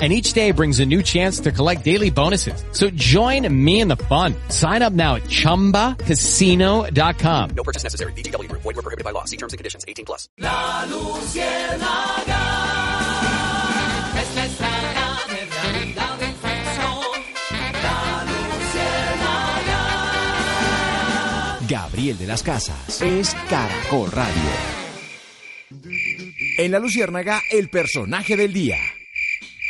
and 0.00 0.12
each 0.12 0.32
day 0.32 0.50
brings 0.50 0.80
a 0.80 0.86
new 0.86 1.02
chance 1.02 1.38
to 1.40 1.52
collect 1.52 1.84
daily 1.84 2.10
bonuses. 2.10 2.64
So 2.72 2.90
join 2.90 3.46
me 3.48 3.80
in 3.80 3.86
the 3.88 3.94
fun. 3.96 4.34
Sign 4.48 4.82
up 4.82 4.92
now 4.92 5.14
at 5.14 5.22
ChumbaCasino.com. 5.22 7.50
No 7.54 7.62
purchase 7.62 7.84
necessary. 7.84 8.12
BGW. 8.14 8.50
Void 8.50 8.64
were 8.64 8.82
prohibited 8.82 9.04
by 9.04 9.12
law. 9.12 9.22
See 9.24 9.36
terms 9.36 9.52
and 9.52 9.58
conditions. 9.58 9.84
18 9.86 10.04
plus. 10.04 10.28
La 10.38 10.84
Luciérnaga 10.90 12.42
es 14.20 14.34
la 14.34 14.44
estrella 14.44 15.16
realidad 15.28 16.22
en 16.22 16.34
ficción. 16.34 17.22
La 17.82 18.24
Luciérnaga. 18.24 19.80
Gabriel 21.68 22.18
de 22.18 22.26
las 22.26 22.42
Casas 22.42 23.00
es 23.00 23.34
Caracol 23.48 24.10
Radio. 24.10 24.42
En 26.58 26.72
La 26.72 26.78
Luciérnaga, 26.78 27.40
el 27.50 27.68
personaje 27.68 28.36
del 28.36 28.52
día. 28.52 28.78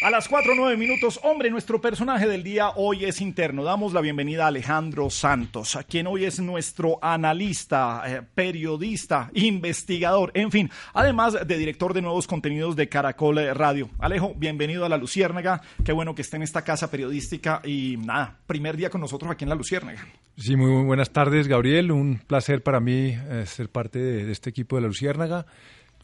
A 0.05 0.11
las 0.11 0.29
4 0.29 0.53
9 0.55 0.77
minutos, 0.77 1.19
hombre, 1.23 1.49
nuestro 1.49 1.81
personaje 1.81 2.29
del 2.29 2.43
día 2.43 2.73
hoy 2.77 3.07
es 3.07 3.23
interno. 3.23 3.65
Damos 3.65 3.95
la 3.95 4.03
bienvenida 4.03 4.45
a 4.45 4.49
Alejandro 4.49 5.09
Santos, 5.09 5.77
a 5.77 5.83
quien 5.83 6.07
hoy 6.07 6.27
es 6.27 6.41
nuestro 6.41 6.99
analista, 7.01 8.03
eh, 8.05 8.21
periodista, 8.35 9.31
investigador, 9.33 10.31
en 10.35 10.51
fin, 10.51 10.71
además 10.93 11.39
de 11.47 11.57
director 11.57 11.95
de 11.95 12.03
nuevos 12.03 12.27
contenidos 12.27 12.77
de 12.77 12.87
Caracol 12.87 13.39
Radio. 13.55 13.89
Alejo, 13.99 14.35
bienvenido 14.37 14.85
a 14.85 14.91
La 14.91 14.99
Luciérnaga. 14.99 15.63
Qué 15.83 15.93
bueno 15.93 16.15
que 16.15 16.21
esté 16.21 16.37
en 16.37 16.43
esta 16.43 16.65
casa 16.65 16.91
periodística 16.91 17.63
y 17.65 17.97
nada, 17.97 18.37
primer 18.47 18.77
día 18.77 18.91
con 18.91 19.01
nosotros 19.01 19.31
aquí 19.31 19.45
en 19.45 19.49
La 19.49 19.57
Luciérnaga. 19.57 20.07
Sí, 20.37 20.55
muy, 20.55 20.85
buenas 20.85 21.13
tardes, 21.13 21.49
Gabriel. 21.49 21.91
Un 21.91 22.19
placer 22.19 22.63
para 22.63 22.79
mí 22.79 23.17
eh, 23.31 23.45
ser 23.47 23.71
parte 23.71 24.01
de 24.01 24.31
este 24.31 24.51
equipo 24.51 24.77
de 24.77 24.83
La 24.83 24.89
Luciérnaga. 24.89 25.47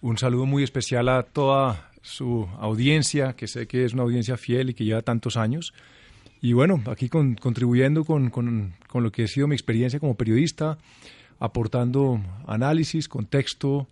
Un 0.00 0.16
saludo 0.16 0.46
muy 0.46 0.62
especial 0.62 1.10
a 1.10 1.22
toda 1.24 1.89
su 2.02 2.48
audiencia, 2.58 3.34
que 3.34 3.46
sé 3.46 3.66
que 3.66 3.84
es 3.84 3.92
una 3.92 4.02
audiencia 4.02 4.36
fiel 4.36 4.70
y 4.70 4.74
que 4.74 4.84
lleva 4.84 5.02
tantos 5.02 5.36
años. 5.36 5.72
Y 6.40 6.52
bueno, 6.54 6.82
aquí 6.86 7.08
con, 7.08 7.34
contribuyendo 7.34 8.04
con, 8.04 8.30
con, 8.30 8.74
con, 8.88 9.02
lo 9.02 9.12
que 9.12 9.24
ha 9.24 9.28
sido 9.28 9.46
mi 9.46 9.54
experiencia 9.54 10.00
como 10.00 10.14
periodista, 10.14 10.78
aportando 11.38 12.20
análisis, 12.46 13.08
contexto 13.08 13.86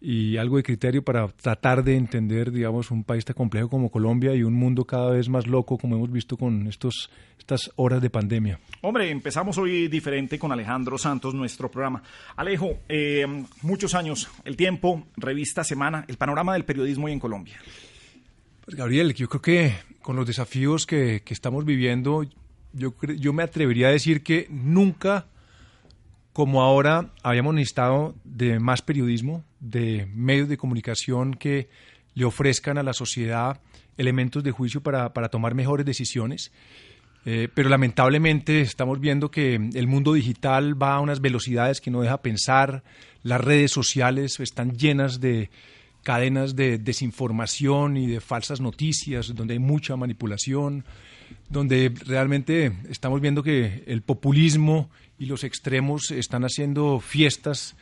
y 0.00 0.38
algo 0.38 0.56
de 0.56 0.62
criterio 0.62 1.04
para 1.04 1.28
tratar 1.28 1.84
de 1.84 1.96
entender, 1.96 2.50
digamos, 2.50 2.90
un 2.90 3.04
país 3.04 3.24
tan 3.24 3.34
complejo 3.34 3.68
como 3.68 3.90
Colombia 3.90 4.34
y 4.34 4.42
un 4.42 4.54
mundo 4.54 4.86
cada 4.86 5.10
vez 5.10 5.28
más 5.28 5.46
loco 5.46 5.76
como 5.76 5.96
hemos 5.96 6.10
visto 6.10 6.38
con 6.38 6.66
estos, 6.68 7.10
estas 7.38 7.70
horas 7.76 8.00
de 8.00 8.08
pandemia. 8.08 8.58
Hombre, 8.80 9.10
empezamos 9.10 9.58
hoy 9.58 9.88
diferente 9.88 10.38
con 10.38 10.52
Alejandro 10.52 10.96
Santos, 10.96 11.34
nuestro 11.34 11.70
programa. 11.70 12.02
Alejo, 12.36 12.78
eh, 12.88 13.26
muchos 13.62 13.94
años, 13.94 14.30
el 14.44 14.56
tiempo, 14.56 15.06
revista, 15.16 15.64
semana, 15.64 16.06
el 16.08 16.16
panorama 16.16 16.54
del 16.54 16.64
periodismo 16.64 17.06
hoy 17.06 17.12
en 17.12 17.20
Colombia. 17.20 17.58
Pues 18.64 18.76
Gabriel, 18.76 19.12
yo 19.14 19.28
creo 19.28 19.42
que 19.42 19.74
con 20.00 20.16
los 20.16 20.26
desafíos 20.26 20.86
que, 20.86 21.22
que 21.22 21.34
estamos 21.34 21.66
viviendo, 21.66 22.24
yo, 22.72 22.94
yo 23.18 23.32
me 23.34 23.42
atrevería 23.42 23.88
a 23.88 23.90
decir 23.90 24.22
que 24.22 24.46
nunca 24.48 25.26
como 26.32 26.62
ahora 26.62 27.10
habíamos 27.22 27.54
necesitado 27.54 28.14
de 28.24 28.58
más 28.60 28.82
periodismo, 28.82 29.44
de 29.58 30.08
medios 30.14 30.48
de 30.48 30.56
comunicación 30.56 31.34
que 31.34 31.68
le 32.14 32.24
ofrezcan 32.24 32.78
a 32.78 32.82
la 32.82 32.92
sociedad 32.92 33.60
elementos 33.96 34.42
de 34.42 34.50
juicio 34.50 34.82
para, 34.82 35.12
para 35.12 35.28
tomar 35.28 35.54
mejores 35.54 35.84
decisiones. 35.84 36.52
Eh, 37.26 37.48
pero 37.52 37.68
lamentablemente 37.68 38.62
estamos 38.62 38.98
viendo 38.98 39.30
que 39.30 39.56
el 39.56 39.86
mundo 39.86 40.14
digital 40.14 40.80
va 40.80 40.94
a 40.94 41.00
unas 41.00 41.20
velocidades 41.20 41.80
que 41.80 41.90
no 41.90 42.00
deja 42.00 42.22
pensar, 42.22 42.82
las 43.22 43.40
redes 43.40 43.70
sociales 43.70 44.40
están 44.40 44.76
llenas 44.76 45.20
de 45.20 45.50
cadenas 46.02 46.56
de 46.56 46.78
desinformación 46.78 47.98
y 47.98 48.06
de 48.06 48.20
falsas 48.20 48.60
noticias, 48.60 49.34
donde 49.34 49.52
hay 49.52 49.58
mucha 49.58 49.96
manipulación, 49.96 50.84
donde 51.50 51.92
realmente 52.06 52.72
estamos 52.88 53.20
viendo 53.20 53.42
que 53.42 53.84
el 53.86 54.00
populismo 54.00 54.88
y 55.20 55.26
los 55.26 55.44
extremos 55.44 56.10
están 56.10 56.44
haciendo 56.44 56.98
fiestas, 56.98 57.76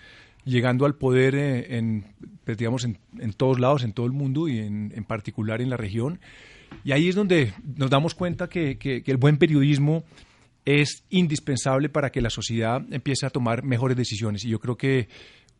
llegando 0.44 0.84
al 0.86 0.96
poder 0.96 1.36
eh, 1.36 1.78
en, 1.78 2.04
pues, 2.44 2.58
digamos, 2.58 2.84
en, 2.84 2.98
en, 3.20 3.32
todos 3.32 3.60
lados, 3.60 3.84
en 3.84 3.92
todo 3.92 4.06
el 4.06 4.12
mundo 4.12 4.48
y 4.48 4.58
en, 4.58 4.92
en, 4.92 5.04
particular 5.04 5.62
en 5.62 5.70
la 5.70 5.76
región. 5.76 6.18
Y 6.82 6.90
ahí 6.90 7.08
es 7.08 7.14
donde 7.14 7.54
nos 7.76 7.90
damos 7.90 8.16
cuenta 8.16 8.48
que, 8.48 8.76
que, 8.76 9.04
que 9.04 9.10
el 9.12 9.18
buen 9.18 9.38
periodismo 9.38 10.02
es 10.64 11.04
indispensable 11.10 11.88
para 11.88 12.10
que 12.10 12.20
la 12.20 12.28
sociedad 12.28 12.84
empiece 12.90 13.24
a 13.24 13.30
tomar 13.30 13.62
mejores 13.62 13.96
decisiones. 13.96 14.44
Y 14.44 14.48
yo 14.48 14.58
creo 14.58 14.76
que 14.76 15.08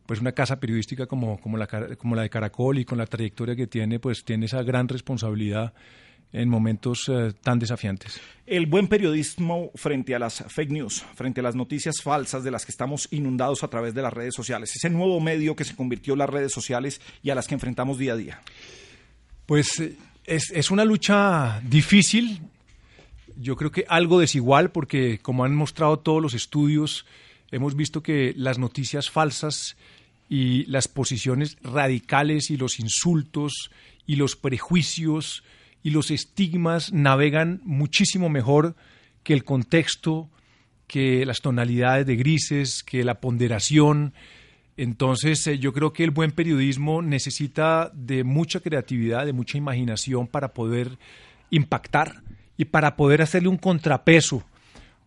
pues 0.05 0.19
una 0.19 0.33
casa 0.33 0.59
periodística 0.59 1.05
como, 1.05 1.39
como, 1.39 1.55
la, 1.55 1.67
como 1.97 2.15
la 2.15 2.23
de 2.23 2.29
Caracol 2.29 2.77
y 2.79 2.83
con 2.83 2.97
la 2.97 3.05
trayectoria 3.05 3.55
que 3.55 3.67
tiene, 3.67 3.99
pues 3.99 4.25
tiene 4.25 4.47
esa 4.47 4.63
gran 4.63 4.89
responsabilidad 4.89 5.73
en 6.31 6.49
momentos 6.49 7.07
uh, 7.09 7.33
tan 7.41 7.59
desafiantes. 7.59 8.19
El 8.45 8.65
buen 8.65 8.87
periodismo 8.87 9.71
frente 9.75 10.15
a 10.15 10.19
las 10.19 10.43
fake 10.47 10.71
news, 10.71 11.03
frente 11.15 11.39
a 11.39 11.43
las 11.43 11.55
noticias 11.55 12.01
falsas 12.01 12.43
de 12.43 12.51
las 12.51 12.65
que 12.65 12.71
estamos 12.71 13.07
inundados 13.11 13.63
a 13.63 13.67
través 13.67 13.93
de 13.93 14.01
las 14.01 14.13
redes 14.13 14.35
sociales, 14.35 14.75
ese 14.75 14.89
nuevo 14.89 15.19
medio 15.19 15.55
que 15.55 15.63
se 15.63 15.75
convirtió 15.75 16.13
en 16.13 16.19
las 16.19 16.29
redes 16.29 16.51
sociales 16.51 17.01
y 17.23 17.29
a 17.29 17.35
las 17.35 17.47
que 17.47 17.55
enfrentamos 17.55 17.97
día 17.97 18.13
a 18.13 18.17
día. 18.17 18.41
Pues 19.45 19.81
es, 20.25 20.51
es 20.51 20.71
una 20.71 20.85
lucha 20.85 21.61
difícil, 21.63 22.41
yo 23.35 23.55
creo 23.55 23.71
que 23.71 23.85
algo 23.87 24.19
desigual 24.19 24.71
porque 24.71 25.19
como 25.19 25.43
han 25.45 25.55
mostrado 25.55 25.99
todos 25.99 26.21
los 26.21 26.33
estudios, 26.33 27.05
hemos 27.51 27.75
visto 27.75 28.03
que 28.03 28.33
las 28.35 28.59
noticias 28.59 29.09
falsas 29.09 29.77
y 30.29 30.65
las 30.65 30.87
posiciones 30.87 31.57
radicales 31.63 32.51
y 32.51 32.57
los 32.57 32.79
insultos 32.79 33.71
y 34.05 34.15
los 34.15 34.35
prejuicios 34.35 35.43
y 35.83 35.91
los 35.91 36.11
estigmas 36.11 36.91
navegan 36.93 37.61
muchísimo 37.63 38.29
mejor 38.29 38.75
que 39.23 39.33
el 39.33 39.43
contexto, 39.43 40.29
que 40.87 41.25
las 41.25 41.39
tonalidades 41.41 42.05
de 42.05 42.15
grises, 42.15 42.83
que 42.83 43.03
la 43.03 43.19
ponderación. 43.21 44.13
Entonces 44.75 45.45
eh, 45.47 45.59
yo 45.59 45.73
creo 45.73 45.93
que 45.93 46.03
el 46.03 46.11
buen 46.11 46.31
periodismo 46.31 47.01
necesita 47.01 47.91
de 47.93 48.23
mucha 48.23 48.59
creatividad, 48.59 49.25
de 49.25 49.33
mucha 49.33 49.57
imaginación 49.57 50.27
para 50.27 50.53
poder 50.53 50.97
impactar 51.49 52.23
y 52.57 52.65
para 52.65 52.95
poder 52.95 53.21
hacerle 53.21 53.49
un 53.49 53.57
contrapeso 53.57 54.43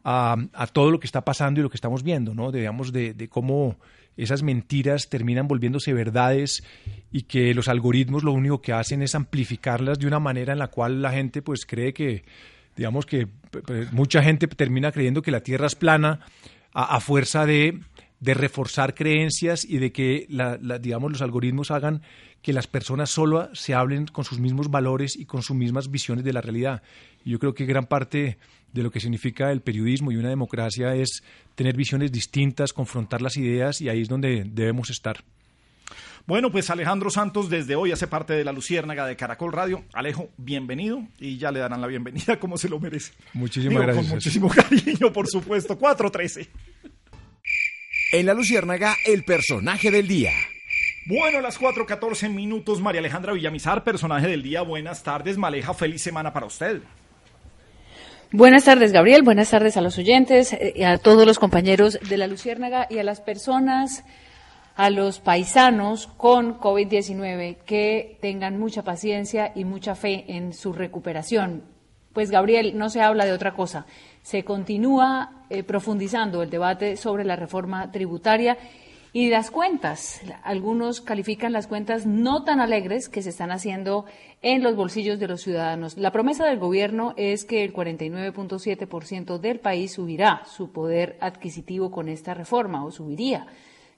a, 0.05 0.37
a 0.53 0.67
todo 0.67 0.91
lo 0.91 1.01
que 1.01 1.07
está 1.07 1.23
pasando 1.23 1.61
y 1.61 1.63
lo 1.63 1.71
que 1.71 1.77
estamos 1.77 2.03
viendo, 2.03 2.35
¿no? 2.35 2.51
Digamos, 2.51 2.93
de, 2.93 3.15
de 3.15 3.29
cómo 3.29 3.77
esas 4.17 4.43
mentiras 4.43 5.09
terminan 5.09 5.49
volviéndose 5.49 5.93
verdades 5.93 6.63
y 7.11 7.23
que 7.23 7.55
los 7.55 7.69
algoritmos 7.69 8.25
lo 8.25 8.33
único 8.33 8.61
que 8.61 8.73
hacen 8.73 9.03
es 9.03 9.15
amplificarlas 9.15 9.99
de 9.99 10.07
una 10.07 10.21
manera 10.21 10.53
en 10.53 10.59
la 10.59 10.69
cual 10.69 11.03
la 11.03 11.13
gente 11.13 11.43
pues 11.43 11.65
cree 11.67 11.93
que, 11.93 12.25
digamos 12.77 13.07
que 13.07 13.29
mucha 13.93 14.23
gente 14.23 14.47
termina 14.47 14.93
creyendo 14.93 15.23
que 15.23 15.31
la 15.31 15.43
Tierra 15.43 15.67
es 15.67 15.75
plana 15.75 16.21
a, 16.75 17.01
fuerza 17.01 17.45
de, 17.45 17.81
de, 18.21 18.35
reforzar 18.35 18.95
creencias 18.95 19.65
y 19.65 19.79
de 19.79 19.93
que 19.93 20.27
la, 20.31 20.57
digamos 20.79 21.13
los 21.13 21.23
algoritmos 21.23 21.71
hagan 21.71 22.03
que 22.41 22.53
las 22.53 22.67
personas 22.67 23.11
solo 23.11 23.55
se 23.55 23.75
hablen 23.75 24.07
con 24.07 24.25
sus 24.25 24.41
mismos 24.41 24.71
valores 24.71 25.17
y 25.17 25.27
con 25.27 25.43
sus 25.43 25.55
mismas 25.57 25.91
visiones 25.91 26.25
de 26.25 26.33
la 26.33 26.41
realidad. 26.41 26.83
Yo 27.25 27.39
creo 27.39 27.55
que 27.55 27.67
gran 27.67 27.87
parte 27.87 28.39
de 28.73 28.83
lo 28.83 28.91
que 28.91 29.01
significa 29.01 29.53
el 29.53 29.61
periodismo 29.61 30.13
y 30.13 30.17
una 30.17 30.29
democracia 30.29 30.95
es 30.95 31.23
tener 31.55 31.77
visiones 31.77 32.11
distintas, 32.13 32.73
confrontar 32.73 33.23
las 33.23 33.37
ideas 33.37 33.81
y 33.81 33.89
ahí 33.89 34.03
es 34.03 34.09
donde 34.09 34.45
debemos 34.47 34.91
estar. 34.91 35.23
Bueno, 36.25 36.53
pues 36.53 36.71
Alejandro 36.71 37.11
Santos 37.11 37.51
desde 37.51 37.75
hoy 37.75 37.91
hace 37.91 38.07
parte 38.07 38.33
de 38.33 38.45
la 38.45 38.53
Luciérnaga 38.53 39.07
de 39.07 39.17
Caracol 39.17 39.53
Radio. 39.53 39.85
Alejo, 39.93 40.31
bienvenido 40.37 41.05
y 41.19 41.37
ya 41.37 41.51
le 41.51 41.59
darán 41.59 41.81
la 41.81 41.89
bienvenida 41.89 42.39
como 42.39 42.57
se 42.57 42.69
lo 42.69 42.79
merece. 42.79 43.13
Muchísimas 43.33 43.71
Digo, 43.71 43.83
gracias. 43.83 44.07
Con 44.07 44.15
muchísimo 44.15 44.49
cariño, 44.49 45.13
por 45.13 45.27
supuesto. 45.27 45.77
413. 45.77 46.49
En 48.13 48.27
la 48.27 48.35
Luciérnaga, 48.35 48.95
el 49.05 49.25
personaje 49.25 49.91
del 49.91 50.07
día. 50.07 50.31
Bueno, 51.07 51.41
las 51.41 51.59
4:14 51.59 52.29
minutos, 52.29 52.81
María 52.81 53.01
Alejandra 53.01 53.33
Villamizar, 53.33 53.83
personaje 53.83 54.29
del 54.29 54.43
día. 54.43 54.63
Buenas 54.63 55.03
tardes, 55.03 55.37
Maleja. 55.37 55.75
Feliz 55.75 56.03
semana 56.03 56.33
para 56.33 56.47
usted. 56.47 56.83
Buenas 58.35 58.65
tardes, 58.65 58.93
Gabriel. 58.93 59.23
Buenas 59.23 59.51
tardes 59.51 59.77
a 59.77 59.83
los 59.83 59.99
oyentes, 59.99 60.55
eh, 60.55 60.87
a 60.87 60.97
todos 60.97 61.27
los 61.27 61.39
compañeros 61.39 61.99
de 62.09 62.17
la 62.17 62.27
Luciérnaga 62.27 62.87
y 62.89 62.97
a 62.97 63.05
las 63.05 63.21
personas, 63.21 64.07
a 64.75 64.89
los 64.89 65.21
paisanos 65.21 66.07
con 66.07 66.59
COVID-19 66.59 67.59
que 67.67 68.17
tengan 68.23 68.59
mucha 68.59 68.85
paciencia 68.85 69.53
y 69.55 69.67
mucha 69.67 69.95
fe 69.95 70.25
en 70.29 70.55
su 70.55 70.73
recuperación. 70.73 71.65
Pues, 72.15 72.31
Gabriel, 72.31 72.79
no 72.79 72.89
se 72.89 73.03
habla 73.03 73.27
de 73.27 73.33
otra 73.33 73.53
cosa. 73.53 73.85
Se 74.23 74.45
continúa 74.45 75.45
eh, 75.51 75.63
profundizando 75.63 76.43
el 76.43 76.49
debate 76.49 76.97
sobre 76.97 77.27
la 77.27 77.37
reforma 77.37 77.91
tributaria 77.91 78.57
y 79.15 79.29
las 79.29 79.51
cuentas, 79.51 80.23
algunos 80.43 81.03
califican 81.03 81.53
las 81.53 81.67
cuentas 81.67 82.07
no 82.07 82.45
tan 82.45 82.61
alegres 82.61 83.11
que 83.11 83.21
se 83.21 83.29
están 83.29 83.51
haciendo 83.51 84.07
en 84.41 84.63
los 84.63 84.75
bolsillos 84.75 85.19
de 85.19 85.29
los 85.29 85.43
ciudadanos. 85.43 85.99
La 85.99 86.13
promesa 86.13 86.47
del 86.47 86.59
gobierno 86.59 87.13
es 87.19 87.45
que 87.45 87.63
el 87.63 87.75
49.7% 87.75 89.39
del 89.39 89.61
país 89.61 89.93
subirá 89.93 90.43
su 90.47 90.73
poder 90.73 91.19
adquisitivo 91.21 91.91
con 91.91 92.09
esta 92.09 92.33
reforma 92.33 92.85
o 92.85 92.91
subiría 92.91 93.47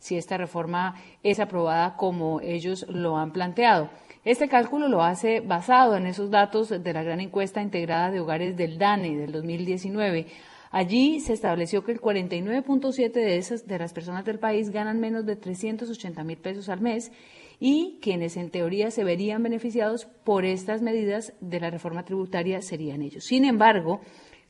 si 0.00 0.18
esta 0.18 0.36
reforma 0.36 0.96
es 1.22 1.40
aprobada 1.40 1.96
como 1.96 2.40
ellos 2.42 2.84
lo 2.90 3.16
han 3.16 3.32
planteado. 3.32 3.88
Este 4.24 4.48
cálculo 4.48 4.88
lo 4.88 5.02
hace 5.02 5.40
basado 5.40 5.96
en 5.96 6.06
esos 6.06 6.30
datos 6.30 6.68
de 6.68 6.92
la 6.92 7.02
gran 7.02 7.20
encuesta 7.20 7.62
integrada 7.62 8.10
de 8.10 8.20
hogares 8.20 8.56
del 8.56 8.78
DANE 8.78 9.16
del 9.16 9.32
2019 9.32 10.26
Allí 10.74 11.20
se 11.20 11.34
estableció 11.34 11.84
que 11.84 11.92
el 11.92 12.00
49.7 12.00 13.12
de 13.12 13.36
esas 13.36 13.64
de 13.68 13.78
las 13.78 13.92
personas 13.92 14.24
del 14.24 14.40
país 14.40 14.70
ganan 14.70 14.98
menos 14.98 15.24
de 15.24 15.36
380 15.36 16.24
mil 16.24 16.36
pesos 16.36 16.68
al 16.68 16.80
mes 16.80 17.12
y 17.60 18.00
quienes 18.02 18.36
en 18.36 18.50
teoría 18.50 18.90
se 18.90 19.04
verían 19.04 19.40
beneficiados 19.40 20.06
por 20.24 20.44
estas 20.44 20.82
medidas 20.82 21.32
de 21.40 21.60
la 21.60 21.70
reforma 21.70 22.04
tributaria 22.04 22.60
serían 22.60 23.02
ellos. 23.02 23.22
Sin 23.22 23.44
embargo, 23.44 24.00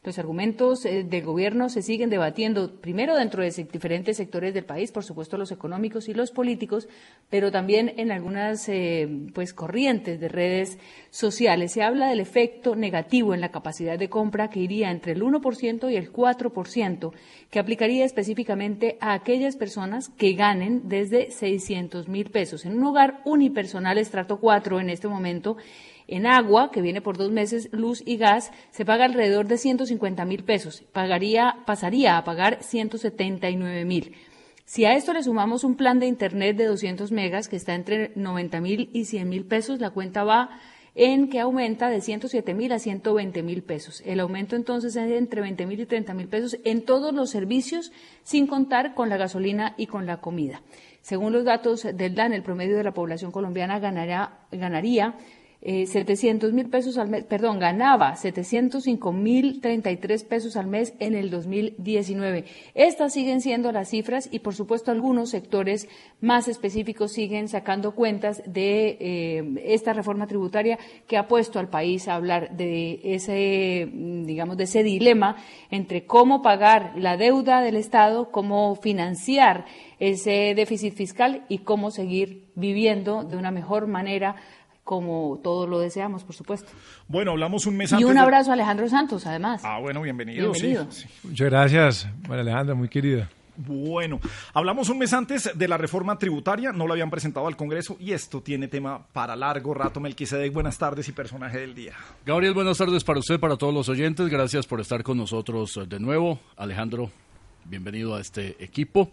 los 0.05 0.19
argumentos 0.19 0.85
eh, 0.85 1.03
del 1.03 1.25
gobierno 1.25 1.71
se 1.71 1.81
siguen 1.81 2.11
debatiendo 2.11 2.71
primero 2.81 3.17
dentro 3.17 3.43
de 3.43 3.51
diferentes 3.73 4.19
sectores 4.19 4.53
del 4.53 4.67
país, 4.67 4.93
por 4.93 5.03
supuesto 5.03 5.39
los 5.39 5.51
económicos 5.51 6.09
y 6.11 6.15
los 6.15 6.31
políticos, 6.31 6.89
pero 7.31 7.51
también 7.51 7.95
en 7.97 8.13
algunas 8.13 8.69
eh, 8.69 9.09
pues 9.33 9.55
corrientes 9.55 10.21
de 10.21 10.29
redes 10.29 10.79
sociales. 11.11 11.73
Se 11.73 11.83
habla 11.83 12.09
del 12.09 12.21
efecto 12.21 12.77
negativo 12.77 13.33
en 13.33 13.41
la 13.41 13.51
capacidad 13.51 13.99
de 13.99 14.11
compra 14.11 14.51
que 14.51 14.61
iría 14.61 14.91
entre 14.91 15.13
el 15.13 15.23
1% 15.23 15.91
y 15.91 15.97
el 15.97 16.13
4%, 16.13 17.13
que 17.51 17.59
aplicaría 17.59 18.05
específicamente 18.05 18.99
a 19.01 19.15
aquellas 19.15 19.57
personas 19.57 20.11
que 20.11 20.35
ganen 20.35 20.83
desde 20.89 21.31
600 21.31 22.09
mil 22.09 22.31
pesos. 22.31 22.67
En 22.67 22.77
un 22.77 22.85
hogar 22.85 23.23
unipersonal 23.25 23.97
estrato 23.97 24.39
4 24.39 24.81
en 24.81 24.91
este 24.91 25.09
momento 25.09 25.57
en 26.09 26.27
agua, 26.27 26.71
que 26.71 26.83
viene 26.83 27.01
por 27.01 27.17
dos 27.17 27.31
meses, 27.31 27.69
luz 27.73 28.03
y 28.05 28.17
gas, 28.17 28.53
se 28.71 28.85
paga 28.85 29.05
alrededor 29.05 29.47
de 29.47 29.59
150 29.59 30.25
mil 30.25 30.45
pesos. 30.45 30.83
Pagaría, 30.93 31.57
pasaría 31.67 32.19
a 32.19 32.25
pagar 32.25 32.63
179 32.63 33.85
mil. 33.85 34.15
Si 34.67 34.85
a 34.85 34.95
esto 34.95 35.13
le 35.13 35.23
sumamos 35.23 35.63
un 35.63 35.77
plan 35.77 35.99
de 35.99 36.07
Internet 36.07 36.57
de 36.57 36.67
200 36.67 37.13
megas 37.13 37.49
que 37.49 37.57
está 37.57 37.75
entre 37.75 38.13
90 38.17 38.61
mil 38.61 38.91
y 38.93 39.05
100 39.05 39.29
mil 39.29 39.45
pesos, 39.45 39.81
la 39.81 39.91
cuenta 39.91 40.25
va 40.25 40.59
en 40.95 41.29
que 41.29 41.41
aumenta 41.41 41.89
de 41.89 42.01
107 42.01 42.55
mil 42.55 42.73
a 42.73 42.79
120 42.79 43.43
mil 43.43 43.63
pesos. 43.63 44.03
El 44.07 44.21
aumento 44.21 44.57
entonces 44.57 44.95
es 44.97 45.11
entre 45.11 45.41
20 45.41 45.67
mil 45.67 45.81
y 45.81 45.87
30 45.87 46.15
mil 46.15 46.29
pesos 46.29 46.57
en 46.65 46.85
todos 46.85 47.13
los 47.13 47.31
servicios, 47.31 47.93
sin 48.23 48.47
contar 48.47 48.95
con 48.95 49.09
la 49.09 49.17
gasolina 49.17 49.75
y 49.77 49.87
con 49.87 50.07
la 50.07 50.21
comida. 50.21 50.63
Según 51.03 51.33
los 51.33 51.45
datos 51.45 51.83
del 51.83 52.15
DAN, 52.15 52.33
el 52.33 52.43
promedio 52.43 52.77
de 52.77 52.85
la 52.85 52.95
población 52.95 53.33
colombiana 53.33 53.79
ganaría 53.79 55.15
eh, 55.67 55.87
700 55.87 56.53
mil 56.53 56.69
pesos 56.69 56.99
al 56.99 57.09
mes, 57.09 57.25
perdón, 57.25 57.59
ganaba 57.59 58.17
705 58.17 59.13
mil 59.13 59.63
33 59.63 60.23
pesos 60.25 60.57
al 60.59 60.67
mes 60.67 60.93
en 60.99 61.15
el 61.15 61.31
2019. 61.31 62.45
Estas 62.75 63.15
siguen 63.15 63.41
siendo 63.41 63.73
las 63.73 63.89
cifras 63.89 64.29
y, 64.31 64.41
por 64.41 64.55
supuesto, 64.55 64.91
algunos 64.91 65.31
sectores 65.31 65.89
más 66.21 66.49
específicos 66.49 67.13
siguen 67.13 67.49
sacando 67.49 67.95
cuentas 67.95 68.43
de 68.45 68.99
eh, 69.01 69.55
esta 69.65 69.95
reforma 69.95 70.27
tributaria 70.27 70.79
que 71.07 71.17
ha 71.17 71.29
puesto 71.29 71.59
al 71.59 71.71
país 71.71 72.09
a 72.09 72.17
hablar 72.17 72.55
de 72.55 73.01
ese, 73.03 73.89
digamos, 73.91 74.59
de 74.59 74.65
ese 74.65 74.83
dilema 74.83 75.37
entre 75.71 76.05
cómo 76.05 76.43
pagar 76.43 76.93
la 76.97 77.17
deuda 77.17 77.63
del 77.63 77.77
Estado, 77.77 78.31
cómo 78.31 78.75
financiar 78.77 79.65
ese 79.99 80.55
déficit 80.55 80.95
fiscal 80.95 81.47
y 81.49 81.59
cómo 81.59 81.91
seguir 81.91 82.45
viviendo 82.55 83.25
de 83.25 83.39
una 83.39 83.51
mejor 83.51 83.87
manera 83.87 84.37
como 84.85 85.41
todos 85.43 85.69
lo 85.69 85.79
deseamos, 85.81 86.23
por 86.25 86.35
supuesto. 86.35 86.71
Bueno, 87.09 87.33
hablamos 87.33 87.67
un 87.67 87.77
mes 87.77 87.91
Y 87.91 87.95
antes. 87.95 88.09
un 88.09 88.15
de- 88.15 88.21
abrazo 88.21 88.51
a 88.51 88.55
Alejandro 88.55 88.89
Santos, 88.89 89.27
además. 89.27 89.63
Ah, 89.65 89.79
bueno, 89.81 90.03
bienvenido. 90.03 90.53
Bienvenido. 90.53 90.87
sí. 90.93 91.09
Muchas 91.25 91.49
gracias, 91.51 92.09
María 92.29 92.43
Alejandra, 92.43 92.75
muy 92.75 92.89
querida. 92.89 93.29
Bueno, 93.57 94.19
hablamos 94.53 94.89
un 94.89 94.99
mes 94.99 95.13
antes 95.13 95.49
de 95.55 95.69
la 95.69 95.79
reforma 95.79 96.19
tributaria, 96.19 96.73
no 96.73 96.89
la 96.89 96.95
habían 96.95 97.09
presentado 97.09 97.47
al 97.47 97.57
Congreso 97.57 97.97
y 98.01 98.11
esto 98.11 98.41
tiene 98.43 98.67
tema 98.67 99.07
para 99.13 99.37
largo 99.37 99.73
rato. 99.75 100.01
Melquisedec, 100.01 100.53
buenas 100.53 100.77
tardes 100.77 101.09
y 101.09 101.13
personaje 101.13 101.61
del 101.61 101.73
día. 101.73 101.93
Gabriel, 102.27 102.53
buenas 102.53 102.77
tardes 102.79 103.05
para 103.05 103.21
usted, 103.21 103.39
para 103.39 103.57
todos 103.57 103.73
los 103.73 103.89
oyentes. 103.89 104.29
Gracias 104.29 104.67
por 104.67 104.81
estar 104.81 105.05
con 105.05 105.17
nosotros 105.19 105.79
de 105.89 106.01
nuevo. 106.01 106.41
Alejandro, 106.57 107.13
bienvenido 107.65 108.17
a 108.17 108.21
este 108.21 108.57
equipo. 108.63 109.13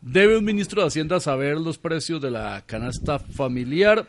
¿Debe 0.00 0.38
un 0.38 0.44
ministro 0.44 0.82
de 0.82 0.86
Hacienda 0.86 1.18
saber 1.18 1.56
los 1.58 1.78
precios 1.78 2.20
de 2.22 2.30
la 2.30 2.62
canasta 2.64 3.18
familiar? 3.18 4.06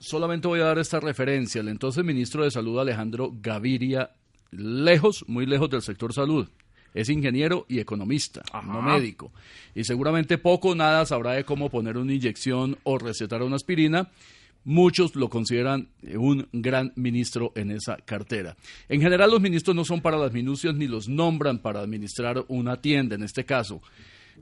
Solamente 0.00 0.48
voy 0.48 0.60
a 0.60 0.64
dar 0.64 0.78
esta 0.78 0.98
referencia. 0.98 1.60
El 1.60 1.68
entonces 1.68 2.02
ministro 2.02 2.42
de 2.42 2.50
Salud, 2.50 2.80
Alejandro 2.80 3.34
Gaviria, 3.34 4.12
lejos, 4.50 5.26
muy 5.28 5.44
lejos 5.44 5.68
del 5.68 5.82
sector 5.82 6.14
salud. 6.14 6.48
Es 6.94 7.10
ingeniero 7.10 7.66
y 7.68 7.80
economista, 7.80 8.42
no 8.64 8.80
médico. 8.80 9.30
Y 9.74 9.84
seguramente 9.84 10.38
poco 10.38 10.70
o 10.70 10.74
nada 10.74 11.04
sabrá 11.04 11.32
de 11.32 11.44
cómo 11.44 11.68
poner 11.68 11.98
una 11.98 12.14
inyección 12.14 12.78
o 12.82 12.98
recetar 12.98 13.42
una 13.42 13.56
aspirina. 13.56 14.10
Muchos 14.64 15.14
lo 15.16 15.28
consideran 15.28 15.88
eh, 16.02 16.16
un 16.16 16.48
gran 16.50 16.92
ministro 16.96 17.52
en 17.54 17.70
esa 17.70 17.98
cartera. 17.98 18.56
En 18.88 19.02
general, 19.02 19.30
los 19.30 19.40
ministros 19.42 19.76
no 19.76 19.84
son 19.84 20.00
para 20.00 20.16
las 20.16 20.32
minucias 20.32 20.74
ni 20.74 20.86
los 20.86 21.08
nombran 21.08 21.58
para 21.58 21.80
administrar 21.80 22.44
una 22.48 22.80
tienda, 22.80 23.16
en 23.16 23.22
este 23.22 23.44
caso. 23.44 23.82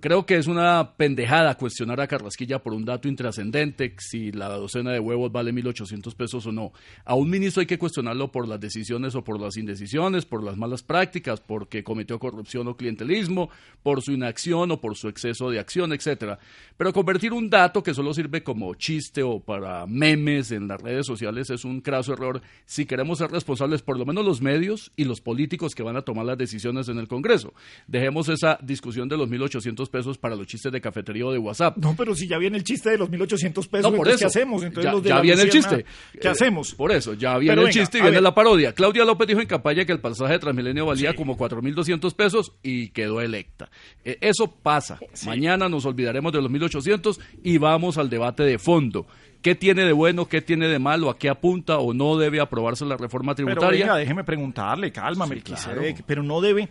Creo 0.00 0.26
que 0.26 0.36
es 0.36 0.46
una 0.46 0.92
pendejada 0.96 1.56
cuestionar 1.56 2.00
a 2.00 2.06
Carrasquilla 2.06 2.60
por 2.60 2.72
un 2.72 2.84
dato 2.84 3.08
intrascendente, 3.08 3.96
si 3.98 4.30
la 4.30 4.48
docena 4.48 4.92
de 4.92 5.00
huevos 5.00 5.32
vale 5.32 5.52
1.800 5.52 6.14
pesos 6.14 6.46
o 6.46 6.52
no. 6.52 6.72
A 7.04 7.14
un 7.14 7.28
ministro 7.28 7.60
hay 7.60 7.66
que 7.66 7.78
cuestionarlo 7.78 8.30
por 8.30 8.46
las 8.46 8.60
decisiones 8.60 9.14
o 9.14 9.24
por 9.24 9.40
las 9.40 9.56
indecisiones, 9.56 10.24
por 10.24 10.44
las 10.44 10.56
malas 10.56 10.82
prácticas, 10.82 11.40
porque 11.40 11.82
cometió 11.82 12.18
corrupción 12.18 12.68
o 12.68 12.76
clientelismo, 12.76 13.50
por 13.82 14.02
su 14.02 14.12
inacción 14.12 14.70
o 14.70 14.80
por 14.80 14.96
su 14.96 15.08
exceso 15.08 15.50
de 15.50 15.58
acción, 15.58 15.92
etcétera. 15.92 16.38
Pero 16.76 16.92
convertir 16.92 17.32
un 17.32 17.50
dato 17.50 17.82
que 17.82 17.94
solo 17.94 18.14
sirve 18.14 18.44
como 18.44 18.74
chiste 18.74 19.22
o 19.22 19.40
para 19.40 19.86
memes 19.86 20.52
en 20.52 20.68
las 20.68 20.80
redes 20.80 21.06
sociales 21.06 21.50
es 21.50 21.64
un 21.64 21.80
craso 21.80 22.12
error 22.12 22.40
si 22.66 22.86
queremos 22.86 23.18
ser 23.18 23.30
responsables 23.30 23.82
por 23.82 23.98
lo 23.98 24.06
menos 24.06 24.24
los 24.24 24.40
medios 24.40 24.92
y 24.94 25.04
los 25.04 25.20
políticos 25.20 25.74
que 25.74 25.82
van 25.82 25.96
a 25.96 26.02
tomar 26.02 26.24
las 26.24 26.38
decisiones 26.38 26.88
en 26.88 26.98
el 26.98 27.08
Congreso. 27.08 27.52
Dejemos 27.86 28.28
esa 28.28 28.58
discusión 28.62 29.08
de 29.08 29.16
los 29.16 29.28
1.800 29.28 29.87
pesos 29.88 30.18
para 30.18 30.36
los 30.36 30.46
chistes 30.46 30.70
de 30.70 30.80
cafetería 30.80 31.26
o 31.26 31.32
de 31.32 31.38
WhatsApp. 31.38 31.76
No, 31.78 31.94
pero 31.96 32.14
si 32.14 32.28
ya 32.28 32.38
viene 32.38 32.56
el 32.58 32.64
chiste 32.64 32.90
de 32.90 32.98
los 32.98 33.10
1.800 33.10 33.68
pesos, 33.68 33.90
No, 33.90 33.96
por 33.96 34.06
entonces, 34.06 34.14
eso. 34.14 34.18
¿qué 34.18 34.26
hacemos? 34.26 34.62
Entonces 34.62 34.84
ya 34.84 34.92
los 34.92 35.02
de 35.02 35.08
ya 35.08 35.20
viene 35.20 35.42
el 35.42 35.50
chiste. 35.50 35.84
¿Qué 36.20 36.28
Eh, 36.28 36.30
hacemos? 36.30 36.74
Por 36.74 36.92
eso, 36.92 37.14
ya 37.14 37.38
viene 37.38 37.52
Pero 37.52 37.62
el 37.62 37.66
venga, 37.74 37.80
chiste 37.80 37.98
y 37.98 38.00
viene 38.02 38.16
ver. 38.16 38.22
la 38.22 38.34
parodia. 38.34 38.72
Claudia 38.72 39.04
López 39.04 39.26
dijo 39.28 39.40
en 39.40 39.46
campaña 39.46 39.84
que 39.84 39.92
el 39.92 40.00
pasaje 40.00 40.34
de 40.34 40.38
Transmilenio 40.38 40.86
valía 40.86 41.14
como 41.14 41.36
4.200 41.36 42.14
pesos 42.14 42.52
y 42.62 42.88
quedó 42.90 43.20
electa. 43.20 43.70
Eh, 44.04 44.18
eso 44.20 44.54
pasa. 44.62 44.98
Mañana 45.26 45.68
nos 45.68 45.84
olvidaremos 45.86 46.32
de 46.32 46.42
los 46.42 46.50
1.800 46.50 47.18
y 47.42 47.58
vamos 47.58 47.98
al 47.98 48.10
debate 48.10 48.42
de 48.42 48.58
fondo. 48.58 49.06
¿Qué 49.40 49.54
tiene 49.54 49.84
de 49.84 49.92
bueno, 49.92 50.26
qué 50.26 50.42
tiene 50.42 50.66
de 50.66 50.80
malo, 50.80 51.08
a 51.10 51.16
qué 51.16 51.28
apunta 51.28 51.78
o 51.78 51.94
no 51.94 52.16
debe 52.16 52.40
aprobarse 52.40 52.84
la 52.84 52.96
reforma 52.96 53.36
Pero 53.36 53.46
tributaria? 53.46 53.84
venga, 53.84 53.96
déjeme 53.96 54.24
preguntarle, 54.24 54.90
calma, 54.90 55.28
Sí, 55.28 55.40
claro. 55.42 55.80
pero 56.06 56.24
no 56.24 56.40
debe... 56.40 56.68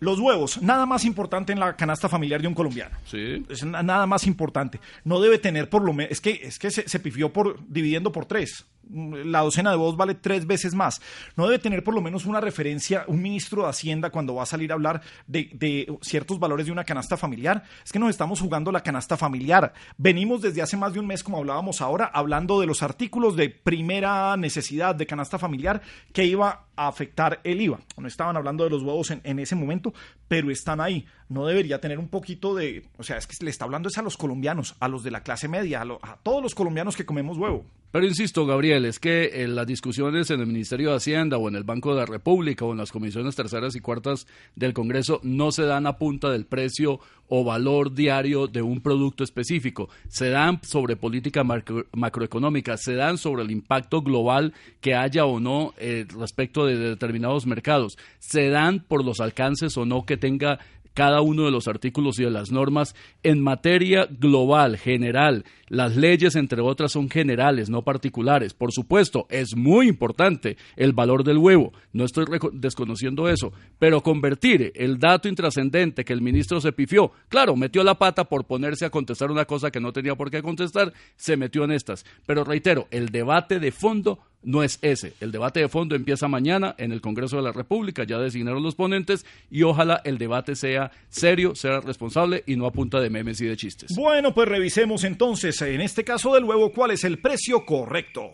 Los 0.00 0.18
huevos, 0.18 0.60
nada 0.62 0.86
más 0.86 1.04
importante 1.04 1.52
en 1.52 1.60
la 1.60 1.76
canasta 1.76 2.08
familiar 2.08 2.40
de 2.42 2.48
un 2.48 2.54
colombiano. 2.54 2.96
Sí. 3.06 3.44
Es 3.48 3.64
na- 3.64 3.82
nada 3.82 4.06
más 4.06 4.26
importante. 4.26 4.80
No 5.04 5.20
debe 5.20 5.38
tener 5.38 5.68
por 5.70 5.82
lo 5.82 5.92
menos... 5.92 6.12
Es 6.12 6.20
que, 6.20 6.40
es 6.42 6.58
que 6.58 6.70
se, 6.70 6.88
se 6.88 7.00
pifió 7.00 7.32
por 7.32 7.58
dividiendo 7.68 8.12
por 8.12 8.26
tres. 8.26 8.66
La 8.90 9.40
docena 9.40 9.70
de 9.70 9.76
huevos 9.76 9.96
vale 9.96 10.14
tres 10.14 10.46
veces 10.46 10.74
más. 10.74 11.00
No 11.36 11.46
debe 11.46 11.58
tener 11.58 11.82
por 11.82 11.94
lo 11.94 12.00
menos 12.00 12.26
una 12.26 12.40
referencia 12.40 13.04
un 13.08 13.20
ministro 13.20 13.62
de 13.62 13.68
Hacienda 13.68 14.10
cuando 14.10 14.34
va 14.34 14.44
a 14.44 14.46
salir 14.46 14.70
a 14.70 14.74
hablar 14.74 15.02
de, 15.26 15.96
ciertos 16.02 16.38
valores 16.38 16.66
de 16.66 16.72
una 16.72 16.84
canasta 16.84 17.16
familiar. 17.16 17.64
Es 17.84 17.92
que 17.92 17.98
nos 17.98 18.10
estamos 18.10 18.40
jugando 18.40 18.72
la 18.72 18.82
canasta 18.82 19.16
familiar. 19.16 19.72
Venimos 19.96 20.42
desde 20.42 20.62
hace 20.62 20.76
más 20.76 20.92
de 20.92 21.00
un 21.00 21.06
mes, 21.06 21.22
como 21.22 21.38
hablábamos 21.38 21.80
ahora, 21.80 22.10
hablando 22.12 22.60
de 22.60 22.66
los 22.66 22.82
artículos 22.82 23.36
de 23.36 23.50
primera 23.50 24.36
necesidad 24.36 24.94
de 24.94 25.06
canasta 25.06 25.38
familiar 25.38 25.82
que 26.12 26.24
iba 26.24 26.66
a 26.76 26.88
afectar 26.88 27.40
el 27.44 27.60
IVA. 27.60 27.80
No 27.96 28.06
estaban 28.06 28.36
hablando 28.36 28.64
de 28.64 28.70
los 28.70 28.82
huevos 28.82 29.10
en 29.10 29.38
ese 29.38 29.54
momento, 29.54 29.92
pero 30.28 30.50
están 30.50 30.80
ahí. 30.80 31.06
No 31.28 31.46
debería 31.46 31.80
tener 31.80 31.98
un 31.98 32.08
poquito 32.08 32.54
de... 32.54 32.84
O 32.98 33.02
sea, 33.02 33.16
es 33.16 33.26
que 33.26 33.44
le 33.44 33.50
está 33.50 33.64
hablando 33.64 33.88
es 33.88 33.98
a 33.98 34.02
los 34.02 34.16
colombianos, 34.16 34.76
a 34.80 34.88
los 34.88 35.02
de 35.02 35.10
la 35.10 35.22
clase 35.22 35.48
media, 35.48 35.82
a, 35.82 35.84
a 36.12 36.16
todos 36.22 36.42
los 36.42 36.54
colombianos 36.54 36.96
que 36.96 37.04
comemos 37.06 37.36
huevo. 37.36 37.64
Pero 37.92 38.06
insisto, 38.06 38.44
Gabriel, 38.44 38.84
es 38.84 38.98
que 38.98 39.42
en 39.42 39.54
las 39.54 39.66
discusiones 39.66 40.30
en 40.30 40.40
el 40.40 40.46
Ministerio 40.46 40.90
de 40.90 40.96
Hacienda 40.96 41.38
o 41.38 41.48
en 41.48 41.54
el 41.56 41.64
Banco 41.64 41.94
de 41.94 42.00
la 42.00 42.06
República 42.06 42.64
o 42.64 42.72
en 42.72 42.78
las 42.78 42.92
comisiones 42.92 43.34
terceras 43.36 43.74
y 43.74 43.80
cuartas 43.80 44.26
del 44.54 44.74
Congreso 44.74 45.20
no 45.22 45.50
se 45.50 45.62
dan 45.62 45.86
a 45.86 45.96
punta 45.96 46.30
del 46.30 46.44
precio 46.44 47.00
o 47.28 47.42
valor 47.42 47.94
diario 47.94 48.48
de 48.48 48.60
un 48.60 48.80
producto 48.82 49.24
específico. 49.24 49.88
Se 50.08 50.28
dan 50.28 50.60
sobre 50.62 50.96
política 50.96 51.42
macro- 51.42 51.86
macroeconómica, 51.92 52.76
se 52.76 52.94
dan 52.94 53.18
sobre 53.18 53.44
el 53.44 53.50
impacto 53.50 54.02
global 54.02 54.52
que 54.80 54.94
haya 54.94 55.24
o 55.24 55.40
no 55.40 55.72
eh, 55.78 56.06
respecto 56.08 56.66
de 56.66 56.76
determinados 56.76 57.46
mercados, 57.46 57.96
se 58.18 58.50
dan 58.50 58.80
por 58.80 59.04
los 59.04 59.20
alcances 59.20 59.76
o 59.78 59.86
no 59.86 60.04
que 60.04 60.16
tenga 60.16 60.58
cada 60.96 61.20
uno 61.20 61.44
de 61.44 61.50
los 61.50 61.68
artículos 61.68 62.18
y 62.18 62.24
de 62.24 62.30
las 62.30 62.50
normas 62.50 62.96
en 63.22 63.42
materia 63.42 64.08
global, 64.10 64.78
general. 64.78 65.44
Las 65.68 65.96
leyes, 65.96 66.36
entre 66.36 66.60
otras, 66.60 66.92
son 66.92 67.08
generales, 67.08 67.68
no 67.68 67.82
particulares. 67.82 68.54
Por 68.54 68.72
supuesto, 68.72 69.26
es 69.30 69.56
muy 69.56 69.88
importante 69.88 70.56
el 70.76 70.92
valor 70.92 71.24
del 71.24 71.38
huevo. 71.38 71.72
No 71.92 72.04
estoy 72.04 72.26
desconociendo 72.52 73.28
eso. 73.28 73.52
Pero 73.78 74.02
convertir 74.02 74.72
el 74.74 74.98
dato 74.98 75.28
intrascendente 75.28 76.04
que 76.04 76.12
el 76.12 76.22
ministro 76.22 76.60
se 76.60 76.72
pifió, 76.72 77.12
claro, 77.28 77.56
metió 77.56 77.82
la 77.82 77.98
pata 77.98 78.24
por 78.24 78.44
ponerse 78.44 78.84
a 78.84 78.90
contestar 78.90 79.30
una 79.30 79.44
cosa 79.44 79.70
que 79.70 79.80
no 79.80 79.92
tenía 79.92 80.14
por 80.14 80.30
qué 80.30 80.42
contestar, 80.42 80.92
se 81.16 81.36
metió 81.36 81.64
en 81.64 81.72
estas. 81.72 82.04
Pero 82.26 82.44
reitero, 82.44 82.86
el 82.90 83.08
debate 83.08 83.58
de 83.58 83.72
fondo 83.72 84.20
no 84.46 84.62
es 84.62 84.78
ese. 84.80 85.12
El 85.20 85.32
debate 85.32 85.60
de 85.60 85.68
fondo 85.68 85.96
empieza 85.96 86.28
mañana 86.28 86.74
en 86.78 86.92
el 86.92 87.00
Congreso 87.00 87.36
de 87.36 87.42
la 87.42 87.52
República, 87.52 88.04
ya 88.04 88.18
designaron 88.18 88.62
los 88.62 88.76
ponentes 88.76 89.26
y 89.50 89.64
ojalá 89.64 90.00
el 90.04 90.18
debate 90.18 90.54
sea 90.54 90.92
serio, 91.08 91.54
sea 91.54 91.80
responsable 91.80 92.44
y 92.46 92.56
no 92.56 92.66
a 92.66 92.72
punta 92.72 93.00
de 93.00 93.10
memes 93.10 93.40
y 93.40 93.46
de 93.46 93.56
chistes. 93.56 93.94
Bueno, 93.96 94.32
pues 94.32 94.48
revisemos 94.48 95.04
entonces, 95.04 95.55
en 95.62 95.80
este 95.80 96.04
caso 96.04 96.34
del 96.34 96.44
huevo, 96.44 96.72
cuál 96.72 96.90
es 96.90 97.04
el 97.04 97.18
precio 97.18 97.64
correcto. 97.64 98.32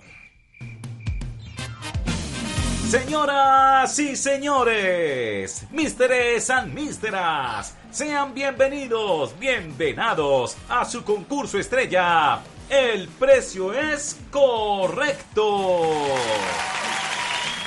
Señoras 2.88 3.98
y 3.98 4.16
señores, 4.16 5.66
misteres 5.70 6.50
and 6.50 6.74
misteras, 6.74 7.74
sean 7.90 8.34
bienvenidos, 8.34 9.38
bienvenados 9.38 10.56
a 10.68 10.84
su 10.84 11.02
concurso 11.02 11.58
estrella. 11.58 12.40
El 12.68 13.08
precio 13.08 13.72
es 13.72 14.18
correcto. 14.30 15.90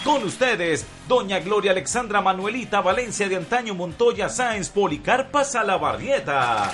Con 0.04 0.24
ustedes, 0.24 0.86
doña 1.08 1.40
Gloria 1.40 1.72
Alexandra 1.72 2.22
Manuelita 2.22 2.82
Valencia 2.82 3.28
de 3.28 3.38
Antaño 3.38 3.74
Montoya 3.74 4.30
Sáenz 4.30 4.70
Policarpa 4.70 5.44
Salabarrieta. 5.44 6.72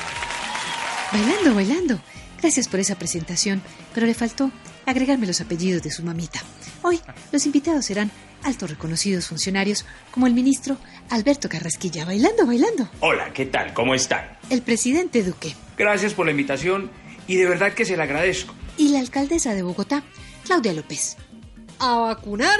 Bailando, 1.14 1.56
bailando. 1.56 2.11
Gracias 2.42 2.68
por 2.68 2.80
esa 2.80 2.96
presentación, 2.96 3.62
pero 3.94 4.08
le 4.08 4.14
faltó 4.14 4.52
agregarme 4.86 5.28
los 5.28 5.42
apellidos 5.42 5.84
de 5.84 5.92
su 5.92 6.04
mamita. 6.04 6.42
Hoy 6.82 7.00
los 7.32 7.46
invitados 7.46 7.86
serán 7.86 8.12
altos 8.44 8.72
reconocidos 8.72 9.28
funcionarios 9.28 9.86
como 10.10 10.26
el 10.26 10.34
ministro 10.34 10.78
Alberto 11.12 11.48
Carrasquilla. 11.50 12.04
Bailando, 12.06 12.48
bailando. 12.48 12.90
Hola, 13.00 13.32
¿qué 13.34 13.46
tal? 13.46 13.74
¿Cómo 13.74 13.94
están? 13.94 14.38
El 14.50 14.64
presidente 14.64 15.22
Duque 15.24 15.56
Gracias 15.78 16.14
por 16.14 16.26
la 16.26 16.32
invitación 16.32 16.90
y 17.28 17.36
de 17.36 17.46
verdad 17.48 17.74
que 17.74 17.86
se 17.86 17.96
la 17.96 18.04
agradezco. 18.04 18.54
y 18.78 18.90
la 18.90 19.00
alcaldesa 19.00 19.54
de 19.54 19.62
Bogotá, 19.62 20.04
Claudia 20.46 20.74
López. 20.74 21.18
A 21.80 21.96
vacunar. 21.96 22.60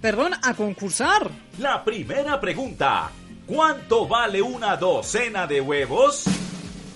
Perdón, 0.00 0.34
a 0.42 0.54
concursar. 0.54 1.30
La 1.58 1.82
primera 1.82 2.40
pregunta, 2.40 3.10
¿cuánto 3.46 4.06
vale 4.06 4.40
una 4.40 4.76
docena 4.76 5.46
de 5.48 5.60
huevos? 5.60 6.24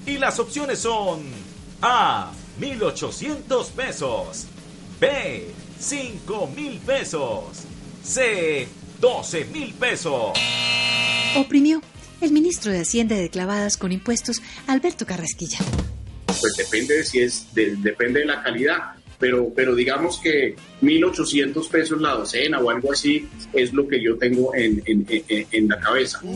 Y 0.06 0.18
las 0.18 0.38
opciones 0.38 0.78
son 0.78 1.22
A, 1.82 2.32
1800 2.58 3.68
pesos, 3.70 4.46
B, 5.00 5.46
5000 5.78 6.78
pesos, 6.80 7.44
C, 8.02 8.68
12 9.00 9.44
mil 9.46 9.72
pesos. 9.74 10.32
Oprimió 11.36 11.80
el 12.20 12.32
ministro 12.32 12.70
de 12.72 12.80
Hacienda 12.80 13.16
de 13.16 13.30
clavadas 13.30 13.76
con 13.78 13.92
impuestos, 13.92 14.42
Alberto 14.66 15.06
Carrasquilla. 15.06 15.58
pues 16.26 16.54
depende 16.56 16.96
de 16.96 17.04
si 17.04 17.20
es, 17.20 17.54
de- 17.54 17.76
depende 17.76 18.20
de 18.20 18.26
la 18.26 18.42
calidad. 18.42 18.78
Pero, 19.18 19.48
pero 19.54 19.74
digamos 19.74 20.16
que 20.18 20.56
1.800 20.80 21.68
pesos 21.68 22.00
la 22.00 22.12
docena 22.12 22.58
o 22.58 22.70
algo 22.70 22.90
así 22.90 23.28
es 23.52 23.70
lo 23.74 23.86
que 23.86 24.02
yo 24.02 24.16
tengo 24.16 24.54
en, 24.54 24.82
en, 24.86 25.04
en- 25.08 25.46
en 25.52 25.68
la 25.68 25.78
cabeza. 25.78 26.20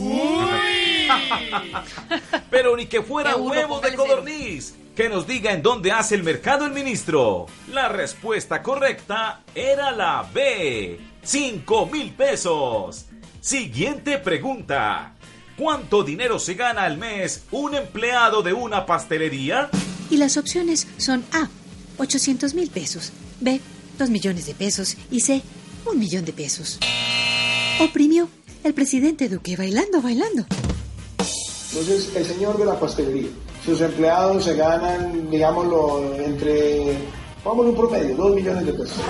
Pero 2.51 2.77
ni 2.77 2.85
que 2.85 3.01
fuera 3.01 3.35
huevos 3.37 3.81
de 3.81 3.89
cero. 3.89 4.23
Que 4.95 5.09
nos 5.09 5.27
diga 5.27 5.51
en 5.51 5.61
dónde 5.61 5.91
hace 5.91 6.15
el 6.15 6.23
mercado 6.23 6.65
el 6.65 6.71
ministro. 6.71 7.47
La 7.73 7.89
respuesta 7.89 8.63
correcta 8.63 9.41
era 9.53 9.91
la 9.91 10.25
B. 10.33 10.97
5 11.21 11.85
mil 11.87 12.11
pesos. 12.13 13.05
Siguiente 13.41 14.19
pregunta. 14.19 15.15
¿Cuánto 15.57 16.03
dinero 16.03 16.39
se 16.39 16.53
gana 16.53 16.83
al 16.83 16.97
mes 16.97 17.43
un 17.51 17.75
empleado 17.75 18.41
de 18.41 18.53
una 18.53 18.85
pastelería? 18.85 19.69
Y 20.09 20.17
las 20.17 20.37
opciones 20.37 20.87
son 20.97 21.25
A, 21.33 21.49
800 21.97 22.53
mil 22.53 22.69
pesos, 22.69 23.11
B, 23.41 23.59
2 23.97 24.09
millones 24.09 24.45
de 24.45 24.53
pesos 24.53 24.95
y 25.11 25.19
C, 25.19 25.41
un 25.85 25.99
millón 25.99 26.23
de 26.23 26.31
pesos. 26.31 26.79
Oprimió 27.81 28.29
el 28.63 28.73
presidente 28.73 29.27
Duque 29.27 29.57
bailando, 29.57 30.01
bailando. 30.01 30.45
Entonces, 31.71 32.15
el 32.15 32.25
señor 32.25 32.57
de 32.57 32.65
la 32.65 32.79
pastelería, 32.79 33.29
sus 33.65 33.81
empleados 33.81 34.43
se 34.43 34.55
ganan, 34.55 35.29
digámoslo, 35.29 36.15
entre, 36.17 36.97
vamos 37.43 37.65
un 37.65 37.75
promedio, 37.75 38.15
2 38.15 38.35
millones 38.35 38.65
de 38.65 38.73
pesos. 38.73 39.01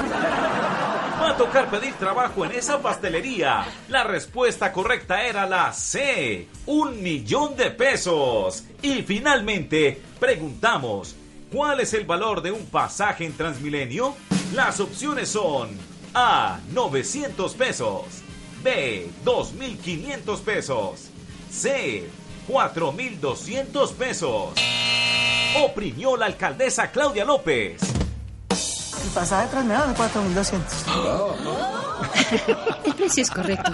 Va 1.21 1.31
a 1.31 1.37
tocar 1.37 1.69
pedir 1.69 1.93
trabajo 1.95 2.45
en 2.45 2.51
esa 2.51 2.81
pastelería. 2.81 3.65
La 3.89 4.03
respuesta 4.03 4.71
correcta 4.71 5.23
era 5.23 5.45
la 5.45 5.73
C. 5.73 6.47
Un 6.67 7.01
millón 7.01 7.55
de 7.55 7.71
pesos. 7.71 8.63
Y 8.81 9.01
finalmente, 9.01 10.01
preguntamos, 10.19 11.15
¿cuál 11.51 11.79
es 11.79 11.93
el 11.93 12.05
valor 12.05 12.41
de 12.41 12.51
un 12.51 12.65
pasaje 12.65 13.25
en 13.25 13.33
Transmilenio? 13.33 14.15
Las 14.53 14.79
opciones 14.79 15.29
son 15.29 15.69
A. 16.13 16.59
900 16.73 17.55
pesos. 17.55 18.03
B. 18.63 19.09
2.500 19.23 20.39
pesos. 20.41 21.09
C. 21.49 22.07
4.200 22.47 23.93
pesos. 23.93 24.53
Oprimió 25.63 26.17
la 26.17 26.25
alcaldesa 26.27 26.91
Claudia 26.91 27.25
López. 27.25 27.81
El 29.03 29.11
pasaje 29.13 29.49
Transmilenio 29.49 29.87
de 29.87 29.93
4.200. 29.95 31.65
El 32.85 32.93
precio 32.95 33.23
es 33.23 33.29
correcto. 33.29 33.71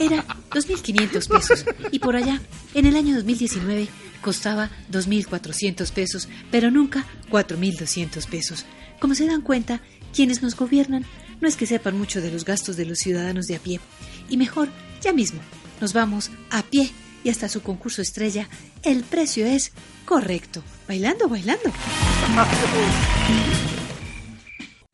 Era 0.00 0.24
2.500 0.50 1.28
pesos. 1.28 1.64
Y 1.90 1.98
por 1.98 2.16
allá, 2.16 2.40
en 2.74 2.86
el 2.86 2.96
año 2.96 3.14
2019, 3.14 3.88
costaba 4.20 4.70
2.400 4.90 5.90
pesos, 5.92 6.28
pero 6.50 6.70
nunca 6.70 7.04
4.200 7.30 8.26
pesos. 8.28 8.64
Como 9.00 9.14
se 9.14 9.26
dan 9.26 9.42
cuenta, 9.42 9.80
quienes 10.14 10.42
nos 10.42 10.56
gobiernan 10.56 11.04
no 11.40 11.48
es 11.48 11.56
que 11.56 11.66
sepan 11.66 11.96
mucho 11.96 12.20
de 12.20 12.32
los 12.32 12.44
gastos 12.44 12.76
de 12.76 12.86
los 12.86 12.98
ciudadanos 12.98 13.46
de 13.46 13.56
a 13.56 13.58
pie. 13.60 13.80
Y 14.28 14.36
mejor, 14.36 14.68
ya 15.00 15.12
mismo, 15.12 15.40
nos 15.80 15.92
vamos 15.92 16.30
a 16.50 16.62
pie 16.62 16.90
y 17.28 17.30
hasta 17.30 17.46
su 17.46 17.62
concurso 17.62 18.00
estrella, 18.00 18.48
el 18.82 19.04
precio 19.04 19.44
es 19.44 19.72
correcto. 20.06 20.64
Bailando, 20.88 21.28
bailando. 21.28 21.70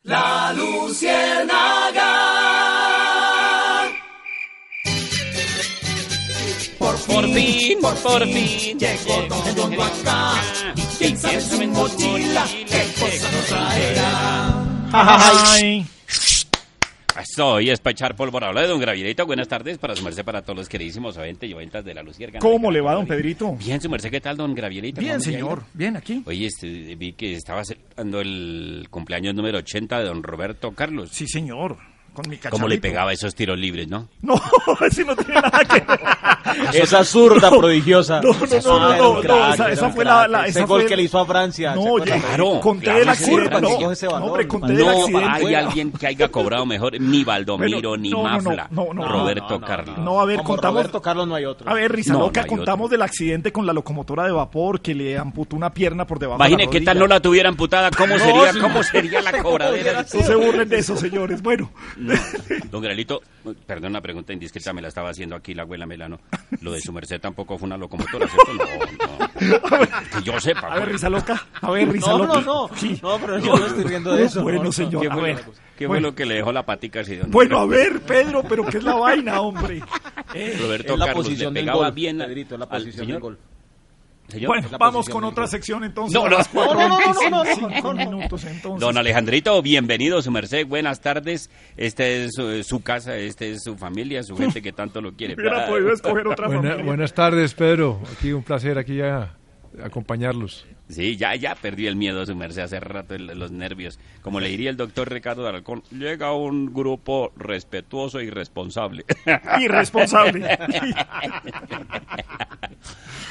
La 0.03 0.51
Luciérnaga. 0.51 2.11
Por 6.77 6.97
fin, 7.33 7.79
por, 8.03 8.25
fin, 8.25 8.79
llegó 8.79 9.21
Don 9.55 9.73
Juan 9.73 9.91
acá. 10.01 10.33
¿Quién 10.97 11.17
sabe 11.17 11.39
su 11.39 11.65
mochila 11.67 12.45
qué 12.69 12.93
cosa 12.99 13.31
nos 13.31 13.45
traerá? 13.45 14.65
Ay. 14.91 15.87
Estoy 17.19 17.69
es 17.69 17.79
para 17.79 17.91
echar 17.93 18.15
pólvora. 18.15 18.51
De 18.51 18.67
don 18.67 18.79
Gravilito. 18.79 19.25
Buenas 19.25 19.47
tardes 19.47 19.77
para 19.77 19.95
su 19.95 20.03
merced, 20.03 20.25
para 20.25 20.41
todos 20.41 20.57
los 20.57 20.69
queridísimos 20.69 21.17
oyentes 21.17 21.49
y 21.49 21.53
oyentas 21.53 21.85
de 21.85 21.93
la 21.93 22.03
Lucierga. 22.03 22.39
¿Cómo 22.39 22.69
le 22.71 22.81
va, 22.81 22.93
don 22.93 23.07
Pedrito? 23.07 23.55
Bien, 23.55 23.79
su 23.79 23.89
merced, 23.89 24.11
¿qué 24.11 24.19
tal, 24.19 24.35
don 24.35 24.53
Gravilito? 24.53 24.99
Bien, 24.99 25.13
¿Cómo 25.13 25.25
le 25.25 25.29
ha 25.29 25.39
señor. 25.39 25.63
Bien, 25.73 25.95
aquí. 25.95 26.23
Oye, 26.25 26.47
este, 26.47 26.95
vi 26.95 27.13
que 27.13 27.33
estaba 27.35 27.63
celebrando 27.63 28.19
el 28.19 28.87
cumpleaños 28.89 29.33
número 29.33 29.59
80 29.59 29.99
de 29.99 30.05
don 30.05 30.23
Roberto 30.23 30.71
Carlos. 30.73 31.09
Sí, 31.11 31.25
señor. 31.27 31.77
Con 32.15 32.29
mi 32.29 32.37
¿Cómo 32.37 32.67
le 32.67 32.75
cacharrito. 32.77 32.81
pegaba 32.81 33.13
esos 33.13 33.35
tiros 33.35 33.57
libres, 33.59 33.87
no? 33.87 34.07
No, 34.21 34.41
ese 34.87 35.03
no 35.05 35.15
tiene 35.15 35.35
nada 35.41 35.59
que 35.65 35.79
ver. 35.81 35.99
Esa 36.73 37.03
zurda 37.03 37.49
prodigiosa. 37.49 38.21
No, 38.21 38.31
no, 38.31 38.39
no, 38.39 38.79
no, 38.79 38.79
no, 38.97 39.13
no, 39.15 39.21
crack, 39.21 39.53
esa, 39.55 39.71
esa 39.71 39.89
fue 39.89 40.05
la, 40.05 40.27
la- 40.27 40.47
Ese 40.47 40.59
esa 40.59 40.67
gol 40.67 40.81
fue- 40.81 40.89
que 40.89 40.95
le 40.95 41.03
hizo 41.03 41.19
a 41.19 41.25
Francia. 41.25 41.75
No, 41.75 41.97
ya, 42.03 42.17
Claro, 42.19 42.59
conté 42.61 42.85
claro, 42.85 43.11
accidente. 43.11 43.49
gol, 43.59 43.61
No, 43.81 43.91
ese 43.91 44.05
balón. 44.07 44.21
no, 44.21 44.25
hombre, 44.27 44.47
conté 44.47 44.73
No, 44.73 44.89
accidente. 44.89 45.29
hay 45.47 45.55
alguien 45.55 45.91
que 45.91 46.07
haya 46.07 46.29
cobrado 46.29 46.65
mejor, 46.65 46.99
ni 46.99 47.23
Baldomiro, 47.23 47.79
Bueno, 47.89 47.97
ni 47.97 48.09
no, 48.11 48.17
no, 48.17 48.23
no, 48.23 48.29
Mafla, 48.29 48.67
no, 48.71 48.87
no, 48.93 49.07
Roberto 49.07 49.49
no, 49.55 49.59
no, 49.59 49.67
Carlos. 49.67 49.97
No, 49.97 50.21
a 50.21 50.25
ver, 50.25 50.37
Como 50.37 50.49
contamos. 50.49 50.75
Roberto 50.81 51.01
Carlos 51.01 51.27
no 51.27 51.35
hay 51.35 51.45
otro. 51.45 51.69
A 51.69 51.73
ver, 51.73 51.91
Risa 51.91 52.13
No, 52.13 52.19
Loca, 52.19 52.41
no 52.41 52.43
hay 52.45 52.47
otro. 52.47 52.57
contamos 52.57 52.89
del 52.89 53.01
accidente 53.01 53.51
con 53.51 53.65
la 53.65 53.73
locomotora 53.73 54.23
de 54.23 54.31
vapor 54.31 54.79
que 54.81 54.95
le 54.95 55.17
amputó 55.17 55.55
una 55.57 55.71
pierna 55.73 56.05
por 56.07 56.19
debajo 56.19 56.37
Imagine 56.39 56.65
la 56.65 56.71
qué 56.71 56.81
tal 56.81 56.99
no 56.99 57.07
la 57.07 57.19
tuviera 57.19 57.49
amputada, 57.49 57.91
¿cómo 57.91 58.17
sería, 58.17 58.51
cómo 58.61 58.81
sería 58.83 59.21
la 59.21 59.31
cobradera? 59.43 60.03
No 60.13 60.23
se 60.23 60.35
burlen 60.35 60.69
de 60.69 60.77
eso, 60.77 60.95
señores. 60.95 61.41
Bueno, 61.41 61.69
Don 62.71 62.81
Gralito, 62.81 63.21
perdón, 63.65 63.91
una 63.91 64.01
pregunta 64.01 64.33
indiscreta 64.33 64.73
me 64.73 64.81
la 64.81 64.87
estaba 64.89 65.09
haciendo 65.09 65.35
aquí 65.35 65.53
la 65.53 65.63
abuela 65.63 65.85
Melano. 65.85 66.19
Lo 66.61 66.71
de 66.71 66.81
su 66.81 66.91
merced 66.93 67.19
tampoco 67.19 67.57
fue 67.57 67.67
una 67.67 67.77
locomotora, 67.77 68.27
¿cierto? 68.27 68.53
No, 68.53 69.17
no. 69.17 69.79
Que 70.17 70.23
yo 70.23 70.39
sepa. 70.39 70.67
a 70.73 70.79
ver. 70.79 70.89
Risa 70.93 71.09
Loca. 71.09 71.45
A 71.61 71.71
ver, 71.71 71.89
Risa 71.91 72.11
No, 72.11 72.17
Loca. 72.19 72.41
no, 72.41 72.67
no. 72.69 72.75
Sí. 72.77 72.99
No, 73.01 73.17
pero 73.19 73.39
yo 73.39 73.57
no 73.57 73.65
estoy 73.67 73.83
riendo 73.83 74.15
de 74.15 74.23
eso. 74.25 74.41
Bueno, 74.43 74.59
no, 74.59 74.63
no. 74.65 74.71
señor, 74.71 75.01
¿Qué 75.01 75.07
a 75.07 75.13
fue, 75.13 75.21
ver. 75.23 75.35
qué 75.37 75.45
fue 75.77 75.87
Bueno. 75.87 76.07
lo 76.09 76.15
que 76.15 76.25
le 76.25 76.35
dejó 76.35 76.51
la 76.51 76.65
patica 76.65 77.01
así? 77.01 77.15
don 77.15 77.31
Bueno, 77.31 77.59
a 77.59 77.65
ver, 77.65 78.01
Pedro, 78.01 78.43
pero 78.47 78.65
¿qué 78.65 78.77
es 78.77 78.83
la 78.83 78.95
vaina, 78.95 79.41
hombre? 79.41 79.81
Eh, 80.33 80.57
Roberto 80.61 80.93
Es 80.93 80.99
la 80.99 81.05
Carlos 81.07 81.23
posición 81.25 81.53
le 81.53 81.59
pegaba 81.61 81.85
gol, 81.85 81.91
bien 81.93 82.17
Pedrito, 82.17 82.57
la 82.57 82.65
al 82.65 82.69
posición 82.69 83.05
señor. 83.05 83.13
del 83.13 83.21
gol. 83.21 83.37
Señor. 84.27 84.47
Bueno, 84.47 84.67
vamos 84.79 85.07
con 85.07 85.23
otra 85.23 85.45
sección 85.47 85.83
entonces. 85.83 86.13
No, 86.13 86.27
no. 86.27 86.37
las 86.37 86.51
No, 86.53 86.73
no, 86.73 86.87
no, 86.89 86.99
no, 86.99 87.29
no, 87.29 87.29
no, 87.29 87.43
4:25 87.45 87.81
no. 87.83 87.93
minutos 87.93 88.43
entonces. 88.45 88.79
Don 88.81 88.97
Alejandrito, 88.97 89.61
bienvenido, 89.61 90.21
su 90.21 90.31
merced, 90.31 90.65
buenas 90.65 90.99
tardes. 91.01 91.49
Esta 91.77 92.05
es 92.07 92.31
su, 92.33 92.63
su 92.63 92.81
casa, 92.81 93.15
esta 93.17 93.45
es 93.45 93.63
su 93.63 93.77
familia, 93.77 94.23
su 94.23 94.35
gente 94.35 94.61
que 94.61 94.71
tanto 94.73 94.99
lo 95.01 95.13
quiere. 95.13 95.35
Hubiera 95.35 95.67
podido 95.67 95.91
escoger 95.93 96.27
otra 96.27 96.47
Buena- 96.47 96.61
familia. 96.63 96.85
buenas 96.85 97.13
tardes, 97.13 97.53
Pedro. 97.53 98.01
Aquí 98.17 98.31
un 98.33 98.41
placer 98.43 98.77
aquí 98.79 98.99
a, 99.01 99.35
acompañarlos. 99.83 100.65
Sí, 100.87 101.17
ya, 101.17 101.33
ya 101.35 101.55
perdí 101.55 101.87
el 101.87 101.95
miedo, 101.95 102.23
su 102.25 102.35
merced, 102.35 102.61
hace 102.61 102.79
rato 102.79 103.15
el- 103.15 103.25
los 103.39 103.51
nervios. 103.51 103.97
Como 104.21 104.39
le 104.39 104.49
diría 104.49 104.69
el 104.69 104.77
doctor 104.77 105.11
Ricardo 105.11 105.47
Alarcón, 105.47 105.81
llega 105.91 106.31
un 106.33 106.71
grupo 106.73 107.31
respetuoso 107.35 108.21
y 108.21 108.29
responsable. 108.29 109.03
Irresponsable. 109.59 110.57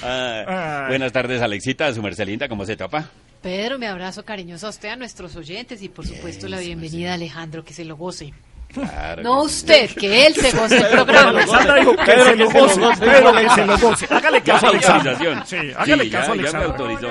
Ah, 0.06 0.84
buenas 0.88 1.12
tardes, 1.12 1.40
Alexita, 1.40 1.92
su 1.94 2.02
merced 2.02 2.26
linda, 2.26 2.46
¿cómo 2.48 2.66
se 2.66 2.76
topa? 2.76 3.08
Pedro, 3.42 3.78
me 3.78 3.86
abrazo 3.86 4.22
cariñoso 4.24 4.66
a 4.66 4.70
usted, 4.70 4.90
a 4.90 4.96
nuestros 4.96 5.34
oyentes 5.36 5.82
y 5.82 5.88
por 5.88 6.06
supuesto 6.06 6.46
la 6.48 6.58
bienvenida 6.60 7.12
a 7.12 7.14
Alejandro, 7.14 7.64
que 7.64 7.72
se 7.72 7.84
lo 7.86 7.96
goce. 7.96 8.32
Claro 8.74 9.22
No 9.22 9.42
que 9.44 9.48
sí. 9.48 9.54
usted, 9.56 9.90
que 9.96 10.26
él 10.26 10.34
se 10.34 10.50
goce 10.56 10.76
el 10.78 10.86
programa. 10.88 11.28
Alexandra 11.30 11.74
dijo 11.76 11.96
que 11.96 12.04
Pedro, 12.04 12.24
se 12.24 12.36
lo 12.36 12.50
goce. 12.50 12.80
Pedro, 13.00 13.32
que 13.32 13.48
se 13.50 13.66
lo 13.66 13.78
goce. 13.78 14.06
Hágale 14.10 14.42
caso 14.42 14.66
a 14.66 14.70
Alexandra. 14.70 15.12
autorización. 15.12 15.46
Sí, 15.46 15.72
hágale 15.76 16.04
Sí, 16.04 16.10
caso 16.10 16.32
a 16.32 16.36
ya, 16.36 16.42
ya 16.42 16.52
me 16.52 16.64
Alexandra. 16.64 16.86
autorizó. 16.98 17.08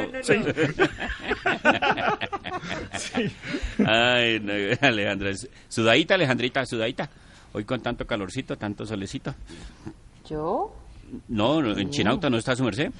Ay, 3.85 4.39
no, 4.39 4.53
Alejandra, 4.87 5.31
sudadita, 5.67 6.15
Alejandrita, 6.15 6.65
sudadita. 6.65 7.09
Hoy 7.53 7.65
con 7.65 7.81
tanto 7.81 8.05
calorcito, 8.05 8.57
tanto 8.57 8.85
solecito. 8.85 9.33
¿Yo? 10.29 10.73
No, 11.27 11.61
no, 11.61 11.77
en 11.77 11.89
Chinauta 11.91 12.29
no 12.29 12.37
está 12.37 12.55
su 12.55 12.63
merced. 12.63 12.91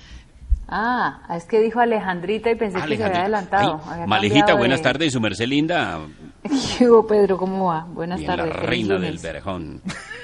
Ah, 0.76 1.20
es 1.36 1.46
que 1.46 1.60
dijo 1.60 1.80
Alejandrita 1.80 2.50
y 2.50 2.56
pensé 2.56 2.80
que 2.88 2.98
se 2.98 3.04
había 3.04 3.20
adelantado. 3.22 3.80
Ay, 3.86 3.92
había 3.94 4.08
Malejita, 4.08 4.56
buenas 4.56 4.80
de- 4.80 4.84
tardes, 4.84 5.14
su 5.14 5.22
merced 5.22 5.46
linda. 5.46 6.00
¿Qué 6.78 6.90
hubo, 6.90 7.06
Pedro? 7.06 7.38
¿Cómo 7.38 7.66
va? 7.68 7.86
Buenas 7.86 8.20
Bien, 8.20 8.32
la 8.32 8.38
tardes. 8.38 8.54
feliz 8.56 8.68
reina 8.70 8.98
del. 9.00 9.18
Verjón. 9.20 9.82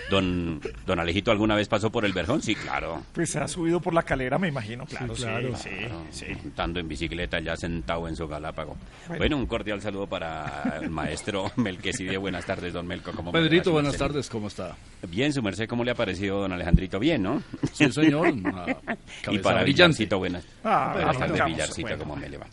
Don, 0.09 0.59
don 0.87 0.99
Alejito, 0.99 1.29
¿alguna 1.29 1.53
vez 1.55 1.67
pasó 1.67 1.91
por 1.91 2.03
el 2.03 2.13
Verjón? 2.13 2.41
Sí, 2.41 2.55
claro. 2.55 3.03
Pues 3.13 3.29
se 3.29 3.39
ha 3.39 3.47
subido 3.47 3.79
por 3.79 3.93
la 3.93 4.01
calera, 4.01 4.39
me 4.39 4.47
imagino, 4.47 4.85
claro. 4.87 5.15
Sí, 5.15 5.21
claro. 5.21 5.55
sí, 5.55 5.69
Claro, 5.69 6.01
sí. 6.09 6.25
Montando 6.43 6.79
en 6.79 6.87
bicicleta, 6.87 7.39
ya 7.39 7.55
sentado 7.55 8.07
en 8.07 8.15
su 8.15 8.27
galápago. 8.27 8.75
Bueno. 9.07 9.19
Bueno, 9.19 9.37
un 9.37 9.45
cordial 9.45 9.81
saludo 9.81 10.07
para 10.07 10.79
el 10.81 10.89
maestro 10.89 11.51
Melquiside. 11.57 12.17
Buenas 12.17 12.43
tardes, 12.43 12.73
don 12.73 12.87
Melco. 12.87 13.11
¿cómo 13.11 13.31
Pedrito, 13.31 13.71
buenas 13.71 13.91
merced? 13.93 14.05
tardes, 14.07 14.29
¿cómo 14.29 14.47
está? 14.47 14.75
Bien, 15.07 15.31
su 15.31 15.43
merced, 15.43 15.67
¿cómo 15.69 15.83
le 15.83 15.91
ha 15.91 15.95
parecido 15.95 16.39
don 16.41 16.51
Alejandrito? 16.53 16.97
Bien, 16.99 17.21
¿no? 17.21 17.43
Sí, 17.71 17.91
señor, 17.91 18.29
una 18.29 18.65
y 19.29 19.37
para 19.37 19.61
brillante. 19.61 19.63
Villarcito, 19.65 20.17
buenas, 20.17 20.38
buenas 20.63 20.93
tardes, 20.93 21.05
arrancamos, 21.07 21.45
Villarcito, 21.53 21.87
bueno. 21.87 22.03
¿cómo 22.03 22.15
me 22.15 22.29
le 22.29 22.37
va? 22.37 22.45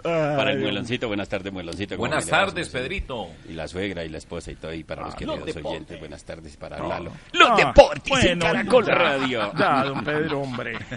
Para 0.02 0.52
el 0.52 0.60
mueloncito, 0.60 1.08
buenas 1.08 1.30
tardes, 1.30 1.52
mueloncito. 1.52 1.96
¿cómo 1.96 2.08
Buenas 2.08 2.28
tardes? 2.28 2.70
Pedrito. 2.70 3.28
Y 3.48 3.54
la 3.54 3.68
suegra 3.68 4.04
y 4.04 4.10
la 4.10 4.18
esposa 4.18 4.52
y 4.52 4.56
todo, 4.56 4.74
y 4.74 4.84
para 4.84 5.04
los 5.04 5.14
Ah, 5.14 5.18
queridos 5.18 5.38
los 5.40 5.46
deportes. 5.48 5.72
oyentes, 5.72 6.00
buenas 6.00 6.24
tardes 6.24 6.58
para 6.58 6.78
No. 6.78 6.88
Lalo. 6.90 7.12
Ah, 7.16 7.30
Los 7.34 7.58
deportes 7.58 8.24
en 8.26 8.40
bueno, 8.40 8.54
Caracol 8.54 8.86
ya, 8.86 8.96
Radio. 8.96 9.52
Ya, 9.58 9.84
don 9.84 10.04
Pedro, 10.04 10.42
hombre. 10.42 10.78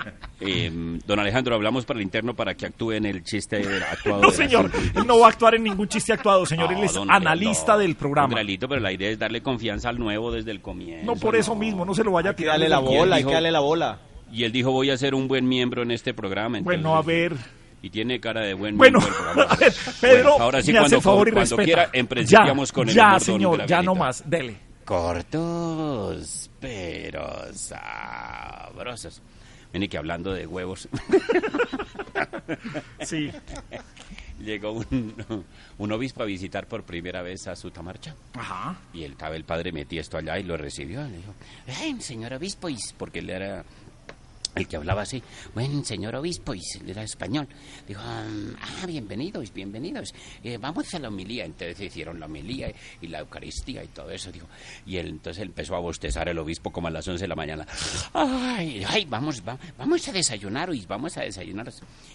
Eh, 0.45 0.73
don 1.07 1.21
Alejandro, 1.21 1.55
hablamos 1.55 1.85
para 1.85 2.01
el 2.01 2.03
interno 2.03 2.35
para 2.35 2.55
que 2.57 2.67
actúe 2.67 2.93
en 2.95 3.07
el 3.07 3.23
chiste 3.23 3.63
actuado. 3.89 4.21
No, 4.21 4.31
señor, 4.33 4.73
él 4.93 5.07
no 5.07 5.21
va 5.21 5.27
a 5.27 5.31
actuar 5.31 5.55
en 5.55 5.63
ningún 5.63 5.87
chiste 5.87 6.13
actuado, 6.13 6.45
señor. 6.47 6.73
No, 6.73 6.79
él 6.79 6.85
es 6.85 6.97
analista 6.97 7.77
del 7.79 7.91
don 7.93 7.97
programa. 7.99 8.35
Gralito, 8.35 8.69
pero 8.69 8.81
la 8.81 8.91
idea 8.91 9.09
es 9.11 9.21
darle 9.21 9.41
confianza 9.41 9.89
al 9.89 10.01
nuevo 10.01 10.33
desde 10.33 10.51
el 10.51 10.61
comienzo. 10.61 11.07
No 11.07 11.15
por 11.15 11.37
eso 11.37 11.55
mismo, 11.55 11.85
no 11.85 11.95
se 11.95 12.03
lo 12.03 12.11
vaya 12.11 12.31
a 12.31 12.35
tirar. 12.35 12.55
darle 12.55 12.69
la 12.69 12.81
bola, 12.81 13.17
hay 13.17 13.25
que 13.25 13.33
darle 13.33 13.53
la 13.53 13.61
bola. 13.61 13.99
Y 14.33 14.45
él 14.45 14.53
dijo, 14.53 14.73
voy 14.73 14.91
a 14.91 14.97
ser 14.97 15.15
un 15.15 15.29
buen 15.29 15.47
miembro 15.47 15.83
en 15.83 15.91
este 15.91 16.15
programa. 16.15 16.59
Bueno, 16.63 16.97
a 16.97 17.03
ver. 17.03 17.37
Y 17.83 17.91
tiene 17.91 18.19
cara 18.21 18.41
de 18.43 18.55
buen 18.55 18.79
Bueno, 18.79 18.99
miembro 18.99 19.19
programa. 19.23 19.43
a 19.53 19.57
ver, 19.57 19.73
Pedro, 20.01 20.31
Bueno, 20.31 20.45
ahora 20.45 20.63
sí, 20.63 20.73
me 20.73 20.79
cuando, 20.79 20.97
el 20.97 21.03
favor 21.03 21.29
y 21.29 21.33
cuando 21.33 21.57
respeta. 21.57 21.91
quiera, 21.91 22.23
ya, 22.25 22.55
con 22.73 22.89
el 22.89 22.95
Ya, 22.95 23.21
señor, 23.21 23.67
ya 23.67 23.83
no 23.83 23.95
más, 23.95 24.29
dele. 24.29 24.57
Cortos, 24.85 26.51
pero 26.61 27.53
sabrosos. 27.55 29.21
Viene 29.73 29.89
que 29.89 29.99
hablando 29.99 30.33
de 30.33 30.47
huevos. 30.47 30.89
Sí. 33.01 33.31
Llegó 34.41 34.73
un, 34.73 35.45
un 35.79 35.93
obispo 35.93 36.23
a 36.23 36.27
visitar 36.27 36.67
por 36.67 36.83
primera 36.85 37.23
vez 37.23 37.47
a 37.47 37.57
su 37.57 37.71
tamarcha. 37.71 38.15
Ajá. 38.35 38.77
Y 38.93 39.05
el, 39.05 39.17
el 39.35 39.45
padre 39.45 39.73
metí 39.73 39.99
esto 39.99 40.19
allá 40.19 40.39
y 40.39 40.43
lo 40.43 40.57
recibió. 40.57 41.03
Le 41.05 41.17
dijo, 41.19 41.35
"Ay, 41.81 42.01
señor 42.01 42.35
obispo, 42.35 42.69
y 42.69 42.75
s-", 42.75 42.95
porque 42.99 43.21
él 43.21 43.31
era 43.31 43.65
el 44.55 44.69
que 44.69 44.77
hablaba 44.77 45.03
así. 45.03 45.23
Bueno, 45.55 45.83
señor 45.85 46.15
obispo, 46.17 46.55
y 46.55 46.61
era 46.87 47.03
español. 47.03 47.49
Dijo, 47.89 48.01
ah, 48.05 48.25
bienvenidos, 48.87 49.53
bienvenidos. 49.53 50.13
Eh, 50.45 50.59
vamos 50.59 50.93
a 50.95 50.99
la 50.99 51.09
homilía. 51.09 51.45
Entonces 51.45 51.81
hicieron 51.81 52.21
la 52.21 52.27
homilía 52.27 52.73
y 53.01 53.07
la 53.09 53.21
Eucaristía 53.21 53.83
y 53.85 53.89
todo 53.89 54.11
eso. 54.11 54.31
Dijo. 54.31 54.47
Y 54.87 54.97
él, 54.99 55.09
entonces 55.09 55.43
empezó 55.43 55.75
a 55.77 55.79
bostezar 55.81 56.29
el 56.29 56.39
obispo 56.39 56.71
como 56.71 56.89
a 56.89 56.91
las 56.91 57.07
11 57.09 57.23
de 57.25 57.29
la 57.29 57.35
mañana. 57.37 57.67
Ay, 58.13 58.85
ay, 58.89 59.05
vamos, 59.09 59.43
va- 59.47 59.59
vamos 59.79 60.07
a 60.09 60.13
desayunar, 60.13 60.73
y 60.75 60.85
vamos 60.87 61.17
a 61.17 61.23
desayunar. 61.23 61.73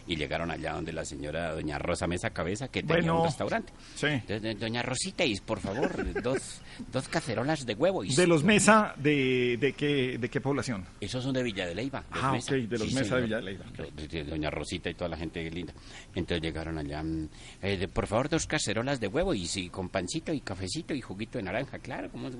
Y 0.07 0.15
llegaron 0.15 0.51
allá 0.51 0.73
donde 0.73 0.93
la 0.93 1.05
señora 1.05 1.53
doña 1.53 1.77
Rosa 1.79 2.07
Mesa 2.07 2.29
Cabeza, 2.31 2.67
que 2.67 2.81
tenía 2.81 2.95
Bueno, 2.97 3.19
un 3.21 3.25
restaurante. 3.27 3.73
sí. 3.95 4.07
Entonces, 4.07 4.59
doña 4.59 4.81
Rosita, 4.81 5.23
y 5.25 5.35
por 5.39 5.59
favor, 5.59 6.21
dos, 6.21 6.61
dos 6.91 7.07
cacerolas 7.07 7.65
de 7.65 7.73
huevo. 7.73 8.03
Y 8.03 8.13
De 8.15 8.27
los 8.27 8.43
Mesa, 8.43 8.93
de, 8.97 9.57
de, 9.59 9.73
qué, 9.73 10.17
¿de 10.17 10.29
qué 10.29 10.41
población? 10.41 10.85
Esos 10.99 11.23
son 11.23 11.33
de 11.33 11.43
Villa 11.43 11.65
de 11.65 11.75
Leyva. 11.75 12.03
los 12.13 12.26
Ah, 12.29 12.33
Mesa. 12.33 12.53
ok, 12.55 12.61
de 12.61 12.77
los 12.77 12.87
Mesa 12.93 13.15
de 13.17 13.21
señor. 13.23 13.43
De 13.43 13.51
Leyva. 13.51 13.65
De- 14.09 14.23
Doña 14.23 14.49
Rosita 14.49 14.89
y 14.89 14.93
toda 14.93 15.09
la 15.09 15.17
gente 15.17 15.49
linda. 15.51 15.73
Entonces 16.15 16.41
llegaron 16.41 16.77
allá. 16.77 17.01
mm, 17.03 17.29
eh, 17.61 17.77
de- 17.77 17.87
por 17.87 18.07
favor, 18.07 18.29
dos 18.29 18.45
cacerolas 18.47 18.99
de 18.99 19.07
huevo 19.07 19.33
y 19.33 19.45
sí, 19.47 19.69
con 19.69 19.89
pancito 19.89 20.31
y 20.33 20.41
cafecito 20.41 20.93
y 20.93 21.01
juguito 21.01 21.37
de 21.37 21.43
naranja. 21.43 21.79
Claro, 21.79 22.09
como 22.11 22.27
es. 22.27 22.35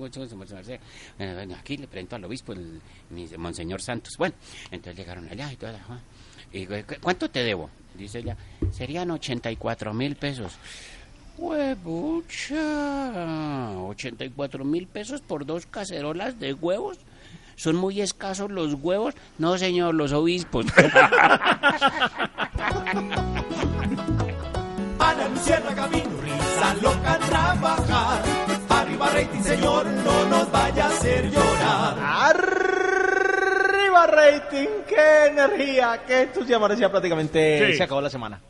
Eh, 1.18 1.48
aquí 1.58 1.76
le 1.76 1.86
presento 1.86 2.16
al 2.16 2.24
obispo, 2.24 2.52
el, 2.52 2.80
mi- 3.10 3.26
Monseñor 3.36 3.80
Santos. 3.82 4.14
Bueno, 4.18 4.34
entonces 4.70 4.96
llegaron 4.98 5.28
allá 5.28 5.52
y 5.52 5.56
todo. 5.56 5.70
ajá. 5.76 6.00
Y, 6.52 6.66
"¿Cu- 6.66 6.74
¿Cuánto 7.02 7.28
te 7.30 7.42
debo? 7.44 7.68
Dice 7.94 8.20
ella. 8.20 8.36
Serían 8.72 9.10
84 9.10 9.92
mil 9.92 10.16
pesos. 10.16 10.52
Huevucha. 12.58 13.76
84 13.86 14.64
mil 14.64 14.86
pesos 14.86 15.20
por 15.20 15.44
dos 15.46 15.66
cacerolas 15.66 16.38
de 16.38 16.54
huevos. 16.54 16.98
¿Son 17.58 17.74
muy 17.74 18.00
escasos 18.00 18.52
los 18.52 18.74
huevos? 18.74 19.14
No, 19.38 19.58
señor, 19.58 19.92
los 19.96 20.12
obispos. 20.12 20.66
Ana 25.00 25.28
Luciérnaga 25.28 25.86
vino, 25.88 26.10
risa 26.22 26.74
loca 26.82 27.18
trabajar. 27.18 28.22
Arriba 28.68 29.08
rating, 29.10 29.40
señor, 29.42 29.86
no 29.86 30.24
nos 30.26 30.52
vaya 30.52 30.84
a 30.84 30.88
hacer 30.88 31.30
llorar. 31.32 31.96
Arriba 32.00 34.06
rating, 34.06 34.68
qué 34.86 35.26
energía, 35.30 36.00
qué 36.06 36.22
entusiasmo. 36.22 36.68
Ya 36.74 36.88
prácticamente 36.90 37.72
Sí. 37.72 37.78
se 37.78 37.82
acabó 37.82 38.00
la 38.00 38.10
semana. 38.10 38.40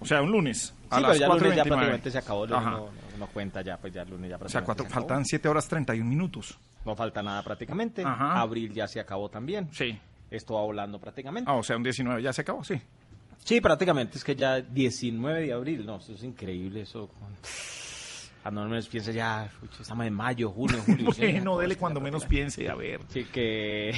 O 0.00 0.04
sea, 0.04 0.20
un 0.20 0.30
lunes. 0.30 0.74
A 0.90 0.96
Sí, 0.96 1.02
las 1.02 1.10
pero 1.12 1.18
ya 1.20 1.24
el 1.24 1.28
4 1.30 1.44
lunes 1.46 1.56
ya 1.56 1.62
29. 1.64 1.68
prácticamente 1.68 2.10
se 2.10 2.18
acabó. 2.18 2.44
lunes 2.46 2.60
Ajá. 2.60 2.70
No, 2.70 2.88
no 3.18 3.26
cuenta 3.26 3.62
ya, 3.62 3.76
pues 3.76 3.92
ya 3.92 4.02
el 4.02 4.10
lunes 4.10 4.30
ya 4.30 4.36
O 4.36 4.48
sea, 4.48 4.62
cuatro, 4.62 4.86
faltan 4.86 5.24
7 5.24 5.48
horas 5.48 5.68
31 5.68 6.08
minutos. 6.08 6.58
No 6.84 6.94
falta 6.96 7.22
nada 7.22 7.42
prácticamente. 7.42 8.02
Ajá. 8.04 8.40
Abril 8.40 8.72
ya 8.72 8.86
se 8.86 9.00
acabó 9.00 9.28
también. 9.28 9.68
Sí. 9.72 9.98
Esto 10.30 10.54
va 10.54 10.62
volando 10.62 10.98
prácticamente. 10.98 11.50
Ah, 11.50 11.54
o 11.54 11.62
sea, 11.62 11.76
un 11.76 11.82
19 11.82 12.22
ya 12.22 12.32
se 12.32 12.42
acabó, 12.42 12.62
sí. 12.64 12.80
Sí, 13.44 13.60
prácticamente. 13.60 14.18
Es 14.18 14.24
que 14.24 14.36
ya 14.36 14.60
19 14.60 15.46
de 15.46 15.52
abril. 15.52 15.86
No, 15.86 15.96
eso 15.96 16.12
es 16.12 16.22
increíble. 16.22 16.82
Eso. 16.82 17.10
Cuando 18.42 18.62
uno 18.62 18.70
menos 18.70 18.88
piensa 18.88 19.10
ya, 19.10 19.50
estamos 19.78 20.06
en 20.06 20.14
mayo, 20.14 20.50
junio, 20.50 20.78
julio. 20.84 21.12
sí, 21.12 21.20
Bueno, 21.32 21.56
ya, 21.56 21.62
dele 21.62 21.76
cuando 21.76 22.00
menos 22.00 22.24
piense, 22.24 22.68
a 22.68 22.74
ver. 22.74 23.00
Sí, 23.08 23.24
que. 23.24 23.94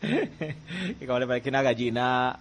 que 0.98 1.06
como 1.06 1.18
le 1.18 1.26
parece 1.26 1.42
que 1.42 1.48
una 1.50 1.62
gallina 1.62 2.38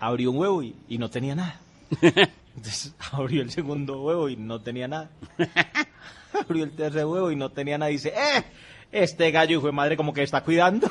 abrió 0.00 0.30
un 0.30 0.38
huevo 0.38 0.62
y, 0.62 0.74
y 0.88 0.98
no 0.98 1.08
tenía 1.10 1.34
nada. 1.34 1.60
Entonces 2.58 2.92
abrió 3.12 3.42
el 3.42 3.50
segundo 3.52 4.02
huevo 4.02 4.28
y 4.28 4.36
no 4.36 4.60
tenía 4.60 4.88
nada. 4.88 5.10
abrió 6.32 6.64
el 6.64 6.72
tercer 6.72 7.06
huevo 7.06 7.30
y 7.30 7.36
no 7.36 7.50
tenía 7.50 7.78
nada. 7.78 7.90
Y 7.90 7.94
dice, 7.94 8.08
¡eh! 8.08 8.42
Este 8.90 9.30
gallo, 9.30 9.58
hijo 9.58 9.66
de 9.66 9.72
madre, 9.72 9.96
como 9.96 10.12
que 10.12 10.24
está 10.24 10.42
cuidando. 10.42 10.90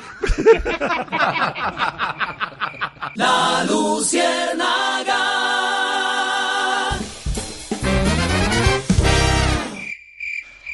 La 3.16 3.64
Luciérnaga. 3.68 5.18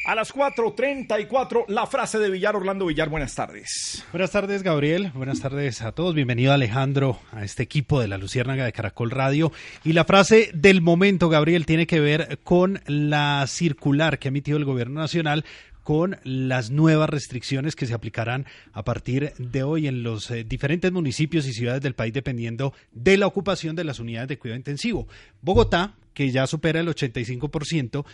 A 0.05 0.13
las 0.13 0.35
4.34, 0.35 1.65
la 1.67 1.87
frase 1.87 2.19
de 2.19 2.29
Villar, 2.29 2.55
Orlando 2.55 2.85
Villar, 2.85 3.09
buenas 3.09 3.33
tardes. 3.33 4.05
Buenas 4.11 4.29
tardes, 4.29 4.61
Gabriel. 4.61 5.11
Buenas 5.15 5.39
tardes 5.39 5.81
a 5.81 5.93
todos. 5.93 6.13
Bienvenido, 6.13 6.53
Alejandro, 6.53 7.17
a 7.31 7.43
este 7.43 7.63
equipo 7.63 7.99
de 7.99 8.07
la 8.07 8.19
Luciérnaga 8.19 8.65
de 8.65 8.71
Caracol 8.71 9.09
Radio. 9.09 9.51
Y 9.83 9.93
la 9.93 10.05
frase 10.05 10.51
del 10.53 10.83
momento, 10.83 11.27
Gabriel, 11.27 11.65
tiene 11.65 11.87
que 11.87 11.99
ver 11.99 12.37
con 12.43 12.81
la 12.85 13.45
circular 13.47 14.19
que 14.19 14.27
ha 14.27 14.29
emitido 14.29 14.59
el 14.59 14.65
Gobierno 14.65 14.99
Nacional 14.99 15.43
con 15.81 16.17
las 16.23 16.69
nuevas 16.69 17.09
restricciones 17.09 17.75
que 17.75 17.87
se 17.87 17.95
aplicarán 17.95 18.45
a 18.73 18.83
partir 18.83 19.33
de 19.39 19.63
hoy 19.63 19.87
en 19.87 20.03
los 20.03 20.29
eh, 20.29 20.43
diferentes 20.43 20.91
municipios 20.91 21.47
y 21.47 21.53
ciudades 21.53 21.81
del 21.81 21.95
país 21.95 22.13
dependiendo 22.13 22.73
de 22.91 23.17
la 23.17 23.25
ocupación 23.25 23.75
de 23.75 23.83
las 23.83 23.99
unidades 23.99 24.29
de 24.29 24.37
cuidado 24.37 24.57
intensivo. 24.57 25.07
Bogotá, 25.41 25.95
que 26.13 26.31
ya 26.31 26.47
supera 26.47 26.79
el 26.79 26.87
85%, 26.87 28.05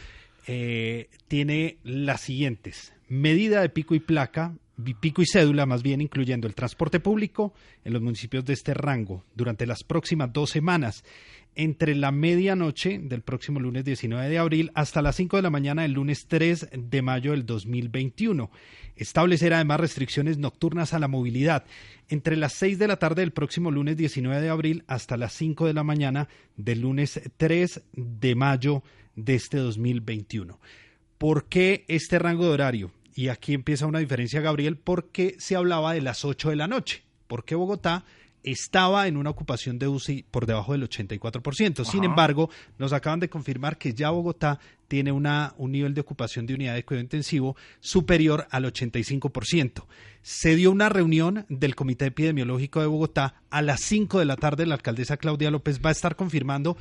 eh, 0.48 1.10
tiene 1.28 1.78
las 1.84 2.22
siguientes. 2.22 2.94
Medida 3.08 3.62
de 3.62 3.70
pico 3.70 3.96
y 3.96 4.00
placa, 4.00 4.56
pico 5.00 5.22
y 5.22 5.26
cédula, 5.26 5.66
más 5.66 5.84
bien 5.84 6.02
incluyendo 6.02 6.48
el 6.48 6.56
transporte 6.56 7.00
público 7.00 7.54
en 7.84 7.94
los 7.94 8.02
municipios 8.02 8.46
de 8.46 8.54
este 8.54 8.74
rango 8.74 9.24
durante 9.36 9.66
las 9.66 9.84
próximas 9.84 10.32
dos 10.34 10.50
semanas, 10.50 11.04
entre 11.56 11.96
la 11.96 12.12
medianoche 12.12 13.00
del 13.00 13.22
próximo 13.22 13.60
lunes 13.60 13.84
19 13.84 14.30
de 14.30 14.38
abril 14.38 14.72
hasta 14.74 15.02
las 15.02 15.18
5 15.18 15.36
de 15.36 15.44
la 15.44 15.50
mañana 15.50 15.82
del 15.82 15.94
lunes 15.94 16.26
3 16.28 16.70
de 16.72 17.02
mayo 17.02 17.32
del 17.32 17.46
2021. 17.46 18.50
Establecer 18.96 19.54
además 19.54 19.82
restricciones 19.82 20.38
nocturnas 20.38 20.94
a 20.94 21.00
la 21.00 21.10
movilidad 21.10 21.66
entre 22.08 22.38
las 22.38 22.54
6 22.54 22.80
de 22.80 22.88
la 22.88 22.98
tarde 22.98 23.22
del 23.22 23.34
próximo 23.34 23.70
lunes 23.70 23.98
19 23.98 24.42
de 24.42 24.50
abril 24.50 24.84
hasta 24.88 25.18
las 25.18 25.34
5 25.34 25.68
de 25.68 25.74
la 25.74 25.84
mañana 25.84 26.30
del 26.56 26.82
lunes 26.82 27.20
3 27.38 27.82
de 27.94 28.36
mayo 28.36 28.84
de 29.16 29.36
este 29.36 29.58
2021. 29.58 30.60
¿Por 31.18 31.46
qué 31.46 31.86
este 31.88 32.20
rango 32.20 32.46
de 32.46 32.52
horario? 32.52 32.92
Y 33.14 33.28
aquí 33.28 33.54
empieza 33.54 33.86
una 33.86 34.00
diferencia, 34.00 34.42
Gabriel, 34.42 34.78
porque 34.78 35.36
se 35.38 35.56
hablaba 35.56 35.94
de 35.94 36.02
las 36.02 36.26
8 36.26 36.50
de 36.50 36.56
la 36.56 36.68
noche, 36.68 37.04
porque 37.28 37.56
Bogotá 37.56 38.06
estaba 38.44 39.08
en 39.08 39.18
una 39.18 39.30
ocupación 39.30 39.78
de 39.78 39.88
UCI 39.88 40.26
por 40.30 40.46
debajo 40.46 40.72
del 40.72 40.88
84%. 40.90 41.86
Sin 41.86 42.00
Ajá. 42.00 42.06
embargo, 42.06 42.50
nos 42.78 42.94
acaban 42.94 43.20
de 43.20 43.30
confirmar 43.30 43.78
que 43.78 43.94
ya 43.94 44.10
Bogotá 44.10 44.60
tiene 44.88 45.12
una, 45.12 45.54
un 45.58 45.72
nivel 45.72 45.94
de 45.94 46.02
ocupación 46.02 46.46
de 46.46 46.56
unidad 46.56 46.76
de 46.76 46.84
cuidado 46.84 47.04
intensivo 47.04 47.56
superior 47.80 48.48
al 48.50 48.66
85%. 48.66 49.86
Se 50.22 50.56
dio 50.56 50.72
una 50.72 50.90
reunión 50.90 51.46
del 51.50 51.76
Comité 51.76 52.08
Epidemiológico 52.08 52.82
de 52.82 52.88
Bogotá 52.88 53.42
a 53.50 53.62
las 53.62 53.82
5 53.82 54.20
de 54.20 54.26
la 54.26 54.36
tarde. 54.36 54.66
La 54.66 54.76
alcaldesa 54.76 55.18
Claudia 55.18 55.52
López 55.52 55.80
va 55.84 55.90
a 55.90 55.94
estar 55.94 56.16
confirmando 56.16 56.78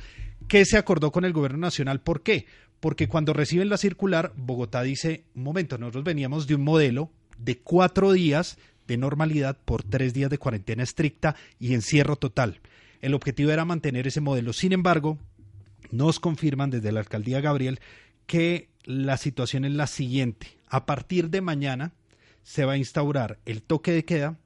que 0.51 0.65
se 0.65 0.77
acordó 0.77 1.13
con 1.13 1.23
el 1.23 1.31
gobierno 1.31 1.59
nacional. 1.59 2.01
¿Por 2.01 2.23
qué? 2.23 2.45
Porque 2.81 3.07
cuando 3.07 3.31
reciben 3.31 3.69
la 3.69 3.77
circular, 3.77 4.33
Bogotá 4.35 4.81
dice, 4.81 5.23
un 5.33 5.43
momento, 5.43 5.77
nosotros 5.77 6.03
veníamos 6.03 6.45
de 6.45 6.55
un 6.55 6.65
modelo 6.65 7.09
de 7.37 7.59
cuatro 7.59 8.11
días 8.11 8.57
de 8.85 8.97
normalidad 8.97 9.57
por 9.63 9.81
tres 9.81 10.13
días 10.13 10.29
de 10.29 10.37
cuarentena 10.37 10.83
estricta 10.83 11.37
y 11.57 11.73
encierro 11.73 12.17
total. 12.17 12.59
El 12.99 13.13
objetivo 13.13 13.51
era 13.51 13.63
mantener 13.63 14.07
ese 14.07 14.19
modelo. 14.19 14.51
Sin 14.51 14.73
embargo, 14.73 15.17
nos 15.89 16.19
confirman 16.19 16.69
desde 16.69 16.91
la 16.91 16.99
alcaldía 16.99 17.39
Gabriel 17.39 17.79
que 18.25 18.67
la 18.83 19.15
situación 19.15 19.63
es 19.63 19.71
la 19.71 19.87
siguiente. 19.87 20.47
A 20.67 20.85
partir 20.85 21.29
de 21.29 21.39
mañana 21.39 21.93
se 22.43 22.65
va 22.65 22.73
a 22.73 22.77
instaurar 22.77 23.37
el 23.45 23.61
toque 23.61 23.93
de 23.93 24.03
queda 24.03 24.37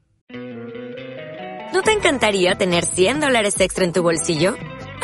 ¿No 1.73 1.81
te 1.81 1.91
encantaría 1.91 2.55
tener 2.55 2.85
100 2.85 3.19
dólares 3.19 3.59
extra 3.59 3.83
en 3.83 3.91
tu 3.91 4.01
bolsillo? 4.01 4.55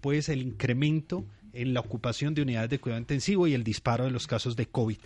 pues 0.00 0.28
el 0.28 0.42
incremento 0.42 1.24
en 1.52 1.74
la 1.74 1.80
ocupación 1.80 2.34
de 2.34 2.42
unidades 2.42 2.70
de 2.70 2.78
cuidado 2.78 3.00
intensivo 3.00 3.46
y 3.46 3.54
el 3.54 3.64
disparo 3.64 4.04
de 4.04 4.10
los 4.10 4.26
casos 4.26 4.56
de 4.56 4.66
COVID. 4.66 4.98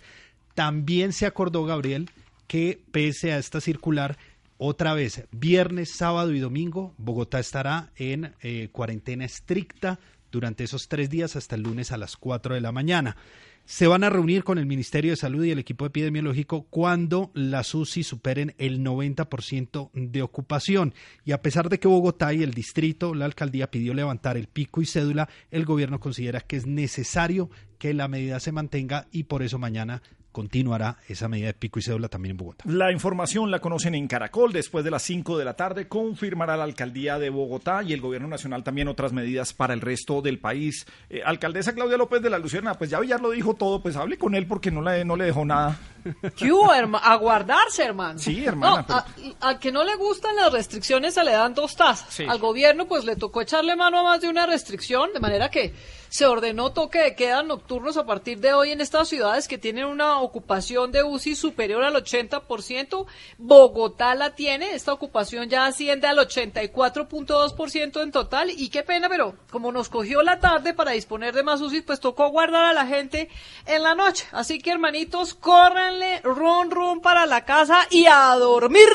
También 0.55 1.13
se 1.13 1.25
acordó, 1.25 1.65
Gabriel, 1.65 2.09
que 2.47 2.81
pese 2.91 3.31
a 3.31 3.37
esta 3.37 3.61
circular, 3.61 4.17
otra 4.57 4.93
vez, 4.93 5.25
viernes, 5.31 5.95
sábado 5.95 6.31
y 6.31 6.39
domingo, 6.39 6.93
Bogotá 6.97 7.39
estará 7.39 7.91
en 7.95 8.33
eh, 8.41 8.69
cuarentena 8.71 9.25
estricta 9.25 9.99
durante 10.31 10.63
esos 10.63 10.87
tres 10.87 11.09
días 11.09 11.35
hasta 11.35 11.55
el 11.55 11.63
lunes 11.63 11.91
a 11.91 11.97
las 11.97 12.15
4 12.17 12.55
de 12.55 12.61
la 12.61 12.71
mañana. 12.71 13.17
Se 13.65 13.87
van 13.87 14.03
a 14.03 14.09
reunir 14.09 14.43
con 14.43 14.57
el 14.57 14.65
Ministerio 14.65 15.11
de 15.11 15.17
Salud 15.17 15.45
y 15.45 15.51
el 15.51 15.59
equipo 15.59 15.85
epidemiológico 15.85 16.63
cuando 16.63 17.31
las 17.33 17.73
UCI 17.73 18.03
superen 18.03 18.53
el 18.57 18.83
90% 18.83 19.89
de 19.93 20.21
ocupación. 20.21 20.93
Y 21.23 21.31
a 21.31 21.41
pesar 21.41 21.69
de 21.69 21.79
que 21.79 21.87
Bogotá 21.87 22.33
y 22.33 22.43
el 22.43 22.53
distrito, 22.53 23.15
la 23.15 23.23
alcaldía 23.23 23.71
pidió 23.71 23.93
levantar 23.93 24.35
el 24.35 24.47
pico 24.47 24.81
y 24.81 24.85
cédula, 24.85 25.29
el 25.49 25.63
gobierno 25.63 26.01
considera 26.01 26.41
que 26.41 26.57
es 26.57 26.67
necesario 26.67 27.49
que 27.77 27.93
la 27.93 28.09
medida 28.09 28.41
se 28.41 28.51
mantenga 28.51 29.07
y 29.11 29.23
por 29.23 29.43
eso 29.43 29.57
mañana 29.59 30.01
continuará 30.33 30.97
esa 31.07 31.29
medida 31.29 31.47
de 31.47 31.53
pico 31.53 31.79
y 31.79 31.81
cédula 31.83 32.09
también 32.09 32.31
en 32.31 32.37
Bogotá. 32.37 32.65
La 32.67 32.91
información 32.91 33.49
la 33.51 33.59
conocen 33.59 33.95
en 33.95 34.07
Caracol. 34.09 34.51
Después 34.51 34.83
de 34.83 34.91
las 34.91 35.03
5 35.03 35.37
de 35.37 35.45
la 35.45 35.53
tarde 35.55 35.87
confirmará 35.87 36.57
la 36.57 36.65
alcaldía 36.65 37.17
de 37.19 37.29
Bogotá 37.29 37.81
y 37.83 37.93
el 37.93 38.01
gobierno 38.01 38.27
nacional 38.27 38.63
también 38.65 38.89
otras 38.89 39.13
medidas 39.13 39.53
para 39.53 39.73
el 39.73 39.79
resto 39.79 40.21
del 40.21 40.39
país. 40.39 40.85
Eh, 41.09 41.21
alcaldesa 41.25 41.73
Claudia 41.73 41.95
López 41.97 42.21
de 42.21 42.29
la 42.29 42.37
Lucerna, 42.39 42.73
pues 42.73 42.89
ya 42.89 42.99
Villar 42.99 43.21
lo 43.21 43.29
dijo 43.31 43.53
todo, 43.53 43.81
pues 43.81 43.95
hable 43.95 44.17
con 44.17 44.35
él 44.35 44.45
porque 44.47 44.71
no 44.71 44.81
le, 44.81 45.05
no 45.05 45.15
le 45.15 45.25
dejó 45.25 45.45
nada. 45.45 45.77
¿Qué 46.35 46.51
hubo, 46.51 46.73
herma- 46.73 46.99
A 47.03 47.15
guardarse, 47.15 47.83
hermano. 47.85 48.19
Sí, 48.19 48.43
hermana, 48.43 48.77
No, 48.81 48.85
pero- 49.15 49.35
a- 49.41 49.49
al 49.49 49.59
que 49.59 49.71
no 49.71 49.83
le 49.83 49.95
gustan 49.95 50.35
las 50.35 50.51
restricciones 50.51 51.13
se 51.13 51.23
le 51.23 51.31
dan 51.31 51.53
dos 51.53 51.75
tazas. 51.75 52.07
Sí. 52.13 52.25
Al 52.27 52.39
gobierno 52.39 52.87
pues 52.87 53.05
le 53.05 53.15
tocó 53.15 53.41
echarle 53.41 53.75
mano 53.75 53.99
a 53.99 54.03
más 54.03 54.19
de 54.21 54.27
una 54.29 54.45
restricción, 54.45 55.11
de 55.13 55.19
manera 55.19 55.49
que 55.49 55.73
se 56.13 56.27
ordenó 56.27 56.71
toque 56.73 56.99
de 56.99 57.15
queda 57.15 57.41
nocturnos 57.41 57.97
a 57.97 58.05
partir 58.05 58.39
de 58.39 58.53
hoy 58.53 58.69
en 58.69 58.81
estas 58.81 59.09
ciudades 59.09 59.47
que 59.47 59.57
tienen 59.57 59.85
una 59.85 60.19
ocupación 60.19 60.91
de 60.91 61.01
UCI 61.01 61.33
superior 61.33 61.83
al 61.83 61.95
80%. 61.95 63.07
Bogotá 63.39 64.13
la 64.13 64.35
tiene, 64.35 64.75
esta 64.75 64.93
ocupación 64.93 65.49
ya 65.49 65.65
asciende 65.65 66.05
al 66.05 66.19
84.2% 66.19 68.03
en 68.03 68.11
total 68.11 68.51
y 68.51 68.69
qué 68.69 68.83
pena, 68.83 69.09
pero 69.09 69.33
como 69.49 69.71
nos 69.71 69.89
cogió 69.89 70.21
la 70.21 70.39
tarde 70.39 70.75
para 70.75 70.91
disponer 70.91 71.33
de 71.33 71.41
más 71.41 71.61
UCI, 71.61 71.81
pues 71.81 71.99
tocó 71.99 72.29
guardar 72.29 72.65
a 72.65 72.73
la 72.73 72.85
gente 72.85 73.29
en 73.65 73.81
la 73.81 73.95
noche. 73.95 74.27
Así 74.33 74.59
que 74.59 74.69
hermanitos, 74.69 75.33
córranle, 75.33 76.19
ron, 76.21 76.69
ron 76.69 77.01
para 77.01 77.25
la 77.25 77.43
casa 77.43 77.87
y 77.89 78.05
a 78.05 78.35
dormir. 78.35 78.87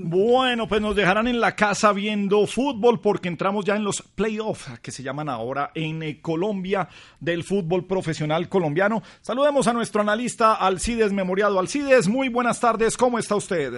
Bueno, 0.00 0.68
pues 0.68 0.82
nos 0.82 0.94
dejarán 0.94 1.28
en 1.28 1.40
la 1.40 1.56
casa 1.56 1.94
viendo 1.94 2.46
fútbol 2.46 3.00
porque 3.00 3.28
entramos 3.28 3.64
ya 3.64 3.74
en 3.74 3.84
los 3.84 4.02
playoffs 4.02 4.78
que 4.80 4.90
se 4.90 5.02
llaman 5.02 5.30
ahora 5.30 5.70
en 5.74 6.02
eh, 6.02 6.20
Colombia 6.58 6.88
del 7.20 7.44
fútbol 7.44 7.86
profesional 7.86 8.48
colombiano. 8.48 9.00
Saludemos 9.20 9.68
a 9.68 9.72
nuestro 9.72 10.00
analista 10.00 10.54
Alcides 10.54 11.12
Memoriado. 11.12 11.60
Alcides, 11.60 12.08
muy 12.08 12.28
buenas 12.28 12.58
tardes, 12.58 12.96
¿cómo 12.96 13.18
está 13.18 13.36
usted? 13.36 13.70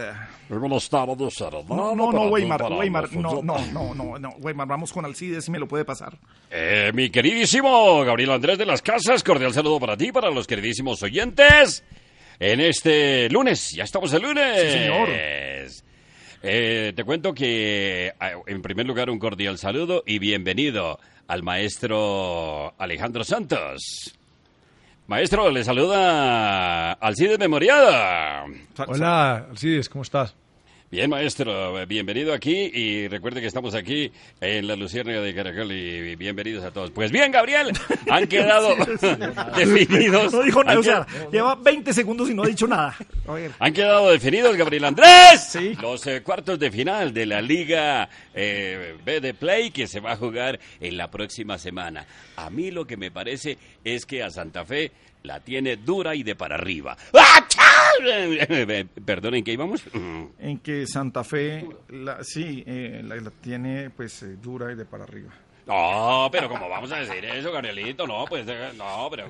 Muy 0.49 0.59
buenas 0.59 0.89
tardes, 0.89 1.39
hermano. 1.43 1.95
No, 1.95 2.11
no, 2.11 2.23
Weimar, 2.29 2.63
Weimar, 2.73 3.13
no, 3.13 3.43
no, 3.43 3.59
no, 3.67 3.95
no, 3.95 4.19
no, 4.19 4.31
Weimar, 4.39 4.67
vamos 4.67 4.95
con 4.95 5.05
Alcides, 5.05 5.45
si 5.45 5.51
me 5.51 5.59
lo 5.59 5.69
puede 5.69 5.85
pasar. 5.85 6.17
Eh, 6.51 6.91
mi 6.95 7.11
queridísimo 7.11 8.03
Gabriel 8.03 8.31
Andrés 8.31 8.57
de 8.57 8.65
las 8.65 8.81
Casas, 8.81 9.23
cordial 9.23 9.53
saludo 9.53 9.79
para 9.79 9.99
ti, 9.99 10.11
para 10.11 10.31
los 10.31 10.47
queridísimos 10.47 11.03
oyentes. 11.03 11.85
En 12.39 12.61
este 12.61 13.29
lunes, 13.29 13.73
ya 13.77 13.85
estamos 13.85 14.11
el 14.15 14.23
lunes. 14.23 14.63
Sí, 14.63 14.79
señor. 14.79 15.09
Eh, 16.43 16.93
te 16.97 17.05
cuento 17.05 17.35
que, 17.35 18.13
en 18.47 18.63
primer 18.63 18.87
lugar, 18.87 19.11
un 19.11 19.19
cordial 19.19 19.59
saludo 19.59 20.03
y 20.07 20.19
bienvenido 20.19 20.99
al 21.29 21.43
maestro 21.43 22.73
Alejandro 22.79 23.25
Santos. 23.25 24.15
Maestro, 25.07 25.51
le 25.51 25.65
saluda 25.65 26.93
Alcides 26.93 27.39
Memoriada. 27.39 28.45
Hola, 28.87 29.49
Alcides, 29.51 29.89
¿cómo 29.89 30.03
estás? 30.03 30.35
Bien, 30.91 31.09
maestro, 31.09 31.87
bienvenido 31.87 32.35
aquí 32.35 32.69
y 32.75 33.07
recuerde 33.07 33.41
que 33.41 33.47
estamos 33.47 33.77
aquí 33.77 34.11
en 34.41 34.67
la 34.67 34.75
Luciérnaga 34.75 35.21
de 35.21 35.33
Caracol 35.33 35.71
y 35.71 36.17
bienvenidos 36.17 36.65
a 36.65 36.73
todos. 36.73 36.91
Pues 36.91 37.13
bien, 37.13 37.31
Gabriel, 37.31 37.71
han 38.11 38.27
quedado 38.29 38.75
definidos. 39.57 40.33
No 40.33 40.43
dijo 40.43 40.65
nada, 40.65 40.81
o 40.81 40.83
sea, 40.83 41.07
lleva 41.31 41.55
20 41.55 41.93
segundos 41.93 42.29
y 42.29 42.35
no 42.35 42.43
ha 42.43 42.49
dicho 42.49 42.67
nada. 42.67 42.97
Han 43.61 43.73
quedado 43.73 44.11
definidos, 44.11 44.57
Gabriel 44.57 44.85
Andrés, 44.87 45.57
los 45.81 46.05
eh, 46.09 46.25
cuartos 46.25 46.59
de 46.59 46.73
final 46.73 47.15
de 47.15 47.25
la 47.25 47.41
Liga 47.41 48.09
eh, 48.35 48.97
B 49.05 49.21
de 49.21 49.33
Play 49.33 49.71
que 49.71 49.87
se 49.87 50.01
va 50.01 50.15
a 50.15 50.17
jugar 50.17 50.59
en 50.81 50.97
la 50.97 51.09
próxima 51.09 51.57
semana. 51.57 52.05
A 52.35 52.51
mí 52.51 52.73
lo 52.73 52.85
que 52.85 52.97
me 52.97 53.13
parece 53.13 53.59
es 53.85 54.07
que 54.07 54.25
a 54.25 54.31
Santa 54.31 54.65
Fe 54.65 54.91
la 55.23 55.41
tiene 55.41 55.77
dura 55.77 56.15
y 56.15 56.23
de 56.23 56.35
para 56.35 56.55
arriba. 56.57 56.97
¡Ah, 57.15 57.47
chao! 57.49 57.65
Perdonen, 59.05 59.45
¿qué 59.45 59.53
íbamos? 59.53 59.83
En 60.39 60.59
que 60.59 60.87
Santa 60.87 61.25
Fe, 61.25 61.67
la, 61.89 62.23
sí, 62.25 62.65
eh, 62.67 63.03
la, 63.05 63.17
la 63.17 63.31
tiene 63.31 63.91
pues 63.91 64.23
eh, 64.23 64.37
dura 64.41 64.73
y 64.73 64.75
de 64.75 64.85
para 64.85 65.05
arriba. 65.05 65.31
No, 65.67 66.29
pero 66.33 66.49
¿cómo 66.49 66.69
vamos 66.69 66.91
a 66.91 66.97
decir 66.97 67.25
eso, 67.25 67.53
Gabrielito? 67.53 68.07
No, 68.07 68.25
pues 68.25 68.45
eh, 68.49 68.71
no, 68.77 69.09
pero. 69.11 69.29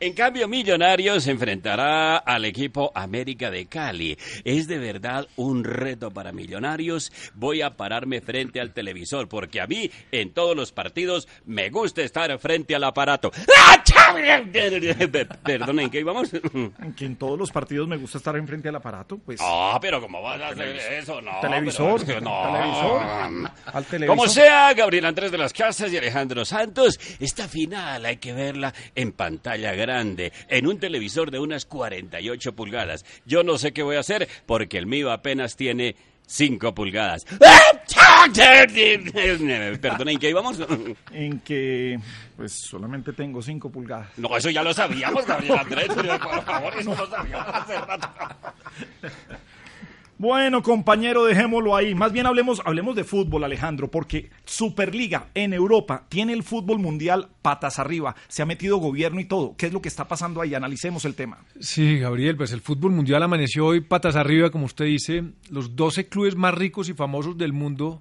En 0.00 0.12
cambio, 0.12 0.48
Millonarios 0.48 1.24
se 1.24 1.30
enfrentará 1.30 2.18
al 2.18 2.44
equipo 2.44 2.92
América 2.94 3.50
de 3.50 3.66
Cali. 3.66 4.18
Es 4.44 4.66
de 4.66 4.78
verdad 4.78 5.26
un 5.36 5.64
reto 5.64 6.10
para 6.10 6.32
Millonarios. 6.32 7.12
Voy 7.34 7.62
a 7.62 7.76
pararme 7.76 8.20
frente 8.20 8.60
al 8.60 8.72
televisor 8.72 9.28
porque 9.28 9.60
a 9.60 9.66
mí 9.66 9.90
en 10.12 10.32
todos 10.32 10.56
los 10.56 10.72
partidos 10.72 11.28
me 11.46 11.70
gusta 11.70 12.02
estar 12.02 12.36
frente 12.38 12.74
al 12.74 12.84
aparato. 12.84 13.30
¡Ah, 13.58 13.82
chao! 13.84 14.16
Perdonen, 15.42 15.90
¿qué 15.90 16.00
íbamos? 16.00 16.32
En 16.34 16.94
que 16.94 17.06
en 17.06 17.16
todos 17.16 17.38
los 17.38 17.50
partidos 17.50 17.88
me 17.88 17.96
gusta 17.96 18.18
estar 18.18 18.36
enfrente 18.36 18.68
al 18.68 18.76
aparato, 18.76 19.18
pues. 19.18 19.40
Ah, 19.42 19.78
pero 19.80 20.00
¿cómo 20.00 20.20
vas 20.22 20.40
a 20.40 20.48
hacer 20.48 20.76
eso? 20.76 21.20
No, 21.20 21.40
televisor, 21.40 22.04
pero 22.04 22.20
no. 22.20 22.42
televisor, 22.42 23.50
al 23.66 23.84
televisor. 23.84 24.16
Como 24.16 24.28
sea, 24.28 24.74
Gabriel 24.74 25.06
Andrés 25.06 25.30
de 25.30 25.38
las 25.38 25.52
Casas 25.52 25.92
y 25.92 25.96
Alejandro 25.96 26.44
Santos, 26.44 26.98
esta 27.20 27.48
final 27.48 28.04
hay 28.04 28.16
que 28.16 28.32
verla 28.32 28.74
en 28.94 29.12
pantalla 29.12 29.72
grande, 29.72 29.83
en 29.88 30.66
un 30.66 30.78
televisor 30.78 31.30
de 31.30 31.38
unas 31.38 31.66
48 31.66 32.54
pulgadas. 32.54 33.04
Yo 33.26 33.42
no 33.42 33.58
sé 33.58 33.72
qué 33.72 33.82
voy 33.82 33.96
a 33.96 34.00
hacer 34.00 34.28
porque 34.46 34.78
el 34.78 34.86
mío 34.86 35.12
apenas 35.12 35.56
tiene 35.56 35.96
5 36.26 36.74
pulgadas. 36.74 37.26
Perdonen, 39.80 40.18
¿qué 40.18 40.30
íbamos? 40.30 40.58
En 41.12 41.40
que 41.40 41.98
pues 42.36 42.52
solamente 42.52 43.12
tengo 43.12 43.42
5 43.42 43.70
pulgadas. 43.70 44.08
No, 44.16 44.36
eso 44.36 44.50
ya 44.50 44.62
lo 44.62 44.72
sabíamos, 44.72 45.26
Gabriel 45.26 45.58
Andrés. 45.58 45.88
Por 45.94 46.44
favor, 46.44 46.74
eso 46.78 46.94
lo 46.94 47.06
sabíamos 47.08 47.54
hace 47.54 47.78
rato. 47.78 48.08
Bueno, 50.24 50.62
compañero, 50.62 51.26
dejémoslo 51.26 51.76
ahí. 51.76 51.94
Más 51.94 52.10
bien 52.10 52.24
hablemos, 52.24 52.62
hablemos 52.64 52.96
de 52.96 53.04
fútbol, 53.04 53.44
Alejandro, 53.44 53.90
porque 53.90 54.30
Superliga 54.46 55.28
en 55.34 55.52
Europa 55.52 56.06
tiene 56.08 56.32
el 56.32 56.42
fútbol 56.42 56.78
mundial 56.78 57.28
patas 57.42 57.78
arriba. 57.78 58.16
Se 58.28 58.40
ha 58.40 58.46
metido 58.46 58.78
gobierno 58.78 59.20
y 59.20 59.26
todo. 59.26 59.54
¿Qué 59.58 59.66
es 59.66 59.74
lo 59.74 59.82
que 59.82 59.88
está 59.90 60.08
pasando 60.08 60.40
ahí? 60.40 60.54
Analicemos 60.54 61.04
el 61.04 61.14
tema. 61.14 61.44
Sí, 61.60 61.98
Gabriel, 61.98 62.38
pues 62.38 62.52
el 62.52 62.62
fútbol 62.62 62.92
mundial 62.92 63.22
amaneció 63.22 63.66
hoy 63.66 63.82
patas 63.82 64.16
arriba, 64.16 64.48
como 64.48 64.64
usted 64.64 64.86
dice. 64.86 65.24
Los 65.50 65.76
12 65.76 66.08
clubes 66.08 66.36
más 66.36 66.54
ricos 66.54 66.88
y 66.88 66.94
famosos 66.94 67.36
del 67.36 67.52
mundo 67.52 68.00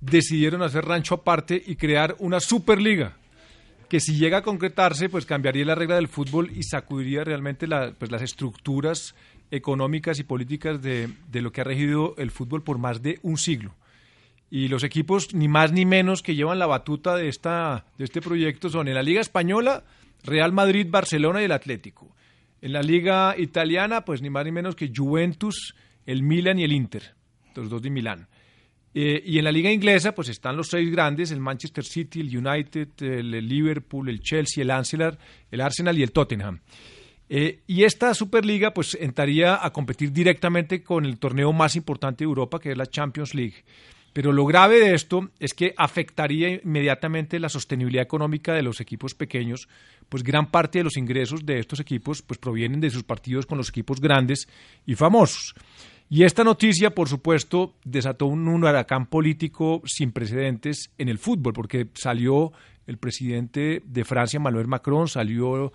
decidieron 0.00 0.62
hacer 0.62 0.84
rancho 0.84 1.14
aparte 1.14 1.62
y 1.64 1.76
crear 1.76 2.16
una 2.18 2.40
Superliga 2.40 3.18
que 3.92 4.00
si 4.00 4.16
llega 4.16 4.38
a 4.38 4.42
concretarse, 4.42 5.10
pues 5.10 5.26
cambiaría 5.26 5.66
la 5.66 5.74
regla 5.74 5.96
del 5.96 6.08
fútbol 6.08 6.50
y 6.50 6.62
sacudiría 6.62 7.24
realmente 7.24 7.68
pues, 7.98 8.10
las 8.10 8.22
estructuras 8.22 9.14
económicas 9.52 10.18
y 10.18 10.24
políticas 10.24 10.82
de, 10.82 11.08
de 11.28 11.42
lo 11.42 11.52
que 11.52 11.60
ha 11.60 11.64
regido 11.64 12.16
el 12.18 12.32
fútbol 12.32 12.64
por 12.64 12.78
más 12.78 13.02
de 13.02 13.20
un 13.22 13.38
siglo. 13.38 13.76
Y 14.50 14.68
los 14.68 14.82
equipos, 14.82 15.32
ni 15.32 15.46
más 15.46 15.72
ni 15.72 15.86
menos, 15.86 16.22
que 16.22 16.34
llevan 16.34 16.58
la 16.58 16.66
batuta 16.66 17.14
de, 17.16 17.28
esta, 17.28 17.86
de 17.96 18.04
este 18.04 18.20
proyecto 18.20 18.68
son 18.68 18.88
en 18.88 18.94
la 18.94 19.02
Liga 19.02 19.20
Española, 19.20 19.84
Real 20.24 20.52
Madrid, 20.52 20.88
Barcelona 20.90 21.40
y 21.40 21.44
el 21.44 21.52
Atlético. 21.52 22.14
En 22.60 22.72
la 22.72 22.82
Liga 22.82 23.34
Italiana, 23.38 24.04
pues 24.04 24.20
ni 24.20 24.28
más 24.28 24.44
ni 24.44 24.52
menos 24.52 24.74
que 24.74 24.92
Juventus, 24.94 25.74
el 26.04 26.22
Milan 26.22 26.58
y 26.58 26.64
el 26.64 26.72
Inter, 26.72 27.14
los 27.54 27.70
dos 27.70 27.80
de 27.80 27.90
Milán. 27.90 28.28
Eh, 28.94 29.22
y 29.24 29.38
en 29.38 29.44
la 29.44 29.52
liga 29.52 29.72
inglesa, 29.72 30.14
pues 30.14 30.28
están 30.28 30.54
los 30.54 30.68
seis 30.68 30.90
grandes, 30.90 31.30
el 31.30 31.40
Manchester 31.40 31.84
City, 31.84 32.20
el 32.20 32.36
United, 32.36 32.88
el, 33.00 33.30
Liverpool, 33.48 34.08
el 34.10 34.20
Chelsea, 34.20 34.62
el 34.62 34.70
Arsenal, 34.70 35.18
el 35.50 35.60
Arsenal 35.62 35.98
y 35.98 36.02
el 36.02 36.12
Tottenham. 36.12 36.60
Eh, 37.34 37.60
y 37.66 37.84
esta 37.84 38.12
Superliga, 38.12 38.74
pues 38.74 38.94
entraría 39.00 39.64
a 39.64 39.72
competir 39.72 40.12
directamente 40.12 40.82
con 40.82 41.06
el 41.06 41.16
torneo 41.16 41.50
más 41.54 41.76
importante 41.76 42.24
de 42.24 42.28
Europa, 42.28 42.60
que 42.60 42.72
es 42.72 42.76
la 42.76 42.84
Champions 42.84 43.34
League. 43.34 43.64
Pero 44.12 44.32
lo 44.32 44.44
grave 44.44 44.78
de 44.78 44.94
esto 44.94 45.30
es 45.40 45.54
que 45.54 45.72
afectaría 45.78 46.60
inmediatamente 46.62 47.40
la 47.40 47.48
sostenibilidad 47.48 48.04
económica 48.04 48.52
de 48.52 48.60
los 48.60 48.82
equipos 48.82 49.14
pequeños, 49.14 49.66
pues 50.10 50.22
gran 50.22 50.50
parte 50.50 50.80
de 50.80 50.84
los 50.84 50.98
ingresos 50.98 51.46
de 51.46 51.58
estos 51.58 51.80
equipos 51.80 52.20
pues 52.20 52.36
provienen 52.36 52.82
de 52.82 52.90
sus 52.90 53.02
partidos 53.02 53.46
con 53.46 53.56
los 53.56 53.70
equipos 53.70 53.98
grandes 53.98 54.46
y 54.84 54.94
famosos. 54.94 55.54
Y 56.10 56.24
esta 56.24 56.44
noticia, 56.44 56.90
por 56.90 57.08
supuesto, 57.08 57.76
desató 57.82 58.26
un, 58.26 58.46
un 58.46 58.62
huracán 58.62 59.06
político 59.06 59.80
sin 59.86 60.12
precedentes 60.12 60.90
en 60.98 61.08
el 61.08 61.16
fútbol, 61.16 61.54
porque 61.54 61.88
salió 61.94 62.52
el 62.86 62.98
presidente 62.98 63.80
de 63.86 64.04
Francia, 64.04 64.36
Emmanuel 64.36 64.66
Macron, 64.66 65.08
salió 65.08 65.72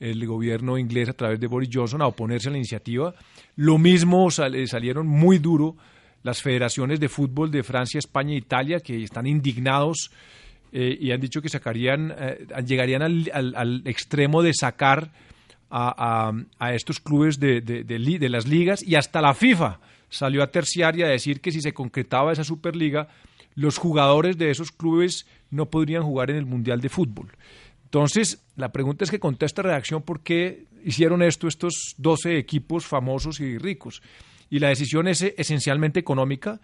el 0.00 0.26
gobierno 0.26 0.78
inglés 0.78 1.08
a 1.10 1.12
través 1.12 1.38
de 1.38 1.46
Boris 1.46 1.68
Johnson 1.72 2.02
a 2.02 2.06
oponerse 2.06 2.48
a 2.48 2.52
la 2.52 2.56
iniciativa. 2.58 3.14
Lo 3.56 3.78
mismo 3.78 4.28
eh, 4.28 4.66
salieron 4.66 5.06
muy 5.06 5.38
duro 5.38 5.76
las 6.22 6.42
federaciones 6.42 6.98
de 7.00 7.08
fútbol 7.08 7.50
de 7.50 7.62
Francia, 7.62 7.98
España 7.98 8.32
e 8.32 8.38
Italia, 8.38 8.80
que 8.80 9.02
están 9.02 9.26
indignados 9.26 10.10
eh, 10.72 10.96
y 11.00 11.12
han 11.12 11.20
dicho 11.20 11.40
que 11.42 11.48
sacarían, 11.48 12.14
eh, 12.18 12.46
llegarían 12.66 13.02
al, 13.02 13.82
extremo 13.84 14.42
de 14.42 14.52
sacar 14.54 15.12
a, 15.70 16.32
estos 16.74 16.98
clubes 16.98 17.38
de, 17.38 17.60
de- 17.60 17.84
de 17.84 18.28
las 18.28 18.46
ligas 18.48 18.82
y 18.82 18.96
hasta 18.96 19.20
la 19.20 19.34
FIFA 19.34 19.78
salió 20.08 20.42
a 20.42 20.48
terciar 20.48 20.98
y 20.98 21.02
a 21.02 21.08
decir 21.08 21.40
que 21.40 21.52
si 21.52 21.60
se 21.60 21.72
concretaba 21.72 22.32
esa 22.32 22.42
Superliga, 22.44 23.08
los 23.54 23.78
jugadores 23.78 24.36
de 24.38 24.50
esos 24.50 24.72
clubes 24.72 25.26
no 25.50 25.66
podrían 25.66 26.02
jugar 26.02 26.30
en 26.30 26.36
el 26.36 26.46
Mundial 26.46 26.80
de 26.80 26.88
Fútbol. 26.88 27.28
Entonces, 27.84 28.42
la 28.60 28.70
pregunta 28.72 29.04
es 29.04 29.10
que 29.10 29.18
contesta 29.18 29.62
redacción 29.62 30.02
por 30.02 30.20
qué 30.20 30.66
hicieron 30.84 31.22
esto 31.22 31.48
estos 31.48 31.94
12 31.98 32.38
equipos 32.38 32.86
famosos 32.86 33.40
y 33.40 33.58
ricos. 33.58 34.02
Y 34.48 34.58
la 34.58 34.68
decisión 34.68 35.08
es 35.08 35.22
esencialmente 35.22 35.98
económica, 36.00 36.60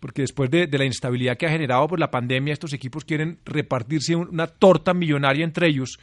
porque 0.00 0.22
después 0.22 0.50
de, 0.50 0.66
la 0.66 0.84
instabilidad 0.84 1.36
que 1.36 1.46
ha 1.46 1.50
generado 1.50 1.86
por 1.88 1.98
la 2.00 2.10
pandemia, 2.10 2.52
estos 2.52 2.72
equipos 2.72 3.04
quieren 3.04 3.38
repartirse 3.44 4.14
un- 4.16 4.28
una 4.28 4.46
torta 4.46 4.94
millonaria 4.94 5.44
entre 5.44 5.66
ellos 5.68 5.98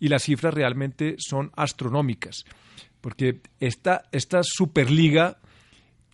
y 0.00 0.08
las 0.08 0.22
cifras 0.22 0.54
realmente 0.54 1.16
son 1.18 1.50
astronómicas. 1.54 2.44
Porque 3.00 3.40
esta, 3.60 4.04
esta 4.12 4.40
Superliga, 4.42 5.38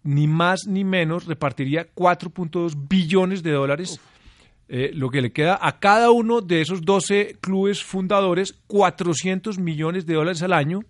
ni 0.02 0.26
más 0.26 0.66
ni 0.66 0.84
menos, 0.84 1.26
repartiría 1.26 1.86
4.2 1.94 2.88
billones 2.88 3.42
de 3.42 3.52
dólares, 3.52 4.00
eh, 4.68 4.90
lo 4.92 5.08
que 5.10 5.22
le 5.22 5.32
queda 5.32 5.58
a 5.60 5.78
cada 5.78 6.10
uno 6.10 6.40
de 6.42 6.60
esos 6.60 6.82
12 6.82 7.38
clubes 7.40 7.82
fundadores 7.82 8.52
400 8.66 9.58
millones 9.58 10.04
de 10.04 10.14
dólares 10.14 10.42
al 10.42 10.52
año, 10.52 10.80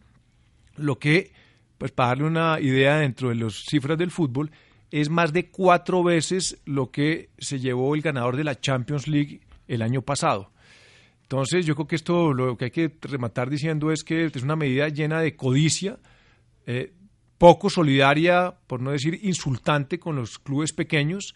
lo 0.76 0.98
que, 0.98 1.32
pues 1.78 1.92
para 1.92 2.08
darle 2.10 2.24
una 2.24 2.60
idea 2.60 2.98
dentro 2.98 3.28
de 3.28 3.36
las 3.36 3.64
cifras 3.68 3.96
del 3.96 4.10
fútbol, 4.10 4.50
es 4.90 5.10
más 5.10 5.32
de 5.32 5.50
cuatro 5.50 6.02
veces 6.02 6.58
lo 6.64 6.90
que 6.90 7.30
se 7.38 7.60
llevó 7.60 7.94
el 7.94 8.02
ganador 8.02 8.36
de 8.36 8.44
la 8.44 8.58
Champions 8.58 9.06
League 9.06 9.40
el 9.66 9.82
año 9.82 10.02
pasado. 10.02 10.50
Entonces, 11.22 11.66
yo 11.66 11.74
creo 11.74 11.86
que 11.86 11.96
esto 11.96 12.32
lo 12.32 12.56
que 12.56 12.66
hay 12.66 12.70
que 12.70 12.90
rematar 13.02 13.50
diciendo 13.50 13.92
es 13.92 14.02
que 14.02 14.24
es 14.24 14.42
una 14.42 14.56
medida 14.56 14.88
llena 14.88 15.20
de 15.20 15.36
codicia, 15.36 15.98
eh, 16.66 16.94
poco 17.36 17.68
solidaria, 17.70 18.54
por 18.66 18.80
no 18.80 18.90
decir 18.90 19.20
insultante, 19.22 19.98
con 19.98 20.16
los 20.16 20.38
clubes 20.38 20.72
pequeños. 20.72 21.34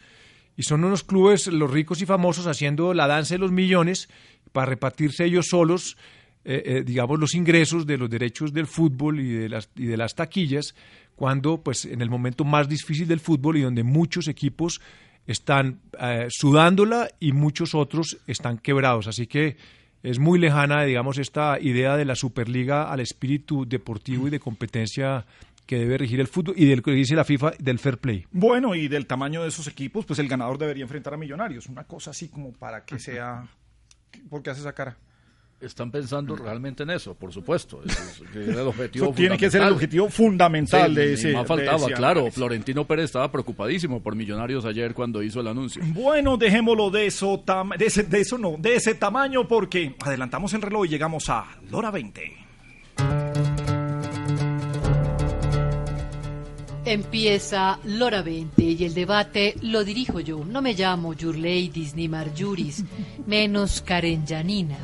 Y 0.56 0.64
son 0.64 0.84
unos 0.84 1.02
clubes, 1.02 1.46
los 1.46 1.70
ricos 1.70 2.02
y 2.02 2.06
famosos, 2.06 2.46
haciendo 2.46 2.94
la 2.94 3.06
danza 3.06 3.34
de 3.34 3.38
los 3.38 3.52
millones 3.52 4.08
para 4.52 4.66
repartirse 4.66 5.24
ellos 5.24 5.46
solos, 5.48 5.96
eh, 6.44 6.62
eh, 6.64 6.82
digamos, 6.84 7.18
los 7.18 7.34
ingresos 7.34 7.86
de 7.86 7.96
los 7.96 8.10
derechos 8.10 8.52
del 8.52 8.66
fútbol 8.66 9.20
y 9.20 9.30
de 9.32 9.48
las, 9.48 9.70
y 9.76 9.86
de 9.86 9.96
las 9.96 10.14
taquillas, 10.14 10.74
cuando, 11.14 11.62
pues, 11.62 11.84
en 11.84 12.02
el 12.02 12.10
momento 12.10 12.44
más 12.44 12.68
difícil 12.68 13.06
del 13.06 13.20
fútbol 13.20 13.56
y 13.56 13.62
donde 13.62 13.82
muchos 13.82 14.28
equipos 14.28 14.80
están 15.26 15.80
eh, 16.00 16.26
sudándola 16.30 17.08
y 17.20 17.32
muchos 17.32 17.74
otros 17.74 18.18
están 18.26 18.58
quebrados. 18.58 19.06
Así 19.06 19.26
que 19.26 19.56
es 20.02 20.18
muy 20.18 20.38
lejana, 20.38 20.82
digamos, 20.82 21.18
esta 21.18 21.60
idea 21.60 21.96
de 21.96 22.04
la 22.04 22.16
Superliga 22.16 22.90
al 22.90 23.00
espíritu 23.00 23.64
deportivo 23.66 24.26
y 24.26 24.30
de 24.30 24.40
competencia 24.40 25.24
que 25.66 25.78
debe 25.78 25.98
regir 25.98 26.20
el 26.20 26.26
fútbol 26.26 26.54
y 26.56 26.66
del 26.66 26.82
que 26.82 26.90
dice 26.92 27.14
la 27.14 27.24
FIFA 27.24 27.52
del 27.58 27.78
fair 27.78 27.98
play. 27.98 28.26
Bueno, 28.30 28.74
y 28.74 28.88
del 28.88 29.06
tamaño 29.06 29.42
de 29.42 29.48
esos 29.48 29.66
equipos, 29.68 30.04
pues 30.04 30.18
el 30.18 30.28
ganador 30.28 30.58
debería 30.58 30.82
enfrentar 30.82 31.14
a 31.14 31.16
Millonarios. 31.16 31.66
Una 31.66 31.84
cosa 31.84 32.10
así 32.10 32.28
como 32.28 32.52
para 32.52 32.84
que 32.84 32.98
sea... 32.98 33.46
¿Por 34.28 34.42
qué 34.42 34.50
hace 34.50 34.60
esa 34.60 34.72
cara? 34.74 34.96
Están 35.60 35.92
pensando 35.92 36.34
realmente 36.34 36.82
en 36.82 36.90
eso, 36.90 37.14
por 37.14 37.32
supuesto. 37.32 37.80
Eso 37.86 38.24
es- 38.24 38.30
que 38.32 38.42
era 38.50 38.62
el 38.62 38.66
objetivo 38.66 39.04
Eso 39.06 39.14
tiene 39.14 39.38
que 39.38 39.48
ser 39.48 39.62
el 39.62 39.72
objetivo 39.72 40.08
fundamental 40.10 40.90
Sí, 40.90 40.96
de 40.96 41.12
ese. 41.12 41.32
más 41.32 41.42
de 41.42 41.46
faltaba, 41.48 41.76
ese 41.86 41.92
claro. 41.94 42.30
Florentino 42.32 42.84
Pérez 42.84 43.04
estaba 43.06 43.30
preocupadísimo 43.30 44.02
por 44.02 44.16
Millonarios 44.16 44.64
ayer 44.64 44.92
cuando 44.92 45.22
hizo 45.22 45.40
el 45.40 45.46
anuncio. 45.46 45.80
Bueno, 45.94 46.36
dejémoslo 46.36 46.90
de 46.90 47.06
eso, 47.06 47.44
tam- 47.44 47.76
de, 47.78 47.86
ese, 47.86 48.02
de 48.02 48.20
eso 48.20 48.36
no, 48.38 48.56
de 48.58 48.74
ese 48.74 48.96
tamaño 48.96 49.46
porque 49.46 49.94
adelantamos 50.04 50.52
el 50.54 50.62
reloj 50.62 50.86
y 50.86 50.88
llegamos 50.88 51.28
a 51.28 51.46
Lora 51.70 51.92
20. 51.92 52.41
Empieza 56.84 57.78
Lora 57.84 58.22
20 58.22 58.60
y 58.60 58.84
el 58.84 58.92
debate 58.92 59.54
lo 59.62 59.84
dirijo 59.84 60.18
yo. 60.18 60.44
No 60.44 60.60
me 60.60 60.74
llamo 60.74 61.14
Your 61.14 61.36
Ladies 61.36 61.94
ni 61.94 62.08
Marjuris, 62.08 62.82
menos 63.26 63.80
Karen 63.82 64.26
Janina. 64.26 64.78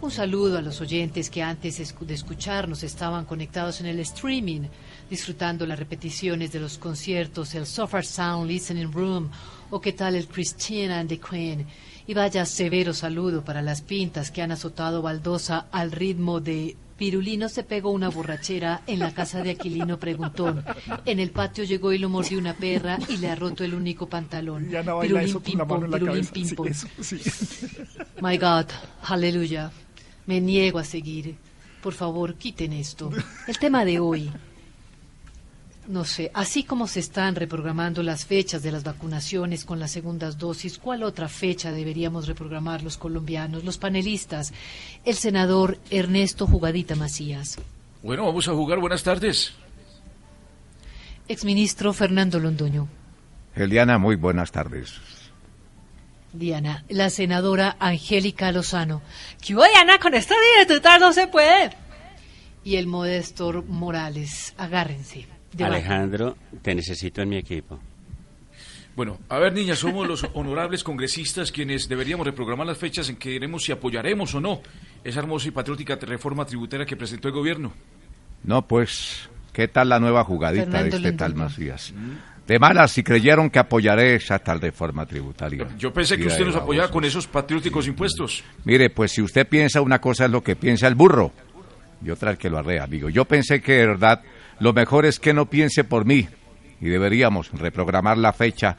Un 0.00 0.10
saludo 0.10 0.58
a 0.58 0.62
los 0.62 0.80
oyentes 0.80 1.30
que 1.30 1.40
antes 1.40 1.76
de 2.00 2.14
escucharnos 2.14 2.82
estaban 2.82 3.26
conectados 3.26 3.80
en 3.80 3.86
el 3.86 4.00
streaming, 4.00 4.62
disfrutando 5.08 5.66
las 5.66 5.78
repeticiones 5.78 6.50
de 6.50 6.58
los 6.58 6.78
conciertos, 6.78 7.54
el 7.54 7.64
Sofa 7.64 8.02
Sound 8.02 8.48
Listening 8.48 8.90
Room 8.90 9.30
o 9.70 9.80
qué 9.80 9.92
tal 9.92 10.16
el 10.16 10.26
Christina 10.26 10.98
and 10.98 11.10
the 11.10 11.20
Queen. 11.20 11.64
Y 12.08 12.14
vaya 12.14 12.44
severo 12.44 12.92
saludo 12.92 13.44
para 13.44 13.62
las 13.62 13.82
pintas 13.82 14.32
que 14.32 14.42
han 14.42 14.50
azotado 14.50 15.00
baldosa 15.00 15.68
al 15.70 15.92
ritmo 15.92 16.40
de 16.40 16.76
Pirulino 17.00 17.48
se 17.48 17.62
pegó 17.62 17.92
una 17.92 18.10
borrachera 18.10 18.82
en 18.86 18.98
la 18.98 19.14
casa 19.14 19.42
de 19.42 19.52
Aquilino 19.52 19.98
Preguntón. 19.98 20.62
En 21.06 21.18
el 21.18 21.30
patio 21.30 21.64
llegó 21.64 21.94
y 21.94 21.98
lo 21.98 22.10
mordió 22.10 22.38
una 22.38 22.52
perra 22.52 22.98
y 23.08 23.16
le 23.16 23.30
ha 23.30 23.34
roto 23.36 23.64
el 23.64 23.72
único 23.72 24.06
pantalón. 24.06 24.68
Ya 24.68 24.82
no 24.82 24.98
baila 24.98 25.20
Pirulín 25.20 25.30
eso 25.30 25.42
con 25.42 25.56
la 25.56 25.64
pim-pom, 25.64 25.80
mano 25.80 25.84
en 25.86 25.90
la 25.92 25.98
pirulín. 26.30 26.74
Sí, 26.74 27.18
sí. 27.18 27.66
My 28.20 28.36
God, 28.36 28.66
aleluya. 29.04 29.72
Me 30.26 30.42
niego 30.42 30.78
a 30.78 30.84
seguir. 30.84 31.36
Por 31.82 31.94
favor, 31.94 32.34
quiten 32.34 32.74
esto. 32.74 33.10
El 33.46 33.58
tema 33.58 33.86
de 33.86 33.98
hoy. 33.98 34.30
No 35.88 36.04
sé, 36.04 36.30
así 36.34 36.62
como 36.62 36.86
se 36.86 37.00
están 37.00 37.34
reprogramando 37.34 38.02
las 38.02 38.24
fechas 38.24 38.62
de 38.62 38.70
las 38.70 38.84
vacunaciones 38.84 39.64
con 39.64 39.80
las 39.80 39.90
segundas 39.90 40.38
dosis, 40.38 40.78
¿cuál 40.78 41.02
otra 41.02 41.28
fecha 41.28 41.72
deberíamos 41.72 42.28
reprogramar 42.28 42.82
los 42.82 42.96
colombianos, 42.96 43.64
los 43.64 43.76
panelistas? 43.78 44.52
El 45.04 45.16
senador 45.16 45.78
Ernesto 45.90 46.46
Jugadita 46.46 46.94
Macías, 46.94 47.58
Bueno, 48.02 48.24
vamos 48.26 48.46
a 48.46 48.52
jugar. 48.52 48.78
Buenas 48.78 49.02
tardes. 49.02 49.52
exministro 51.28 51.92
Fernando 51.92 52.38
Londoño, 52.38 52.88
Eliana, 53.56 53.98
muy 53.98 54.14
buenas 54.16 54.52
tardes. 54.52 54.94
Diana, 56.32 56.84
la 56.88 57.10
senadora 57.10 57.76
Angélica 57.80 58.52
Lozano, 58.52 59.02
¿Qué 59.44 59.54
hubo, 59.56 59.64
Diana? 59.64 59.98
Con 59.98 60.14
esta 60.14 60.34
dificultad 60.56 61.00
no 61.00 61.12
se 61.12 61.26
puede. 61.26 61.70
y 62.62 62.76
el 62.76 62.86
modestor 62.86 63.64
Morales. 63.64 64.54
Agárrense. 64.56 65.26
Debate. 65.52 65.76
Alejandro, 65.76 66.36
te 66.62 66.74
necesito 66.74 67.22
en 67.22 67.28
mi 67.28 67.36
equipo. 67.36 67.78
Bueno, 68.96 69.18
a 69.28 69.38
ver, 69.38 69.52
niñas, 69.52 69.78
somos 69.78 70.06
los 70.06 70.26
honorables 70.34 70.84
congresistas 70.84 71.52
quienes 71.52 71.88
deberíamos 71.88 72.26
reprogramar 72.26 72.66
las 72.66 72.78
fechas 72.78 73.08
en 73.08 73.16
que 73.16 73.30
veremos 73.30 73.64
si 73.64 73.72
apoyaremos 73.72 74.34
o 74.34 74.40
no 74.40 74.60
esa 75.02 75.20
hermosa 75.20 75.48
y 75.48 75.52
patriótica 75.52 75.96
reforma 75.96 76.44
tributaria 76.44 76.84
que 76.84 76.96
presentó 76.96 77.28
el 77.28 77.34
gobierno. 77.34 77.72
No, 78.44 78.66
pues, 78.66 79.28
¿qué 79.52 79.68
tal 79.68 79.88
la 79.88 80.00
nueva 80.00 80.24
jugadita 80.24 80.64
Fernando 80.64 80.98
de 80.98 81.08
este 81.08 81.12
tal. 81.12 81.34
Macías? 81.34 81.92
De 82.46 82.58
malas, 82.58 82.90
si 82.90 83.02
creyeron 83.02 83.48
que 83.48 83.58
apoyaré 83.58 84.16
esa 84.16 84.38
tal 84.38 84.60
reforma 84.60 85.06
tributaria. 85.06 85.68
Yo 85.78 85.92
pensé 85.92 86.16
que 86.18 86.26
usted 86.26 86.44
nos 86.44 86.56
apoyaba 86.56 86.90
con 86.90 87.04
esos 87.04 87.26
patrióticos 87.26 87.86
impuestos. 87.86 88.42
Mire, 88.64 88.90
pues 88.90 89.12
si 89.12 89.22
usted 89.22 89.46
piensa 89.46 89.80
una 89.80 90.00
cosa 90.00 90.24
es 90.24 90.30
lo 90.30 90.42
que 90.42 90.56
piensa 90.56 90.88
el 90.88 90.94
burro 90.94 91.32
y 92.04 92.10
otra 92.10 92.32
el 92.32 92.38
que 92.38 92.50
lo 92.50 92.58
arrea, 92.58 92.84
amigo. 92.84 93.08
Yo 93.08 93.24
pensé 93.24 93.60
que 93.60 93.72
de 93.74 93.86
verdad 93.86 94.22
lo 94.60 94.72
mejor 94.72 95.06
es 95.06 95.18
que 95.18 95.34
no 95.34 95.46
piense 95.46 95.84
por 95.84 96.04
mí 96.04 96.28
y 96.80 96.88
deberíamos 96.88 97.50
reprogramar 97.52 98.16
la 98.16 98.32
fecha 98.32 98.76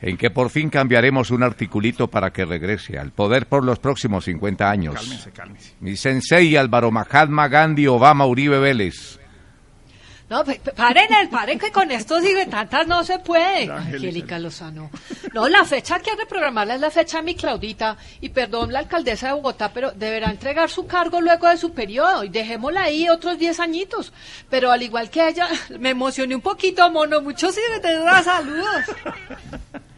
en 0.00 0.16
que 0.16 0.30
por 0.30 0.50
fin 0.50 0.70
cambiaremos 0.70 1.30
un 1.30 1.42
articulito 1.42 2.08
para 2.08 2.32
que 2.32 2.44
regrese 2.44 2.98
al 2.98 3.10
poder 3.10 3.46
por 3.46 3.64
los 3.64 3.78
próximos 3.78 4.24
50 4.24 4.70
años. 4.70 4.94
Cálmese, 4.94 5.30
cálmese. 5.32 5.74
Mi 5.80 5.96
sensei 5.96 6.56
Álvaro 6.56 6.90
Mahatma 6.90 7.48
Gandhi 7.48 7.86
Obama 7.86 8.26
Uribe 8.26 8.58
Vélez. 8.58 9.17
No, 10.30 10.44
paren, 10.76 11.12
el- 11.22 11.30
paren 11.30 11.58
que 11.58 11.72
con 11.72 11.90
esto 11.90 12.20
sigue 12.20 12.44
tantas 12.46 12.86
no 12.86 13.02
se 13.02 13.18
puede. 13.18 13.70
Angélica 13.70 14.38
Lozano. 14.38 14.90
No, 15.32 15.48
la 15.48 15.64
fecha 15.64 16.00
que 16.00 16.10
hay 16.10 16.16
que 16.16 16.22
reprogramarla 16.24 16.74
es 16.74 16.80
la 16.82 16.90
fecha 16.90 17.18
de 17.18 17.22
mi 17.24 17.34
Claudita. 17.34 17.96
Y 18.20 18.28
perdón, 18.28 18.70
la 18.72 18.80
alcaldesa 18.80 19.28
de 19.28 19.32
Bogotá, 19.34 19.72
pero 19.72 19.90
deberá 19.92 20.30
entregar 20.30 20.68
su 20.68 20.86
cargo 20.86 21.20
luego 21.22 21.48
de 21.48 21.56
su 21.56 21.72
periodo. 21.72 22.24
Y 22.24 22.28
dejémosla 22.28 22.82
ahí 22.82 23.08
otros 23.08 23.38
10 23.38 23.58
añitos. 23.60 24.12
Pero 24.50 24.70
al 24.70 24.82
igual 24.82 25.08
que 25.08 25.26
ella, 25.28 25.48
me 25.78 25.90
emocioné 25.90 26.34
un 26.34 26.42
poquito, 26.42 26.90
mono. 26.90 27.22
Muchos 27.22 27.54
sí 27.54 27.60
me 27.72 27.80
te 27.80 27.94
da 27.94 28.22
saludos. 28.22 28.84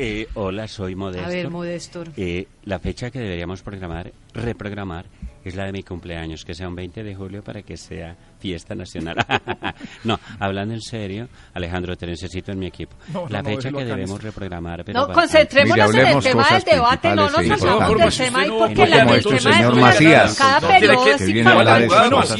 Eh, 0.00 0.28
hola, 0.34 0.68
soy 0.68 0.94
Modesto. 0.94 1.26
A 1.26 1.28
ver, 1.28 1.50
Modestor. 1.50 2.10
Eh, 2.16 2.46
la 2.64 2.78
fecha 2.78 3.10
que 3.10 3.18
deberíamos 3.18 3.62
programar, 3.62 4.12
reprogramar, 4.32 5.06
es 5.44 5.54
la 5.56 5.64
de 5.66 5.72
mi 5.72 5.82
cumpleaños, 5.82 6.44
que 6.44 6.54
sea 6.54 6.68
un 6.68 6.74
20 6.74 7.02
de 7.02 7.14
julio 7.14 7.42
para 7.42 7.62
que 7.62 7.76
sea 7.76 8.16
fiesta 8.38 8.74
nacional. 8.74 9.16
no, 10.04 10.18
hablando 10.38 10.74
en 10.74 10.80
serio, 10.80 11.28
Alejandro, 11.54 11.96
te 11.96 12.06
necesito 12.06 12.52
en 12.52 12.58
mi 12.58 12.66
equipo. 12.66 12.96
No, 13.12 13.22
no, 13.22 13.28
la 13.28 13.42
no, 13.42 13.48
fecha 13.48 13.56
déjelo 13.68 13.78
que 13.78 13.84
debemos 13.84 14.22
reprogramar, 14.22 14.84
pero 14.84 15.00
No, 15.06 15.12
concentrémonos 15.12 15.90
Mire, 15.90 16.10
en 16.10 16.16
el 16.18 16.22
tema 16.22 16.46
del 16.50 16.62
debate, 16.62 17.08
no 17.14 17.30
nos 17.30 17.32
salgamos 17.46 17.98
del 17.98 18.12
tema 18.26 18.46
No, 18.46 18.58
porque 18.58 18.86
la, 18.86 19.02
el 19.02 19.08
esto, 19.10 19.28
tema 19.30 19.40
señor 19.52 19.72
es 19.74 19.78
Macías. 19.80 20.36
cada 20.38 20.60
No, 20.60 20.68
periodo 20.68 21.04
que 21.18 21.24
viene 21.26 21.48
a 21.50 21.52
hablar 21.52 21.80
de 21.80 21.86
cosas 21.88 22.38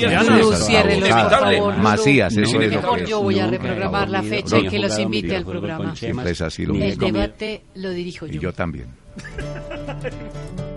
Macías, 1.78 2.32
ese 2.36 2.42
es 2.42 2.72
lo 2.82 2.94
que 2.94 3.06
yo 3.06 3.22
voy 3.22 3.38
a 3.40 3.46
reprogramar 3.46 4.08
la 4.08 4.22
fecha 4.22 4.58
y 4.58 4.68
que 4.68 4.78
los 4.78 4.98
invite 4.98 5.36
al 5.36 5.44
programa. 5.44 5.94
Siempre 5.96 6.30
es 6.30 6.40
así 6.40 6.64
lo 6.66 6.74
El 6.74 6.80
mismo. 6.80 7.06
debate 7.06 7.62
lo 7.76 7.90
dirijo 7.90 8.26
Y 8.26 8.32
yo. 8.32 8.40
yo 8.42 8.52
también. 8.52 8.88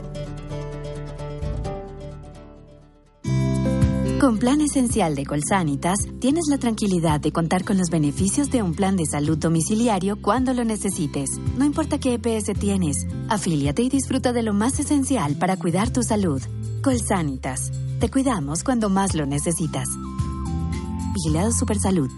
Con 4.22 4.38
Plan 4.38 4.62
Esencial 4.62 5.16
de 5.16 5.26
Colsanitas, 5.26 5.98
tienes 6.20 6.44
la 6.48 6.60
tranquilidad 6.60 7.20
de 7.20 7.32
contar 7.32 7.66
con 7.66 7.80
los 7.80 7.90
beneficios 7.90 8.52
de 8.52 8.62
un 8.62 8.76
plan 8.76 8.96
de 8.96 9.08
salud 9.08 9.36
domiciliario 9.36 10.22
cuando 10.22 10.54
lo 10.54 10.64
necesites. 10.64 11.28
No 11.58 11.66
importa 11.66 11.98
qué 11.98 12.14
EPS 12.14 12.54
tienes, 12.60 13.08
afíliate 13.30 13.82
y 13.82 13.90
disfruta 13.90 14.32
de 14.32 14.44
lo 14.44 14.54
más 14.54 14.80
esencial 14.80 15.38
para 15.38 15.58
cuidar 15.58 15.92
tu 15.92 16.04
salud. 16.04 16.40
Colsanitas, 16.84 17.72
te 18.00 18.12
cuidamos 18.12 18.64
cuando 18.64 18.92
más 18.92 19.16
lo 19.16 19.26
necesitas. 19.26 19.90
Vigilado 21.16 21.52
Supersalud. 21.52 22.12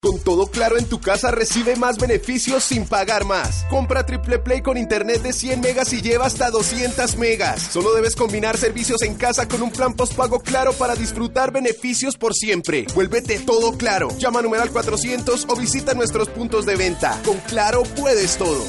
Con 0.00 0.20
todo 0.20 0.46
claro 0.46 0.78
en 0.78 0.84
tu 0.84 1.00
casa 1.00 1.32
recibe 1.32 1.74
más 1.74 1.98
beneficios 1.98 2.62
sin 2.62 2.86
pagar 2.86 3.24
más. 3.24 3.64
Compra 3.68 4.06
Triple 4.06 4.38
Play 4.38 4.62
con 4.62 4.76
internet 4.76 5.22
de 5.22 5.32
100 5.32 5.60
megas 5.60 5.92
y 5.92 6.00
lleva 6.00 6.26
hasta 6.26 6.50
200 6.50 7.16
megas. 7.16 7.60
Solo 7.62 7.92
debes 7.94 8.14
combinar 8.14 8.56
servicios 8.56 9.02
en 9.02 9.16
casa 9.16 9.48
con 9.48 9.60
un 9.60 9.72
plan 9.72 9.94
postpago 9.94 10.38
claro 10.38 10.72
para 10.72 10.94
disfrutar 10.94 11.50
beneficios 11.50 12.16
por 12.16 12.32
siempre. 12.32 12.86
Vuélvete 12.94 13.40
todo 13.40 13.76
claro. 13.76 14.08
Llama 14.18 14.38
a 14.38 14.42
numeral 14.42 14.70
400 14.70 15.46
o 15.48 15.56
visita 15.56 15.94
nuestros 15.94 16.28
puntos 16.28 16.64
de 16.64 16.76
venta. 16.76 17.20
Con 17.24 17.38
Claro 17.48 17.82
puedes 17.96 18.36
todo. 18.36 18.64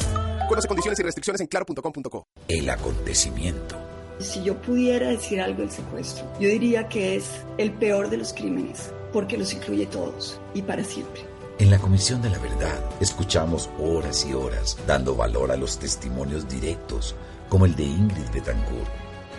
Conoce 0.47 0.67
condiciones 0.67 0.99
y 0.99 1.03
restricciones 1.03 1.41
en 1.41 1.47
claro.com.co. 1.47 2.25
El 2.47 2.67
acontecimiento. 2.71 3.77
Si 4.17 4.43
yo 4.43 4.59
pudiera 4.59 5.09
decir 5.09 5.41
algo 5.41 5.61
del 5.61 5.69
secuestro, 5.69 6.25
yo 6.39 6.49
diría 6.49 6.87
que 6.89 7.17
es 7.17 7.25
el 7.59 7.71
peor 7.71 8.09
de 8.09 8.17
los 8.17 8.33
crímenes 8.33 8.93
porque 9.11 9.37
los 9.37 9.53
incluye 9.53 9.85
todos 9.85 10.39
y 10.53 10.61
para 10.61 10.83
siempre. 10.83 11.25
En 11.59 11.69
la 11.69 11.77
Comisión 11.77 12.21
de 12.21 12.29
la 12.29 12.39
Verdad 12.39 12.79
escuchamos 13.01 13.69
horas 13.79 14.25
y 14.25 14.33
horas 14.33 14.77
dando 14.87 15.15
valor 15.15 15.51
a 15.51 15.57
los 15.57 15.77
testimonios 15.77 16.47
directos, 16.47 17.15
como 17.49 17.65
el 17.65 17.75
de 17.75 17.83
Ingrid 17.83 18.29
Betancourt. 18.33 18.89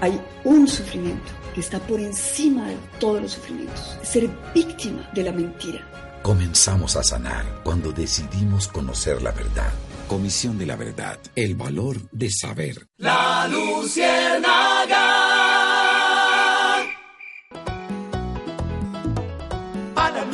Hay 0.01 0.21
un 0.45 0.69
sufrimiento 0.69 1.33
que 1.55 1.61
está 1.61 1.79
por 1.79 2.01
encima 2.01 2.69
de 2.69 2.77
todos 2.99 3.23
los 3.23 3.33
sufrimientos, 3.33 3.99
ser 4.03 4.29
víctima 4.55 5.09
de 5.15 5.25
la 5.25 5.33
mentira. 5.33 5.87
Comenzamos 6.23 6.97
a 6.97 7.03
sanar 7.03 7.63
cuando 7.65 7.93
decidimos 7.93 8.69
conocer 8.69 9.23
la 9.23 9.33
verdad. 9.33 9.73
Comisión 10.11 10.59
de 10.59 10.67
la 10.67 10.75
Verdad, 10.75 11.21
el 11.37 11.55
valor 11.55 11.97
de 12.11 12.31
saber. 12.31 12.89
La 12.97 13.47
Luciérnaga. 13.47 15.30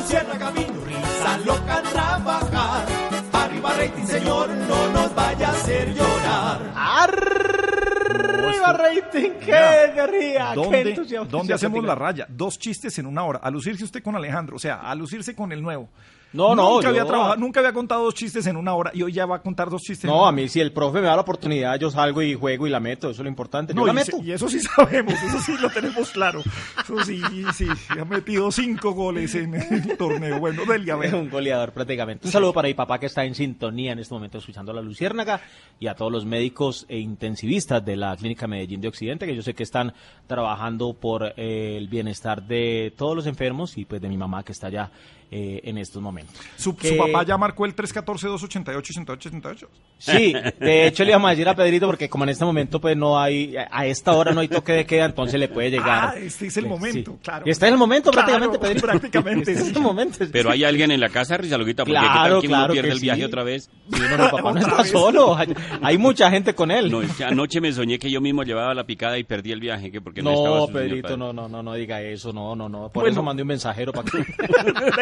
A 0.07 0.09
la 0.09 0.23
Luciérnaga 0.23 0.51
vino 0.51 0.85
risa 0.85 1.37
loca 1.39 1.81
trabajar. 1.91 2.85
Arriba 3.33 3.73
rating, 3.73 4.05
señor, 4.05 4.49
no 4.49 4.89
nos 4.93 5.13
vaya 5.13 5.49
a 5.49 5.51
hacer 5.51 5.93
llorar. 5.93 6.61
Arriba 6.75 8.71
rating, 8.71 9.31
qué 9.43 9.53
alegría, 9.53 10.51
qué 10.53 10.55
¿Dónde, 10.55 10.81
entusiasmo. 10.91 11.29
dónde 11.29 11.53
hacemos 11.53 11.83
la 11.83 11.95
raya? 11.95 12.25
Dos 12.29 12.57
chistes 12.57 12.97
en 12.99 13.05
una 13.05 13.25
hora. 13.25 13.39
A 13.39 13.51
lucirse 13.51 13.83
usted 13.83 14.01
con 14.01 14.15
Alejandro, 14.15 14.55
o 14.55 14.59
sea, 14.59 14.79
a 14.79 14.95
lucirse 14.95 15.35
con 15.35 15.51
el 15.51 15.61
nuevo. 15.61 15.89
No, 16.33 16.53
no, 16.55 16.71
Nunca, 16.75 16.83
yo- 16.83 16.89
había 16.89 17.05
trabajado, 17.05 17.35
nunca 17.37 17.59
había 17.61 17.73
contado 17.73 18.03
dos 18.03 18.13
chistes 18.13 18.45
en 18.47 18.57
una 18.57 18.73
hora 18.75 18.91
y 18.93 19.01
hoy 19.01 19.13
ya 19.13 19.25
va 19.25 19.37
a 19.37 19.41
contar 19.41 19.69
dos 19.69 19.81
chistes 19.81 20.03
en 20.03 20.09
No, 20.09 20.25
a 20.27 20.31
mí 20.31 20.47
si 20.49 20.59
el 20.59 20.73
profe 20.73 20.99
me 20.99 21.07
da 21.07 21.15
la 21.15 21.21
oportunidad, 21.21 21.79
yo 21.79 21.89
salgo 21.89 22.21
y 22.21 22.35
juego 22.35 22.67
y 22.67 22.69
la 22.69 22.79
meto, 22.79 23.09
eso 23.09 23.21
es 23.21 23.23
lo 23.23 23.29
importante. 23.29 23.73
Yo 23.73 23.79
No, 23.79 23.85
la 23.87 23.93
y, 23.93 23.95
meto. 23.95 24.17
y 24.21 24.31
eso 24.33 24.47
sí 24.49 24.59
sabemos, 24.75 25.13
eso 25.13 25.39
sí 25.39 25.55
lo 25.59 25.69
tenemos 25.69 26.11
claro. 26.11 26.41
Eso 26.83 27.03
sí, 27.05 27.21
sí, 27.53 27.67
ha 27.89 28.03
metido 28.05 28.51
cinco 28.51 28.91
goles 28.91 29.33
en 29.35 29.55
el 29.55 29.97
torneo. 29.97 30.39
Bueno, 30.39 30.63
Delia, 30.65 30.97
Es 31.01 31.13
un 31.13 31.29
goleador 31.29 31.71
prácticamente. 31.71 32.27
Un 32.27 32.31
saludo 32.31 32.51
para 32.53 32.67
mi 32.67 32.73
papá 32.73 32.99
que 32.99 33.05
está 33.05 33.23
en 33.23 33.33
sintonía 33.33 33.93
en 33.93 33.99
este 33.99 34.13
momento 34.13 34.37
escuchando 34.37 34.71
a 34.73 34.75
la 34.75 34.81
Luciérnaga 34.81 35.39
y 35.79 35.87
a 35.87 35.95
todos 35.95 36.11
los 36.11 36.25
médicos 36.25 36.85
e 36.89 36.97
intensivistas 36.99 37.83
de 37.85 37.95
la 37.95 38.15
Clínica 38.17 38.47
Medellín 38.47 38.81
de 38.81 38.89
Occidente 38.89 39.25
que 39.25 39.35
yo 39.35 39.41
sé 39.41 39.53
que 39.53 39.63
están 39.63 39.93
trabajando 40.27 40.93
por 40.93 41.23
eh, 41.37 41.77
el 41.77 41.87
bienestar 41.87 42.43
de 42.43 42.93
todos 42.97 43.15
los 43.15 43.25
enfermos 43.27 43.77
y 43.77 43.85
pues 43.85 44.01
de 44.01 44.09
mi 44.09 44.17
mamá 44.17 44.43
que 44.43 44.51
está 44.51 44.67
allá 44.67 44.91
eh, 45.31 45.61
en 45.63 45.77
estos 45.77 46.01
momentos. 46.01 46.35
Su, 46.55 46.75
Que- 46.75 46.89
su 46.89 46.97
papá 46.97 47.23
ya 47.23 47.37
marcó 47.37 47.65
el 47.65 47.75
314-288-8888. 47.75 49.67
Sí, 49.97 50.33
de 50.59 50.87
hecho 50.87 51.03
le 51.03 51.09
íbamos 51.11 51.27
a 51.27 51.31
decir 51.31 51.49
a 51.49 51.55
Pedrito 51.55 51.85
porque 51.87 52.07
como 52.09 52.23
en 52.23 52.29
este 52.29 52.45
momento 52.45 52.79
pues 52.79 52.95
no 52.95 53.19
hay, 53.19 53.55
a 53.57 53.85
esta 53.85 54.13
hora 54.13 54.31
no 54.31 54.41
hay 54.41 54.47
toque 54.47 54.73
de 54.73 54.85
queda, 54.85 55.05
entonces 55.05 55.39
le 55.39 55.47
puede 55.47 55.71
llegar. 55.71 56.13
Ah, 56.13 56.17
este 56.17 56.47
es 56.47 56.57
el 56.57 56.63
Sí. 56.63 56.69
momento, 56.69 57.17
claro. 57.23 57.43
Y 57.47 57.49
está 57.49 57.67
en 57.67 57.73
el 57.73 57.79
momento 57.79 58.11
Claro, 58.11 58.25
prácticamente, 58.27 58.59
Pedrito. 58.59 58.87
prácticamente, 58.87 59.51
Este 59.51 59.63
es 59.63 59.69
sí. 59.69 59.75
el 59.75 59.81
momento. 59.81 60.17
Pero 60.31 60.51
hay 60.51 60.63
alguien 60.63 60.91
en 60.91 60.99
la 60.99 61.09
casa, 61.09 61.37
Rizaloguita, 61.37 61.83
porque 61.83 61.99
Claro, 61.99 62.07
¿qué 62.11 62.17
tal 62.19 62.41
que 62.41 62.47
claro 62.47 62.63
uno 62.65 62.73
pierde 62.73 62.87
que 62.89 62.93
el 62.95 62.99
viaje 63.01 63.19
sí. 63.21 63.25
otra 63.25 63.43
vez? 63.43 63.69
Sí, 63.91 64.01
no, 64.17 64.17
mi 64.23 64.29
papá 64.31 64.53
no 64.53 64.59
está 64.59 64.83
solo, 64.85 65.35
hay, 65.35 65.53
hay 65.81 65.97
mucha 65.97 66.29
gente 66.29 66.53
con 66.53 66.71
él. 66.71 66.91
No, 66.91 67.01
es 67.01 67.11
que 67.13 67.23
anoche 67.25 67.59
me 67.61 67.71
soñé 67.73 67.97
que 67.99 68.09
yo 68.11 68.21
mismo 68.21 68.43
llevaba 68.43 68.73
la 68.73 68.85
picada 68.85 69.17
y 69.17 69.23
perdí 69.23 69.51
el 69.51 69.59
viaje, 69.59 69.91
que 69.91 69.99
porque 70.01 70.21
no, 70.21 70.31
estaba 70.31 70.57
No, 70.57 70.67
su 70.67 70.73
señor 70.73 70.83
Pedrito, 70.89 71.17
no, 71.17 71.33
no, 71.33 71.47
no, 71.49 71.63
no 71.63 71.73
diga 71.73 72.01
eso, 72.01 72.31
no, 72.33 72.55
no, 72.55 72.69
no. 72.69 72.89
Por 72.89 73.03
Bueno. 73.03 73.11
eso 73.11 73.23
mandé 73.23 73.41
un 73.41 73.47
mensajero 73.49 73.91
para 73.91 74.09
que... 74.09 74.17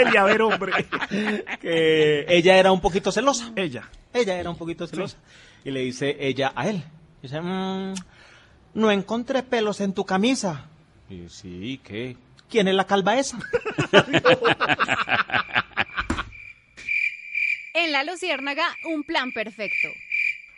A 0.18 0.24
ver, 0.24 0.42
hombre. 0.42 0.72
que 1.62 2.26
ella 2.28 2.58
era 2.58 2.72
un 2.72 2.82
poquito 2.82 3.12
celosa. 3.12 3.52
Ella. 3.56 3.90
Ella 4.14 4.40
era 4.40 4.50
un 4.50 4.58
poquito 4.58 4.88
celosa. 4.88 5.18
Y 5.64 5.72
le 5.72 5.82
dice 5.82 6.16
ella 6.20 6.54
a 6.56 6.68
él. 6.70 6.84
Dice, 7.22 7.42
"Mm, 7.42 7.94
no 8.76 8.92
encontré 8.92 9.44
pelos 9.44 9.82
en 9.82 9.94
tu 9.94 10.06
camisa. 10.06 10.68
Y 11.10 11.28
sí, 11.30 11.80
¿qué? 11.84 12.16
¿Quién 12.50 12.68
es 12.68 12.76
la 12.76 12.86
calva 12.86 13.18
esa? 13.18 13.40
En 17.74 17.92
La 17.92 18.04
Luciérnaga, 18.06 18.64
un 18.86 19.04
plan 19.04 19.34
perfecto. 19.34 19.90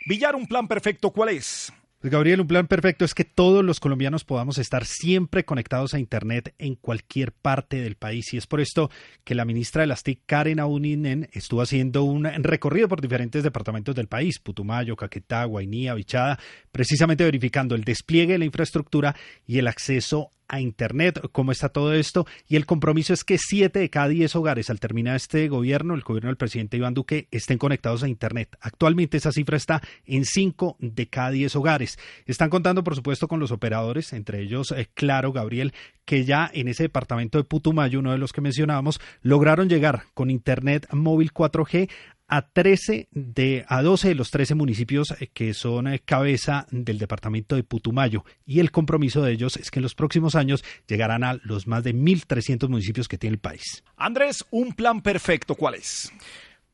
Villar, 0.06 0.36
un 0.36 0.46
plan 0.46 0.68
perfecto, 0.68 1.10
¿cuál 1.10 1.30
es? 1.30 1.72
Pues 2.00 2.12
Gabriel, 2.12 2.40
un 2.40 2.46
plan 2.46 2.68
perfecto 2.68 3.04
es 3.04 3.12
que 3.12 3.24
todos 3.24 3.64
los 3.64 3.80
colombianos 3.80 4.22
podamos 4.22 4.58
estar 4.58 4.84
siempre 4.84 5.44
conectados 5.44 5.94
a 5.94 5.98
Internet 5.98 6.54
en 6.58 6.76
cualquier 6.76 7.32
parte 7.32 7.80
del 7.80 7.96
país. 7.96 8.32
Y 8.32 8.36
es 8.36 8.46
por 8.46 8.60
esto 8.60 8.88
que 9.24 9.34
la 9.34 9.44
ministra 9.44 9.80
de 9.80 9.88
las 9.88 10.04
TIC, 10.04 10.20
Karen 10.24 10.60
Auninen, 10.60 11.28
estuvo 11.32 11.60
haciendo 11.60 12.04
un 12.04 12.22
recorrido 12.24 12.86
por 12.86 13.00
diferentes 13.00 13.42
departamentos 13.42 13.96
del 13.96 14.06
país, 14.06 14.38
Putumayo, 14.38 14.94
Caquetá, 14.94 15.42
Guainía, 15.46 15.94
Bichada, 15.94 16.38
precisamente 16.70 17.24
verificando 17.24 17.74
el 17.74 17.82
despliegue 17.82 18.34
de 18.34 18.38
la 18.38 18.44
infraestructura 18.44 19.16
y 19.44 19.58
el 19.58 19.66
acceso 19.66 20.30
a 20.48 20.60
Internet, 20.60 21.20
cómo 21.32 21.52
está 21.52 21.68
todo 21.68 21.94
esto. 21.94 22.26
Y 22.48 22.56
el 22.56 22.66
compromiso 22.66 23.12
es 23.12 23.24
que 23.24 23.38
siete 23.38 23.78
de 23.78 23.90
cada 23.90 24.08
diez 24.08 24.34
hogares 24.34 24.70
al 24.70 24.80
terminar 24.80 25.16
este 25.16 25.48
gobierno, 25.48 25.94
el 25.94 26.02
gobierno 26.02 26.28
del 26.28 26.36
presidente 26.36 26.76
Iván 26.76 26.94
Duque, 26.94 27.28
estén 27.30 27.58
conectados 27.58 28.02
a 28.02 28.08
Internet. 28.08 28.56
Actualmente 28.60 29.16
esa 29.16 29.32
cifra 29.32 29.56
está 29.56 29.82
en 30.06 30.24
cinco 30.24 30.76
de 30.80 31.08
cada 31.08 31.30
diez 31.30 31.54
hogares. 31.56 31.98
Están 32.26 32.50
contando, 32.50 32.82
por 32.82 32.96
supuesto, 32.96 33.28
con 33.28 33.40
los 33.40 33.52
operadores, 33.52 34.12
entre 34.12 34.40
ellos, 34.40 34.72
eh, 34.72 34.88
Claro, 34.94 35.32
Gabriel, 35.32 35.72
que 36.04 36.24
ya 36.24 36.50
en 36.52 36.68
ese 36.68 36.84
departamento 36.84 37.38
de 37.38 37.44
Putumayo, 37.44 37.98
uno 37.98 38.12
de 38.12 38.18
los 38.18 38.32
que 38.32 38.40
mencionábamos, 38.40 39.00
lograron 39.22 39.68
llegar 39.68 40.04
con 40.14 40.30
Internet 40.30 40.86
móvil 40.92 41.32
4G 41.32 41.88
a 42.28 42.42
13 42.42 43.08
de 43.10 43.64
a 43.68 43.82
12 43.82 44.08
de 44.08 44.14
los 44.14 44.30
13 44.30 44.54
municipios 44.54 45.14
eh, 45.18 45.28
que 45.32 45.54
son 45.54 45.88
eh, 45.88 46.00
cabeza 46.04 46.66
del 46.70 46.98
departamento 46.98 47.56
de 47.56 47.64
Putumayo 47.64 48.24
y 48.46 48.60
el 48.60 48.70
compromiso 48.70 49.22
de 49.22 49.32
ellos 49.32 49.56
es 49.56 49.70
que 49.70 49.80
en 49.80 49.84
los 49.84 49.94
próximos 49.94 50.34
años 50.34 50.62
llegarán 50.86 51.24
a 51.24 51.38
los 51.42 51.66
más 51.66 51.82
de 51.82 51.94
1300 51.94 52.68
municipios 52.68 53.08
que 53.08 53.18
tiene 53.18 53.34
el 53.34 53.40
país. 53.40 53.82
Andrés, 53.96 54.44
un 54.50 54.72
plan 54.72 55.00
perfecto, 55.00 55.54
¿cuál 55.54 55.74
es? 55.74 56.12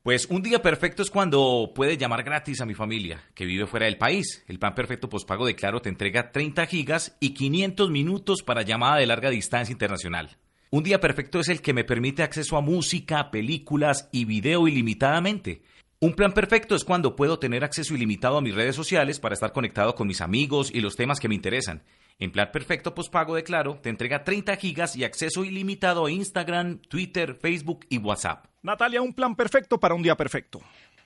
Pues 0.03 0.27
un 0.27 0.43
día 0.43 0.61
perfecto 0.61 1.03
es 1.03 1.11
cuando 1.11 1.73
puedes 1.75 1.97
llamar 1.97 2.25
gratis 2.25 2.61
a 2.61 2.67
mi 2.67 2.75
familia, 2.75 3.23
que 3.35 3.47
vive 3.47 3.67
fuera 3.67 3.87
del 3.87 3.97
país. 3.97 4.45
El 4.49 4.59
plan 4.59 4.75
perfecto 4.75 5.09
pospago 5.09 5.47
de 5.47 5.55
Claro 5.55 5.81
te 5.81 5.89
entrega 5.89 6.31
30 6.31 6.67
gigas 6.67 7.17
y 7.21 7.31
500 7.31 7.91
minutos 7.91 8.43
para 8.43 8.61
llamada 8.61 8.97
de 8.97 9.07
larga 9.07 9.31
distancia 9.31 9.73
internacional. 9.73 10.37
Un 10.75 10.83
día 10.83 10.99
perfecto 10.99 11.39
es 11.39 11.49
el 11.51 11.63
que 11.63 11.73
me 11.73 11.85
permite 11.85 12.25
acceso 12.25 12.57
a 12.57 12.61
música, 12.61 13.31
películas 13.31 14.09
y 14.11 14.25
video 14.25 14.67
ilimitadamente. 14.67 15.63
Un 16.01 16.15
plan 16.15 16.33
perfecto 16.33 16.75
es 16.75 16.85
cuando 16.85 17.15
puedo 17.15 17.39
tener 17.39 17.63
acceso 17.63 17.95
ilimitado 17.95 18.39
a 18.39 18.41
mis 18.41 18.57
redes 18.57 18.75
sociales 18.75 19.21
para 19.21 19.35
estar 19.35 19.53
conectado 19.53 19.95
con 19.95 20.09
mis 20.09 20.21
amigos 20.21 20.73
y 20.75 20.81
los 20.81 20.97
temas 20.97 21.21
que 21.21 21.29
me 21.29 21.37
interesan. 21.37 21.85
En 22.19 22.33
plan 22.33 22.51
perfecto 22.51 22.93
pospago 22.93 23.37
de 23.37 23.45
Claro 23.45 23.79
te 23.81 23.89
entrega 23.89 24.25
30 24.25 24.57
gigas 24.57 24.97
y 24.97 25.05
acceso 25.05 25.45
ilimitado 25.45 26.07
a 26.07 26.11
Instagram, 26.11 26.81
Twitter, 26.89 27.39
Facebook 27.41 27.87
y 27.89 27.99
WhatsApp. 27.99 28.47
Natalia, 28.63 29.01
un 29.01 29.15
plan 29.15 29.37
perfecto 29.37 29.79
para 29.79 29.95
un 29.95 30.03
día 30.03 30.17
perfecto. 30.17 30.61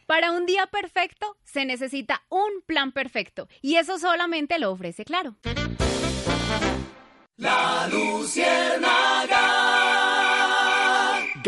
Para 0.06 0.32
un 0.32 0.46
día 0.46 0.66
perfecto 0.68 1.36
se 1.44 1.66
necesita 1.66 2.22
un 2.30 2.62
plan 2.64 2.92
perfecto 2.92 3.48
y 3.60 3.74
eso 3.74 3.98
solamente 3.98 4.58
lo 4.58 4.70
ofrece 4.70 5.04
Claro. 5.04 5.36
La 7.38 7.86
Luciérnaga. 7.86 9.57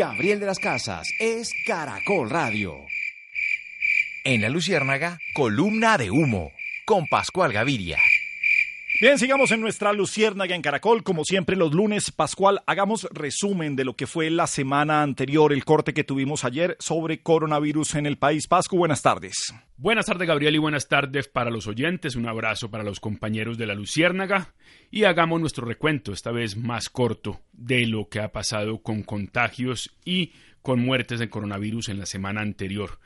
Gabriel 0.01 0.39
de 0.39 0.47
las 0.47 0.57
Casas 0.57 1.07
es 1.19 1.53
Caracol 1.63 2.31
Radio. 2.31 2.87
En 4.23 4.41
La 4.41 4.49
Luciérnaga, 4.49 5.19
columna 5.35 5.99
de 5.99 6.09
humo, 6.09 6.53
con 6.85 7.05
Pascual 7.05 7.53
Gaviria. 7.53 7.99
Bien, 9.01 9.17
sigamos 9.17 9.49
en 9.49 9.61
nuestra 9.61 9.93
Luciérnaga 9.93 10.53
en 10.55 10.61
Caracol. 10.61 11.01
Como 11.01 11.25
siempre, 11.25 11.55
los 11.55 11.73
lunes, 11.73 12.11
Pascual, 12.11 12.61
hagamos 12.67 13.07
resumen 13.11 13.75
de 13.75 13.83
lo 13.83 13.95
que 13.95 14.05
fue 14.05 14.29
la 14.29 14.45
semana 14.45 15.01
anterior, 15.01 15.53
el 15.53 15.65
corte 15.65 15.95
que 15.95 16.03
tuvimos 16.03 16.45
ayer 16.45 16.77
sobre 16.77 17.23
coronavirus 17.23 17.95
en 17.95 18.05
el 18.05 18.19
país. 18.19 18.45
Pascu, 18.45 18.77
buenas 18.77 19.01
tardes. 19.01 19.55
Buenas 19.75 20.05
tardes, 20.05 20.27
Gabriel, 20.27 20.53
y 20.53 20.59
buenas 20.59 20.87
tardes 20.87 21.27
para 21.27 21.49
los 21.49 21.65
oyentes. 21.65 22.15
Un 22.15 22.27
abrazo 22.27 22.69
para 22.69 22.83
los 22.83 22.99
compañeros 22.99 23.57
de 23.57 23.65
la 23.65 23.73
Luciérnaga. 23.73 24.53
Y 24.91 25.05
hagamos 25.05 25.41
nuestro 25.41 25.65
recuento, 25.65 26.13
esta 26.13 26.29
vez 26.29 26.55
más 26.55 26.87
corto, 26.87 27.41
de 27.53 27.87
lo 27.87 28.07
que 28.07 28.19
ha 28.19 28.31
pasado 28.31 28.83
con 28.83 29.01
contagios 29.01 29.97
y 30.05 30.33
con 30.61 30.79
muertes 30.79 31.17
de 31.17 31.27
coronavirus 31.27 31.89
en 31.89 31.97
la 31.97 32.05
semana 32.05 32.41
anterior. 32.41 32.99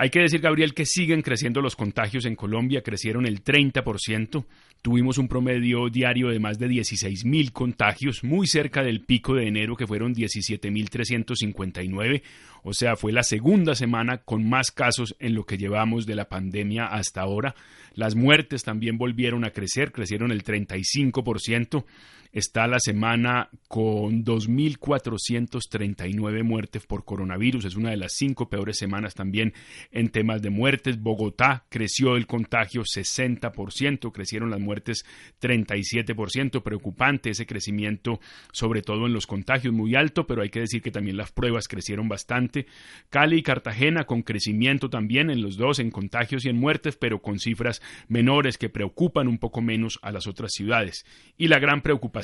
Hay 0.00 0.08
que 0.08 0.20
decir, 0.20 0.40
Gabriel, 0.40 0.72
que 0.72 0.86
siguen 0.86 1.20
creciendo 1.20 1.60
los 1.60 1.76
contagios 1.76 2.24
en 2.24 2.34
Colombia, 2.34 2.80
crecieron 2.80 3.26
el 3.26 3.44
30%. 3.44 4.46
Tuvimos 4.80 5.18
un 5.18 5.28
promedio 5.28 5.90
diario 5.90 6.30
de 6.30 6.38
más 6.38 6.58
de 6.58 6.68
16.000 6.68 7.52
contagios, 7.52 8.24
muy 8.24 8.46
cerca 8.46 8.82
del 8.82 9.02
pico 9.02 9.34
de 9.34 9.46
enero 9.46 9.76
que 9.76 9.86
fueron 9.86 10.14
17.359. 10.14 12.22
O 12.62 12.72
sea, 12.72 12.96
fue 12.96 13.12
la 13.12 13.22
segunda 13.22 13.74
semana 13.74 14.22
con 14.24 14.48
más 14.48 14.70
casos 14.70 15.14
en 15.18 15.34
lo 15.34 15.44
que 15.44 15.58
llevamos 15.58 16.06
de 16.06 16.14
la 16.14 16.30
pandemia 16.30 16.86
hasta 16.86 17.20
ahora. 17.20 17.54
Las 17.92 18.14
muertes 18.14 18.62
también 18.62 18.96
volvieron 18.96 19.44
a 19.44 19.50
crecer, 19.50 19.92
crecieron 19.92 20.32
el 20.32 20.44
35% 20.44 21.84
está 22.32 22.66
la 22.66 22.78
semana 22.78 23.48
con 23.68 24.24
2.439 24.24 26.42
muertes 26.44 26.86
por 26.86 27.04
coronavirus. 27.04 27.64
Es 27.64 27.76
una 27.76 27.90
de 27.90 27.96
las 27.96 28.12
cinco 28.14 28.48
peores 28.48 28.78
semanas 28.78 29.14
también 29.14 29.52
en 29.90 30.10
temas 30.10 30.40
de 30.42 30.50
muertes. 30.50 31.00
Bogotá 31.00 31.64
creció 31.68 32.14
el 32.16 32.26
contagio 32.26 32.82
60%, 32.82 34.12
crecieron 34.12 34.50
las 34.50 34.60
muertes 34.60 35.04
37%. 35.40 36.62
Preocupante 36.62 37.30
ese 37.30 37.46
crecimiento, 37.46 38.20
sobre 38.52 38.82
todo 38.82 39.06
en 39.06 39.12
los 39.12 39.26
contagios, 39.26 39.74
muy 39.74 39.96
alto, 39.96 40.26
pero 40.26 40.42
hay 40.42 40.50
que 40.50 40.60
decir 40.60 40.82
que 40.82 40.90
también 40.90 41.16
las 41.16 41.32
pruebas 41.32 41.68
crecieron 41.68 42.08
bastante. 42.08 42.66
Cali 43.08 43.38
y 43.38 43.42
Cartagena 43.42 44.04
con 44.04 44.22
crecimiento 44.22 44.90
también 44.90 45.30
en 45.30 45.42
los 45.42 45.56
dos, 45.56 45.80
en 45.80 45.90
contagios 45.90 46.44
y 46.44 46.48
en 46.48 46.56
muertes, 46.56 46.96
pero 46.96 47.20
con 47.20 47.38
cifras 47.38 47.82
menores 48.08 48.58
que 48.58 48.68
preocupan 48.68 49.26
un 49.26 49.38
poco 49.38 49.60
menos 49.60 49.98
a 50.02 50.12
las 50.12 50.26
otras 50.26 50.52
ciudades. 50.52 51.04
Y 51.36 51.48
la 51.48 51.58
gran 51.58 51.80
preocupación 51.80 52.19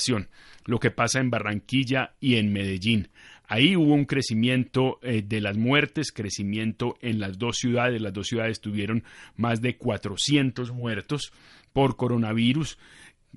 lo 0.64 0.78
que 0.78 0.90
pasa 0.90 1.20
en 1.20 1.30
Barranquilla 1.30 2.14
y 2.20 2.36
en 2.36 2.52
Medellín. 2.52 3.08
Ahí 3.48 3.76
hubo 3.76 3.94
un 3.94 4.06
crecimiento 4.06 4.98
eh, 5.02 5.22
de 5.24 5.40
las 5.40 5.56
muertes, 5.56 6.10
crecimiento 6.10 6.96
en 7.00 7.20
las 7.20 7.38
dos 7.38 7.56
ciudades. 7.58 8.00
Las 8.00 8.12
dos 8.12 8.26
ciudades 8.26 8.60
tuvieron 8.60 9.04
más 9.36 9.60
de 9.60 9.76
400 9.76 10.72
muertos 10.72 11.32
por 11.72 11.96
coronavirus. 11.96 12.78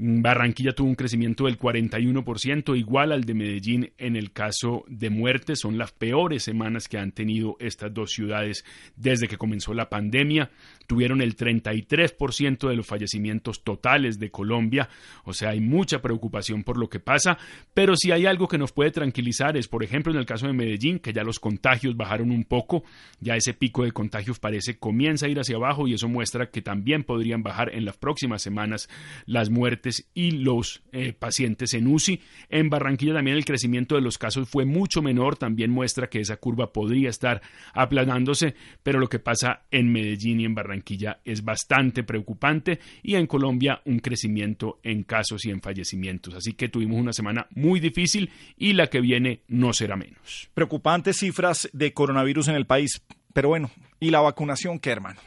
Barranquilla 0.01 0.71
tuvo 0.71 0.87
un 0.87 0.95
crecimiento 0.95 1.43
del 1.43 1.59
41%, 1.59 2.77
igual 2.77 3.11
al 3.11 3.25
de 3.25 3.33
Medellín 3.33 3.91
en 3.97 4.15
el 4.15 4.31
caso 4.31 4.85
de 4.87 5.09
muertes. 5.09 5.59
Son 5.59 5.77
las 5.77 5.91
peores 5.91 6.41
semanas 6.43 6.87
que 6.87 6.97
han 6.97 7.11
tenido 7.11 7.57
estas 7.59 7.93
dos 7.93 8.11
ciudades 8.11 8.63
desde 8.95 9.27
que 9.27 9.35
comenzó 9.35 9.73
la 9.73 9.89
pandemia. 9.89 10.51
Tuvieron 10.87 11.21
el 11.21 11.35
33% 11.35 12.69
de 12.69 12.75
los 12.77 12.87
fallecimientos 12.87 13.61
totales 13.65 14.19
de 14.19 14.31
Colombia. 14.31 14.87
O 15.25 15.33
sea, 15.33 15.49
hay 15.49 15.59
mucha 15.59 16.01
preocupación 16.01 16.63
por 16.63 16.77
lo 16.77 16.89
que 16.89 17.01
pasa. 17.01 17.37
Pero 17.73 17.97
si 17.97 18.13
hay 18.13 18.25
algo 18.25 18.47
que 18.47 18.57
nos 18.57 18.71
puede 18.71 18.91
tranquilizar 18.91 19.57
es, 19.57 19.67
por 19.67 19.83
ejemplo, 19.83 20.13
en 20.13 20.19
el 20.19 20.25
caso 20.25 20.47
de 20.47 20.53
Medellín, 20.53 20.99
que 20.99 21.11
ya 21.11 21.23
los 21.23 21.39
contagios 21.39 21.97
bajaron 21.97 22.31
un 22.31 22.45
poco. 22.45 22.85
Ya 23.19 23.35
ese 23.35 23.53
pico 23.53 23.83
de 23.83 23.91
contagios 23.91 24.39
parece 24.39 24.79
comienza 24.79 25.25
a 25.25 25.29
ir 25.29 25.39
hacia 25.39 25.57
abajo 25.57 25.89
y 25.89 25.95
eso 25.95 26.07
muestra 26.07 26.51
que 26.51 26.61
también 26.61 27.03
podrían 27.03 27.43
bajar 27.43 27.75
en 27.75 27.83
las 27.83 27.97
próximas 27.97 28.41
semanas 28.41 28.87
las 29.25 29.49
muertes 29.49 29.88
y 30.13 30.31
los 30.31 30.81
eh, 30.91 31.13
pacientes 31.13 31.73
en 31.73 31.87
UCI. 31.87 32.21
En 32.49 32.69
Barranquilla 32.69 33.13
también 33.13 33.37
el 33.37 33.45
crecimiento 33.45 33.95
de 33.95 34.01
los 34.01 34.17
casos 34.17 34.47
fue 34.49 34.65
mucho 34.65 35.01
menor, 35.01 35.37
también 35.37 35.71
muestra 35.71 36.09
que 36.09 36.19
esa 36.19 36.37
curva 36.37 36.71
podría 36.73 37.09
estar 37.09 37.41
aplanándose, 37.73 38.55
pero 38.83 38.99
lo 38.99 39.09
que 39.09 39.19
pasa 39.19 39.63
en 39.71 39.91
Medellín 39.91 40.39
y 40.39 40.45
en 40.45 40.55
Barranquilla 40.55 41.19
es 41.25 41.43
bastante 41.43 42.03
preocupante 42.03 42.79
y 43.03 43.15
en 43.15 43.27
Colombia 43.27 43.81
un 43.85 43.99
crecimiento 43.99 44.79
en 44.83 45.03
casos 45.03 45.45
y 45.45 45.51
en 45.51 45.61
fallecimientos. 45.61 46.33
Así 46.35 46.53
que 46.53 46.69
tuvimos 46.69 46.99
una 46.99 47.13
semana 47.13 47.47
muy 47.51 47.79
difícil 47.79 48.29
y 48.57 48.73
la 48.73 48.87
que 48.87 49.01
viene 49.01 49.41
no 49.47 49.73
será 49.73 49.95
menos. 49.95 50.49
Preocupantes 50.53 51.17
cifras 51.17 51.69
de 51.73 51.93
coronavirus 51.93 52.49
en 52.49 52.55
el 52.55 52.65
país, 52.65 53.01
pero 53.33 53.49
bueno, 53.49 53.71
¿y 53.99 54.09
la 54.09 54.21
vacunación 54.21 54.79
qué, 54.79 54.91
hermano? 54.91 55.19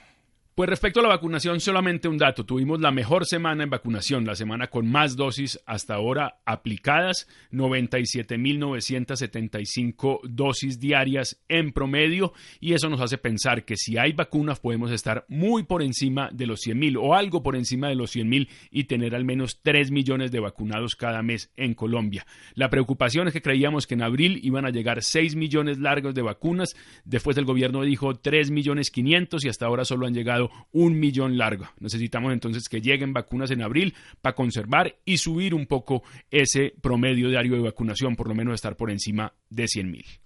Pues 0.55 0.69
respecto 0.69 1.01
a 1.01 1.03
la 1.03 1.09
vacunación, 1.09 1.61
solamente 1.61 2.09
un 2.09 2.19
dato. 2.19 2.45
Tuvimos 2.45 2.79
la 2.79 2.91
mejor 2.91 3.25
semana 3.25 3.65
en 3.65 3.71
vacunación, 3.71 4.27
la 4.27 4.35
semana 4.35 4.67
con 4.67 4.87
más 4.87 5.17
dosis 5.17 5.59
hasta 5.65 5.95
ahora 5.95 6.43
aplicadas, 6.45 7.27
97.975 7.53 10.21
dosis 10.25 10.79
diarias 10.79 11.43
en 11.49 11.73
promedio, 11.73 12.35
y 12.61 12.75
eso 12.75 12.91
nos 12.91 13.01
hace 13.01 13.17
pensar 13.17 13.65
que 13.65 13.79
si 13.79 13.97
hay 13.97 14.13
vacunas 14.13 14.61
podemos 14.61 14.91
estar 14.91 15.25
muy 15.27 15.63
por 15.63 15.83
encima 15.83 16.29
de 16.31 16.45
los 16.45 16.61
100.000 16.67 16.99
o 17.01 17.15
algo 17.15 17.43
por 17.43 17.57
encima 17.57 17.89
de 17.89 17.95
los 17.95 18.15
100.000 18.15 18.47
y 18.71 18.85
tener 18.85 19.15
al 19.15 19.25
menos 19.25 19.61
3 19.63 19.91
millones 19.91 20.33
de 20.33 20.41
vacunados 20.41 20.97
cada 20.97 21.23
mes 21.23 21.51
en 21.57 21.73
Colombia. 21.73 22.27
La 22.53 22.69
preocupación 22.69 23.27
es 23.27 23.33
que 23.33 23.41
creíamos 23.41 23.87
que 23.87 23.95
en 23.95 24.03
abril 24.03 24.39
iban 24.43 24.67
a 24.67 24.71
llegar 24.71 25.03
6 25.03 25.35
millones 25.35 25.79
largos 25.79 26.15
de 26.15 26.21
vacunas, 26.21 26.77
después 27.07 27.39
el 27.39 27.47
gobierno 27.47 27.85
dijo 27.85 28.17
3 28.17 28.51
millones 28.51 28.91
500 28.91 29.47
y 29.47 29.49
hasta 29.49 29.65
ahora 29.65 29.87
solo 29.87 30.07
han 30.07 30.13
llegado 30.13 30.42
un 30.73 30.99
millón 30.99 31.37
largo. 31.37 31.67
Necesitamos 31.81 32.33
entonces 32.33 32.69
que 32.69 32.81
lleguen 32.81 33.13
vacunas 33.13 33.51
en 33.51 33.63
abril 33.63 33.95
para 34.21 34.35
conservar 34.35 34.97
y 35.05 35.19
subir 35.19 35.55
un 35.55 35.67
poco 35.67 36.03
ese 36.31 36.75
promedio 36.81 37.29
diario 37.29 37.55
de 37.55 37.63
vacunación, 37.63 38.17
por 38.17 38.29
lo 38.29 38.35
menos 38.35 38.55
estar 38.55 38.77
por 38.77 38.91
encima 38.91 39.33
de 39.51 39.69
100 39.69 39.91
mil. 39.91 40.22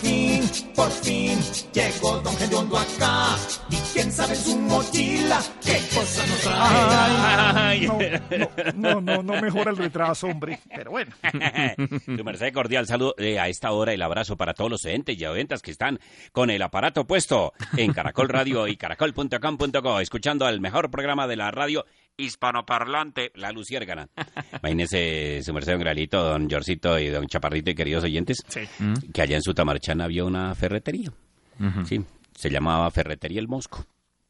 Por 0.00 0.08
fin, 0.08 0.42
por 0.74 0.90
fin, 0.90 1.38
llegó 1.74 2.20
Don 2.20 2.34
Gediondo 2.36 2.78
acá. 2.78 3.36
Y 3.68 3.76
quién 3.92 4.10
sabe 4.10 4.34
su 4.34 4.56
mochila, 4.56 5.42
qué 5.62 5.78
cosa 5.94 6.26
nos 6.26 6.40
trae. 6.40 7.86
no, 8.76 8.94
no, 8.94 9.00
no, 9.02 9.22
no 9.22 9.42
mejora 9.42 9.70
el 9.72 9.76
retraso, 9.76 10.28
hombre. 10.28 10.58
Pero 10.74 10.92
bueno. 10.92 11.12
Tu 12.16 12.24
merced 12.24 12.50
cordial 12.54 12.86
saludo 12.86 13.14
eh, 13.18 13.38
a 13.38 13.48
esta 13.48 13.72
hora 13.72 13.92
el 13.92 14.00
abrazo 14.00 14.38
para 14.38 14.54
todos 14.54 14.70
los 14.70 14.84
oyentes 14.86 15.20
y 15.20 15.26
oyentas 15.26 15.60
que 15.60 15.70
están 15.70 16.00
con 16.32 16.48
el 16.48 16.62
aparato 16.62 17.06
puesto 17.06 17.52
en 17.76 17.92
Caracol 17.92 18.30
Radio 18.30 18.68
y 18.68 18.76
caracol.com.co, 18.76 20.00
escuchando 20.00 20.46
al 20.46 20.60
mejor 20.60 20.90
programa 20.90 21.26
de 21.26 21.36
la 21.36 21.50
radio 21.50 21.84
hispanoparlante, 22.20 23.32
La 23.34 23.52
Luciérgana. 23.52 24.08
Imagínese 24.62 25.42
su 25.42 25.52
merced 25.52 25.72
don 25.72 25.80
Gralito, 25.80 26.22
don 26.22 26.48
Jorcito 26.48 26.98
y 26.98 27.08
don 27.08 27.26
Chaparrito 27.26 27.70
y 27.70 27.74
queridos 27.74 28.04
oyentes, 28.04 28.38
que 29.12 29.22
allá 29.22 29.36
en 29.36 29.42
Sutamarchana 29.42 30.04
había 30.04 30.24
una 30.24 30.54
ferretería. 30.54 31.12
Sí, 31.84 32.02
se 32.34 32.50
llamaba 32.50 32.90
Ferretería 32.90 33.40
El 33.40 33.48
Mosco. 33.48 33.84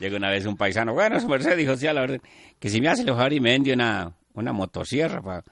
llegó 0.00 0.16
una 0.16 0.30
vez 0.30 0.46
un 0.46 0.56
paisano, 0.56 0.94
bueno, 0.94 1.20
su 1.20 1.28
merced 1.28 1.56
dijo, 1.56 1.76
sí, 1.76 1.86
a 1.86 1.92
la 1.92 2.02
orden, 2.02 2.20
que 2.58 2.68
si 2.68 2.80
me 2.80 2.88
hace 2.88 3.02
el 3.02 3.32
y 3.32 3.40
me 3.40 3.50
vende 3.50 3.72
una, 3.72 4.12
una 4.34 4.52
motosierra, 4.52 5.42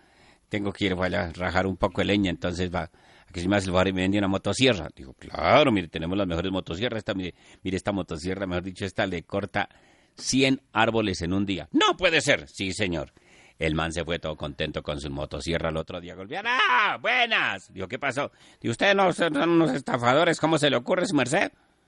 tengo 0.48 0.72
que 0.72 0.86
ir 0.86 0.96
para 0.96 1.32
rajar 1.32 1.66
un 1.66 1.76
poco 1.76 2.00
de 2.00 2.06
leña, 2.06 2.30
entonces 2.30 2.70
va, 2.74 2.90
que 3.32 3.40
si 3.40 3.48
me 3.48 3.56
hace 3.56 3.66
el 3.66 3.72
favor 3.72 3.88
y 3.88 3.92
me 3.92 4.02
vende 4.02 4.18
una 4.18 4.28
motosierra. 4.28 4.88
Digo, 4.94 5.14
claro, 5.14 5.72
mire, 5.72 5.88
tenemos 5.88 6.16
las 6.16 6.26
mejores 6.26 6.52
motosierras. 6.52 6.98
Esta, 6.98 7.14
mire, 7.14 7.34
mire, 7.62 7.76
esta 7.76 7.90
motosierra, 7.90 8.46
mejor 8.46 8.62
dicho, 8.62 8.84
esta 8.84 9.06
le 9.06 9.22
corta 9.22 9.68
100 10.16 10.60
árboles 10.72 11.22
en 11.22 11.32
un 11.32 11.46
día. 11.46 11.68
No 11.72 11.96
puede 11.96 12.20
ser. 12.20 12.46
Sí, 12.48 12.72
señor. 12.72 13.12
El 13.58 13.74
man 13.74 13.92
se 13.92 14.04
fue 14.04 14.18
todo 14.18 14.36
contento 14.36 14.82
con 14.82 15.00
su 15.00 15.08
motosierra 15.10 15.70
el 15.70 15.76
otro 15.76 16.00
día. 16.00 16.14
Golpean, 16.14 16.46
¡ah! 16.46 16.98
¡Buenas! 17.00 17.72
Digo, 17.72 17.88
¿qué 17.88 17.98
pasó? 17.98 18.32
Digo, 18.60 18.72
ustedes 18.72 18.94
no 18.94 19.12
son 19.12 19.36
unos 19.36 19.72
estafadores. 19.72 20.38
¿Cómo 20.40 20.58
se 20.58 20.68
le 20.68 20.76
ocurre, 20.76 21.06
su 21.06 21.14
merced? 21.14 21.52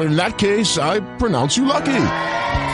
in 0.00 0.16
that 0.16 0.38
case, 0.38 0.78
I 0.78 1.00
pronounce 1.18 1.56
you 1.56 1.66
lucky. 1.66 2.02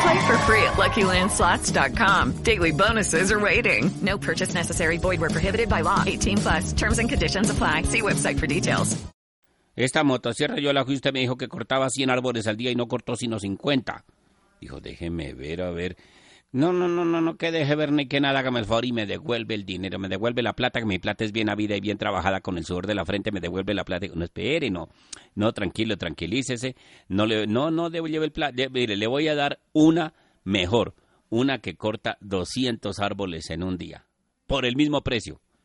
Play 0.03 0.27
for 0.27 0.37
free 0.47 0.63
at 0.63 0.75
LuckyLandSlots.com. 0.77 2.43
Daily 2.43 2.73
bonuses 2.73 3.31
are 3.31 3.41
waiting. 3.41 3.91
No 4.01 4.19
purchase 4.19 4.55
necessary. 4.55 4.99
Void 4.99 5.21
were 5.21 5.31
prohibited 5.31 5.69
by 5.69 5.83
law. 5.83 6.03
18 6.07 6.39
plus. 6.39 6.73
Terms 6.73 6.99
and 6.99 7.09
conditions 7.09 7.51
apply. 7.51 7.83
See 7.83 8.03
website 8.03 8.39
for 8.39 8.47
details. 8.47 8.97
Esta 9.75 10.05
motosierra 10.05 10.61
yo 10.61 10.71
la 10.73 10.85
fui, 10.85 10.97
usted 10.97 11.15
me 11.15 11.21
dijo 11.21 11.37
que 11.39 11.49
cortaba 11.49 11.89
100 11.89 12.11
árboles 12.11 12.47
al 12.47 12.59
día 12.59 12.71
y 12.71 12.75
no 12.75 12.89
cortó 12.89 13.17
sino 13.17 13.39
50. 13.39 14.05
Dijo, 14.61 14.81
déjeme 14.81 15.33
ver, 15.33 15.63
a 15.63 15.71
ver. 15.71 15.97
No, 16.55 16.71
no, 16.71 16.87
no, 16.87 17.07
no, 17.07 17.23
no, 17.23 17.39
que 17.39 17.51
deje 17.51 17.75
ver 17.75 17.93
ni 17.93 18.09
que 18.09 18.21
nada, 18.21 18.41
hágame 18.41 18.61
el 18.61 18.67
favor 18.67 18.85
y 18.85 18.93
me 18.93 19.07
devuelve 19.07 19.55
el 19.55 19.65
dinero, 19.65 19.99
me 19.99 20.11
devuelve 20.11 20.43
la 20.43 20.53
plata, 20.53 20.81
que 20.81 20.85
mi 20.85 20.99
plata 20.99 21.25
es 21.25 21.33
bien 21.33 21.49
habida 21.49 21.75
y 21.77 21.81
bien 21.81 21.97
trabajada 21.97 22.43
con 22.43 22.59
el 22.59 22.67
sudor 22.67 22.87
de 22.87 22.95
la 22.95 23.07
frente, 23.07 23.33
me 23.33 23.41
devuelve 23.41 23.73
la 23.73 23.87
plata. 23.87 24.07
No, 24.15 24.23
espere, 24.23 24.69
no, 24.71 24.91
no, 25.35 25.53
tranquilo, 25.55 25.97
tranquilícese, 25.97 26.77
no, 27.09 27.25
le, 27.25 27.47
no, 27.47 27.71
no 27.71 27.89
devuelve 27.89 28.27
el 28.27 28.33
plata, 28.33 28.69
mire, 28.71 28.97
le 28.97 29.07
voy 29.07 29.29
a 29.29 29.35
dar 29.35 29.61
una 29.73 30.13
mejor, 30.45 30.95
una 31.31 31.61
que 31.61 31.77
corta 31.77 32.19
200 32.21 32.99
árboles 32.99 33.49
en 33.49 33.63
un 33.63 33.79
día, 33.79 34.05
por 34.47 34.67
el 34.67 34.77
mismo 34.77 35.01
precio. 35.01 35.41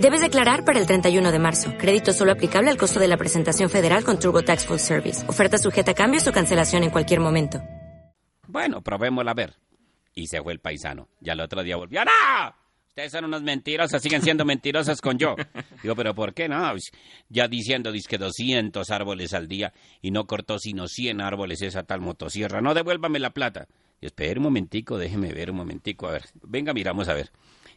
Debes 0.00 0.20
declarar 0.20 0.66
para 0.66 0.78
el 0.78 0.86
31 0.86 1.32
de 1.32 1.38
marzo. 1.38 1.72
Crédito 1.78 2.12
solo 2.12 2.32
aplicable 2.32 2.70
al 2.70 2.76
costo 2.76 3.00
de 3.00 3.08
la 3.08 3.16
presentación 3.16 3.70
federal 3.70 4.04
con 4.04 4.18
TurboTax 4.18 4.66
Full 4.66 4.78
Service. 4.78 5.26
Oferta 5.26 5.56
sujeta 5.56 5.92
a 5.92 5.94
cambios 5.94 6.28
o 6.28 6.32
cancelación 6.32 6.82
en 6.82 6.90
cualquier 6.90 7.20
momento. 7.20 7.62
Bueno, 8.46 8.82
probémosla 8.82 9.30
a 9.30 9.34
ver. 9.34 9.54
Y 10.14 10.26
se 10.26 10.42
fue 10.42 10.52
el 10.52 10.60
paisano. 10.60 11.08
Ya 11.20 11.32
el 11.32 11.40
otro 11.40 11.62
día 11.62 11.76
volvió. 11.76 12.04
¡No! 12.04 12.10
Ustedes 12.88 13.12
son 13.12 13.24
unas 13.24 13.42
mentirosas, 13.42 14.02
siguen 14.02 14.22
siendo 14.22 14.44
mentirosas 14.44 15.00
con 15.00 15.18
yo. 15.18 15.34
Digo, 15.82 15.94
¿pero 15.94 16.14
por 16.14 16.34
qué 16.34 16.48
no? 16.48 16.70
Pues, 16.70 16.90
ya 17.28 17.48
diciendo, 17.48 17.90
que 18.08 18.18
200 18.18 18.90
árboles 18.90 19.32
al 19.34 19.48
día 19.48 19.72
y 20.00 20.10
no 20.10 20.26
cortó 20.26 20.58
sino 20.58 20.88
100 20.88 21.20
árboles 21.20 21.62
esa 21.62 21.82
tal 21.82 22.00
motosierra. 22.00 22.60
No, 22.60 22.74
devuélvame 22.74 23.18
la 23.18 23.30
plata. 23.30 23.66
Espera 24.00 24.38
un 24.38 24.44
momentico, 24.44 24.98
déjeme 24.98 25.32
ver 25.32 25.50
un 25.50 25.56
momentico, 25.56 26.06
a 26.06 26.12
ver. 26.12 26.24
Venga, 26.42 26.74
miramos 26.74 27.08
a 27.08 27.14
ver. 27.14 27.30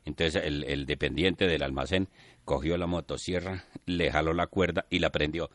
Entonces 0.05 0.43
el, 0.43 0.63
el 0.63 0.85
dependiente 0.85 1.47
del 1.47 1.63
almacén 1.63 2.07
cogió 2.45 2.77
la 2.77 2.87
motosierra, 2.87 3.65
le 3.85 4.11
jaló 4.11 4.33
la 4.33 4.47
cuerda 4.47 4.85
y 4.89 4.99
la 4.99 5.11
prendió. 5.11 5.49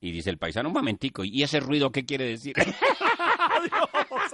Y 0.00 0.12
dice 0.12 0.30
el 0.30 0.38
paisano, 0.38 0.68
un 0.68 0.74
momentico, 0.74 1.24
¿y 1.24 1.42
ese 1.42 1.60
ruido 1.60 1.90
qué 1.90 2.04
quiere 2.04 2.24
decir? 2.24 2.54
adiós, 2.58 4.32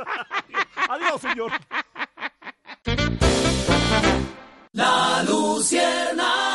adiós, 0.89 1.21
señor. 1.21 1.53
La 4.73 5.23
Luciérnaga. 5.23 6.54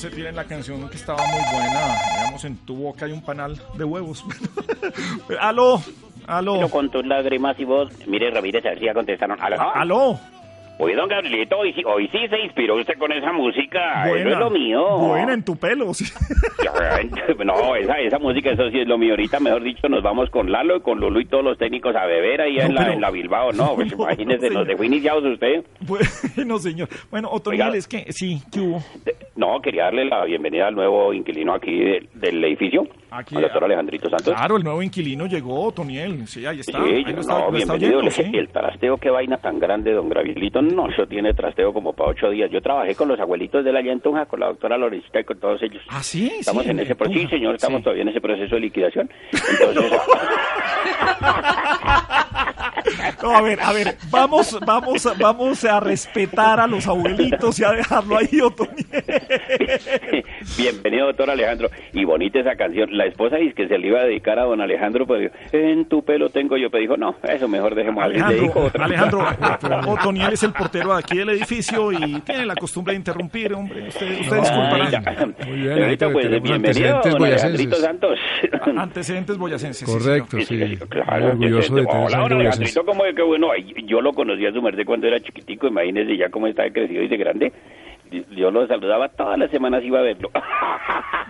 Se 0.00 0.08
tiren 0.08 0.34
la 0.34 0.44
canción 0.44 0.88
que 0.88 0.96
estaba 0.96 1.22
muy 1.26 1.42
buena. 1.52 1.94
Digamos, 2.14 2.44
en 2.46 2.56
tu 2.64 2.74
boca 2.74 3.04
hay 3.04 3.12
un 3.12 3.20
panal 3.20 3.60
de 3.74 3.84
huevos. 3.84 4.24
aló, 5.40 5.82
aló. 6.26 6.54
Pero 6.54 6.68
con 6.70 6.90
tus 6.90 7.04
lágrimas 7.04 7.60
y 7.60 7.64
voz. 7.64 7.92
Mire, 8.06 8.30
Ramírez, 8.30 8.64
a 8.64 8.70
ver 8.70 8.78
si 8.78 8.86
ya 8.86 8.94
contestaron. 8.94 9.38
Aló. 9.38 9.60
Aló. 9.74 10.20
Oye, 10.82 10.94
don 10.96 11.08
Gabrielito, 11.08 11.58
hoy, 11.58 11.74
sí- 11.74 11.82
hoy 11.84 12.08
sí 12.08 12.18
se 12.28 12.38
inspiró 12.40 12.76
usted 12.76 12.96
con 12.98 13.12
esa 13.12 13.32
música. 13.32 14.04
Eso 14.04 14.10
Buena. 14.14 14.30
es 14.32 14.38
lo 14.38 14.50
mío. 14.50 14.98
Buena 14.98 15.34
en 15.34 15.44
tu 15.44 15.54
pelo. 15.56 15.92
sí. 15.92 16.04
No, 17.44 17.74
esa, 17.76 17.98
esa 17.98 18.18
música, 18.18 18.50
eso 18.50 18.70
sí 18.70 18.80
es 18.80 18.88
lo 18.88 18.96
mío. 18.98 19.10
Ahorita, 19.12 19.40
mejor 19.40 19.62
dicho, 19.62 19.88
nos 19.88 20.02
vamos 20.02 20.30
con 20.30 20.50
Lalo 20.50 20.76
y 20.76 20.80
con 20.80 20.98
Lulu 21.00 21.20
y 21.20 21.26
todos 21.26 21.42
los 21.44 21.58
técnicos 21.58 21.94
a 21.96 22.06
beber 22.06 22.40
ahí 22.42 22.58
en, 22.58 22.68
No, 22.68 22.74
la, 22.74 22.80
pero- 22.80 22.92
en 22.94 23.00
la 23.00 23.10
Bilbao. 23.10 23.52
No, 23.52 23.74
pues 23.76 23.92
imagínese, 23.92 24.50
nos 24.50 24.66
dejó 24.66 24.84
iniciados 24.84 25.24
usted. 25.24 25.64
Bueno, 25.80 26.58
señor. 26.58 26.88
Bueno, 27.10 27.28
Otoniel, 27.30 27.74
es 27.74 27.86
que 27.88 28.06
sí, 28.12 28.40
¿qué 28.52 28.60
hubo? 28.60 28.82
No, 29.36 29.60
quería 29.62 29.84
darle 29.84 30.04
la 30.06 30.24
bienvenida 30.24 30.68
al 30.68 30.74
nuevo 30.74 31.12
inquilino 31.12 31.54
aquí 31.54 31.72
de- 31.78 32.08
del 32.14 32.42
edificio, 32.44 32.86
Aquí, 33.12 33.34
al 33.36 33.42
doctor 33.42 33.64
Alejandrito 33.64 34.08
Santos. 34.08 34.32
Claro, 34.34 34.56
el 34.56 34.62
nuevo 34.64 34.82
inquilino 34.82 35.26
llegó, 35.26 35.64
Otoniel. 35.66 36.26
Sí, 36.28 36.46
ahí 36.46 36.60
está. 36.60 36.78
Sí, 36.84 36.92
ahí 36.94 37.04
yo- 37.04 37.20
está, 37.20 37.32
no, 37.32 37.38
está 37.38 37.50
bienvenido. 37.50 37.98
oyendo, 37.98 38.02
Le- 38.02 38.10
sí. 38.10 38.30
El 38.34 38.48
trasteo, 38.48 38.96
qué 38.98 39.10
vaina 39.10 39.36
tan 39.38 39.58
grande, 39.58 39.92
don 39.92 40.08
Gravilito. 40.08 40.62
No, 40.62 40.88
eso 40.88 41.06
tiene 41.06 41.34
trasteo 41.34 41.72
como 41.72 41.92
para 41.92 42.10
ocho 42.10 42.30
días. 42.30 42.50
Yo 42.50 42.60
trabajé 42.62 42.94
con 42.94 43.08
los 43.08 43.18
abuelitos 43.18 43.64
de 43.64 43.72
la 43.72 43.82
Llantunja, 43.82 44.26
con 44.26 44.40
la 44.40 44.46
doctora 44.46 44.78
Lorencita 44.78 45.20
y 45.20 45.24
con 45.24 45.38
todos 45.40 45.62
ellos. 45.62 45.82
Ah, 45.88 46.02
sí, 46.02 46.30
Estamos 46.40 46.64
sí, 46.64 46.70
en 46.70 46.78
ese 46.80 46.94
proceso, 46.94 47.20
sí, 47.20 47.26
señor, 47.28 47.54
estamos 47.56 47.82
todavía 47.82 48.02
en 48.02 48.08
ese 48.10 48.20
proceso 48.20 48.54
de 48.54 48.60
liquidación. 48.60 49.10
Entonces, 49.32 49.92
No, 53.22 53.30
a 53.36 53.42
ver, 53.42 53.60
a 53.60 53.72
ver, 53.72 53.96
vamos, 54.10 54.58
vamos, 54.66 55.06
vamos 55.18 55.64
a 55.64 55.78
respetar 55.80 56.58
a 56.60 56.66
los 56.66 56.86
abuelitos 56.86 57.58
y 57.60 57.64
a 57.64 57.72
dejarlo 57.72 58.16
ahí, 58.16 58.40
Otoniel. 58.40 58.86
bienvenido, 60.60 61.06
doctor 61.06 61.30
Alejandro. 61.30 61.68
Y 61.92 62.04
bonita 62.04 62.40
esa 62.40 62.56
canción. 62.56 62.96
La 62.96 63.06
esposa 63.06 63.36
dice 63.36 63.54
que 63.54 63.68
se 63.68 63.78
le 63.78 63.88
iba 63.88 64.00
a 64.00 64.04
dedicar 64.04 64.38
a 64.38 64.44
don 64.44 64.60
Alejandro, 64.60 65.06
pero 65.06 65.20
dijo, 65.20 65.34
en 65.52 65.86
tu 65.86 66.04
pelo 66.04 66.30
tengo 66.30 66.56
yo. 66.56 66.70
Pero 66.70 66.80
dijo, 66.82 66.96
no, 66.96 67.16
eso 67.22 67.48
mejor 67.48 67.74
dejemos 67.74 68.04
dedico 68.08 68.24
Alejandro, 68.26 68.64
otra. 68.66 68.84
Alejandro, 68.84 69.26
Otoniel 69.92 70.32
es 70.32 70.42
el 70.42 70.52
portero 70.52 70.92
de 70.92 70.98
aquí 70.98 71.18
del 71.18 71.30
edificio 71.30 71.92
y 71.92 72.20
tiene 72.20 72.46
la 72.46 72.54
costumbre 72.54 72.92
de 72.92 72.98
interrumpir, 72.98 73.52
hombre. 73.54 73.88
Usted, 73.88 74.20
usted 74.20 74.36
Ay, 74.36 74.40
disculpará. 74.40 74.90
ya. 74.90 75.02
Señorita, 75.44 76.12
pues 76.12 76.42
bienvenido, 76.42 77.00
don 77.04 77.24
Alejandrito 77.24 77.76
Santos. 77.76 78.18
Antecedentes 78.76 79.36
boyacenses. 79.38 79.88
Correcto, 79.88 80.38
sí. 80.40 80.76
Claro, 80.88 81.34
Muy 81.36 81.46
orgulloso 81.46 81.74
de 81.74 81.84
tener 81.86 82.06
Hola, 82.06 82.18
don 82.18 82.32
Alejandrito, 82.32 82.84
como 82.84 83.04
de 83.04 83.14
que 83.14 83.22
bueno, 83.22 83.48
yo 83.86 84.00
lo 84.00 84.12
conocí 84.12 84.46
a 84.46 84.52
su 84.52 84.62
merced 84.62 84.84
cuando 84.84 85.06
era 85.06 85.20
chiquitico, 85.20 85.68
imagínese 85.68 86.16
ya 86.16 86.28
cómo 86.30 86.46
está 86.46 86.70
crecido 86.70 87.02
y 87.02 87.08
de 87.08 87.16
grande. 87.16 87.52
Yo 88.30 88.50
lo 88.50 88.66
saludaba 88.66 89.08
todas 89.08 89.38
las 89.38 89.50
semanas, 89.50 89.82
iba 89.84 90.00
a 90.00 90.02
verlo. 90.02 90.30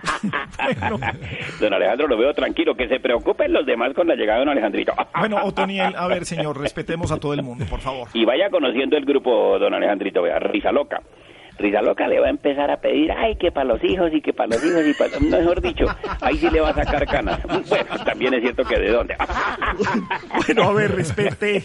Don 1.59 1.73
Alejandro, 1.73 2.07
lo 2.07 2.17
veo 2.17 2.33
tranquilo, 2.33 2.75
que 2.75 2.87
se 2.87 2.99
preocupen 2.99 3.53
los 3.53 3.65
demás 3.65 3.93
con 3.93 4.07
la 4.07 4.15
llegada 4.15 4.39
de 4.39 4.45
don 4.45 4.51
Alejandrito. 4.51 4.93
Bueno, 5.21 5.37
Otoniel, 5.43 5.93
a 5.95 6.07
ver, 6.07 6.25
señor, 6.25 6.59
respetemos 6.59 7.11
a 7.11 7.19
todo 7.19 7.33
el 7.33 7.43
mundo, 7.43 7.65
por 7.69 7.79
favor. 7.79 8.07
Y 8.13 8.25
vaya 8.25 8.49
conociendo 8.49 8.97
el 8.97 9.05
grupo, 9.05 9.59
don 9.59 9.73
Alejandrito, 9.73 10.23
vea, 10.23 10.39
Risa 10.39 10.71
Loca. 10.71 11.01
Risa 11.59 11.81
Loca 11.81 12.07
le 12.07 12.19
va 12.19 12.25
a 12.25 12.29
empezar 12.31 12.71
a 12.71 12.77
pedir, 12.77 13.11
ay, 13.11 13.35
que 13.35 13.51
para 13.51 13.65
los 13.65 13.83
hijos 13.83 14.11
y 14.13 14.21
que 14.21 14.33
para 14.33 14.55
los 14.55 14.65
hijos 14.65 14.83
y 14.83 14.93
para... 14.93 15.19
Mejor 15.19 15.61
dicho, 15.61 15.85
ahí 16.21 16.37
sí 16.37 16.49
le 16.49 16.59
va 16.59 16.69
a 16.69 16.73
sacar 16.73 17.05
canas. 17.05 17.39
Bueno, 17.45 18.03
también 18.03 18.33
es 18.33 18.41
cierto 18.41 18.63
que 18.63 18.79
de 18.79 18.89
dónde. 18.89 19.15
Bueno, 20.47 20.63
a 20.63 20.73
ver, 20.73 20.91
respete. 20.95 21.63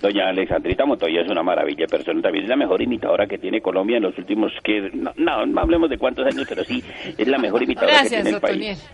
Doña 0.00 0.28
Alexandrita 0.28 0.84
Montoya 0.84 1.22
es 1.22 1.28
una 1.30 1.42
maravilla 1.42 1.86
de 1.86 1.88
persona, 1.88 2.20
también 2.20 2.44
es 2.44 2.50
la 2.50 2.56
mejor 2.56 2.82
imitadora 2.82 3.26
que 3.26 3.38
tiene 3.38 3.60
Colombia 3.60 3.96
en 3.96 4.02
los 4.04 4.16
últimos, 4.18 4.52
que 4.62 4.90
no, 4.92 5.12
no, 5.16 5.46
no 5.46 5.60
hablemos 5.60 5.88
de 5.90 5.98
cuántos 5.98 6.26
años, 6.26 6.44
pero 6.48 6.64
sí, 6.64 6.82
es 7.16 7.26
la 7.26 7.38
mejor 7.38 7.62
imitadora 7.62 8.02
que 8.02 8.08
tiene 8.10 8.30
el 8.30 8.40
país. 8.40 8.90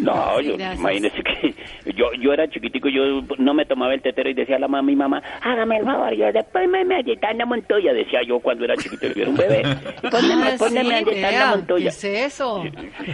No, 0.00 0.40
yo, 0.40 0.54
imagínese 0.54 1.22
que 1.22 1.54
yo, 1.94 2.06
yo 2.20 2.32
era 2.32 2.48
chiquitico, 2.48 2.88
yo 2.88 3.22
no 3.38 3.54
me 3.54 3.64
tomaba 3.66 3.92
el 3.94 4.00
tetero 4.02 4.30
y 4.30 4.34
decía 4.34 4.56
a 4.56 4.60
la 4.60 4.68
mamá, 4.68 4.82
mi 4.82 4.96
mamá, 4.96 5.22
hágame 5.42 5.78
el 5.78 5.84
favor, 5.84 6.14
yo 6.14 6.32
después 6.32 6.68
me 6.68 6.84
me 6.84 6.96
Ayetana 6.96 7.44
Montoya, 7.46 7.92
decía 7.92 8.20
yo 8.26 8.38
cuando 8.40 8.64
era 8.64 8.76
chiquito, 8.76 9.06
yo 9.08 9.22
era 9.22 9.30
un 9.30 9.36
bebé. 9.36 9.62
Póneme, 10.10 10.44
Ah, 10.44 10.54
póneme 10.58 10.98
sí, 10.98 11.10
Ayetana 11.10 11.50
Montoya. 11.56 11.84
¿Qué 11.84 11.88
es 11.88 12.04
eso? 12.04 12.62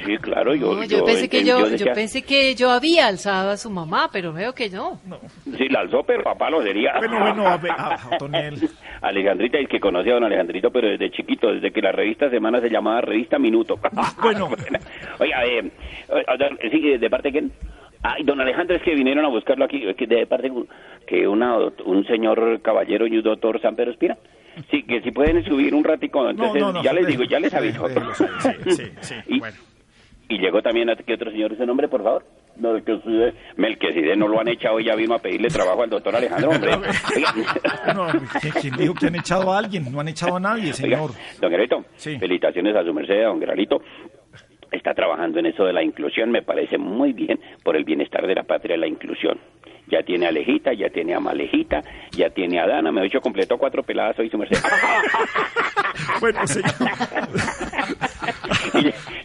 Sí, 0.07 0.17
claro, 0.19 0.55
yo, 0.55 0.75
No, 0.75 0.85
yo, 0.85 1.05
pensé 1.05 1.29
que 1.29 1.45
yo, 1.45 1.61
yo, 1.61 1.69
decía, 1.71 1.93
pensé 1.93 2.23
que 2.23 2.55
yo 2.55 2.71
había 2.71 3.07
alzado 3.07 3.51
a 3.51 3.57
su 3.57 3.71
mamá, 3.71 4.11
pero 4.13 4.33
veo 4.33 4.53
que 4.55 4.69
no. 4.71 5.01
Sí, 5.57 5.69
la 5.69 5.81
alzó, 5.81 6.03
pero 6.07 6.23
papá 6.23 6.51
lo 6.51 6.63
sería. 6.63 6.93
Bueno, 7.09 7.21
bueno, 7.21 7.47
a 7.47 7.55
a- 7.55 7.95
a 7.95 8.15
Otoniel. 8.17 8.69
Alejandrita 9.03 9.59
es 9.59 9.69
que 9.69 9.81
conocía 9.81 10.13
a 10.13 10.15
don 10.17 10.25
Alejandrito, 10.25 10.71
pero 10.71 10.89
desde 10.89 11.11
chiquito, 11.11 11.53
desde 11.53 11.71
que 11.73 11.81
la 11.83 11.93
revista 11.93 12.29
Semana 12.31 12.61
se 12.61 12.69
llamaba 12.71 13.01
Revista 13.01 13.39
Minuto. 13.39 13.79
Bueno. 14.23 14.49
Oiga, 15.19 15.45
eh, 15.47 15.71
eh, 16.09 16.71
sí, 16.71 16.99
¿de 16.99 17.11
parte 17.11 17.29
de 17.29 17.33
quién? 17.33 17.53
Ay, 18.03 18.23
don 18.25 18.41
Alejandro, 18.41 18.77
es 18.77 18.83
que 18.83 18.95
vinieron 18.95 19.25
a 19.25 19.29
buscarlo 19.29 19.65
aquí, 19.65 19.87
es 19.87 19.95
que 19.97 20.07
de 20.07 20.27
parte 20.27 20.51
que 21.07 21.29
una, 21.29 21.57
un 21.85 22.07
señor 22.07 22.61
caballero 22.63 23.07
y 23.07 23.17
un 23.19 23.23
doctor 23.23 23.61
San 23.61 23.77
Pedro 23.77 23.91
Espira. 23.91 24.17
Sí, 24.71 24.83
que 24.83 25.01
si 25.03 25.11
pueden 25.11 25.45
subir 25.45 25.75
un 25.75 25.85
ratico, 25.85 26.29
entonces 26.29 26.61
no, 26.61 26.73
no, 26.73 26.83
ya 26.83 26.93
les 26.93 27.07
digo, 27.07 27.25
ya 27.25 27.39
les 27.39 27.53
aviso. 27.55 27.87
sí, 27.89 28.25
sí, 28.71 28.83
sí, 29.01 29.15
bueno. 29.39 29.57
Y 30.31 30.39
llegó 30.39 30.63
también, 30.63 30.89
¿qué 31.07 31.15
otro 31.15 31.31
señor 31.31 31.53
ese 31.53 31.67
nombre, 31.67 31.89
por 31.89 32.03
favor? 32.03 32.25
Melquisede. 32.57 33.35
Melquisede 33.57 34.17
no 34.17 34.29
lo 34.29 34.41
han 34.41 34.49
echado 34.49 34.79
y 34.81 34.85
ya 34.85 34.95
vino 34.95 35.15
a 35.15 35.19
pedirle 35.19 35.49
trabajo 35.49 35.83
al 35.83 35.91
doctor 35.91 36.15
Alejandro, 36.15 36.51
hombre. 36.51 36.71
No, 37.95 38.07
¿quién, 38.41 38.53
quién 38.61 38.77
dijo 38.77 38.95
que 38.95 39.07
han 39.07 39.17
echado 39.17 39.53
a 39.53 39.59
alguien? 39.59 39.91
No 39.91 40.01
han 40.01 40.09
echado 40.09 40.37
a 40.37 40.41
nadie, 40.41 40.65
Oiga, 40.65 40.75
señor. 40.75 41.11
don 41.41 41.51
Geralito, 41.51 41.85
felicitaciones 41.97 42.77
a 42.77 42.85
su 42.85 42.95
merced, 42.95 43.23
don 43.25 43.41
Geralito. 43.41 43.83
Está 44.71 44.95
trabajando 44.95 45.41
en 45.41 45.47
eso 45.47 45.65
de 45.65 45.73
la 45.73 45.83
inclusión, 45.83 46.31
me 46.31 46.43
parece 46.43 46.79
muy 46.79 47.13
bien 47.13 47.41
por 47.65 47.77
el 47.77 47.83
bienestar 47.85 48.25
de 48.25 48.37
la 48.37 48.45
patria 48.45 48.77
la 48.77 48.87
inclusión. 48.87 49.37
Ya 49.89 50.05
tiene 50.05 50.27
a 50.27 50.29
Alejita, 50.29 50.73
ya 50.73 50.89
tiene 50.91 51.15
a 51.15 51.19
Malejita, 51.19 51.83
ya 52.13 52.31
tiene 52.31 52.61
a 52.61 52.67
Dana, 52.69 52.93
me 52.93 53.01
ha 53.01 53.05
hecho 53.05 53.21
completó 53.21 53.59
cuatro 53.59 53.83
peladas 53.83 54.17
hoy 54.21 54.31
su 54.31 54.39
merced. 54.39 54.59
Bueno, 56.21 56.47
señor. 56.47 56.71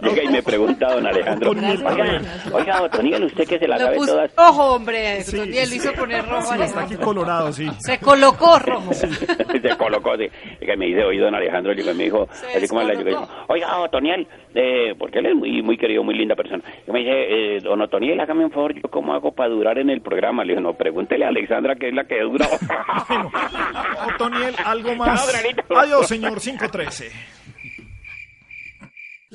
Y 0.05 0.09
llega 0.09 0.23
y 0.23 0.27
me 0.27 0.43
pregunta 0.43 0.93
don 0.93 1.05
Alejandro, 1.05 1.51
oiga, 1.51 2.21
oiga, 2.53 2.81
Otoniel, 2.83 3.23
usted 3.23 3.47
que 3.47 3.59
se 3.59 3.67
la 3.67 3.77
Lo 3.77 3.85
sabe 3.85 3.97
todas. 3.97 4.31
Ojo, 4.37 4.75
hombre, 4.75 5.23
Toniel 5.29 5.69
lo 5.69 5.75
hizo 5.75 5.93
poner 5.93 6.25
rojo. 6.25 6.53
Sí, 6.53 6.61
está 6.61 6.81
aquí 6.81 6.95
colorado, 6.95 7.51
sí. 7.53 7.69
Se 7.79 7.99
colocó 7.99 8.59
rojo. 8.59 8.93
se 8.93 9.77
colocó. 9.77 10.15
Y 10.15 10.65
que 10.65 10.77
me 10.77 10.87
dice, 10.87 11.03
oye, 11.03 11.19
don 11.19 11.35
Alejandro, 11.35 11.73
y 11.73 11.83
me 11.83 12.03
dijo, 12.03 12.27
así 12.55 12.67
como 12.67 12.81
la 12.83 12.93
digo, 12.93 13.27
oiga, 13.47 13.79
Otoniel, 13.79 14.27
eh, 14.53 14.93
porque 14.97 15.19
él 15.19 15.27
es 15.27 15.35
muy, 15.35 15.61
muy 15.61 15.77
querido, 15.77 16.03
muy 16.03 16.15
linda 16.15 16.35
persona. 16.35 16.63
Y 16.87 16.91
me 16.91 16.99
dice, 16.99 17.11
eh, 17.55 17.59
don 17.61 17.81
Otoniel, 17.81 18.19
hágame 18.19 18.45
un 18.45 18.51
favor, 18.51 18.73
¿yo 18.73 18.89
cómo 18.89 19.13
hago 19.13 19.31
para 19.31 19.49
durar 19.49 19.77
en 19.77 19.89
el 19.89 20.01
programa? 20.01 20.43
Le 20.43 20.53
digo, 20.53 20.61
no, 20.61 20.73
pregúntele 20.73 21.25
a 21.25 21.29
Alexandra, 21.29 21.75
que 21.75 21.89
es 21.89 21.93
la 21.93 22.05
que 22.05 22.21
dura. 22.21 22.47
Otoniel, 24.15 24.55
algo 24.63 24.95
más. 24.95 25.43
Adiós, 25.75 26.07
señor 26.07 26.39
513. 26.39 27.11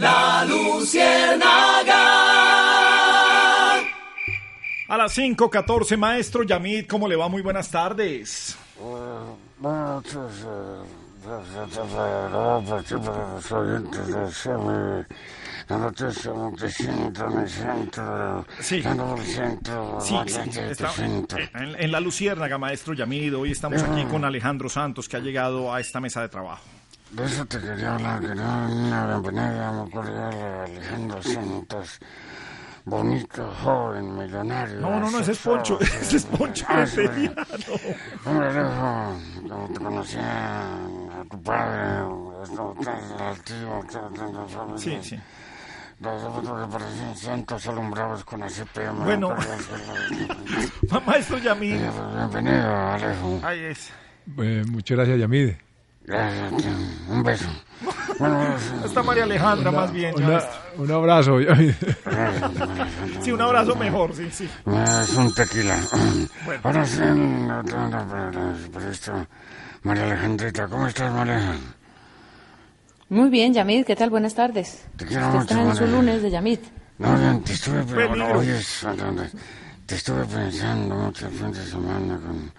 La 0.00 0.44
Luciérnaga. 0.46 2.00
A 4.88 4.96
las 4.96 5.12
5:14, 5.16 5.96
maestro 5.98 6.42
Yamid, 6.42 6.86
¿cómo 6.86 7.06
le 7.06 7.16
va? 7.16 7.28
Muy 7.28 7.42
buenas 7.42 7.70
tardes. 7.70 8.56
Sí. 18.60 18.80
Sí, 20.00 20.14
sí, 20.26 20.40
está- 20.70 20.92
en, 21.54 21.76
en 21.78 21.92
la 21.92 22.00
Luciérnaga, 22.00 22.56
maestro 22.58 22.94
Yamid, 22.94 23.36
hoy 23.36 23.50
estamos 23.52 23.82
aquí 23.82 24.04
con 24.06 24.24
Alejandro 24.24 24.68
Santos, 24.70 25.08
que 25.10 25.18
ha 25.18 25.20
llegado 25.20 25.72
a 25.72 25.78
esta 25.78 26.00
mesa 26.00 26.22
de 26.22 26.30
trabajo. 26.30 26.64
De 27.10 27.24
eso 27.24 27.44
te 27.46 27.58
quería 27.58 27.94
hablar, 27.94 28.20
quería 28.20 28.68
una 28.70 29.06
bienvenida 29.06 29.72
muy 29.72 29.90
cordial 29.90 30.32
a 30.32 30.64
Alejandro 30.64 31.22
Santos. 31.22 31.98
Bonito, 32.84 33.52
joven, 33.62 34.16
millonario. 34.16 34.80
No, 34.80 35.00
no, 35.00 35.10
no, 35.10 35.18
ese 35.18 35.32
es 35.32 35.38
Poncho, 35.38 35.78
ese 36.00 36.16
es 36.18 36.24
Poncho 36.24 36.64
Ah. 36.68 36.84
Hombre, 38.24 38.46
Alejo, 38.46 39.18
como 39.48 39.68
te 39.68 39.80
conocía 39.80 40.72
a 40.72 41.24
tu 41.28 41.42
padre, 41.42 42.04
esto, 42.44 42.76
al 43.18 43.42
tío, 43.42 43.84
todo, 43.90 44.08
todo, 44.10 44.46
todo, 44.46 44.78
Sí, 44.78 44.98
sí. 45.02 45.18
Los 46.00 46.22
otros 46.22 46.64
que 46.66 46.72
parecían 46.72 47.16
santos 47.16 47.66
alumbrados 47.66 48.24
con 48.24 48.42
ese 48.44 48.64
PM. 48.66 49.04
Bueno. 49.04 49.34
Maestro 51.06 51.38
Yamid. 51.38 51.76
Bienvenido, 52.16 52.76
Alejo. 52.76 53.40
Ahí 53.42 53.58
es. 53.64 53.90
Eh, 54.38 54.64
muchas 54.70 54.96
gracias, 54.96 55.18
Yamide. 55.18 55.69
Un 56.08 57.22
beso. 57.22 57.46
Está 58.84 59.02
María 59.02 59.24
Alejandra, 59.24 59.70
Una- 59.70 59.80
más 59.80 59.92
bien. 59.92 60.14
una- 60.16 60.42
un 60.76 60.90
abrazo. 60.90 61.38
Sí, 63.22 63.32
un 63.32 63.40
abrazo 63.40 63.74
mejor, 63.76 64.14
sí, 64.14 64.28
sí. 64.30 64.48
Es 65.02 65.10
un 65.14 65.32
tequila. 65.34 65.78
Bueno. 66.44 66.60
Ahora 66.64 66.86
sí, 66.86 67.00
no 67.00 67.62
pero 68.72 68.90
esto. 68.90 69.26
María 69.82 70.04
Alejandrita, 70.04 70.68
¿cómo 70.68 70.86
estás, 70.86 71.12
María? 71.12 71.54
Muy 73.10 73.28
bien, 73.30 73.52
Yamid, 73.52 73.84
¿qué 73.84 73.96
tal? 73.96 74.10
Buenas 74.10 74.34
tardes. 74.34 74.84
Te 74.96 75.04
quiero 75.06 75.26
Usted 75.26 75.38
mucho, 75.40 75.54
está 75.54 75.62
en 75.70 75.76
su 75.76 75.86
lunes 75.86 76.22
de 76.22 76.30
Yamid. 76.30 76.58
No, 76.98 77.16
bien, 77.16 77.42
te 77.42 77.52
estuve 77.54 77.82
te 79.86 79.94
estuve 79.96 80.24
pensando 80.24 80.94
mucho 80.94 81.26
el 81.26 81.32
fin 81.32 81.52
de 81.52 81.64
semana 81.64 82.18
con 82.18 82.52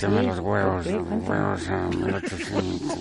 el 0.00 0.18
¿Ah, 0.18 0.22
los 0.22 0.38
huevos, 0.40 0.86
los 0.86 1.28
huevos 1.28 1.68
a 1.68 1.88
1800. 1.88 2.98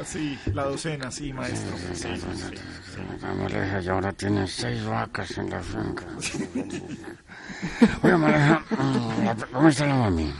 Así, 0.00 0.38
la 0.54 0.64
docena, 0.64 1.10
sí, 1.10 1.32
maestro. 1.32 1.76
Sí, 1.76 1.94
sí, 1.94 2.08
sí. 2.16 3.26
Maleja 3.38 3.80
y 3.80 3.88
ahora 3.88 4.12
tiene 4.12 4.46
seis 4.46 4.84
vacas 4.84 5.36
en 5.38 5.50
la 5.50 5.60
finca. 5.60 6.04
Oye, 8.02 8.16
Maleja, 8.16 8.64
mm, 8.70 9.52
¿cómo 9.52 9.68
está 9.68 9.86
la 9.86 9.94
mami? 9.94 10.32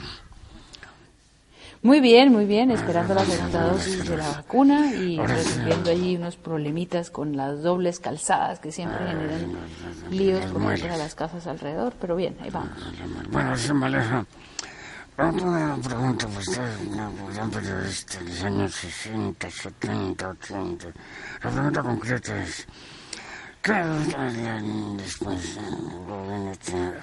Muy 1.82 2.00
bien, 2.00 2.32
muy 2.32 2.44
bien, 2.44 2.70
esperando 2.70 3.12
la 3.12 3.24
segunda 3.24 3.64
dosis 3.64 4.08
de 4.08 4.16
la 4.16 4.28
vacuna 4.28 4.94
y 4.94 5.18
resolviendo 5.18 5.90
allí 5.90 6.14
unos 6.14 6.36
problemitas 6.36 7.10
con 7.10 7.36
las 7.36 7.62
dobles 7.62 7.98
calzadas 7.98 8.60
que 8.60 8.70
siempre 8.70 9.04
generan 9.04 9.56
líos 10.08 10.44
por 10.44 10.62
todas 10.78 10.98
las 10.98 11.16
casas 11.16 11.46
alrededor, 11.48 11.92
pero 12.00 12.14
bien, 12.14 12.36
ahí 12.40 12.50
vamos. 12.50 12.70
Bueno, 13.32 13.56
sí, 13.56 13.72
Maleja. 13.72 14.24
Una 15.18 15.76
pregunta, 15.76 16.26
pues 16.32 16.48
es 16.48 16.58
una 16.90 17.10
gran 17.34 17.50
periodista 17.50 18.18
de 18.18 18.24
los 18.24 18.44
años 18.44 18.74
60, 18.74 19.50
70, 19.50 20.28
80. 20.28 20.86
La 21.44 21.50
pregunta 21.50 21.82
concreta 21.82 22.42
es, 22.42 22.66
¿qué 23.60 23.72
harían 23.72 24.96
después 24.96 25.58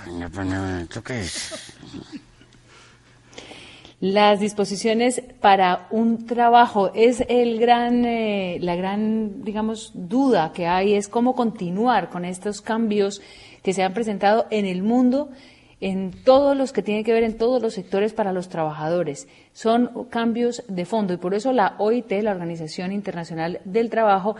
en 0.07 0.87
qué 1.03 1.13
dices? 1.13 1.73
Las 4.01 4.39
disposiciones 4.39 5.21
para 5.39 5.87
un 5.91 6.25
trabajo 6.25 6.91
es 6.95 7.23
el 7.27 7.59
gran, 7.59 8.05
eh, 8.05 8.57
la 8.61 8.75
gran, 8.75 9.43
digamos, 9.43 9.91
duda 9.93 10.51
que 10.53 10.65
hay 10.65 10.95
es 10.95 11.09
cómo 11.09 11.35
continuar 11.35 12.09
con 12.09 12.25
estos 12.25 12.61
cambios 12.61 13.21
que 13.61 13.73
se 13.73 13.83
han 13.83 13.93
presentado 13.93 14.47
en 14.49 14.65
el 14.65 14.83
mundo, 14.83 15.29
en 15.81 16.11
todos 16.11 16.57
los 16.57 16.73
que 16.73 16.81
tienen 16.81 17.03
que 17.03 17.13
ver 17.13 17.23
en 17.23 17.37
todos 17.37 17.61
los 17.61 17.73
sectores 17.73 18.13
para 18.13 18.33
los 18.33 18.49
trabajadores. 18.49 19.27
Son 19.53 20.05
cambios 20.09 20.63
de 20.67 20.85
fondo 20.85 21.13
y 21.13 21.17
por 21.17 21.33
eso 21.33 21.53
la 21.53 21.75
OIT, 21.77 22.11
la 22.21 22.31
Organización 22.31 22.91
Internacional 22.91 23.61
del 23.65 23.89
Trabajo, 23.89 24.35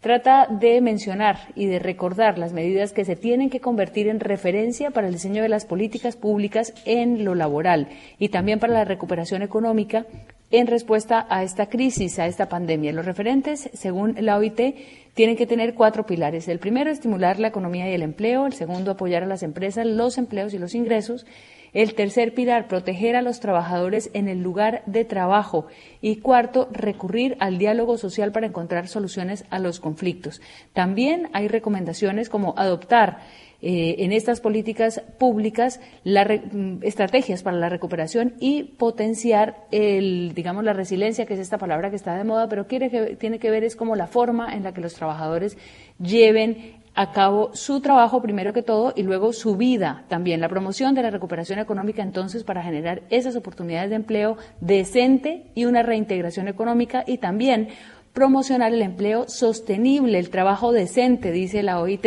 trata 0.00 0.46
de 0.46 0.80
mencionar 0.80 1.38
y 1.54 1.66
de 1.66 1.78
recordar 1.78 2.38
las 2.38 2.52
medidas 2.52 2.92
que 2.92 3.04
se 3.04 3.16
tienen 3.16 3.50
que 3.50 3.60
convertir 3.60 4.08
en 4.08 4.20
referencia 4.20 4.90
para 4.90 5.08
el 5.08 5.14
diseño 5.14 5.42
de 5.42 5.48
las 5.48 5.66
políticas 5.66 6.16
públicas 6.16 6.72
en 6.84 7.24
lo 7.24 7.34
laboral 7.34 7.88
y 8.18 8.28
también 8.28 8.60
para 8.60 8.74
la 8.74 8.84
recuperación 8.84 9.42
económica 9.42 10.06
en 10.50 10.66
respuesta 10.66 11.26
a 11.28 11.42
esta 11.42 11.66
crisis, 11.68 12.18
a 12.18 12.26
esta 12.26 12.48
pandemia. 12.48 12.92
Los 12.92 13.06
referentes, 13.06 13.68
según 13.72 14.16
la 14.20 14.36
OIT, 14.36 14.76
tienen 15.14 15.36
que 15.36 15.46
tener 15.46 15.74
cuatro 15.74 16.06
pilares. 16.06 16.46
El 16.46 16.58
primero, 16.58 16.90
estimular 16.90 17.40
la 17.40 17.48
economía 17.48 17.90
y 17.90 17.94
el 17.94 18.02
empleo. 18.02 18.46
El 18.46 18.52
segundo, 18.52 18.92
apoyar 18.92 19.22
a 19.22 19.26
las 19.26 19.42
empresas, 19.42 19.86
los 19.86 20.18
empleos 20.18 20.54
y 20.54 20.58
los 20.58 20.74
ingresos. 20.74 21.26
El 21.72 21.94
tercer 21.94 22.32
pilar, 22.32 22.68
proteger 22.68 23.16
a 23.16 23.22
los 23.22 23.40
trabajadores 23.40 24.10
en 24.14 24.28
el 24.28 24.40
lugar 24.40 24.82
de 24.86 25.04
trabajo. 25.04 25.66
Y 26.00 26.16
cuarto, 26.16 26.68
recurrir 26.70 27.36
al 27.40 27.58
diálogo 27.58 27.98
social 27.98 28.30
para 28.30 28.46
encontrar 28.46 28.88
soluciones 28.88 29.44
a 29.50 29.58
los 29.58 29.80
conflictos. 29.80 30.40
También 30.72 31.28
hay 31.32 31.48
recomendaciones 31.48 32.28
como 32.28 32.54
adoptar 32.56 33.18
eh, 33.62 33.96
en 34.00 34.12
estas 34.12 34.40
políticas 34.40 35.02
públicas 35.18 35.80
mm, 36.04 36.82
estrategias 36.82 37.42
para 37.42 37.56
la 37.56 37.68
recuperación 37.68 38.34
y 38.38 38.64
potenciar 38.64 39.64
el, 39.70 40.32
digamos, 40.34 40.62
la 40.62 40.74
resiliencia, 40.74 41.24
que 41.24 41.34
es 41.34 41.40
esta 41.40 41.58
palabra 41.58 41.90
que 41.90 41.96
está 41.96 42.14
de 42.16 42.24
moda, 42.24 42.48
pero 42.48 42.66
quiere 42.66 42.90
que, 42.90 43.16
tiene 43.16 43.38
que 43.38 43.50
ver 43.50 43.64
es 43.64 43.74
como 43.74 43.96
la 43.96 44.06
forma 44.06 44.54
en 44.54 44.62
la 44.62 44.74
que 44.74 44.80
los 44.80 44.94
trabajadores 44.94 45.56
lleven 45.98 46.76
a 46.94 47.12
cabo 47.12 47.50
su 47.54 47.80
trabajo 47.80 48.22
primero 48.22 48.52
que 48.54 48.62
todo 48.62 48.92
y 48.96 49.02
luego 49.02 49.32
su 49.32 49.56
vida 49.56 50.04
también, 50.08 50.40
la 50.40 50.48
promoción 50.48 50.94
de 50.94 51.02
la 51.02 51.10
recuperación 51.10 51.58
económica 51.58 52.02
entonces 52.02 52.42
para 52.42 52.62
generar 52.62 53.02
esas 53.10 53.36
oportunidades 53.36 53.90
de 53.90 53.96
empleo 53.96 54.38
decente 54.60 55.44
y 55.54 55.66
una 55.66 55.82
reintegración 55.82 56.48
económica 56.48 57.04
y 57.06 57.18
también 57.18 57.68
promocionar 58.14 58.72
el 58.72 58.80
empleo 58.80 59.28
sostenible, 59.28 60.18
el 60.18 60.30
trabajo 60.30 60.72
decente, 60.72 61.32
dice 61.32 61.62
la 61.62 61.80
OIT 61.80 62.06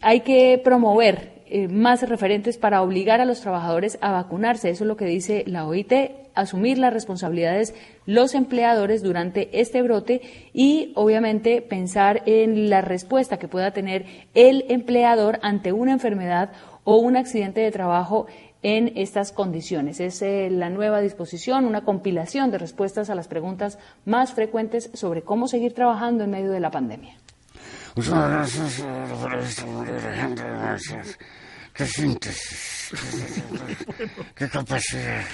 hay 0.00 0.20
que 0.20 0.60
promover 0.62 1.36
eh, 1.48 1.68
más 1.68 2.08
referentes 2.08 2.58
para 2.58 2.82
obligar 2.82 3.20
a 3.20 3.24
los 3.24 3.40
trabajadores 3.40 3.98
a 4.00 4.10
vacunarse. 4.10 4.68
Eso 4.68 4.82
es 4.82 4.88
lo 4.88 4.96
que 4.96 5.04
dice 5.04 5.44
la 5.46 5.64
OIT, 5.64 5.92
asumir 6.34 6.76
las 6.76 6.92
responsabilidades 6.92 7.72
los 8.04 8.34
empleadores 8.34 9.02
durante 9.02 9.60
este 9.60 9.82
brote 9.82 10.22
y 10.52 10.92
obviamente 10.96 11.62
pensar 11.62 12.22
en 12.26 12.68
la 12.68 12.80
respuesta 12.80 13.38
que 13.38 13.48
pueda 13.48 13.70
tener 13.70 14.06
el 14.34 14.64
empleador 14.68 15.38
ante 15.42 15.72
una 15.72 15.92
enfermedad 15.92 16.50
o 16.82 16.96
un 16.96 17.16
accidente 17.16 17.60
de 17.60 17.70
trabajo 17.70 18.26
en 18.62 18.92
estas 18.96 19.30
condiciones. 19.30 20.00
Es 20.00 20.22
eh, 20.22 20.48
la 20.50 20.68
nueva 20.68 21.00
disposición, 21.00 21.64
una 21.64 21.84
compilación 21.84 22.50
de 22.50 22.58
respuestas 22.58 23.08
a 23.08 23.14
las 23.14 23.28
preguntas 23.28 23.78
más 24.04 24.32
frecuentes 24.32 24.90
sobre 24.94 25.22
cómo 25.22 25.46
seguir 25.46 25.74
trabajando 25.74 26.24
en 26.24 26.30
medio 26.30 26.50
de 26.50 26.60
la 26.60 26.72
pandemia. 26.72 27.16
¿Qué 31.72 31.86
sientes? 31.86 32.90
¿Qué 34.34 34.48
capacidad? 34.48 35.24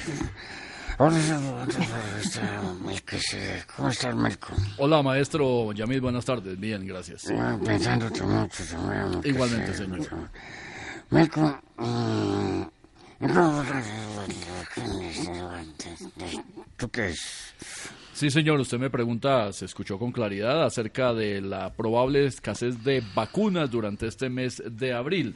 ¿Cómo? 3.76 3.88
Hola, 4.78 5.02
maestro 5.02 5.72
Yamil, 5.72 6.00
buenas 6.00 6.24
tardes. 6.24 6.58
Bien, 6.58 6.86
gracias. 6.86 7.24
Pensándote 7.64 8.22
mucho. 8.22 8.62
Igualmente, 9.24 9.74
señor. 9.74 10.08
Médico, 11.10 11.60
¿tú 16.76 16.88
qué 16.90 17.08
es? 17.08 17.54
Sí, 18.22 18.30
señor, 18.30 18.60
usted 18.60 18.78
me 18.78 18.88
pregunta, 18.88 19.52
se 19.52 19.64
escuchó 19.64 19.98
con 19.98 20.12
claridad 20.12 20.62
acerca 20.62 21.12
de 21.12 21.40
la 21.40 21.72
probable 21.72 22.24
escasez 22.24 22.84
de 22.84 23.02
vacunas 23.16 23.68
durante 23.68 24.06
este 24.06 24.30
mes 24.30 24.62
de 24.64 24.92
abril. 24.92 25.34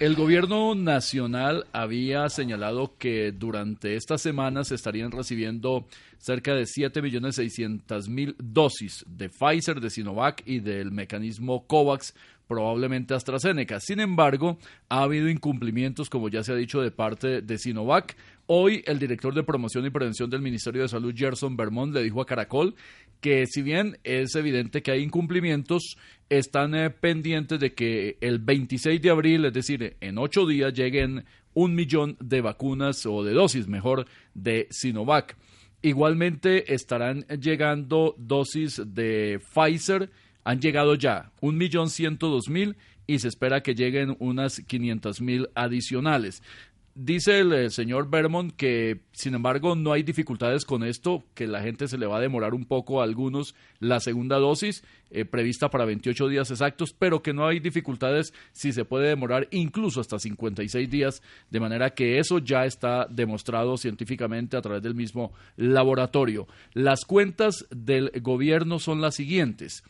El 0.00 0.16
gobierno 0.16 0.74
nacional 0.74 1.66
había 1.72 2.28
señalado 2.28 2.92
que 2.98 3.32
durante 3.32 3.96
estas 3.96 4.20
semanas 4.20 4.68
se 4.68 4.74
estarían 4.74 5.12
recibiendo 5.12 5.86
cerca 6.18 6.54
de 6.54 6.64
7.600.000 6.64 8.34
dosis 8.36 9.06
de 9.08 9.30
Pfizer, 9.30 9.80
de 9.80 9.88
Sinovac 9.88 10.42
y 10.44 10.60
del 10.60 10.92
mecanismo 10.92 11.66
COVAX 11.66 12.12
probablemente 12.46 13.14
AstraZeneca. 13.14 13.80
Sin 13.80 14.00
embargo, 14.00 14.58
ha 14.88 15.02
habido 15.02 15.28
incumplimientos, 15.28 16.10
como 16.10 16.28
ya 16.28 16.44
se 16.44 16.52
ha 16.52 16.56
dicho, 16.56 16.80
de 16.80 16.90
parte 16.90 17.40
de 17.42 17.58
Sinovac. 17.58 18.16
Hoy 18.48 18.84
el 18.86 18.98
director 19.00 19.34
de 19.34 19.42
promoción 19.42 19.84
y 19.86 19.90
prevención 19.90 20.30
del 20.30 20.40
Ministerio 20.40 20.82
de 20.82 20.88
Salud, 20.88 21.12
Gerson 21.16 21.56
Vermont, 21.56 21.92
le 21.92 22.02
dijo 22.02 22.20
a 22.20 22.26
Caracol 22.26 22.76
que 23.20 23.46
si 23.46 23.62
bien 23.62 23.98
es 24.04 24.36
evidente 24.36 24.82
que 24.82 24.92
hay 24.92 25.02
incumplimientos, 25.02 25.96
están 26.28 26.74
eh, 26.76 26.90
pendientes 26.90 27.58
de 27.58 27.74
que 27.74 28.18
el 28.20 28.38
26 28.38 29.02
de 29.02 29.10
abril, 29.10 29.44
es 29.46 29.52
decir, 29.52 29.96
en 30.00 30.18
ocho 30.18 30.46
días, 30.46 30.72
lleguen 30.72 31.24
un 31.54 31.74
millón 31.74 32.16
de 32.20 32.40
vacunas 32.40 33.04
o 33.06 33.24
de 33.24 33.32
dosis, 33.32 33.66
mejor, 33.66 34.06
de 34.34 34.68
Sinovac. 34.70 35.36
Igualmente 35.82 36.72
estarán 36.72 37.22
llegando 37.40 38.14
dosis 38.18 38.80
de 38.86 39.40
Pfizer 39.52 40.10
han 40.46 40.60
llegado 40.60 40.94
ya 40.94 41.32
1.102.000 41.40 42.76
y 43.08 43.18
se 43.18 43.26
espera 43.26 43.64
que 43.64 43.74
lleguen 43.74 44.16
unas 44.20 44.60
500.000 44.60 45.50
adicionales. 45.56 46.40
Dice 46.98 47.40
el, 47.40 47.52
eh, 47.52 47.68
señor 47.68 48.08
Vermont 48.08 48.56
que, 48.56 49.02
sin 49.12 49.34
embargo, 49.34 49.76
no 49.76 49.92
hay 49.92 50.02
dificultades 50.02 50.64
con 50.64 50.82
esto, 50.82 51.24
que 51.34 51.46
la 51.46 51.60
gente 51.60 51.88
se 51.88 51.98
le 51.98 52.06
va 52.06 52.16
a 52.16 52.22
demorar 52.22 52.54
un 52.54 52.64
poco 52.64 53.02
a 53.02 53.04
algunos 53.04 53.54
la 53.80 54.00
segunda 54.00 54.38
dosis, 54.38 54.82
eh, 55.10 55.26
prevista 55.26 55.68
para 55.68 55.84
28 55.84 56.26
días 56.28 56.50
exactos, 56.50 56.94
pero 56.98 57.22
que 57.22 57.34
no 57.34 57.46
hay 57.46 57.60
dificultades 57.60 58.32
si 58.52 58.72
se 58.72 58.86
puede 58.86 59.08
demorar 59.08 59.46
incluso 59.50 60.00
hasta 60.00 60.18
56 60.18 60.88
días, 60.88 61.20
de 61.50 61.60
manera 61.60 61.90
que 61.90 62.18
eso 62.18 62.38
ya 62.38 62.64
está 62.64 63.06
demostrado 63.10 63.76
científicamente 63.76 64.56
a 64.56 64.62
través 64.62 64.82
del 64.82 64.94
mismo 64.94 65.34
laboratorio. 65.58 66.48
Las 66.72 67.04
cuentas 67.04 67.66
del 67.68 68.10
gobierno 68.22 68.78
son 68.78 69.02
las 69.02 69.16
siguientes. 69.16 69.84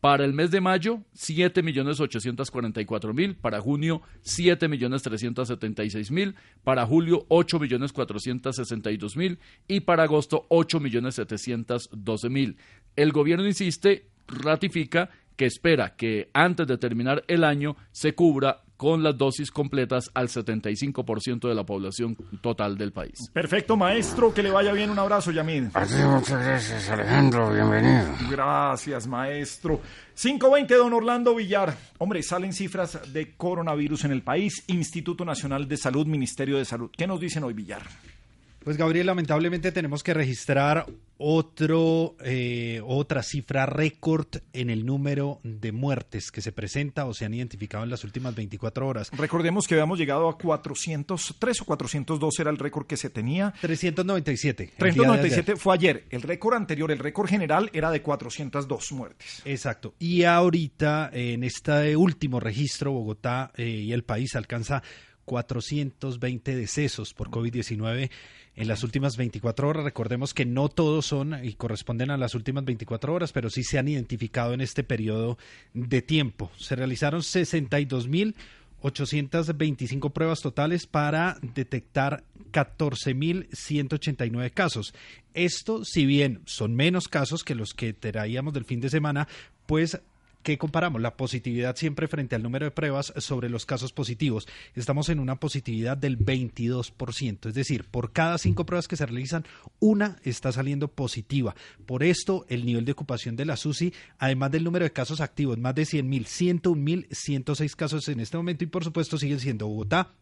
Para 0.00 0.24
el 0.24 0.32
mes 0.32 0.50
de 0.50 0.60
mayo, 0.60 1.04
7.844.000. 1.16 3.36
Para 3.36 3.60
junio, 3.60 4.02
7.376.000. 4.24 6.34
Para 6.64 6.84
julio, 6.86 7.24
8.462.000. 7.28 9.38
Y 9.68 9.78
para 9.80 10.02
agosto, 10.02 10.44
8.712.000. 10.48 12.56
El 12.96 13.12
gobierno 13.12 13.46
insiste, 13.46 14.08
ratifica 14.26 15.10
que 15.36 15.46
espera 15.46 15.94
que 15.94 16.30
antes 16.34 16.66
de 16.66 16.78
terminar 16.78 17.22
el 17.28 17.44
año 17.44 17.76
se 17.92 18.16
cubra 18.16 18.64
con 18.82 19.04
las 19.04 19.16
dosis 19.16 19.52
completas 19.52 20.10
al 20.12 20.26
75% 20.26 21.48
de 21.48 21.54
la 21.54 21.62
población 21.62 22.16
total 22.40 22.76
del 22.76 22.90
país. 22.90 23.30
Perfecto, 23.32 23.76
maestro, 23.76 24.34
que 24.34 24.42
le 24.42 24.50
vaya 24.50 24.72
bien. 24.72 24.90
Un 24.90 24.98
abrazo, 24.98 25.30
Yamil. 25.30 25.70
muchas 25.72 26.44
gracias, 26.44 26.90
Alejandro. 26.90 27.52
Bienvenido. 27.52 28.06
Gracias, 28.28 29.06
maestro. 29.06 29.80
520, 30.16 30.74
don 30.74 30.92
Orlando 30.94 31.32
Villar. 31.32 31.76
Hombre, 31.98 32.24
salen 32.24 32.52
cifras 32.52 32.98
de 33.12 33.36
coronavirus 33.36 34.06
en 34.06 34.10
el 34.10 34.22
país. 34.22 34.64
Instituto 34.66 35.24
Nacional 35.24 35.68
de 35.68 35.76
Salud, 35.76 36.04
Ministerio 36.04 36.58
de 36.58 36.64
Salud. 36.64 36.90
¿Qué 36.90 37.06
nos 37.06 37.20
dicen 37.20 37.44
hoy, 37.44 37.54
Villar? 37.54 37.82
Pues 38.64 38.76
Gabriel, 38.76 39.06
lamentablemente 39.06 39.72
tenemos 39.72 40.02
que 40.02 40.14
registrar 40.14 40.86
otro, 41.18 42.16
eh, 42.24 42.80
otra 42.84 43.22
cifra 43.22 43.66
récord 43.66 44.26
en 44.52 44.70
el 44.70 44.86
número 44.86 45.40
de 45.42 45.72
muertes 45.72 46.30
que 46.30 46.40
se 46.40 46.52
presenta 46.52 47.06
o 47.06 47.14
se 47.14 47.24
han 47.24 47.34
identificado 47.34 47.84
en 47.84 47.90
las 47.90 48.04
últimas 48.04 48.34
24 48.34 48.86
horas. 48.86 49.10
Recordemos 49.16 49.66
que 49.66 49.74
habíamos 49.74 49.98
llegado 49.98 50.28
a 50.28 50.38
403 50.38 51.60
o 51.60 51.64
402 51.64 52.40
era 52.40 52.50
el 52.50 52.58
récord 52.58 52.86
que 52.86 52.96
se 52.96 53.10
tenía. 53.10 53.52
397. 53.60 54.72
397 54.76 55.56
fue 55.56 55.74
ayer. 55.74 56.04
El 56.10 56.22
récord 56.22 56.54
anterior, 56.54 56.90
el 56.90 56.98
récord 56.98 57.28
general 57.28 57.70
era 57.72 57.90
de 57.90 58.02
402 58.02 58.92
muertes. 58.92 59.42
Exacto. 59.44 59.94
Y 59.98 60.24
ahorita, 60.24 61.10
en 61.12 61.44
este 61.44 61.96
último 61.96 62.40
registro, 62.40 62.92
Bogotá 62.92 63.52
eh, 63.56 63.66
y 63.66 63.92
el 63.92 64.04
país 64.04 64.34
alcanza 64.34 64.82
420 65.24 66.56
decesos 66.56 67.14
por 67.14 67.30
COVID-19 67.30 68.10
en 68.56 68.68
las 68.68 68.84
últimas 68.84 69.16
24 69.16 69.68
horas. 69.68 69.84
Recordemos 69.84 70.34
que 70.34 70.44
no 70.44 70.68
todos 70.68 71.06
son 71.06 71.42
y 71.44 71.54
corresponden 71.54 72.10
a 72.10 72.16
las 72.16 72.34
últimas 72.34 72.64
24 72.64 73.14
horas, 73.14 73.32
pero 73.32 73.50
sí 73.50 73.62
se 73.64 73.78
han 73.78 73.88
identificado 73.88 74.54
en 74.54 74.60
este 74.60 74.84
periodo 74.84 75.38
de 75.74 76.02
tiempo. 76.02 76.50
Se 76.58 76.76
realizaron 76.76 77.22
62.825 77.22 80.12
pruebas 80.12 80.40
totales 80.40 80.86
para 80.86 81.38
detectar 81.40 82.24
14.189 82.52 84.50
casos. 84.52 84.94
Esto, 85.34 85.84
si 85.84 86.06
bien 86.06 86.40
son 86.44 86.74
menos 86.74 87.06
casos 87.08 87.42
que 87.44 87.54
los 87.54 87.72
que 87.72 87.92
traíamos 87.94 88.52
del 88.52 88.64
fin 88.64 88.80
de 88.80 88.90
semana, 88.90 89.28
pues 89.66 90.00
¿Qué 90.42 90.58
comparamos? 90.58 91.00
La 91.00 91.16
positividad 91.16 91.76
siempre 91.76 92.08
frente 92.08 92.34
al 92.34 92.42
número 92.42 92.64
de 92.64 92.72
pruebas 92.72 93.12
sobre 93.18 93.48
los 93.48 93.64
casos 93.64 93.92
positivos. 93.92 94.48
Estamos 94.74 95.08
en 95.08 95.20
una 95.20 95.36
positividad 95.36 95.96
del 95.96 96.18
22%, 96.18 97.48
es 97.48 97.54
decir, 97.54 97.84
por 97.84 98.12
cada 98.12 98.38
cinco 98.38 98.66
pruebas 98.66 98.88
que 98.88 98.96
se 98.96 99.06
realizan, 99.06 99.44
una 99.78 100.16
está 100.24 100.50
saliendo 100.50 100.88
positiva. 100.88 101.54
Por 101.86 102.02
esto, 102.02 102.44
el 102.48 102.66
nivel 102.66 102.84
de 102.84 102.92
ocupación 102.92 103.36
de 103.36 103.44
la 103.44 103.56
SUSI, 103.56 103.92
además 104.18 104.50
del 104.50 104.64
número 104.64 104.84
de 104.84 104.92
casos 104.92 105.20
activos, 105.20 105.58
más 105.58 105.76
de 105.76 105.82
100.000, 105.82 106.60
101.000, 106.60 107.06
106 107.12 107.76
casos 107.76 108.08
en 108.08 108.18
este 108.18 108.36
momento 108.36 108.64
y 108.64 108.66
por 108.66 108.82
supuesto 108.82 109.18
siguen 109.18 109.38
siendo 109.38 109.68
Bogotá, 109.68 110.12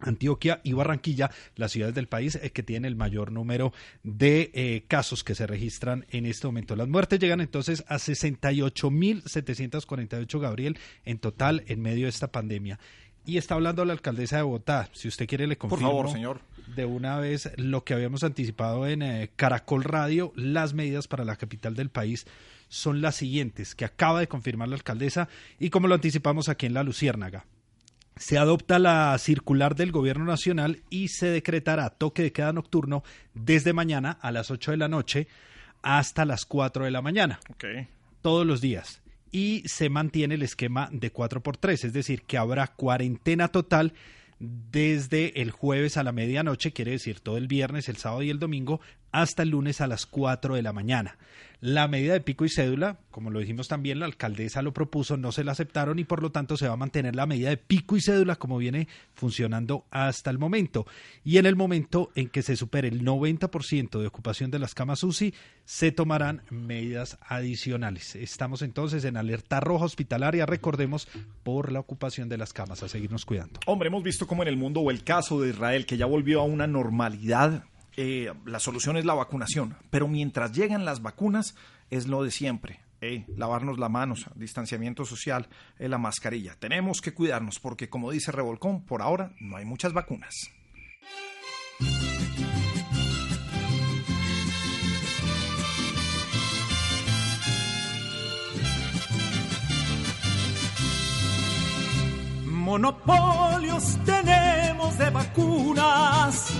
Antioquia 0.00 0.60
y 0.64 0.72
Barranquilla, 0.72 1.30
las 1.56 1.72
ciudades 1.72 1.94
del 1.94 2.08
país 2.08 2.36
eh, 2.36 2.50
que 2.50 2.62
tienen 2.62 2.86
el 2.86 2.96
mayor 2.96 3.30
número 3.32 3.74
de 4.02 4.50
eh, 4.54 4.84
casos 4.86 5.24
que 5.24 5.34
se 5.34 5.46
registran 5.46 6.06
en 6.10 6.26
este 6.26 6.46
momento. 6.46 6.76
Las 6.76 6.88
muertes 6.88 7.18
llegan 7.18 7.40
entonces 7.40 7.82
a 7.88 7.96
68.748, 7.96 10.40
Gabriel, 10.40 10.78
en 11.04 11.18
total 11.18 11.64
en 11.66 11.80
medio 11.80 12.04
de 12.04 12.10
esta 12.10 12.30
pandemia. 12.30 12.78
Y 13.24 13.36
está 13.36 13.56
hablando 13.56 13.84
la 13.84 13.92
alcaldesa 13.92 14.36
de 14.36 14.42
Bogotá. 14.42 14.88
Si 14.92 15.08
usted 15.08 15.26
quiere, 15.26 15.46
le 15.46 15.58
confirmo. 15.58 15.90
Por 15.90 16.06
favor, 16.06 16.12
señor. 16.12 16.40
De 16.74 16.86
una 16.86 17.18
vez 17.18 17.50
lo 17.56 17.84
que 17.84 17.94
habíamos 17.94 18.24
anticipado 18.24 18.86
en 18.86 19.02
eh, 19.02 19.30
Caracol 19.36 19.84
Radio, 19.84 20.32
las 20.34 20.74
medidas 20.74 21.08
para 21.08 21.24
la 21.24 21.36
capital 21.36 21.74
del 21.74 21.90
país 21.90 22.26
son 22.68 23.00
las 23.00 23.16
siguientes, 23.16 23.74
que 23.74 23.84
acaba 23.84 24.20
de 24.20 24.28
confirmar 24.28 24.68
la 24.68 24.76
alcaldesa 24.76 25.28
y 25.58 25.70
como 25.70 25.88
lo 25.88 25.94
anticipamos 25.94 26.48
aquí 26.48 26.66
en 26.66 26.74
La 26.74 26.82
Luciérnaga 26.82 27.46
se 28.18 28.38
adopta 28.38 28.78
la 28.78 29.16
circular 29.18 29.74
del 29.74 29.92
Gobierno 29.92 30.24
Nacional 30.24 30.82
y 30.90 31.08
se 31.08 31.26
decretará 31.26 31.90
toque 31.90 32.22
de 32.22 32.32
queda 32.32 32.52
nocturno 32.52 33.02
desde 33.34 33.72
mañana 33.72 34.18
a 34.20 34.32
las 34.32 34.50
8 34.50 34.72
de 34.72 34.76
la 34.76 34.88
noche 34.88 35.28
hasta 35.82 36.24
las 36.24 36.44
4 36.44 36.84
de 36.84 36.90
la 36.90 37.02
mañana. 37.02 37.40
Todos 38.20 38.46
los 38.46 38.60
días. 38.60 39.00
Y 39.30 39.62
se 39.66 39.88
mantiene 39.90 40.34
el 40.34 40.42
esquema 40.42 40.88
de 40.90 41.12
4x3, 41.12 41.84
es 41.84 41.92
decir, 41.92 42.22
que 42.22 42.38
habrá 42.38 42.66
cuarentena 42.68 43.48
total 43.48 43.92
desde 44.38 45.40
el 45.42 45.50
jueves 45.50 45.96
a 45.96 46.02
la 46.02 46.12
medianoche, 46.12 46.72
quiere 46.72 46.92
decir 46.92 47.20
todo 47.20 47.36
el 47.36 47.48
viernes, 47.48 47.88
el 47.88 47.96
sábado 47.96 48.22
y 48.22 48.30
el 48.30 48.38
domingo, 48.38 48.80
hasta 49.12 49.42
el 49.42 49.50
lunes 49.50 49.80
a 49.80 49.86
las 49.86 50.06
4 50.06 50.54
de 50.54 50.62
la 50.62 50.72
mañana. 50.72 51.18
La 51.60 51.88
medida 51.88 52.12
de 52.12 52.20
pico 52.20 52.44
y 52.44 52.48
cédula, 52.48 52.98
como 53.10 53.30
lo 53.30 53.40
dijimos 53.40 53.66
también, 53.66 53.98
la 53.98 54.06
alcaldesa 54.06 54.62
lo 54.62 54.72
propuso, 54.72 55.16
no 55.16 55.32
se 55.32 55.42
la 55.42 55.52
aceptaron 55.52 55.98
y 55.98 56.04
por 56.04 56.22
lo 56.22 56.30
tanto 56.30 56.56
se 56.56 56.68
va 56.68 56.74
a 56.74 56.76
mantener 56.76 57.16
la 57.16 57.26
medida 57.26 57.48
de 57.48 57.56
pico 57.56 57.96
y 57.96 58.00
cédula 58.00 58.36
como 58.36 58.58
viene 58.58 58.86
funcionando 59.14 59.84
hasta 59.90 60.30
el 60.30 60.38
momento. 60.38 60.86
Y 61.24 61.38
en 61.38 61.46
el 61.46 61.56
momento 61.56 62.10
en 62.14 62.28
que 62.28 62.42
se 62.42 62.54
supere 62.54 62.86
el 62.86 63.04
90% 63.04 63.98
de 63.98 64.06
ocupación 64.06 64.52
de 64.52 64.60
las 64.60 64.74
camas 64.74 65.02
UCI, 65.02 65.34
se 65.64 65.90
tomarán 65.90 66.42
medidas 66.48 67.18
adicionales. 67.22 68.14
Estamos 68.14 68.62
entonces 68.62 69.04
en 69.04 69.16
alerta 69.16 69.58
roja 69.58 69.86
hospitalaria, 69.86 70.46
recordemos, 70.46 71.08
por 71.42 71.72
la 71.72 71.80
ocupación 71.80 72.28
de 72.28 72.38
las 72.38 72.52
camas, 72.52 72.84
a 72.84 72.88
seguirnos 72.88 73.24
cuidando. 73.24 73.58
Hombre, 73.66 73.88
hemos 73.88 74.04
visto 74.04 74.28
como 74.28 74.42
en 74.42 74.48
el 74.48 74.56
mundo 74.56 74.78
o 74.78 74.92
el 74.92 75.02
caso 75.02 75.40
de 75.40 75.50
Israel, 75.50 75.86
que 75.86 75.96
ya 75.96 76.06
volvió 76.06 76.40
a 76.40 76.44
una 76.44 76.68
normalidad 76.68 77.64
eh, 78.00 78.32
la 78.44 78.60
solución 78.60 78.96
es 78.96 79.04
la 79.04 79.14
vacunación, 79.14 79.76
pero 79.90 80.06
mientras 80.06 80.52
llegan 80.52 80.84
las 80.84 81.02
vacunas 81.02 81.56
es 81.90 82.06
lo 82.06 82.22
de 82.22 82.30
siempre. 82.30 82.78
Eh, 83.00 83.24
lavarnos 83.36 83.76
las 83.80 83.90
manos, 83.90 84.26
distanciamiento 84.36 85.04
social, 85.04 85.48
eh, 85.80 85.88
la 85.88 85.98
mascarilla. 85.98 86.54
Tenemos 86.60 87.00
que 87.00 87.12
cuidarnos 87.12 87.58
porque, 87.58 87.88
como 87.88 88.12
dice 88.12 88.30
Revolcón, 88.30 88.84
por 88.84 89.02
ahora 89.02 89.32
no 89.40 89.56
hay 89.56 89.64
muchas 89.64 89.92
vacunas. 89.92 90.32
Monopolios 102.46 103.98
tenemos 104.04 104.98
de 104.98 105.10
vacunas 105.10 106.54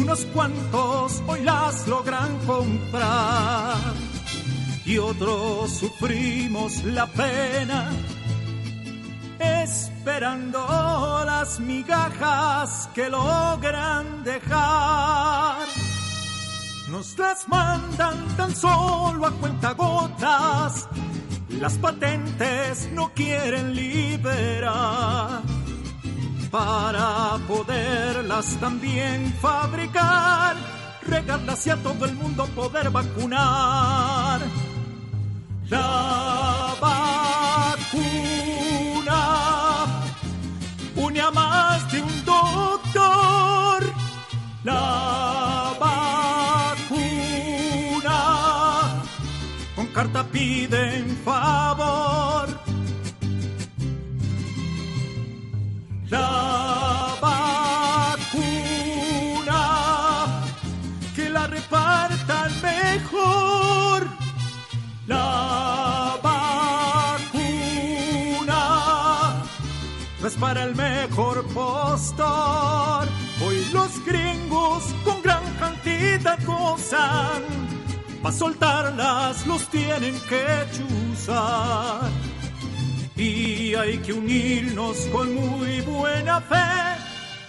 unos 0.00 0.24
cuantos 0.26 1.22
hoy 1.26 1.42
las 1.42 1.86
logran 1.86 2.38
comprar 2.46 3.76
y 4.84 4.98
otros 4.98 5.70
sufrimos 5.72 6.82
la 6.84 7.06
pena 7.06 7.90
esperando 9.38 11.22
las 11.24 11.60
migajas 11.60 12.88
que 12.94 13.08
logran 13.08 14.24
dejar. 14.24 15.66
Nos 16.90 17.18
las 17.18 17.48
mandan 17.48 18.36
tan 18.36 18.54
solo 18.54 19.26
a 19.26 19.30
cuentagotas, 19.32 20.88
las 21.60 21.78
patentes 21.78 22.88
no 22.92 23.12
quieren 23.14 23.74
liberar 23.74 25.59
para 26.50 27.38
poderlas 27.46 28.56
también 28.58 29.32
fabricar, 29.40 30.56
regarlas 31.06 31.68
a 31.68 31.76
todo 31.76 32.04
el 32.04 32.14
mundo 32.14 32.46
poder 32.56 32.90
vacunar. 32.90 34.40
La 35.68 36.74
vacuna 36.80 38.00
une 40.96 41.20
a 41.20 41.30
más 41.30 41.92
de 41.92 42.02
un 42.02 42.24
doctor. 42.24 43.84
La 44.64 45.72
vacuna 45.80 47.00
con 49.76 49.86
carta 49.86 50.24
piden 50.24 51.16
favor 51.24 52.49
la 56.10 57.16
vacuna, 57.20 58.42
que 61.14 61.28
la 61.30 61.46
repartan 61.46 62.50
mejor. 62.62 64.08
La 65.06 66.18
vacuna 66.22 67.44
no 70.20 70.26
es 70.26 70.34
para 70.34 70.64
el 70.64 70.74
mejor 70.74 71.46
postor. 71.54 73.08
Hoy 73.44 73.64
los 73.72 74.04
gringos 74.04 74.84
con 75.04 75.22
gran 75.22 75.44
cantidad 75.58 76.38
gozan. 76.44 77.42
Para 78.22 78.34
soltarlas 78.34 79.46
los 79.46 79.66
tienen 79.68 80.20
que 80.28 80.66
chuzar 80.72 82.10
y 83.20 83.74
hay 83.74 83.98
que 83.98 84.12
unirnos 84.12 84.96
con 85.12 85.34
muy 85.34 85.80
buena 85.82 86.40
fe 86.40 86.56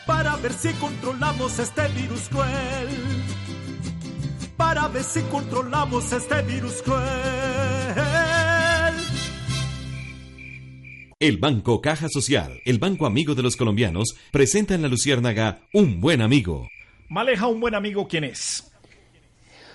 para 0.06 0.36
ver 0.38 0.52
si 0.52 0.74
controlamos 0.74 1.58
este 1.60 1.88
virus 1.90 2.28
cruel. 2.30 2.90
Para 4.58 4.88
ver 4.90 5.04
si 5.04 5.22
controlamos 5.24 6.12
este 6.12 6.42
virus 6.42 6.82
cruel. 6.82 7.02
El 11.20 11.38
Banco 11.38 11.82
Caja 11.82 12.08
Social, 12.10 12.60
el 12.66 12.80
banco 12.80 13.06
amigo 13.06 13.36
de 13.36 13.44
los 13.44 13.56
colombianos, 13.56 14.16
presenta 14.32 14.76
en 14.76 14.82
la 14.82 14.88
Luciérnaga 14.88 15.62
un 15.72 16.02
buen 16.02 16.22
amigo. 16.22 16.68
Maleja, 17.10 17.48
un 17.48 17.60
buen 17.60 17.76
amigo, 17.76 18.08
¿quién 18.08 18.24
es? 18.24 18.71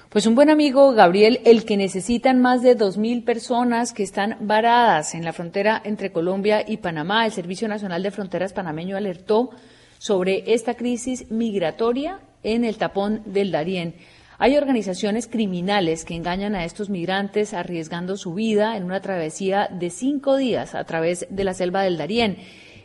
Pues 0.08 0.24
un 0.26 0.36
buen 0.36 0.50
amigo, 0.50 0.92
Gabriel, 0.92 1.40
el 1.44 1.64
que 1.64 1.76
necesitan 1.76 2.40
más 2.40 2.62
de 2.62 2.78
2.000 2.78 3.24
personas 3.24 3.92
que 3.92 4.04
están 4.04 4.36
varadas 4.40 5.16
en 5.16 5.24
la 5.24 5.32
frontera 5.32 5.82
entre 5.84 6.12
Colombia 6.12 6.64
y 6.66 6.76
Panamá. 6.76 7.26
El 7.26 7.32
Servicio 7.32 7.66
Nacional 7.66 8.04
de 8.04 8.12
Fronteras 8.12 8.52
panameño 8.52 8.96
alertó 8.96 9.50
sobre 9.98 10.54
esta 10.54 10.74
crisis 10.74 11.28
migratoria 11.32 12.20
en 12.44 12.64
el 12.64 12.76
tapón 12.76 13.22
del 13.26 13.50
Darién. 13.50 13.96
Hay 14.38 14.56
organizaciones 14.56 15.26
criminales 15.26 16.04
que 16.04 16.14
engañan 16.14 16.54
a 16.54 16.64
estos 16.64 16.88
migrantes 16.88 17.52
arriesgando 17.52 18.16
su 18.16 18.32
vida 18.32 18.76
en 18.76 18.84
una 18.84 19.00
travesía 19.00 19.68
de 19.72 19.90
cinco 19.90 20.36
días 20.36 20.76
a 20.76 20.84
través 20.84 21.26
de 21.30 21.42
la 21.44 21.52
selva 21.52 21.82
del 21.82 21.98
Darién. 21.98 22.36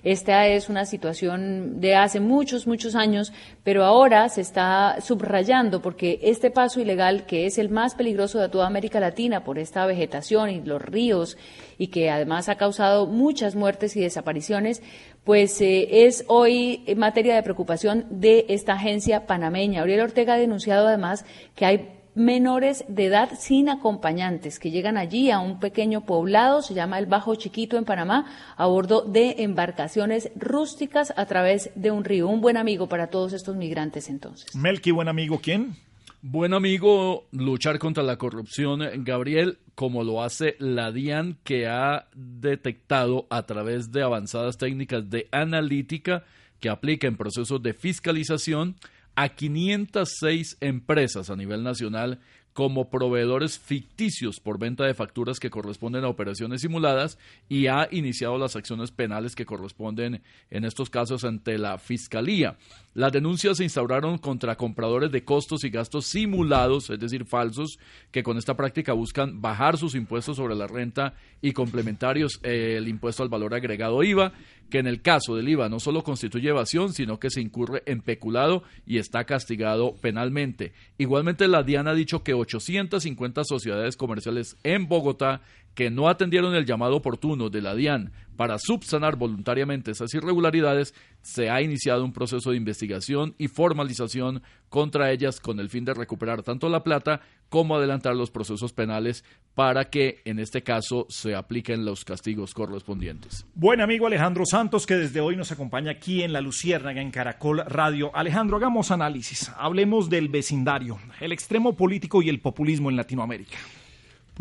Esta 0.04 0.48
es 0.48 0.68
una 0.68 0.86
situación 0.86 1.80
de 1.80 1.96
hace 1.96 2.20
muchos, 2.20 2.66
muchos 2.66 2.96
años, 2.96 3.32
pero 3.64 3.84
ahora 3.84 4.28
se 4.30 4.42
está 4.42 5.00
subrayando 5.00 5.82
porque 5.82 6.20
este 6.24 6.50
paso 6.50 6.80
ilegal, 6.82 7.26
que 7.28 7.46
es 7.46 7.60
el 7.60 7.70
más 7.70 7.94
peligroso 7.94 8.40
de 8.40 8.50
toda 8.50 8.66
América 8.66 9.00
Latina 9.00 9.44
por 9.44 9.60
esta 9.60 9.86
vegetación 9.86 10.50
y 10.50 10.62
los 10.62 10.82
ríos 10.82 11.38
y 11.78 11.88
que 11.88 12.10
además 12.10 12.50
ha 12.50 12.56
causado 12.56 13.06
muchas 13.06 13.56
muertes 13.56 13.96
y 13.96 14.02
desapariciones, 14.02 14.82
pues 15.24 15.62
eh, 15.62 16.06
es 16.08 16.26
hoy 16.28 16.84
materia 16.98 17.36
de 17.36 17.44
preocupación 17.44 18.06
de 18.10 18.46
esta 18.50 18.74
agencia 18.74 19.28
panameña. 19.28 19.82
Auriel 19.82 20.02
Ortega 20.02 20.34
ha 20.34 20.38
denunciado 20.38 20.88
además 20.88 21.26
que 21.56 21.66
hay 21.66 22.01
menores 22.16 22.84
de 22.88 23.06
edad 23.06 23.32
sin 23.40 23.70
acompañantes 23.70 24.60
que 24.60 24.72
llegan 24.72 24.98
allí 24.98 25.32
a 25.32 25.40
un 25.40 25.60
pequeño 25.60 26.06
poblado, 26.06 26.62
se 26.62 26.74
llama 26.74 27.00
el 27.00 27.06
Bajo 27.06 27.36
Chiquito 27.36 27.78
en 27.78 27.86
Panamá, 27.86 28.26
a 28.58 28.66
bordo 28.66 29.02
de 29.02 29.44
embarcaciones 29.44 30.32
rústicas 30.36 31.14
a 31.16 31.26
través 31.26 31.72
de 31.76 31.92
un 31.92 32.04
río. 32.04 32.28
Un 32.28 32.42
buen 32.42 32.58
amigo 32.58 32.88
para 32.88 33.08
todos 33.08 33.34
estos 33.34 33.56
migrantes 33.56 34.10
entonces. 34.10 34.56
Melqui, 34.56 34.92
buen 34.92 35.08
amigo, 35.08 35.40
¿quién? 35.42 35.76
Buen 36.24 36.54
amigo, 36.54 37.26
luchar 37.32 37.80
contra 37.80 38.04
la 38.04 38.18
corrupción, 38.18 38.82
Gabriel, 39.04 39.58
como 39.74 40.04
lo 40.04 40.22
hace 40.22 40.56
la 40.60 40.92
DIAN, 40.92 41.40
que 41.44 41.66
ha 41.68 42.10
detectado 42.14 43.26
a 43.32 43.48
través 43.48 43.92
de 43.92 44.04
avanzadas 44.04 44.60
técnicas 44.60 45.10
de 45.10 45.28
analítica 45.32 46.24
que 46.60 46.70
aplica 46.70 47.08
en 47.08 47.18
procesos 47.18 47.64
de 47.64 47.74
fiscalización 47.74 48.76
a 49.16 49.30
506 49.30 50.58
empresas 50.62 51.30
a 51.30 51.36
nivel 51.36 51.64
nacional 51.64 52.20
como 52.54 52.90
proveedores 52.90 53.60
ficticios 53.60 54.40
por 54.40 54.60
venta 54.60 54.86
de 54.86 54.94
facturas 54.94 55.40
que 55.40 55.50
corresponden 55.50 56.04
a 56.04 56.10
operaciones 56.10 56.62
simuladas 56.62 57.18
y 57.48 57.68
ha 57.68 57.88
iniciado 57.92 58.38
las 58.38 58.56
acciones 58.56 58.92
penales 58.92 59.36
que 59.36 59.46
corresponden 59.46 60.22
en 60.50 60.66
estos 60.66 60.90
casos 60.90 61.24
ante 61.24 61.58
la 61.58 61.78
Fiscalía. 61.78 62.58
Las 62.94 63.14
denuncias 63.14 63.58
se 63.58 63.64
instauraron 63.64 64.18
contra 64.18 64.58
compradores 64.58 65.12
de 65.12 65.24
costos 65.24 65.64
y 65.64 65.70
gastos 65.70 66.08
simulados, 66.08 66.90
es 66.90 67.00
decir, 67.00 67.24
falsos, 67.24 67.80
que 68.12 68.22
con 68.22 68.38
esta 68.38 68.58
práctica 68.58 68.92
buscan 68.92 69.42
bajar 69.42 69.78
sus 69.78 69.96
impuestos 69.96 70.36
sobre 70.36 70.56
la 70.56 70.68
renta 70.68 71.14
y 71.42 71.54
complementarios 71.54 72.42
eh, 72.44 72.76
el 72.78 72.90
impuesto 72.90 73.24
al 73.24 73.30
valor 73.30 73.54
agregado 73.54 74.04
IVA, 74.04 74.34
que 74.72 74.80
en 74.80 74.88
el 74.88 75.04
caso 75.04 75.36
del 75.36 75.50
IVA 75.50 75.70
no 75.70 75.80
solo 75.80 76.04
constituye 76.04 76.50
evasión, 76.50 76.94
sino 76.94 77.20
que 77.20 77.30
se 77.30 77.42
incurre 77.42 77.84
en 77.86 78.02
peculado 78.02 78.64
y 78.88 78.98
está 78.98 79.26
castigado 79.26 79.94
penalmente. 80.02 80.74
Igualmente, 80.98 81.48
la 81.48 81.62
DIAN 81.62 81.88
ha 81.88 81.94
dicho 81.94 82.24
que 82.24 82.34
850 82.34 83.44
sociedades 83.44 83.96
comerciales 83.96 84.58
en 84.64 84.88
Bogotá 84.88 85.42
que 85.76 85.90
no 85.90 86.10
atendieron 86.10 86.56
el 86.56 86.66
llamado 86.66 86.98
oportuno 86.98 87.50
de 87.50 87.62
la 87.62 87.76
DIAN 87.76 88.12
para 88.36 88.58
subsanar 88.58 89.18
voluntariamente 89.18 89.92
esas 89.92 90.14
irregularidades, 90.16 90.96
se 91.22 91.52
ha 91.52 91.62
iniciado 91.62 92.04
un 92.04 92.12
proceso 92.12 92.50
de 92.50 92.58
investigación 92.58 93.36
y 93.38 93.48
formalización 93.50 94.42
contra 94.70 95.12
ellas 95.12 95.40
con 95.40 95.60
el 95.60 95.70
fin 95.70 95.86
de 95.86 95.94
recuperar 95.94 96.42
tanto 96.42 96.68
la 96.68 96.84
plata 96.84 97.22
como 97.50 97.76
adelantar 97.76 98.16
los 98.16 98.32
procesos 98.32 98.74
penales 98.74 99.24
para 99.54 99.92
que 99.92 100.22
en 100.26 100.40
este 100.40 100.64
caso 100.64 101.06
se 101.10 101.36
apliquen 101.36 101.86
los 101.86 102.04
castigos 102.04 102.54
correspondientes. 102.54 103.46
Buen 103.54 103.80
amigo 103.80 104.08
Alejandro 104.08 104.46
Santos 104.46 104.88
que 104.88 104.96
desde 104.96 105.22
hoy 105.22 105.36
nos 105.36 105.52
acompaña 105.52 105.92
aquí 105.92 106.24
en 106.24 106.34
La 106.34 106.42
Luciérnaga 106.42 107.02
en 107.02 107.12
Caracol 107.12 107.64
Radio. 107.68 108.10
Alejandro, 108.16 108.58
hagamos 108.58 108.90
análisis. 108.90 109.52
Hablemos 109.56 110.10
del 110.10 110.30
vecindario, 110.30 110.98
el 111.20 111.32
extremo 111.32 111.76
político 111.76 112.22
y 112.24 112.30
el 112.30 112.40
populismo 112.40 112.90
en 112.90 112.96
Latinoamérica. 112.96 113.58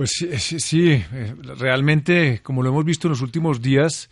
Pues 0.01 0.13
sí, 0.39 0.93
eh, 0.93 1.35
realmente, 1.59 2.41
como 2.43 2.63
lo 2.63 2.71
hemos 2.71 2.87
visto 2.87 3.07
en 3.07 3.11
los 3.11 3.21
últimos 3.21 3.61
días, 3.61 4.09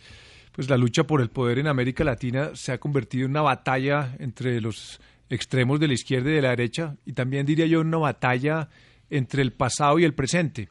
pues 0.51 0.69
la 0.69 0.77
lucha 0.77 1.05
por 1.05 1.19
el 1.19 1.31
poder 1.31 1.57
en 1.57 1.65
América 1.65 2.03
Latina 2.03 2.51
se 2.53 2.71
ha 2.71 2.77
convertido 2.77 3.25
en 3.25 3.31
una 3.31 3.41
batalla 3.41 4.15
entre 4.19 4.61
los 4.61 5.01
extremos 5.31 5.79
de 5.79 5.87
la 5.87 5.95
izquierda 5.95 6.29
y 6.29 6.33
de 6.33 6.41
la 6.43 6.51
derecha, 6.51 6.95
y 7.07 7.13
también 7.13 7.47
diría 7.47 7.65
yo 7.65 7.81
una 7.81 7.97
batalla 7.97 8.69
entre 9.09 9.41
el 9.41 9.51
pasado 9.51 9.97
y 9.97 10.03
el 10.03 10.13
presente. 10.13 10.69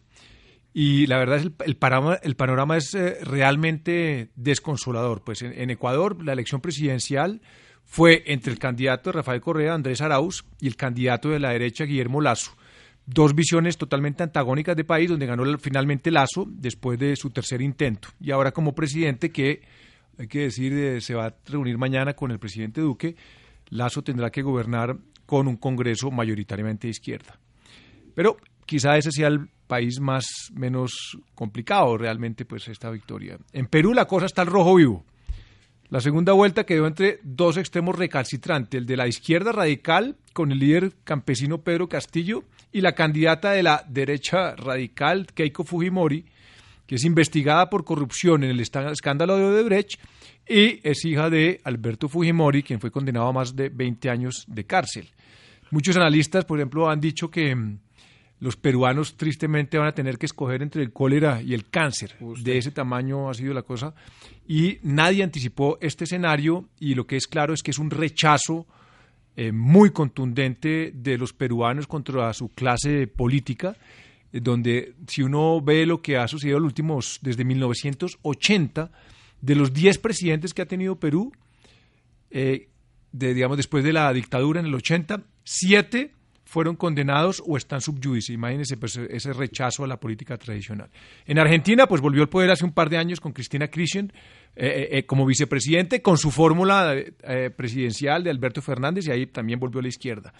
Y 0.73 1.09
la 1.09 1.19
verdad 1.19 1.39
es 1.39 1.47
el, 1.47 1.55
el, 1.67 1.77
panorama, 1.77 2.15
el 2.23 2.37
panorama, 2.37 2.77
es 2.77 2.95
eh, 2.95 3.17
realmente 3.25 4.31
desconsolador. 4.37 5.25
Pues 5.25 5.43
en, 5.43 5.53
en, 5.61 5.71
Ecuador 5.71 6.25
la 6.25 6.33
elección 6.33 6.61
presidencial 6.61 7.41
fue 7.83 8.23
entre 8.27 8.53
el 8.53 8.61
candidato 8.61 9.11
de 9.11 9.15
Rafael 9.15 9.41
Correa, 9.41 9.75
Andrés 9.75 10.01
Arauz, 10.01 10.45
y 10.61 10.69
el 10.69 10.77
candidato 10.77 11.31
de 11.31 11.41
la 11.41 11.51
derecha, 11.51 11.87
Guillermo 11.87 12.21
Lazo 12.21 12.58
dos 13.11 13.35
visiones 13.35 13.79
totalmente 13.79 14.23
antagónicas 14.23 14.77
de 14.77 14.85
país, 14.85 15.09
donde 15.09 15.27
ganó 15.27 15.59
finalmente 15.59 16.11
Lazo 16.11 16.47
después 16.47 16.99
de 16.99 17.17
su 17.17 17.31
tercer 17.31 17.63
intento. 17.63 18.09
Y 18.21 18.31
ahora 18.31 18.53
como 18.53 18.75
presidente, 18.75 19.31
que 19.31 19.63
hay 20.19 20.29
que 20.29 20.41
decir, 20.41 20.73
eh, 20.75 21.01
se 21.01 21.15
va 21.15 21.27
a 21.27 21.35
reunir 21.47 21.79
mañana 21.79 22.13
con 22.13 22.31
el 22.31 22.39
presidente 22.39 22.83
Duque, 22.83 23.17
Lazo 23.71 24.03
tendrá 24.03 24.31
que 24.31 24.43
gobernar 24.43 24.97
con 25.25 25.49
un 25.49 25.57
Congreso 25.57 26.11
mayoritariamente 26.11 26.87
de 26.87 26.91
izquierda. 26.91 27.39
Pero 28.15 28.37
quizá 28.67 28.97
ese 28.99 29.11
sea 29.11 29.29
el 29.29 29.49
país 29.67 30.01
más 30.01 30.27
menos 30.53 31.19
complicado 31.35 31.97
realmente, 31.97 32.45
pues 32.45 32.69
esta 32.69 32.91
victoria. 32.91 33.39
En 33.53 33.67
Perú 33.67 33.95
la 33.95 34.07
cosa 34.07 34.27
está 34.27 34.43
al 34.43 34.49
rojo 34.49 34.75
vivo. 34.75 35.05
La 35.89 36.03
segunda 36.03 36.35
vuelta 36.35 36.65
quedó 36.65 36.87
entre 36.87 37.21
dos 37.23 37.57
extremos 37.57 37.97
recalcitrantes, 37.97 38.79
el 38.79 38.87
de 38.87 38.97
la 38.99 39.09
izquierda 39.09 39.53
radical 39.53 40.17
con 40.39 40.53
el 40.53 40.61
líder 40.61 40.93
campesino 41.03 41.63
Pedro 41.63 41.89
Castillo 41.89 42.45
y 42.71 42.81
la 42.81 42.93
candidata 42.93 43.51
de 43.51 43.65
la 43.65 43.85
derecha 43.89 44.55
radical 44.55 45.27
Keiko 45.35 45.65
Fujimori, 45.65 46.27
que 46.87 46.95
es 46.95 47.03
investigada 47.03 47.69
por 47.69 47.83
corrupción 47.83 48.45
en 48.45 48.51
el 48.51 48.61
escándalo 48.61 49.37
de 49.37 49.43
Odebrecht 49.47 49.99
y 50.49 50.79
es 50.89 51.05
hija 51.05 51.29
de 51.29 51.61
Alberto 51.65 52.09
Fujimori, 52.09 52.63
quien 52.63 52.79
fue 52.79 52.93
condenado 52.93 53.27
a 53.27 53.33
más 53.33 53.57
de 53.57 53.69
20 53.69 54.11
años 54.11 54.45
de 54.47 54.65
cárcel. 54.65 55.09
Muchos 55.73 55.97
analistas, 55.97 56.45
por 56.45 56.61
ejemplo, 56.61 56.89
han 56.89 57.01
dicho 57.01 57.33
que 57.33 57.57
mm, 57.57 57.81
los 58.39 58.55
peruanos 58.55 59.17
tristemente 59.17 59.77
van 59.77 59.89
a 59.89 59.93
tener 59.93 60.19
que 60.19 60.27
escoger 60.27 60.63
entre 60.63 60.85
el 60.85 60.93
cólera 60.93 61.43
y 61.43 61.53
el 61.53 61.69
cáncer. 61.69 62.15
De 62.45 62.59
ese 62.59 62.71
tamaño 62.71 63.29
ha 63.29 63.35
sido 63.35 63.55
la 63.55 63.63
cosa. 63.63 63.93
Y 64.47 64.79
nadie 64.85 65.25
anticipó 65.25 65.79
este 65.81 66.05
escenario 66.05 66.69
y 66.79 66.95
lo 66.95 67.09
que 67.09 67.17
es 67.17 67.27
claro 67.27 67.55
es 67.55 67.65
que 67.65 67.73
es 67.73 67.79
un 67.81 67.91
rechazo 67.91 68.69
eh, 69.41 69.53
muy 69.53 69.91
contundente 69.91 70.91
de 70.93 71.17
los 71.17 71.33
peruanos 71.33 71.87
contra 71.87 72.33
su 72.33 72.49
clase 72.49 73.07
política, 73.07 73.77
eh, 74.33 74.41
donde 74.41 74.97
si 75.07 75.23
uno 75.23 75.61
ve 75.61 75.87
lo 75.87 76.03
que 76.03 76.17
ha 76.17 76.27
sucedido 76.27 76.59
los 76.59 76.67
últimos, 76.67 77.21
desde 77.23 77.45
1980, 77.45 78.91
de 79.41 79.55
los 79.55 79.73
10 79.73 79.99
presidentes 79.99 80.53
que 80.53 80.63
ha 80.63 80.67
tenido 80.67 80.97
Perú, 80.97 81.31
eh, 82.33 82.67
digamos, 83.13 83.57
después 83.57 83.85
de 83.85 83.93
la 83.93 84.13
dictadura 84.13 84.59
en 84.59 84.67
el 84.67 84.75
80, 84.75 85.23
7 85.45 86.11
fueron 86.49 86.77
condenados 86.77 87.43
o 87.47 87.59
están 87.59 87.83
subyudice. 87.83 88.33
Imagínense 88.33 88.79
pues, 88.79 88.97
ese 88.97 89.35
rechazo 89.35 89.85
a 89.85 89.87
la 89.87 90.01
política 90.01 90.39
tradicional. 90.39 90.89
En 91.27 91.39
Argentina, 91.39 91.87
pues 91.87 92.01
volvió 92.01 92.23
al 92.23 92.31
poder 92.31 92.51
hace 92.51 92.65
un 92.65 92.73
par 92.73 92.89
de 92.89 92.97
años 92.97 93.21
con 93.21 93.33
Cristina 93.33 93.69
Kirchner 93.69 94.11
eh, 94.57 94.89
eh, 94.93 95.05
como 95.05 95.27
vicepresidente, 95.27 96.01
con 96.01 96.17
su 96.17 96.31
fórmula 96.31 96.95
eh, 96.97 97.51
presidencial 97.55 98.25
de 98.25 98.31
Alberto 98.31 98.63
Fernández, 98.63 99.07
y 99.07 99.11
ahí 99.11 99.27
también 99.27 99.61
volvió 99.61 99.81
a 99.81 99.83
la 99.83 99.89
izquierda. 99.89 100.33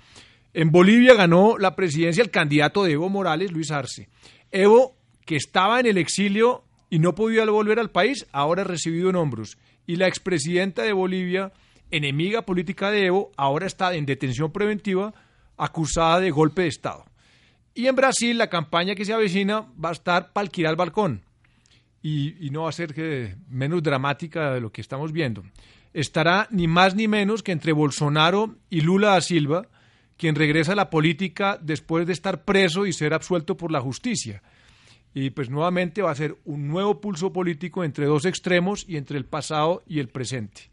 En 0.55 0.71
Bolivia 0.71 1.13
ganó 1.13 1.59
la 1.59 1.77
presidencia 1.77 2.23
el 2.23 2.31
candidato 2.31 2.85
de 2.85 2.93
Evo 2.93 3.11
Morales, 3.11 3.53
Luis 3.53 3.71
Arce. 3.71 4.09
Evo, 4.51 4.97
que 5.27 5.37
estaba 5.37 5.79
en 5.79 5.85
el 5.85 5.99
exilio 5.99 6.65
y 6.89 7.01
no 7.01 7.15
podía 7.15 7.45
volver 7.45 7.79
al 7.79 7.91
país, 7.91 8.27
ahora 8.33 8.65
recibido 8.65 9.11
en 9.11 9.17
hombros. 9.17 9.59
Y 9.87 9.97
la 9.97 10.09
expresidenta 10.09 10.85
de 10.85 10.95
Bolivia, 10.95 11.53
enemiga 11.91 12.47
política 12.47 12.91
de 12.91 13.05
Evo, 13.05 13.31
ahora 13.37 13.67
está 13.67 13.95
en 13.95 14.07
detención 14.07 14.53
preventiva 14.53 15.13
acusada 15.59 16.21
de 16.21 16.31
golpe 16.31 16.63
de 16.63 16.69
Estado. 16.69 17.05
Y 17.75 17.87
en 17.87 17.97
Brasil 17.97 18.39
la 18.39 18.49
campaña 18.49 18.95
que 18.95 19.05
se 19.05 19.13
avecina 19.13 19.67
va 19.83 19.91
a 19.91 19.93
estar 19.93 20.33
para 20.33 20.45
alquilar 20.45 20.71
el 20.71 20.77
balcón 20.77 21.23
y, 22.03 22.49
no 22.51 22.63
va 22.63 22.69
a 22.69 22.73
ser 22.73 23.37
menos 23.49 23.83
dramática 23.83 24.53
de 24.53 24.61
lo 24.61 24.73
que 24.73 24.81
estamos 24.81 25.13
viendo. 25.13 25.45
Estará 25.93 26.49
ni 26.51 26.67
más 26.67 26.95
ni 26.95 27.09
menos 27.09 27.43
que 27.43 27.53
entre 27.53 27.73
Bolsonaro 27.73 28.57
y 28.71 28.81
Lula 28.83 29.11
da 29.11 29.21
Silva, 29.21 29.69
quien 30.17 30.35
regresa 30.35 30.73
a 30.73 30.77
la 30.77 30.91
política 30.91 31.59
después 31.61 32.07
de 32.07 32.13
estar 32.13 32.45
preso 32.45 32.87
y 32.87 32.93
ser 32.93 33.15
absuelto 33.15 33.57
por 33.57 33.71
la 33.73 33.81
justicia. 33.81 34.43
Y 35.15 35.31
pues 35.31 35.49
nuevamente 35.49 36.03
va 36.03 36.11
a 36.11 36.17
ser 36.17 36.37
un 36.45 36.69
nuevo 36.69 37.01
pulso 37.01 37.33
político 37.33 37.83
entre 37.83 38.07
dos 38.07 38.25
extremos 38.25 38.85
y 38.89 38.97
entre 38.97 39.19
el 39.19 39.25
pasado 39.25 39.83
y 39.87 40.01
el 40.01 40.09
presente. 40.09 40.71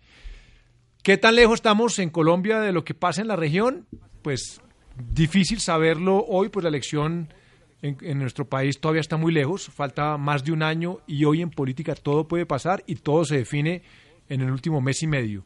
¿Qué 1.03 1.17
tan 1.17 1.35
lejos 1.35 1.55
estamos 1.55 1.99
en 1.99 2.09
Colombia 2.09 2.59
de 2.59 2.71
lo 2.71 2.83
que 2.83 2.93
pasa 2.93 3.21
en 3.21 3.27
la 3.27 3.35
región? 3.35 3.87
Pues 4.21 4.59
Difícil 4.97 5.59
saberlo 5.59 6.25
hoy, 6.25 6.49
pues 6.49 6.63
la 6.63 6.69
elección 6.69 7.29
en, 7.81 8.19
nuestro 8.19 8.47
país 8.47 8.79
todavía 8.79 9.01
está 9.01 9.17
muy 9.17 9.33
lejos, 9.33 9.67
falta 9.67 10.17
más 10.17 10.43
de 10.43 10.51
un 10.51 10.63
año 10.63 10.99
y 11.05 11.25
hoy 11.25 11.41
en 11.41 11.51
política 11.51 11.95
todo 11.95 12.27
puede 12.27 12.45
pasar 12.45 12.83
y 12.87 12.95
todo 12.95 13.25
se 13.25 13.37
define 13.37 13.83
en 14.29 14.41
el 14.41 14.51
último 14.51 14.81
mes 14.81 15.03
y 15.03 15.07
medio. 15.07 15.43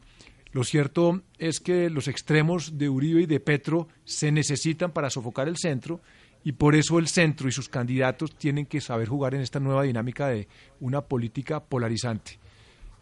Lo 0.52 0.64
cierto 0.64 1.22
es 1.38 1.60
que 1.60 1.90
los 1.90 2.08
extremos 2.08 2.78
de 2.78 2.88
Uribe 2.88 3.22
y 3.22 3.26
de 3.26 3.40
Petro 3.40 3.88
se 4.04 4.32
necesitan 4.32 4.92
para 4.92 5.10
sofocar 5.10 5.48
el 5.48 5.56
centro 5.56 6.00
y 6.42 6.52
por 6.52 6.74
eso 6.74 6.98
el 6.98 7.08
centro 7.08 7.48
y 7.48 7.52
sus 7.52 7.68
candidatos 7.68 8.34
tienen 8.36 8.66
que 8.66 8.80
saber 8.80 9.08
jugar 9.08 9.34
en 9.34 9.42
esta 9.42 9.60
nueva 9.60 9.82
dinámica 9.82 10.28
de 10.28 10.48
una 10.80 11.02
política 11.02 11.60
polarizante. 11.60 12.38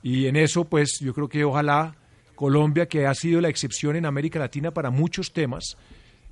Y 0.03 0.27
en 0.27 0.37
eso, 0.37 0.65
pues 0.65 0.99
yo 1.01 1.15
creo 1.15 1.29
que 1.29 1.45
ojalá 1.45 1.95
Colombia, 2.35 2.87
que 2.87 3.07
ha 3.07 3.15
sido 3.15 3.41
la 3.41 3.49
excepción 3.49 3.97
en 3.97 4.07
América 4.07 4.39
Latina 4.39 4.73
para 4.73 4.91
muchos 4.91 5.33
temas, 5.33 5.77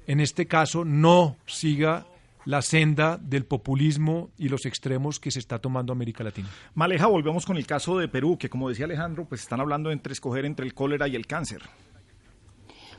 en 0.07 0.21
este 0.21 0.47
caso 0.47 0.85
no 0.85 1.37
siga 1.47 2.07
la 2.45 2.63
senda 2.63 3.19
del 3.19 3.45
populismo 3.45 4.31
y 4.39 4.49
los 4.49 4.67
extremos 4.67 5.19
que 5.19 5.31
se 5.31 5.41
está 5.41 5.59
tomando 5.59 5.93
América 5.93 6.23
Latina. 6.23 6.49
Maleja, 6.75 7.07
volvemos 7.09 7.45
con 7.45 7.57
el 7.57 7.67
caso 7.67 7.99
de 7.99 8.09
Perú, 8.09 8.39
que 8.39 8.49
como 8.49 8.69
decía 8.69 8.87
Alejandro, 8.87 9.25
pues 9.25 9.43
están 9.43 9.61
hablando 9.61 9.91
entre 9.91 10.13
escoger 10.13 10.45
entre 10.45 10.65
el 10.65 10.73
cólera 10.73 11.09
y 11.09 11.17
el 11.17 11.27
cáncer. 11.27 11.63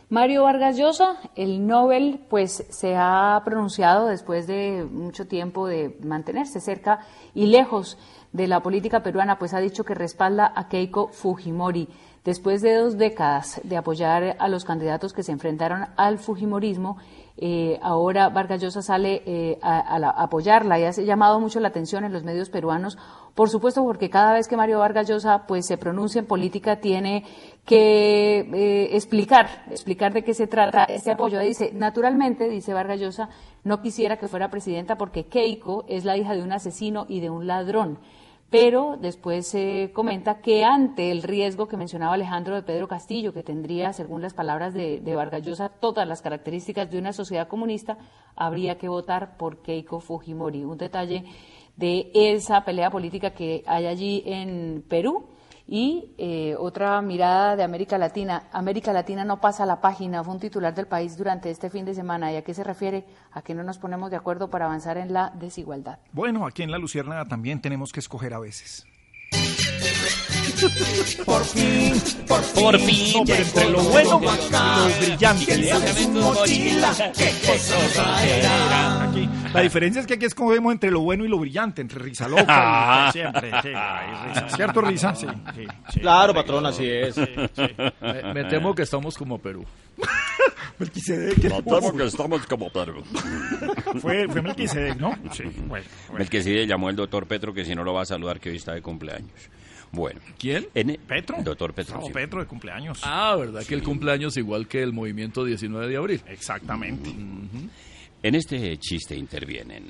Mario 0.10 0.44
Vargas 0.44 0.78
Llosa, 0.78 1.18
el 1.36 1.68
Nobel, 1.68 2.22
pues 2.30 2.66
se 2.70 2.96
ha 2.96 3.42
pronunciado 3.44 4.08
después 4.08 4.48
de 4.48 4.86
mucho 4.90 5.28
tiempo 5.28 5.68
de 5.68 5.98
mantenerse 6.02 6.62
cerca 6.62 7.00
y 7.34 7.48
lejos 7.48 7.98
de 8.32 8.48
la 8.48 8.62
política 8.62 9.04
peruana, 9.04 9.38
pues 9.38 9.54
ha 9.54 9.60
dicho 9.60 9.84
que 9.84 9.96
respalda 9.96 10.54
a 10.56 10.70
Keiko 10.70 11.10
Fujimori. 11.10 11.90
Después 12.28 12.62
de 12.62 12.76
dos 12.76 12.98
décadas 12.98 13.62
de 13.64 13.78
apoyar 13.78 14.36
a 14.38 14.50
los 14.50 14.66
candidatos 14.66 15.14
que 15.14 15.24
se 15.24 15.32
enfrentaron 15.32 15.86
al 15.96 16.18
Fujimorismo, 16.18 16.98
Eh, 17.40 17.78
ahora 17.84 18.30
Vargas 18.30 18.62
Llosa 18.62 18.82
sale 18.82 19.22
eh, 19.26 19.60
a, 19.62 20.24
apoyarla. 20.24 20.80
Y 20.80 20.86
ha 20.86 20.92
llamado 20.92 21.40
mucho 21.40 21.60
la 21.60 21.68
atención 21.68 22.04
en 22.04 22.12
los 22.12 22.24
medios 22.24 22.50
peruanos, 22.50 22.98
por 23.36 23.50
supuesto 23.50 23.84
porque 23.84 24.10
cada 24.10 24.34
vez 24.34 24.48
que 24.48 24.58
Mario 24.58 24.80
Vargas 24.80 25.08
Llosa 25.08 25.46
pues, 25.46 25.68
se 25.68 25.78
pronuncia 25.78 26.20
en 26.20 26.26
política 26.26 26.80
tiene 26.80 27.24
que 27.64 28.40
eh, 28.40 28.96
explicar, 28.96 29.66
explicar 29.70 30.14
de 30.14 30.24
qué 30.24 30.34
se 30.34 30.48
trata 30.48 30.86
este 30.86 31.12
apoyo. 31.12 31.40
Dice, 31.40 31.72
naturalmente, 31.74 32.50
dice 32.50 32.74
Vargas 32.74 33.00
Llosa, 33.00 33.30
no 33.64 33.82
quisiera 33.82 34.18
que 34.18 34.28
fuera 34.28 34.50
presidenta 34.50 34.98
porque 34.98 35.26
Keiko 35.26 35.86
es 35.88 36.06
la 36.06 36.18
hija 36.18 36.34
de 36.34 36.42
un 36.42 36.52
asesino 36.52 37.06
y 37.08 37.20
de 37.20 37.30
un 37.30 37.46
ladrón 37.46 38.00
pero 38.50 38.98
después 38.98 39.48
se 39.48 39.92
comenta 39.94 40.42
que 40.42 40.64
ante 40.64 41.12
el 41.12 41.24
riesgo 41.24 41.68
que 41.68 41.76
mencionaba 41.76 42.14
Alejandro 42.14 42.56
de 42.56 42.64
Pedro 42.64 42.88
Castillo, 42.88 43.34
que 43.34 43.44
tendría, 43.44 43.92
según 43.92 44.22
las 44.22 44.34
palabras 44.34 44.74
de, 44.74 45.02
de 45.02 45.16
Vargas 45.16 45.44
Llosa, 45.44 45.70
todas 45.70 46.08
las 46.08 46.22
características 46.22 46.90
de 46.90 46.98
una 46.98 47.12
sociedad 47.12 47.48
comunista, 47.48 47.98
habría 48.36 48.78
que 48.78 48.88
votar 48.88 49.38
por 49.38 49.62
Keiko 49.62 50.00
Fujimori. 50.00 50.64
Un 50.64 50.78
detalle 50.78 51.26
de 51.76 52.10
esa 52.14 52.64
pelea 52.64 52.90
política 52.90 53.32
que 53.32 53.64
hay 53.68 53.86
allí 53.86 54.24
en 54.26 54.84
Perú 54.88 55.26
y 55.68 56.14
eh, 56.18 56.56
otra 56.58 57.02
mirada 57.02 57.56
de 57.56 57.64
América 57.64 57.98
Latina. 57.98 58.44
América 58.52 58.94
Latina 58.94 59.26
no 59.26 59.42
pasa 59.42 59.66
la 59.66 59.82
página, 59.82 60.24
fue 60.24 60.34
un 60.34 60.40
titular 60.40 60.74
del 60.74 60.88
país 60.88 61.18
durante 61.18 61.52
este 61.52 61.70
fin 61.70 61.86
de 61.86 61.94
semana. 61.94 62.32
¿Y 62.32 62.38
a 62.38 62.44
qué 62.44 62.54
se 62.54 62.64
refiere? 62.64 63.06
A 63.34 63.42
que 63.42 63.54
no 63.54 63.64
nos 63.64 63.78
ponemos 63.78 64.10
de 64.10 64.16
acuerdo 64.18 64.50
para 64.50 64.66
avanzar 64.66 64.98
en 64.98 65.14
la 65.14 65.32
desigualdad. 65.36 66.00
Bueno, 66.14 66.46
aquí 66.46 66.64
en 66.64 66.72
La 66.72 66.78
Lucierna 66.78 67.26
también 67.26 67.62
tenemos 67.62 67.92
que 67.92 68.00
escoger 68.00 68.34
a 68.34 68.40
veces. 68.40 68.88
Por 70.58 70.72
fin, 70.72 71.22
por 71.26 71.44
fin, 71.46 71.94
por 72.56 72.80
fin 72.80 73.24
entre 73.32 73.70
lo 73.70 73.84
bueno 73.84 74.20
y 74.20 74.26
lo 74.26 75.00
brillante. 75.00 75.64
Aquí, 79.04 79.30
la 79.54 79.62
diferencia 79.62 80.02
es 80.02 80.08
que 80.08 80.16
aquí 80.16 80.26
escogemos 80.26 80.74
entre 80.74 80.90
lo 80.90 81.02
bueno 81.02 81.26
y 81.26 81.28
lo 81.28 81.38
brillante, 81.38 81.82
entre 81.84 82.00
risa 82.00 82.28
loca 82.28 83.06
y 83.10 83.12
siempre. 83.12 83.52
Sí, 83.62 83.68
risa. 83.68 84.50
¿Cierto, 84.56 84.82
risa? 84.82 85.14
Sí, 85.14 85.28
sí, 85.94 86.00
Claro, 86.00 86.34
patrón, 86.34 86.66
así 86.66 86.90
es. 86.90 87.16
Me, 87.18 88.34
me, 88.34 88.44
temo 88.50 88.74
que 88.74 88.82
estamos 88.82 89.16
como 89.16 89.38
Perú. 89.38 89.64
Melquisedec. 90.80 91.38
Me 91.38 91.62
temo 91.62 91.94
que 91.96 92.06
estamos 92.06 92.48
como 92.48 92.72
Perú. 92.72 93.04
fue, 94.02 94.28
fue 94.28 94.42
Melquisedec, 94.42 94.98
¿no? 95.00 95.16
Sí. 95.34 95.44
Bueno, 95.44 95.86
bueno. 96.08 96.18
Melquisedec 96.18 96.68
llamó 96.68 96.90
el 96.90 96.96
doctor 96.96 97.28
Petro 97.28 97.54
que 97.54 97.64
si 97.64 97.76
no 97.76 97.84
lo 97.84 97.94
va 97.94 98.02
a 98.02 98.06
saludar 98.06 98.40
que 98.40 98.50
hoy 98.50 98.56
está 98.56 98.74
de 98.74 98.82
cumpleaños. 98.82 99.50
Bueno. 99.92 100.20
¿Quién? 100.38 100.68
En, 100.74 100.98
¿Petro? 101.08 101.38
Doctor 101.44 101.74
Petro. 101.74 102.00
No, 102.00 102.08
sí. 102.08 102.14
Petro 102.14 102.40
de 102.42 102.46
cumpleaños. 102.48 103.00
Ah, 103.04 103.36
¿verdad? 103.38 103.62
Sí. 103.62 103.68
Que 103.68 103.76
el 103.76 103.84
cumpleaños 103.84 104.38
igual 104.38 104.68
que 104.68 104.82
el 104.82 104.94
movimiento 104.94 105.44
19 105.46 105.88
de 105.88 105.98
abril. 105.98 106.22
Exactamente. 106.28 107.10
Uh 107.10 107.14
-huh. 107.14 107.70
En 108.24 108.36
este 108.36 108.78
chiste 108.78 109.16
intervienen 109.16 109.84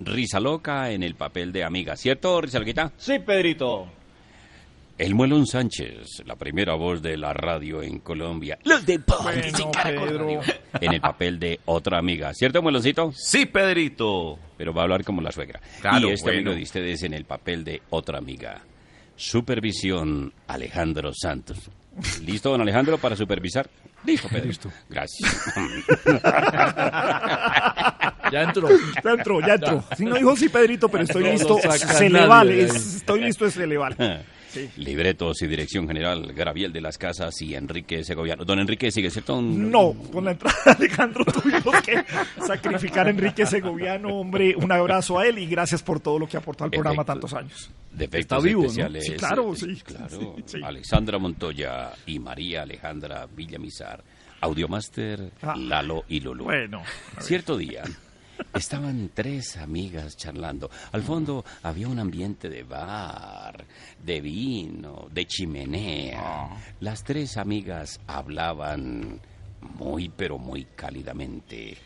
Risa 0.00 0.38
Loca 0.40 0.90
en 0.90 1.02
el 1.02 1.14
papel 1.14 1.52
de 1.52 1.64
amiga, 1.64 1.96
¿cierto, 1.96 2.40
Risa 2.40 2.58
Loquita? 2.58 2.92
Sí, 2.96 3.18
Pedrito. 3.18 3.88
El 4.96 5.16
Muelón 5.16 5.44
Sánchez, 5.44 6.22
la 6.24 6.36
primera 6.36 6.74
voz 6.76 7.02
de 7.02 7.16
la 7.16 7.32
radio 7.32 7.82
en 7.82 7.98
Colombia. 7.98 8.58
Los 8.62 8.86
deportes 8.86 9.52
bueno, 9.52 9.72
Pedro. 9.82 10.40
En 10.80 10.92
el 10.92 11.00
papel 11.00 11.40
de 11.40 11.58
otra 11.64 11.98
amiga, 11.98 12.32
¿cierto, 12.32 12.62
Mueloncito? 12.62 13.10
Sí, 13.12 13.46
Pedrito. 13.46 14.38
Pero 14.56 14.72
va 14.72 14.82
a 14.82 14.84
hablar 14.84 15.02
como 15.02 15.20
la 15.20 15.32
suegra. 15.32 15.60
Claro, 15.80 16.08
y 16.08 16.12
este 16.12 16.26
bueno. 16.30 16.38
amigo 16.42 16.56
de 16.56 16.62
ustedes 16.62 17.02
en 17.02 17.12
el 17.12 17.24
papel 17.24 17.64
de 17.64 17.82
otra 17.90 18.18
amiga. 18.18 18.62
Supervisión 19.16 20.32
Alejandro 20.48 21.12
Santos. 21.14 21.70
¿Listo, 22.24 22.50
don 22.50 22.60
Alejandro, 22.60 22.98
para 22.98 23.14
supervisar? 23.14 23.70
Listo, 24.04 24.28
Pedro. 24.28 24.46
Listo. 24.46 24.70
Gracias. 24.88 25.52
ya 28.32 28.42
entró. 28.42 28.68
Ya 29.02 29.10
entró, 29.10 29.40
ya 29.40 29.54
entró. 29.54 29.84
Si 29.96 30.04
no 30.04 30.16
dijo 30.16 30.36
sí, 30.36 30.48
Pedrito, 30.48 30.88
pero 30.88 31.04
estoy 31.04 31.24
listo. 31.24 31.58
Se 31.58 32.10
le 32.10 32.26
vale. 32.26 32.64
Es, 32.64 32.96
estoy 32.96 33.20
listo, 33.22 33.48
se 33.50 33.66
le 33.66 33.78
vale. 33.78 33.96
Sí. 34.54 34.70
Libretos 34.76 35.42
y 35.42 35.46
dirección 35.46 35.86
general, 35.88 36.32
Graviel 36.32 36.72
de 36.72 36.80
las 36.80 36.96
Casas 36.96 37.42
y 37.42 37.54
Enrique 37.54 38.04
Segoviano. 38.04 38.44
Don 38.44 38.58
Enrique 38.60 38.90
sigue, 38.90 39.10
¿cierto? 39.10 39.42
No, 39.42 39.92
con 40.12 40.24
la 40.24 40.30
entrada 40.30 40.56
de 40.64 40.70
Alejandro 40.72 41.24
tuvimos 41.24 41.82
que 41.82 42.04
sacrificar 42.46 43.06
a 43.08 43.10
Enrique 43.10 43.44
Segoviano, 43.46 44.08
hombre. 44.16 44.54
Un 44.56 44.70
abrazo 44.72 45.18
a 45.18 45.26
él 45.26 45.38
y 45.38 45.46
gracias 45.46 45.82
por 45.82 46.00
todo 46.00 46.18
lo 46.18 46.28
que 46.28 46.36
aportó 46.36 46.64
al 46.64 46.70
programa 46.70 47.04
tantos 47.04 47.34
años. 47.34 47.70
Defectos 47.90 48.18
Está 48.20 48.38
vivo, 48.40 48.62
¿no? 48.62 48.66
especiales. 48.68 49.04
Sí, 49.06 49.12
claro, 49.14 49.54
sí. 49.54 49.76
Claro. 49.84 50.36
Sí. 50.46 50.60
Alexandra 50.62 51.18
Montoya 51.18 51.92
y 52.06 52.18
María 52.18 52.62
Alejandra 52.62 53.26
Villamizar. 53.34 54.02
Audiomaster, 54.40 55.32
Ah. 55.42 55.54
Lalo 55.56 56.04
y 56.08 56.20
Lulu. 56.20 56.44
Bueno, 56.44 56.82
Cierto 57.18 57.56
día, 57.56 57.82
estaban 58.54 59.10
tres 59.14 59.56
amigas 59.56 60.16
charlando. 60.16 60.70
Al 60.92 61.02
fondo 61.02 61.44
había 61.62 61.88
un 61.88 61.98
ambiente 61.98 62.48
de 62.48 62.62
bar, 62.62 63.64
de 64.02 64.20
vino, 64.20 65.06
de 65.10 65.26
chimenea. 65.26 66.20
Ah. 66.22 66.56
Las 66.80 67.04
tres 67.04 67.36
amigas 67.36 68.00
hablaban 68.06 69.20
muy, 69.78 70.08
pero 70.08 70.38
muy 70.38 70.64
cálidamente. 70.76 71.76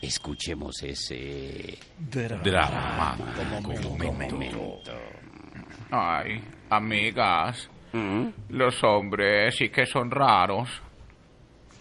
Escuchemos 0.00 0.82
ese 0.82 1.78
Drama. 1.96 3.16
momento. 3.60 4.80
Ay, 5.90 6.42
amigas, 6.70 7.68
¿Mm? 7.92 8.26
los 8.50 8.82
hombres 8.82 9.54
sí 9.56 9.68
que 9.68 9.86
son 9.86 10.10
raros. 10.10 10.68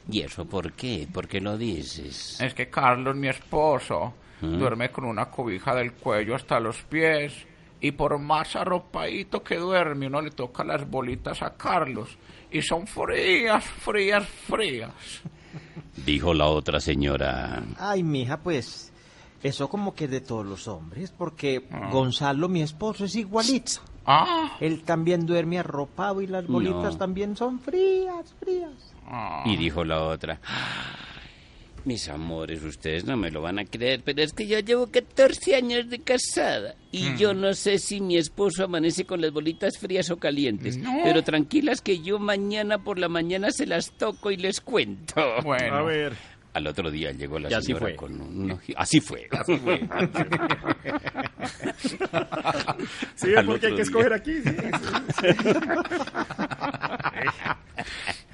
¿Y 0.09 0.21
eso 0.21 0.45
por 0.45 0.73
qué? 0.73 1.07
¿Por 1.11 1.27
qué 1.27 1.39
lo 1.41 1.57
dices? 1.57 2.39
Es 2.41 2.53
que 2.53 2.69
Carlos, 2.69 3.15
mi 3.15 3.27
esposo, 3.29 4.13
¿Mm? 4.41 4.57
duerme 4.57 4.91
con 4.91 5.05
una 5.05 5.25
cobija 5.29 5.75
del 5.75 5.93
cuello 5.93 6.35
hasta 6.35 6.59
los 6.59 6.81
pies. 6.83 7.33
Y 7.83 7.91
por 7.91 8.17
más 8.19 8.55
arropadito 8.55 9.41
que 9.43 9.55
duerme, 9.57 10.05
uno 10.07 10.21
le 10.21 10.29
toca 10.31 10.63
las 10.63 10.87
bolitas 10.89 11.41
a 11.41 11.55
Carlos. 11.55 12.15
Y 12.51 12.61
son 12.61 12.85
frías, 12.85 13.63
frías, 13.63 14.23
frías. 14.27 14.91
Dijo 16.05 16.33
la 16.33 16.45
otra 16.47 16.79
señora. 16.79 17.63
Ay, 17.79 18.03
mija, 18.03 18.37
pues 18.37 18.91
eso 19.41 19.67
como 19.67 19.95
que 19.95 20.07
de 20.07 20.21
todos 20.21 20.45
los 20.45 20.67
hombres, 20.67 21.11
porque 21.11 21.67
Ah. 21.71 21.89
Gonzalo, 21.91 22.47
mi 22.49 22.61
esposo, 22.61 23.05
es 23.05 23.15
igualito. 23.15 23.81
Ah, 24.05 24.57
Él 24.59 24.83
también 24.83 25.25
duerme 25.25 25.57
arropado 25.59 26.21
y 26.21 26.27
las 26.27 26.45
bolitas 26.47 26.93
No. 26.93 26.97
también 26.97 27.35
son 27.35 27.59
frías, 27.59 28.33
frías. 28.39 28.93
Y 29.45 29.57
dijo 29.57 29.83
la 29.83 30.01
otra. 30.03 30.39
Mis 31.83 32.09
amores, 32.09 32.61
ustedes 32.63 33.05
no 33.05 33.17
me 33.17 33.31
lo 33.31 33.41
van 33.41 33.57
a 33.57 33.65
creer, 33.65 34.01
pero 34.05 34.21
es 34.21 34.33
que 34.33 34.45
yo 34.45 34.59
llevo 34.59 34.85
14 34.91 35.55
años 35.55 35.89
de 35.89 35.97
casada 35.99 36.75
y 36.91 37.05
Mm. 37.09 37.17
yo 37.17 37.33
no 37.33 37.55
sé 37.55 37.79
si 37.79 37.99
mi 38.01 38.17
esposo 38.17 38.65
amanece 38.65 39.05
con 39.05 39.19
las 39.19 39.31
bolitas 39.31 39.79
frías 39.79 40.11
o 40.11 40.17
calientes. 40.17 40.77
No. 40.77 40.99
Pero 41.03 41.23
tranquilas 41.23 41.81
que 41.81 41.99
yo 41.99 42.19
mañana 42.19 42.83
por 42.83 42.99
la 42.99 43.09
mañana 43.09 43.49
se 43.49 43.65
las 43.65 43.91
toco 43.97 44.29
y 44.29 44.37
les 44.37 44.61
cuento. 44.61 45.15
Bueno. 45.43 45.75
a 45.75 45.81
ver. 45.81 46.13
Al 46.53 46.67
otro 46.67 46.91
día 46.91 47.11
llegó 47.11 47.39
la 47.39 47.49
Y 47.49 47.53
así 47.53 47.67
señora 47.67 47.85
fue. 47.85 47.95
con 47.95 48.59
Así 48.75 48.99
fue. 48.99 49.27
Así 49.31 49.57
fue. 49.57 49.79
Sí, 53.15 53.35
Al 53.35 53.45
porque 53.45 53.67
hay 53.67 53.75
que 53.75 53.81
escoger 53.81 54.13
aquí. 54.13 54.41
sí, 54.41 54.49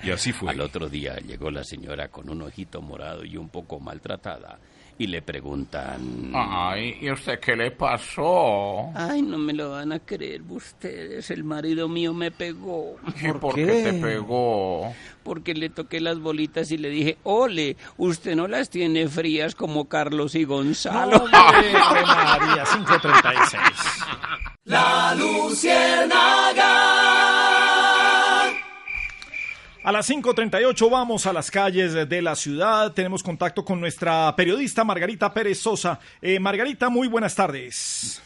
Y 0.03 0.11
así 0.11 0.31
fue. 0.31 0.51
Al 0.51 0.61
otro 0.61 0.87
día 0.89 1.17
llegó 1.17 1.51
la 1.51 1.63
señora 1.63 2.07
con 2.09 2.29
un 2.29 2.41
ojito 2.43 2.81
morado 2.81 3.25
y 3.25 3.35
un 3.37 3.49
poco 3.49 3.79
maltratada 3.79 4.59
y 4.99 5.07
le 5.07 5.21
preguntan... 5.21 6.31
Ay, 6.33 6.97
¿y 7.01 7.11
usted 7.11 7.39
qué 7.39 7.55
le 7.55 7.71
pasó? 7.71 8.91
Ay, 8.95 9.21
no 9.21 9.37
me 9.37 9.53
lo 9.53 9.71
van 9.71 9.91
a 9.91 9.99
creer 9.99 10.41
ustedes. 10.49 11.29
El 11.29 11.43
marido 11.43 11.87
mío 11.87 12.13
me 12.13 12.31
pegó. 12.31 12.95
¿Y 13.21 13.31
por 13.33 13.53
qué 13.55 13.65
te 13.65 13.93
pegó? 13.93 14.93
Porque 15.23 15.53
le 15.53 15.69
toqué 15.69 15.99
las 15.99 16.19
bolitas 16.19 16.71
y 16.71 16.77
le 16.77 16.89
dije, 16.89 17.17
ole, 17.23 17.77
usted 17.97 18.35
no 18.35 18.47
las 18.47 18.69
tiene 18.69 19.07
frías 19.07 19.53
como 19.55 19.87
Carlos 19.87 20.33
y 20.35 20.45
Gonzalo. 20.45 21.17
¡Hombre, 21.17 21.37
Ave 21.83 22.01
María, 22.05 22.63
536. 22.63 23.61
La 24.65 25.15
Luciérnaga. 25.15 26.67
A 29.87 29.91
las 29.93 30.09
5.38 30.09 30.91
vamos 30.91 31.27
a 31.27 31.31
las 31.31 31.49
calles 31.49 31.93
de 31.93 32.21
la 32.21 32.35
ciudad. 32.35 32.91
Tenemos 32.91 33.23
contacto 33.23 33.63
con 33.63 33.79
nuestra 33.79 34.35
periodista 34.35 34.83
Margarita 34.83 35.33
Pérez 35.33 35.59
Sosa. 35.59 35.97
Eh, 36.21 36.41
Margarita, 36.41 36.89
muy 36.89 37.07
buenas 37.07 37.33
tardes. 37.33 38.21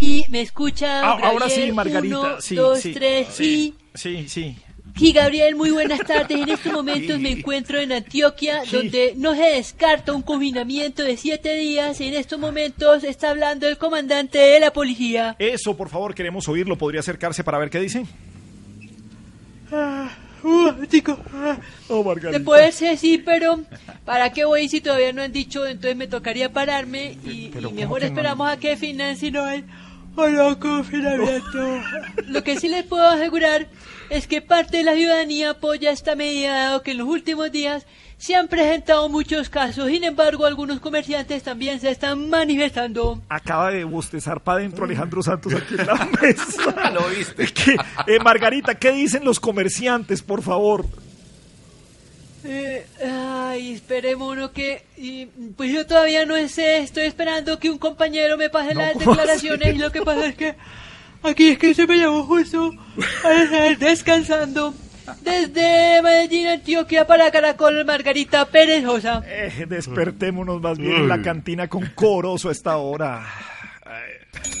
Y 0.00 0.24
me 0.28 0.42
escucha. 0.42 1.00
Ah, 1.04 1.18
ahora 1.20 1.48
sí, 1.48 1.72
Margarita. 1.72 2.20
Uno, 2.20 2.40
sí, 2.40 2.54
dos, 2.54 2.78
sí, 2.78 2.94
tres, 2.94 3.26
sí, 3.32 3.74
sí, 3.92 4.28
sí. 4.28 4.56
Sí, 5.00 5.12
Gabriel, 5.12 5.56
muy 5.56 5.70
buenas 5.70 6.00
tardes. 6.00 6.42
En 6.42 6.50
estos 6.50 6.74
momentos 6.74 7.18
me 7.18 7.30
encuentro 7.30 7.80
en 7.80 7.90
Antioquia, 7.90 8.64
donde 8.70 9.14
no 9.16 9.34
se 9.34 9.44
descarta 9.44 10.12
un 10.12 10.20
confinamiento 10.20 11.02
de 11.02 11.16
siete 11.16 11.54
días. 11.56 11.98
En 12.02 12.12
estos 12.12 12.38
momentos 12.38 13.02
está 13.04 13.30
hablando 13.30 13.66
el 13.66 13.78
comandante 13.78 14.36
de 14.36 14.60
la 14.60 14.74
policía. 14.74 15.36
Eso, 15.38 15.74
por 15.74 15.88
favor, 15.88 16.14
queremos 16.14 16.46
oírlo. 16.50 16.76
¿Podría 16.76 17.00
acercarse 17.00 17.42
para 17.42 17.56
ver 17.56 17.70
qué 17.70 17.80
dice? 17.80 18.04
Ah, 19.72 20.10
Uh, 20.42 20.86
chico. 20.86 21.18
Oh, 21.88 22.02
Margarita. 22.02 22.38
Te 22.38 22.44
puede 22.44 22.72
ser, 22.72 22.96
sí, 22.96 23.18
pero 23.18 23.60
¿para 24.04 24.32
qué 24.32 24.44
voy 24.44 24.68
si 24.68 24.80
todavía 24.80 25.12
no 25.12 25.22
han 25.22 25.32
dicho? 25.32 25.66
Entonces 25.66 25.96
me 25.96 26.06
tocaría 26.08 26.50
pararme 26.52 27.18
y, 27.24 27.46
y 27.46 27.50
¿cómo 27.50 27.70
mejor 27.72 28.00
que 28.00 28.06
no? 28.06 28.12
esperamos 28.12 28.50
a 28.50 28.56
que 28.58 28.76
financien 28.76 29.34
no 29.34 29.44
hay 30.16 30.36
o 30.36 30.58
confinamiento. 30.58 31.80
Lo 32.26 32.42
que 32.42 32.58
sí 32.58 32.68
les 32.68 32.84
puedo 32.84 33.06
asegurar 33.06 33.68
es 34.10 34.26
que 34.26 34.42
parte 34.42 34.78
de 34.78 34.82
la 34.84 34.94
ciudadanía 34.94 35.50
apoya 35.50 35.90
esta 35.90 36.14
medida 36.16 36.52
dado 36.64 36.82
que 36.82 36.90
en 36.92 36.98
los 36.98 37.08
últimos 37.08 37.50
días 37.52 37.86
se 38.18 38.34
han 38.34 38.48
presentado 38.48 39.08
muchos 39.08 39.48
casos. 39.48 39.88
Sin 39.88 40.04
embargo, 40.04 40.44
algunos 40.44 40.80
comerciantes 40.80 41.42
también 41.42 41.80
se 41.80 41.90
están 41.90 42.28
manifestando. 42.28 43.22
Acaba 43.30 43.70
de 43.70 43.84
bostezar 43.84 44.42
para 44.42 44.58
adentro 44.58 44.84
Alejandro 44.84 45.22
Santos 45.22 45.54
aquí 45.54 45.74
en 45.78 45.86
la 45.86 45.94
mesa. 46.20 46.90
Lo 46.90 47.08
viste. 47.08 47.46
¿Qué? 47.46 47.76
Eh, 48.06 48.18
Margarita, 48.22 48.74
¿qué 48.74 48.92
dicen 48.92 49.24
los 49.24 49.40
comerciantes, 49.40 50.22
por 50.22 50.42
favor? 50.42 50.84
Eh, 52.44 52.86
ay, 53.04 53.72
esperemos 53.74 54.32
uno 54.32 54.52
que... 54.52 54.84
y, 54.96 55.26
pues 55.56 55.72
yo 55.72 55.86
todavía 55.86 56.24
no 56.24 56.36
sé, 56.48 56.78
estoy 56.78 57.04
esperando 57.04 57.58
que 57.58 57.68
un 57.70 57.78
compañero 57.78 58.36
me 58.38 58.48
pase 58.48 58.74
No, 58.74 58.80
las 58.80 58.92
¿cómo 58.94 59.10
declaraciones 59.10 59.68
así? 59.68 59.76
y 59.76 59.78
lo 59.78 59.92
que 59.92 60.02
pasa 60.02 60.26
es 60.26 60.34
que 60.36 60.54
aquí 61.22 61.48
es 61.48 61.58
que 61.58 61.74
se 61.74 61.86
me 61.86 61.98
llamó 61.98 62.24
justo 62.24 62.72
a 63.24 63.42
estar 63.42 63.78
descansando 63.78 64.74
desde 65.22 66.00
Medellín, 66.02 66.46
Antioquia 66.46 67.06
para 67.06 67.30
Caracol, 67.30 67.84
Margarita 67.84 68.46
Perezosa. 68.46 69.22
Eh, 69.26 69.66
despertémonos 69.68 70.62
más 70.62 70.78
bien 70.78 70.92
en 70.92 71.08
la 71.08 71.20
cantina 71.20 71.68
con 71.68 71.86
corozo 71.94 72.48
a 72.48 72.52
esta 72.52 72.76
hora. 72.76 73.26
Ay. 73.84 74.59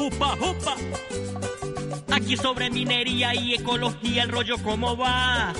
Jupa, 0.00 0.28
jupa. 0.40 0.76
Aquí 2.10 2.34
sobre 2.34 2.70
minería 2.70 3.34
y 3.34 3.52
ecología 3.52 4.22
el 4.22 4.30
rollo 4.30 4.56
cómo 4.64 4.96
va. 4.96 5.52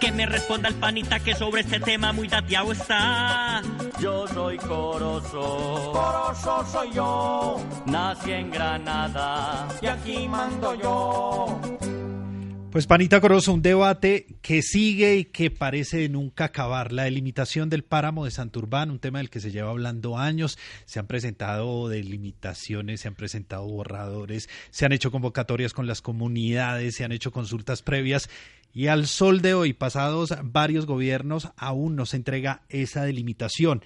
Que 0.00 0.12
me 0.12 0.24
responda 0.24 0.68
el 0.68 0.76
panita 0.76 1.18
que 1.18 1.34
sobre 1.34 1.62
este 1.62 1.80
tema 1.80 2.12
muy 2.12 2.28
dateado 2.28 2.70
está. 2.70 3.60
Yo 4.00 4.24
soy 4.28 4.56
Corozo. 4.58 5.90
Corozo 5.92 6.64
soy 6.70 6.92
yo, 6.92 7.60
Nací 7.86 8.30
en 8.30 8.52
Granada. 8.52 9.66
y 9.82 9.86
aquí 9.88 10.28
mando 10.28 10.74
yo. 10.76 11.60
Pues 12.70 12.86
Panita 12.86 13.18
Corozo, 13.22 13.54
un 13.54 13.62
debate 13.62 14.26
que 14.42 14.60
sigue 14.60 15.16
y 15.16 15.24
que 15.24 15.50
parece 15.50 16.06
nunca 16.10 16.44
acabar. 16.44 16.92
La 16.92 17.04
delimitación 17.04 17.70
del 17.70 17.82
páramo 17.82 18.26
de 18.26 18.30
Santurbán, 18.30 18.90
un 18.90 18.98
tema 18.98 19.18
del 19.18 19.30
que 19.30 19.40
se 19.40 19.50
lleva 19.50 19.70
hablando 19.70 20.18
años. 20.18 20.58
Se 20.84 20.98
han 20.98 21.06
presentado 21.06 21.88
delimitaciones, 21.88 23.00
se 23.00 23.08
han 23.08 23.14
presentado 23.14 23.66
borradores, 23.66 24.50
se 24.70 24.84
han 24.84 24.92
hecho 24.92 25.10
convocatorias 25.10 25.72
con 25.72 25.86
las 25.86 26.02
comunidades, 26.02 26.94
se 26.94 27.04
han 27.04 27.12
hecho 27.12 27.32
consultas 27.32 27.80
previas. 27.80 28.28
Y 28.72 28.86
al 28.86 29.06
sol 29.06 29.40
de 29.40 29.54
hoy, 29.54 29.72
pasados 29.72 30.34
varios 30.42 30.86
gobiernos, 30.86 31.50
aún 31.56 31.96
no 31.96 32.06
se 32.06 32.16
entrega 32.16 32.62
esa 32.68 33.04
delimitación. 33.04 33.82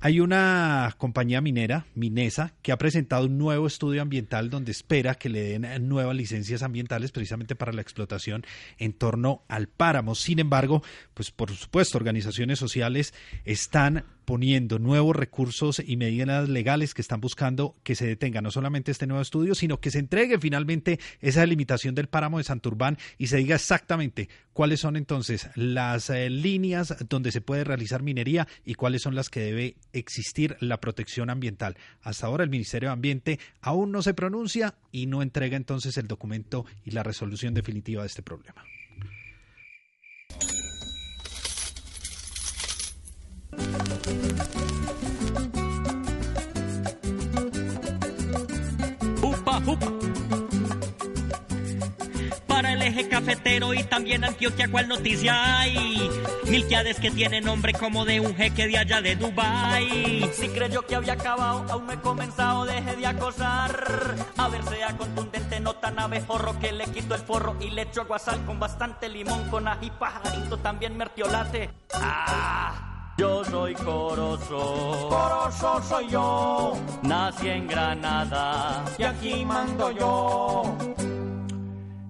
Hay 0.00 0.20
una 0.20 0.94
compañía 0.98 1.40
minera, 1.40 1.86
Minesa, 1.94 2.54
que 2.62 2.70
ha 2.70 2.78
presentado 2.78 3.26
un 3.26 3.38
nuevo 3.38 3.66
estudio 3.66 4.02
ambiental 4.02 4.50
donde 4.50 4.70
espera 4.70 5.14
que 5.14 5.28
le 5.28 5.58
den 5.58 5.88
nuevas 5.88 6.14
licencias 6.14 6.62
ambientales 6.62 7.10
precisamente 7.10 7.56
para 7.56 7.72
la 7.72 7.82
explotación 7.82 8.44
en 8.78 8.92
torno 8.92 9.42
al 9.48 9.66
páramo. 9.66 10.14
Sin 10.14 10.38
embargo, 10.38 10.82
pues 11.14 11.30
por 11.30 11.50
supuesto, 11.50 11.98
organizaciones 11.98 12.58
sociales 12.58 13.14
están 13.44 14.04
poniendo 14.28 14.78
nuevos 14.78 15.16
recursos 15.16 15.82
y 15.82 15.96
medidas 15.96 16.50
legales 16.50 16.92
que 16.92 17.00
están 17.00 17.18
buscando 17.18 17.74
que 17.82 17.94
se 17.94 18.06
detenga 18.06 18.42
no 18.42 18.50
solamente 18.50 18.90
este 18.90 19.06
nuevo 19.06 19.22
estudio, 19.22 19.54
sino 19.54 19.80
que 19.80 19.90
se 19.90 20.00
entregue 20.00 20.38
finalmente 20.38 21.00
esa 21.22 21.40
delimitación 21.40 21.94
del 21.94 22.08
páramo 22.08 22.36
de 22.36 22.44
Santurbán 22.44 22.98
y 23.16 23.28
se 23.28 23.38
diga 23.38 23.54
exactamente 23.54 24.28
cuáles 24.52 24.80
son 24.80 24.96
entonces 24.96 25.48
las 25.54 26.10
eh, 26.10 26.28
líneas 26.28 26.94
donde 27.08 27.32
se 27.32 27.40
puede 27.40 27.64
realizar 27.64 28.02
minería 28.02 28.46
y 28.66 28.74
cuáles 28.74 29.00
son 29.00 29.14
las 29.14 29.30
que 29.30 29.40
debe 29.40 29.76
existir 29.94 30.58
la 30.60 30.78
protección 30.78 31.30
ambiental. 31.30 31.78
Hasta 32.02 32.26
ahora 32.26 32.44
el 32.44 32.50
Ministerio 32.50 32.90
de 32.90 32.92
Ambiente 32.92 33.40
aún 33.62 33.92
no 33.92 34.02
se 34.02 34.12
pronuncia 34.12 34.74
y 34.92 35.06
no 35.06 35.22
entrega 35.22 35.56
entonces 35.56 35.96
el 35.96 36.06
documento 36.06 36.66
y 36.84 36.90
la 36.90 37.02
resolución 37.02 37.54
definitiva 37.54 38.02
de 38.02 38.08
este 38.08 38.22
problema. 38.22 38.62
Para 52.46 52.72
el 52.72 52.82
eje 52.82 53.08
cafetero 53.08 53.74
y 53.74 53.82
también 53.84 54.24
Antioquia, 54.24 54.68
¿cuál 54.70 54.88
noticia 54.88 55.60
hay? 55.60 56.10
Milquiades 56.46 56.98
que 56.98 57.10
tiene 57.10 57.40
nombre 57.40 57.72
como 57.72 58.04
de 58.04 58.20
un 58.20 58.34
jeque 58.34 58.66
de 58.66 58.78
allá 58.78 59.02
de 59.02 59.16
Dubai. 59.16 60.30
Si 60.32 60.48
creyó 60.48 60.86
que 60.86 60.96
había 60.96 61.12
acabado, 61.12 61.66
aún 61.70 61.86
no 61.86 61.92
he 61.92 62.00
comenzado, 62.00 62.64
deje 62.64 62.96
de 62.96 63.06
acosar. 63.06 64.16
A 64.36 64.48
ver, 64.48 64.64
sea 64.64 64.96
contundente, 64.96 65.60
no 65.60 65.74
tan 65.74 65.98
abejorro 65.98 66.58
que 66.58 66.72
le 66.72 66.84
quito 66.86 67.14
el 67.14 67.20
forro 67.20 67.56
y 67.60 67.70
le 67.70 67.82
echo 67.82 68.00
aguasal 68.00 68.44
con 68.46 68.58
bastante 68.58 69.08
limón, 69.08 69.48
con 69.50 69.68
ají 69.68 69.90
pajarito, 69.90 70.58
también 70.58 70.96
mertiolate. 70.96 71.70
¡Ah! 71.92 72.87
Yo 73.18 73.44
soy 73.44 73.74
Corozo. 73.74 75.08
Corozo 75.08 75.82
soy 75.82 76.08
yo, 76.08 76.72
Nací 77.02 77.48
en 77.48 77.66
Granada. 77.66 78.84
y 78.96 79.02
aquí 79.02 79.44
mando 79.44 79.90
yo. 79.90 80.78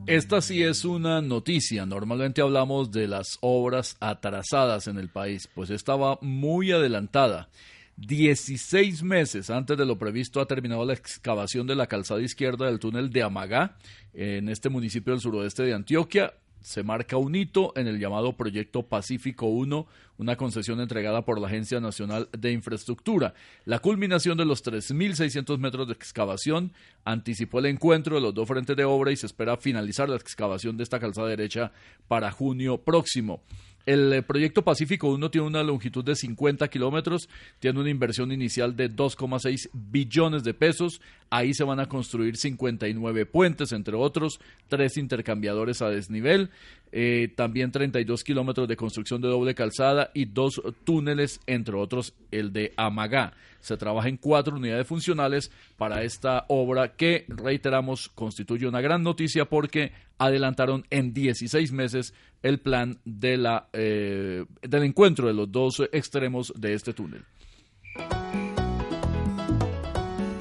Esta 0.07 0.43
sí 0.43 0.63
es 0.63 0.85
una 0.85 1.23
noticia. 1.23 1.87
Normalmente 1.87 2.43
hablamos 2.43 2.91
de 2.91 3.09
las 3.09 3.39
obras 3.41 3.97
atrasadas 4.01 4.87
en 4.87 4.99
el 4.99 5.09
país, 5.09 5.49
pues 5.55 5.71
esta 5.71 5.97
va 5.97 6.19
muy 6.21 6.73
adelantada. 6.73 7.49
16 7.97 9.03
meses 9.03 9.51
antes 9.51 9.77
de 9.77 9.87
lo 9.87 9.99
previsto 9.99 10.41
ha 10.41 10.47
terminado 10.47 10.85
la 10.85 10.93
excavación 10.93 11.67
de 11.67 11.75
la 11.75 11.87
calzada 11.87 12.21
izquierda 12.21 12.67
del 12.67 12.79
túnel 12.79 13.11
de 13.11 13.23
Amagá, 13.23 13.77
en 14.13 14.49
este 14.49 14.69
municipio 14.69 15.15
del 15.15 15.21
suroeste 15.21 15.63
de 15.63 15.75
Antioquia. 15.75 16.35
Se 16.61 16.83
marca 16.83 17.17
un 17.17 17.35
hito 17.35 17.73
en 17.77 17.87
el 17.87 17.99
llamado 17.99 18.37
Proyecto 18.37 18.83
Pacífico 18.83 19.47
1, 19.47 19.87
una 20.19 20.37
concesión 20.37 20.81
entregada 20.81 21.25
por 21.25 21.41
la 21.41 21.47
Agencia 21.47 21.81
Nacional 21.81 22.29
de 22.37 22.53
Infraestructura. 22.53 23.35
La 23.65 23.79
culminación 23.79 24.37
de 24.37 24.45
los 24.45 24.65
3.600 24.65 25.59
metros 25.59 25.87
de 25.87 25.95
excavación 25.95 26.73
anticipó 27.05 27.61
el 27.61 27.67
encuentro 27.67 28.17
de 28.17 28.23
los 28.23 28.35
dos 28.35 28.49
frentes 28.49 28.77
de 28.77 28.85
obra 28.85 29.13
y 29.13 29.17
se 29.17 29.27
espera 29.27 29.57
finalizar 29.57 30.09
la 30.09 30.17
excavación 30.17 30.77
de 30.77 30.83
esta 30.83 30.99
calzada 30.99 31.29
derecha 31.29 31.73
para 32.09 32.31
junio 32.31 32.79
próximo. 32.79 33.43
El 33.89 34.13
eh, 34.13 34.23
proyecto 34.23 34.61
Pacífico 34.61 35.09
1 35.09 35.31
tiene 35.31 35.47
una 35.47 35.63
longitud 35.63 36.05
de 36.05 36.15
50 36.15 36.69
kilómetros, 36.69 37.27
tiene 37.59 37.81
una 37.81 37.89
inversión 37.89 38.31
inicial 38.31 38.77
de 38.77 38.95
2,6 38.95 39.71
billones 39.73 40.45
de 40.45 40.53
pesos. 40.53 41.01
Ahí 41.31 41.55
se 41.55 41.65
van 41.65 41.81
a 41.81 41.89
construir 41.89 42.37
59 42.37 43.25
puentes, 43.25 43.73
entre 43.73 43.97
otros, 43.97 44.41
tres 44.69 44.99
intercambiadores 44.99 45.81
a 45.81 45.89
desnivel, 45.89 46.51
eh, 46.93 47.33
también 47.35 47.73
32 47.73 48.25
kilómetros 48.25 48.69
de 48.69 48.77
construcción 48.77 49.23
de 49.23 49.29
doble 49.29 49.55
calzada 49.55 50.11
y 50.13 50.27
dos 50.27 50.61
túneles, 50.85 51.41
entre 51.47 51.77
otros, 51.77 52.13
el 52.31 52.53
de 52.53 52.75
Amagá. 52.77 53.33
Se 53.61 53.77
trabaja 53.77 54.09
en 54.09 54.17
cuatro 54.17 54.57
unidades 54.57 54.87
funcionales 54.87 55.51
para 55.77 56.03
esta 56.03 56.45
obra 56.49 56.95
que, 56.97 57.25
reiteramos, 57.29 58.09
constituye 58.09 58.67
una 58.67 58.81
gran 58.81 59.03
noticia 59.03 59.45
porque 59.47 59.93
adelantaron 60.19 60.87
en 60.91 61.13
16 61.13 61.73
meses 61.73 62.15
el 62.43 62.61
plan 62.61 62.99
de 63.05 63.37
la, 63.37 63.69
eh, 63.73 64.45
del 64.63 64.83
encuentro 64.85 65.27
de 65.27 65.35
los 65.35 65.51
dos 65.51 65.83
extremos 65.93 66.53
de 66.57 66.75
este 66.75 66.93
túnel. 66.95 67.25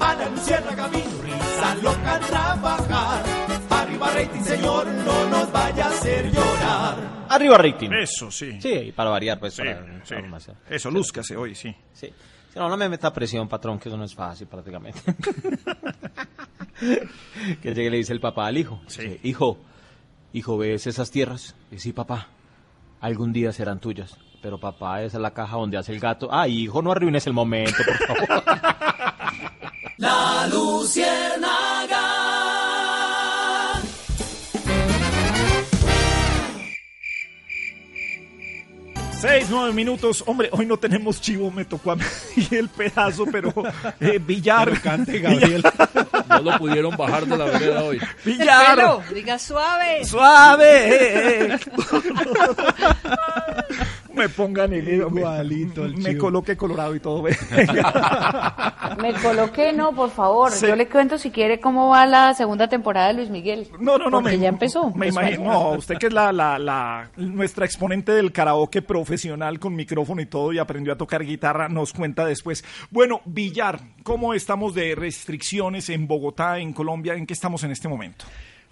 Ana 0.00 0.28
Luciérnaga 0.30 0.88
vino, 0.88 1.22
risa 1.22 1.74
loca 1.82 2.20
trabajar. 2.20 3.24
Arriba 3.70 4.10
rating, 4.14 4.40
señor, 4.42 4.86
no 4.86 5.28
nos 5.30 5.52
vaya 5.52 5.84
a 5.86 5.88
hacer 5.88 6.30
llorar. 6.32 7.26
Arriba 7.28 7.58
rating. 7.58 7.90
Eso, 7.92 8.30
sí. 8.30 8.60
Sí, 8.60 8.92
para 8.94 9.10
variar, 9.10 9.38
pues. 9.38 9.54
Sí, 9.54 9.62
para- 9.62 10.04
sí. 10.04 10.14
para 10.14 10.26
más- 10.28 10.50
Eso, 10.68 10.90
lúzcase 10.90 11.36
hoy, 11.36 11.54
sí. 11.54 11.74
Sí. 11.92 12.08
No, 12.58 12.68
no 12.68 12.76
me 12.76 12.88
meta 12.88 13.12
presión, 13.12 13.46
patrón, 13.46 13.78
que 13.78 13.88
eso 13.88 13.96
no 13.96 14.02
es 14.02 14.16
fácil 14.16 14.48
prácticamente. 14.48 15.00
que 17.62 17.68
llegue 17.68 17.84
y 17.84 17.90
le 17.90 17.96
dice 17.98 18.12
el 18.12 18.18
papá 18.18 18.48
al 18.48 18.58
hijo. 18.58 18.80
Dice, 18.84 19.20
hijo, 19.22 19.58
hijo, 20.32 20.58
¿ves 20.58 20.88
esas 20.88 21.12
tierras? 21.12 21.54
Y 21.70 21.78
sí, 21.78 21.92
papá, 21.92 22.26
algún 23.00 23.32
día 23.32 23.52
serán 23.52 23.78
tuyas. 23.78 24.18
Pero 24.42 24.58
papá, 24.58 25.02
esa 25.02 25.18
es 25.18 25.22
la 25.22 25.32
caja 25.32 25.56
donde 25.56 25.76
hace 25.76 25.92
el 25.92 26.00
gato. 26.00 26.30
Ay, 26.32 26.64
hijo, 26.64 26.82
no 26.82 26.90
arruines 26.90 27.28
el 27.28 27.32
momento, 27.32 27.76
por 27.84 28.26
favor. 28.26 28.42
La 29.98 30.48
Luciérnaga. 30.48 32.27
Seis, 39.20 39.48
nueve 39.50 39.72
minutos. 39.72 40.22
Hombre, 40.26 40.48
hoy 40.52 40.64
no 40.64 40.76
tenemos 40.76 41.20
chivo, 41.20 41.50
me 41.50 41.64
tocó 41.64 41.90
a 41.90 41.96
mí 41.96 42.04
el 42.52 42.68
pedazo, 42.68 43.26
pero 43.26 43.52
eh, 43.98 44.20
Villar. 44.24 44.68
Pero 44.70 44.80
cante, 44.80 45.18
Gabriel. 45.18 45.62
No 46.28 46.40
lo 46.40 46.58
pudieron 46.58 46.94
bajar 46.96 47.26
de 47.26 47.36
la 47.38 47.46
vereda 47.46 47.82
hoy. 47.82 47.98
Villar. 48.22 48.76
Pero, 48.76 49.02
diga 49.14 49.38
suave. 49.38 50.04
Suave. 50.04 51.58
me 54.14 54.28
pongan 54.28 54.72
el 54.72 54.88
Igualito 54.88 55.84
el 55.84 55.96
Me 55.96 56.10
chivo. 56.10 56.20
coloqué 56.26 56.56
colorado 56.56 56.94
y 56.94 57.00
todo. 57.00 57.22
ve. 57.22 57.36
Me 59.00 59.12
coloqué, 59.14 59.72
no, 59.72 59.92
por 59.92 60.10
favor. 60.10 60.50
Sí. 60.50 60.66
Yo 60.66 60.74
le 60.74 60.88
cuento 60.88 61.18
si 61.18 61.30
quiere 61.30 61.60
cómo 61.60 61.88
va 61.90 62.06
la 62.06 62.34
segunda 62.34 62.68
temporada 62.68 63.08
de 63.08 63.14
Luis 63.14 63.30
Miguel. 63.30 63.68
No, 63.78 63.98
no, 63.98 64.10
no. 64.10 64.20
Porque 64.22 64.38
ya 64.38 64.48
empezó. 64.48 64.90
Me 64.90 65.08
imagino. 65.08 65.44
No, 65.44 65.70
usted 65.70 65.98
que 65.98 66.06
es 66.06 66.12
la, 66.12 66.32
la, 66.32 66.58
la, 66.58 67.10
nuestra 67.16 67.64
exponente 67.64 68.12
del 68.12 68.32
karaoke 68.32 68.82
profesional 68.82 69.58
con 69.58 69.74
micrófono 69.76 70.20
y 70.20 70.26
todo 70.26 70.52
y 70.52 70.58
aprendió 70.58 70.92
a 70.92 70.96
tocar 70.96 71.22
guitarra, 71.24 71.68
nos 71.68 71.92
cuenta 71.92 72.24
después. 72.24 72.64
Bueno, 72.90 73.20
Villar, 73.24 73.80
¿cómo 74.02 74.34
estamos 74.34 74.74
de 74.74 74.94
restricciones 74.94 75.88
en 75.90 76.06
Bogotá, 76.08 76.58
en 76.58 76.72
Colombia? 76.72 77.14
¿En 77.14 77.26
qué 77.26 77.34
estamos 77.34 77.62
en 77.64 77.70
este 77.70 77.88
momento? 77.88 78.24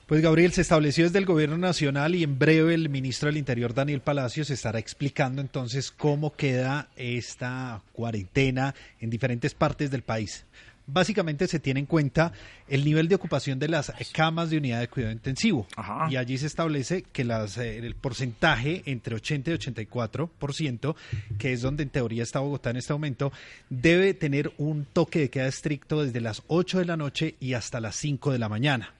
Pues 0.07 0.23
Gabriel, 0.23 0.53
se 0.53 0.61
estableció 0.61 1.03
desde 1.03 1.19
el 1.19 1.27
gobierno 1.27 1.59
nacional 1.59 2.15
y 2.15 2.23
en 2.23 2.39
breve 2.39 2.75
el 2.75 2.89
ministro 2.89 3.27
del 3.27 3.39
Interior, 3.39 3.75
Daniel 3.75 4.01
Palacios, 4.01 4.51
estará 4.51 4.79
explicando 4.79 5.43
entonces 5.43 5.91
cómo 5.91 6.37
queda 6.37 6.91
esta 6.95 7.83
cuarentena 7.93 8.73
en 9.01 9.11
diferentes 9.11 9.55
partes 9.55 9.91
del 9.91 10.03
país. 10.03 10.45
Básicamente 10.87 11.49
se 11.49 11.59
tiene 11.59 11.81
en 11.81 11.87
cuenta 11.87 12.33
el 12.69 12.85
nivel 12.85 13.09
de 13.09 13.17
ocupación 13.17 13.59
de 13.59 13.67
las 13.67 13.93
camas 14.13 14.49
de 14.49 14.59
unidad 14.59 14.79
de 14.79 14.87
cuidado 14.87 15.13
intensivo. 15.13 15.67
Y 16.09 16.15
allí 16.15 16.39
se 16.39 16.47
establece 16.47 17.03
que 17.03 17.25
las, 17.25 17.59
eh, 17.59 17.79
el 17.79 17.97
porcentaje 17.97 18.85
entre 18.87 19.17
80 19.17 19.51
y 19.51 19.55
84%, 19.55 20.95
que 21.37 21.53
es 21.53 21.63
donde 21.63 21.83
en 21.83 21.89
teoría 21.89 22.23
está 22.23 22.39
Bogotá 22.39 22.71
en 22.71 22.77
este 22.77 22.93
momento, 22.93 23.33
debe 23.71 24.15
tener 24.15 24.53
un 24.59 24.85
toque 24.85 25.19
de 25.19 25.31
queda 25.31 25.49
estricto 25.49 26.05
desde 26.05 26.21
las 26.21 26.45
8 26.47 26.79
de 26.79 26.85
la 26.85 26.97
noche 26.97 27.35
y 27.41 27.55
hasta 27.55 27.81
las 27.81 27.97
5 27.97 28.31
de 28.31 28.39
la 28.39 28.49
mañana. 28.49 28.96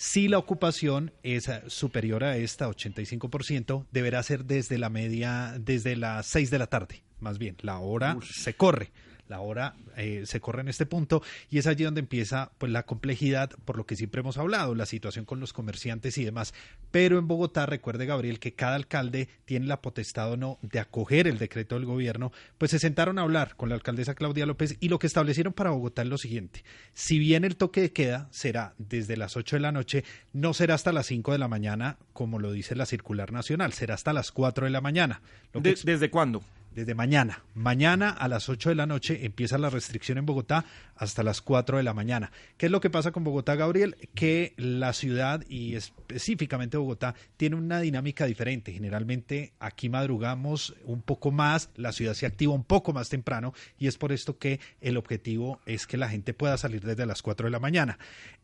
Si 0.00 0.28
la 0.28 0.38
ocupación 0.38 1.12
es 1.22 1.48
eh, 1.48 1.60
superior 1.66 2.24
a 2.24 2.38
esta 2.38 2.66
85%, 2.66 3.84
deberá 3.92 4.22
ser 4.22 4.46
desde 4.46 4.78
la 4.78 4.88
media, 4.88 5.54
desde 5.60 5.94
las 5.94 6.24
6 6.24 6.50
de 6.50 6.58
la 6.58 6.68
tarde, 6.68 7.02
más 7.18 7.38
bien. 7.38 7.58
La 7.60 7.80
hora 7.80 8.16
se 8.22 8.54
corre. 8.54 8.92
La 9.30 9.40
hora 9.40 9.76
eh, 9.96 10.24
se 10.26 10.40
corre 10.40 10.60
en 10.62 10.68
este 10.68 10.86
punto 10.86 11.22
y 11.50 11.58
es 11.58 11.68
allí 11.68 11.84
donde 11.84 12.00
empieza 12.00 12.50
pues 12.58 12.72
la 12.72 12.82
complejidad 12.82 13.50
por 13.64 13.76
lo 13.76 13.86
que 13.86 13.94
siempre 13.94 14.22
hemos 14.22 14.36
hablado, 14.38 14.74
la 14.74 14.86
situación 14.86 15.24
con 15.24 15.38
los 15.38 15.52
comerciantes 15.52 16.18
y 16.18 16.24
demás. 16.24 16.52
Pero 16.90 17.16
en 17.16 17.28
Bogotá, 17.28 17.64
recuerde 17.64 18.06
Gabriel, 18.06 18.40
que 18.40 18.54
cada 18.54 18.74
alcalde 18.74 19.28
tiene 19.44 19.66
la 19.66 19.80
potestad 19.80 20.32
o 20.32 20.36
no 20.36 20.58
de 20.62 20.80
acoger 20.80 21.28
el 21.28 21.38
decreto 21.38 21.76
del 21.76 21.84
gobierno, 21.84 22.32
pues 22.58 22.72
se 22.72 22.80
sentaron 22.80 23.20
a 23.20 23.22
hablar 23.22 23.54
con 23.54 23.68
la 23.68 23.76
alcaldesa 23.76 24.16
Claudia 24.16 24.46
López 24.46 24.76
y 24.80 24.88
lo 24.88 24.98
que 24.98 25.06
establecieron 25.06 25.52
para 25.52 25.70
Bogotá 25.70 26.02
es 26.02 26.08
lo 26.08 26.18
siguiente. 26.18 26.64
Si 26.92 27.20
bien 27.20 27.44
el 27.44 27.54
toque 27.54 27.80
de 27.82 27.92
queda 27.92 28.26
será 28.32 28.74
desde 28.78 29.16
las 29.16 29.36
8 29.36 29.54
de 29.56 29.60
la 29.60 29.70
noche, 29.70 30.02
no 30.32 30.54
será 30.54 30.74
hasta 30.74 30.90
las 30.90 31.06
5 31.06 31.30
de 31.30 31.38
la 31.38 31.46
mañana, 31.46 31.98
como 32.12 32.40
lo 32.40 32.50
dice 32.50 32.74
la 32.74 32.84
circular 32.84 33.30
nacional, 33.32 33.72
será 33.74 33.94
hasta 33.94 34.12
las 34.12 34.32
4 34.32 34.64
de 34.64 34.70
la 34.70 34.80
mañana. 34.80 35.22
Lo 35.52 35.62
que 35.62 35.74
De- 35.74 35.80
¿Desde 35.84 36.10
cuándo? 36.10 36.42
Desde 36.74 36.94
mañana. 36.94 37.42
Mañana 37.54 38.10
a 38.10 38.28
las 38.28 38.48
8 38.48 38.70
de 38.70 38.74
la 38.74 38.86
noche 38.86 39.24
empieza 39.24 39.58
la 39.58 39.70
restricción 39.70 40.18
en 40.18 40.26
Bogotá 40.26 40.64
hasta 40.94 41.22
las 41.22 41.40
4 41.40 41.78
de 41.78 41.82
la 41.82 41.94
mañana. 41.94 42.30
¿Qué 42.56 42.66
es 42.66 42.72
lo 42.72 42.80
que 42.80 42.90
pasa 42.90 43.12
con 43.12 43.24
Bogotá, 43.24 43.56
Gabriel? 43.56 43.96
Que 44.14 44.54
la 44.56 44.92
ciudad 44.92 45.44
y 45.48 45.74
específicamente 45.74 46.76
Bogotá 46.76 47.14
tiene 47.36 47.56
una 47.56 47.80
dinámica 47.80 48.26
diferente. 48.26 48.72
Generalmente 48.72 49.52
aquí 49.58 49.88
madrugamos 49.88 50.74
un 50.84 51.02
poco 51.02 51.30
más, 51.30 51.70
la 51.76 51.92
ciudad 51.92 52.14
se 52.14 52.26
activa 52.26 52.54
un 52.54 52.64
poco 52.64 52.92
más 52.92 53.08
temprano 53.08 53.52
y 53.78 53.86
es 53.86 53.98
por 53.98 54.12
esto 54.12 54.38
que 54.38 54.60
el 54.80 54.96
objetivo 54.96 55.60
es 55.66 55.86
que 55.86 55.96
la 55.96 56.08
gente 56.08 56.34
pueda 56.34 56.56
salir 56.56 56.84
desde 56.84 57.06
las 57.06 57.22
4 57.22 57.46
de 57.46 57.50
la 57.50 57.58
mañana. 57.58 57.98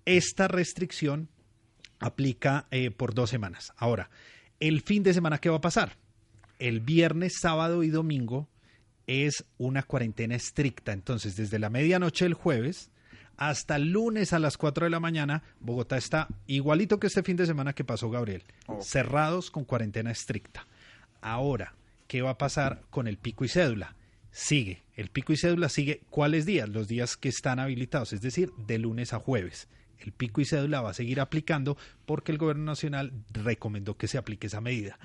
Esta 0.05 0.49
restricción 0.49 1.29
aplica 1.99 2.67
eh, 2.71 2.91
por 2.91 3.15
dos 3.15 3.31
semanas. 3.31 3.73
Ahora, 3.77 4.11
el 4.61 4.81
fin 4.83 5.03
de 5.03 5.15
semana, 5.15 5.39
¿qué 5.39 5.49
va 5.49 5.57
a 5.57 5.61
pasar? 5.61 5.97
El 6.59 6.81
viernes, 6.81 7.35
sábado 7.41 7.83
y 7.83 7.91
domingo 7.91 8.49
es 9.07 9.45
una 9.59 9.83
cuarentena 9.83 10.35
estricta. 10.35 10.93
Entonces, 10.93 11.37
desde 11.37 11.59
la 11.59 11.71
medianoche 11.71 12.25
del 12.25 12.35
jueves 12.35 12.91
hasta 13.37 13.77
el 13.77 13.93
lunes 13.93 14.33
a 14.33 14.39
las 14.39 14.57
4 14.57 14.87
de 14.87 14.91
la 14.91 15.01
mañana, 15.01 15.43
Bogotá 15.61 15.97
está 15.97 16.29
igualito 16.47 16.99
que 16.99 17.09
este 17.09 17.23
fin 17.23 17.37
de 17.37 17.47
semana 17.47 17.75
que 17.75 17.85
pasó 17.85 18.11
Gabriel, 18.11 18.43
cerrados 18.81 19.51
con 19.51 19.65
cuarentena 19.65 20.11
estricta. 20.11 20.67
Ahora, 21.21 21.75
¿qué 22.09 22.23
va 22.23 22.31
a 22.31 22.39
pasar 22.39 22.83
con 22.89 23.07
el 23.07 23.19
pico 23.19 23.45
y 23.45 23.49
cédula? 23.49 23.95
Sigue, 24.31 24.83
el 24.95 25.11
pico 25.11 25.33
y 25.33 25.37
cédula 25.37 25.69
sigue 25.69 26.03
cuáles 26.11 26.47
días, 26.47 26.69
los 26.69 26.89
días 26.89 27.17
que 27.17 27.29
están 27.29 27.59
habilitados, 27.59 28.13
es 28.13 28.23
decir, 28.23 28.51
de 28.67 28.79
lunes 28.79 29.13
a 29.13 29.19
jueves. 29.19 29.69
El 29.99 30.13
pico 30.13 30.41
y 30.41 30.45
cédula 30.45 30.83
va 30.83 30.91
a 30.91 30.95
seguir 30.95 31.21
aplicando 31.21 31.77
porque 32.05 32.33
el 32.33 32.39
gobierno 32.39 32.65
nacional 32.65 33.13
recomendó 33.33 33.97
que 33.97 34.09
se 34.09 34.19
aplique 34.19 34.47
esa 34.47 34.61
medida. 34.61 34.99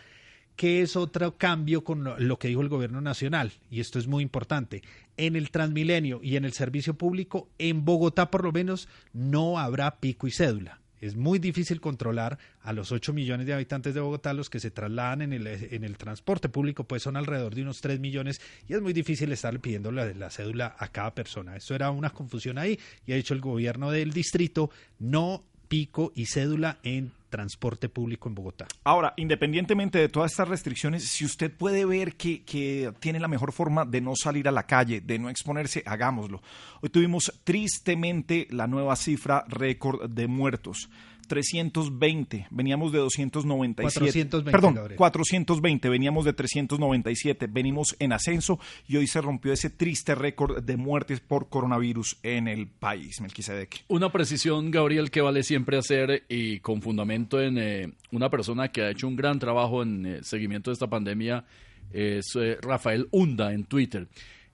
¿Qué 0.56 0.82
es 0.82 0.96
otro 0.96 1.38
cambio 1.38 1.84
con 1.84 2.04
lo- 2.04 2.38
que 2.40 2.48
dijo 2.48 2.62
el 2.62 2.70
gobierno 2.70 3.02
nacional? 3.02 3.52
Y 3.72 3.80
esto 3.80 3.98
es 4.00 4.08
muy 4.08 4.22
importante. 4.22 4.84
En 5.18 5.36
el 5.36 5.50
Transmilenio 5.50 6.20
y 6.22 6.36
en 6.36 6.46
el 6.46 6.54
servicio 6.54 6.94
público, 6.94 7.50
en 7.58 7.84
Bogotá 7.86 8.30
por 8.30 8.44
lo 8.44 8.52
menos, 8.52 8.88
no 9.14 9.58
habrá 9.60 10.00
pico 10.00 10.28
y 10.28 10.32
cédula. 10.32 10.80
Es 11.00 11.16
muy 11.16 11.40
difícil 11.40 11.82
controlar 11.82 12.38
a 12.62 12.74
los 12.74 12.92
8 12.92 13.12
millones 13.12 13.48
de 13.48 13.56
habitantes 13.56 13.96
de 13.96 14.02
Bogotá, 14.02 14.34
los 14.34 14.52
que 14.52 14.60
se 14.60 14.70
trasladan 14.70 15.24
en 15.24 15.34
el, 15.34 15.48
en 15.48 15.84
el 15.84 15.98
transporte 15.98 16.48
público, 16.48 16.84
pues 16.84 17.02
son 17.02 17.18
alrededor 17.18 17.56
de 17.56 17.64
unos 17.64 17.82
3 17.82 18.00
millones 18.00 18.40
y 18.70 18.76
es 18.76 18.82
muy 18.84 18.94
difícil 18.94 19.32
estarle 19.32 19.58
pidiendo 19.60 19.92
la, 19.92 20.06
la 20.14 20.30
cédula 20.30 20.76
a 20.78 20.90
cada 20.90 21.16
persona. 21.16 21.56
Esto 21.56 21.74
era 21.74 21.90
una 21.90 22.12
confusión 22.12 22.60
ahí 22.60 22.78
y 23.08 23.14
ha 23.14 23.16
dicho 23.16 23.34
el 23.34 23.42
gobierno 23.42 23.90
del 23.90 24.12
distrito, 24.14 24.70
no 25.00 25.44
pico 25.68 26.12
y 26.14 26.28
cédula 26.28 26.78
en 26.84 27.12
transporte 27.32 27.90
público 27.90 28.30
en 28.30 28.36
Bogotá. 28.36 28.68
Ahora, 28.84 29.16
independientemente 29.18 29.98
de 29.98 30.10
todas 30.10 30.32
estas 30.32 30.48
restricciones, 30.48 31.08
si 31.08 31.26
usted 31.26 31.52
puede 31.52 31.86
ver 31.86 32.16
que, 32.16 32.44
que 32.44 32.94
tiene 33.00 33.20
la 33.20 33.28
mejor 33.28 33.52
forma 33.52 33.86
de 33.86 34.02
no 34.02 34.14
salir 34.16 34.48
a 34.48 34.52
la 34.52 34.68
calle, 34.68 35.02
de 35.02 35.18
no 35.18 35.30
exponerse, 35.30 35.82
hagámoslo. 35.88 36.44
Hoy 36.82 36.90
tuvimos 36.90 37.34
tristemente 37.44 38.48
la 38.52 38.68
nueva 38.68 38.96
cifra 38.96 39.44
récord 39.48 40.08
de 40.08 40.28
muertos. 40.28 40.90
320, 41.22 42.48
veníamos 42.50 42.92
de 42.92 43.00
297. 43.00 44.30
420, 44.30 44.52
Perdón, 44.52 44.76
Gabriel. 44.76 44.98
420, 44.98 45.90
veníamos 45.90 46.26
de 46.26 46.34
397, 46.34 47.48
venimos 47.48 47.96
en 48.00 48.14
ascenso 48.14 48.60
y 48.88 48.98
hoy 48.98 49.08
se 49.08 49.22
rompió 49.22 49.54
ese 49.54 49.70
triste 49.70 50.16
récord 50.16 50.64
de 50.64 50.78
muertes 50.78 51.20
por 51.20 51.50
coronavirus 51.50 52.18
en 52.24 52.48
el 52.48 52.68
país, 52.68 53.22
Melquisedec. 53.22 53.86
Una 53.88 54.12
precisión, 54.12 54.72
Gabriel, 54.72 55.12
que 55.12 55.22
vale 55.22 55.44
siempre 55.44 55.78
hacer 55.78 56.24
y 56.28 56.60
con 56.60 56.82
fundamento 56.82 57.42
en 57.42 57.58
eh, 57.58 57.94
una 58.12 58.30
persona 58.30 58.70
que 58.70 58.82
ha 58.82 58.90
hecho 58.90 59.08
un 59.08 59.16
gran 59.16 59.40
trabajo 59.40 59.84
en 59.84 60.06
eh, 60.06 60.20
seguimiento 60.24 60.70
de 60.70 60.74
esta 60.74 60.88
pandemia 60.88 61.46
es 61.94 62.36
eh, 62.36 62.58
Rafael 62.62 63.08
Hunda 63.12 63.54
en 63.54 63.66
Twitter. 63.66 64.08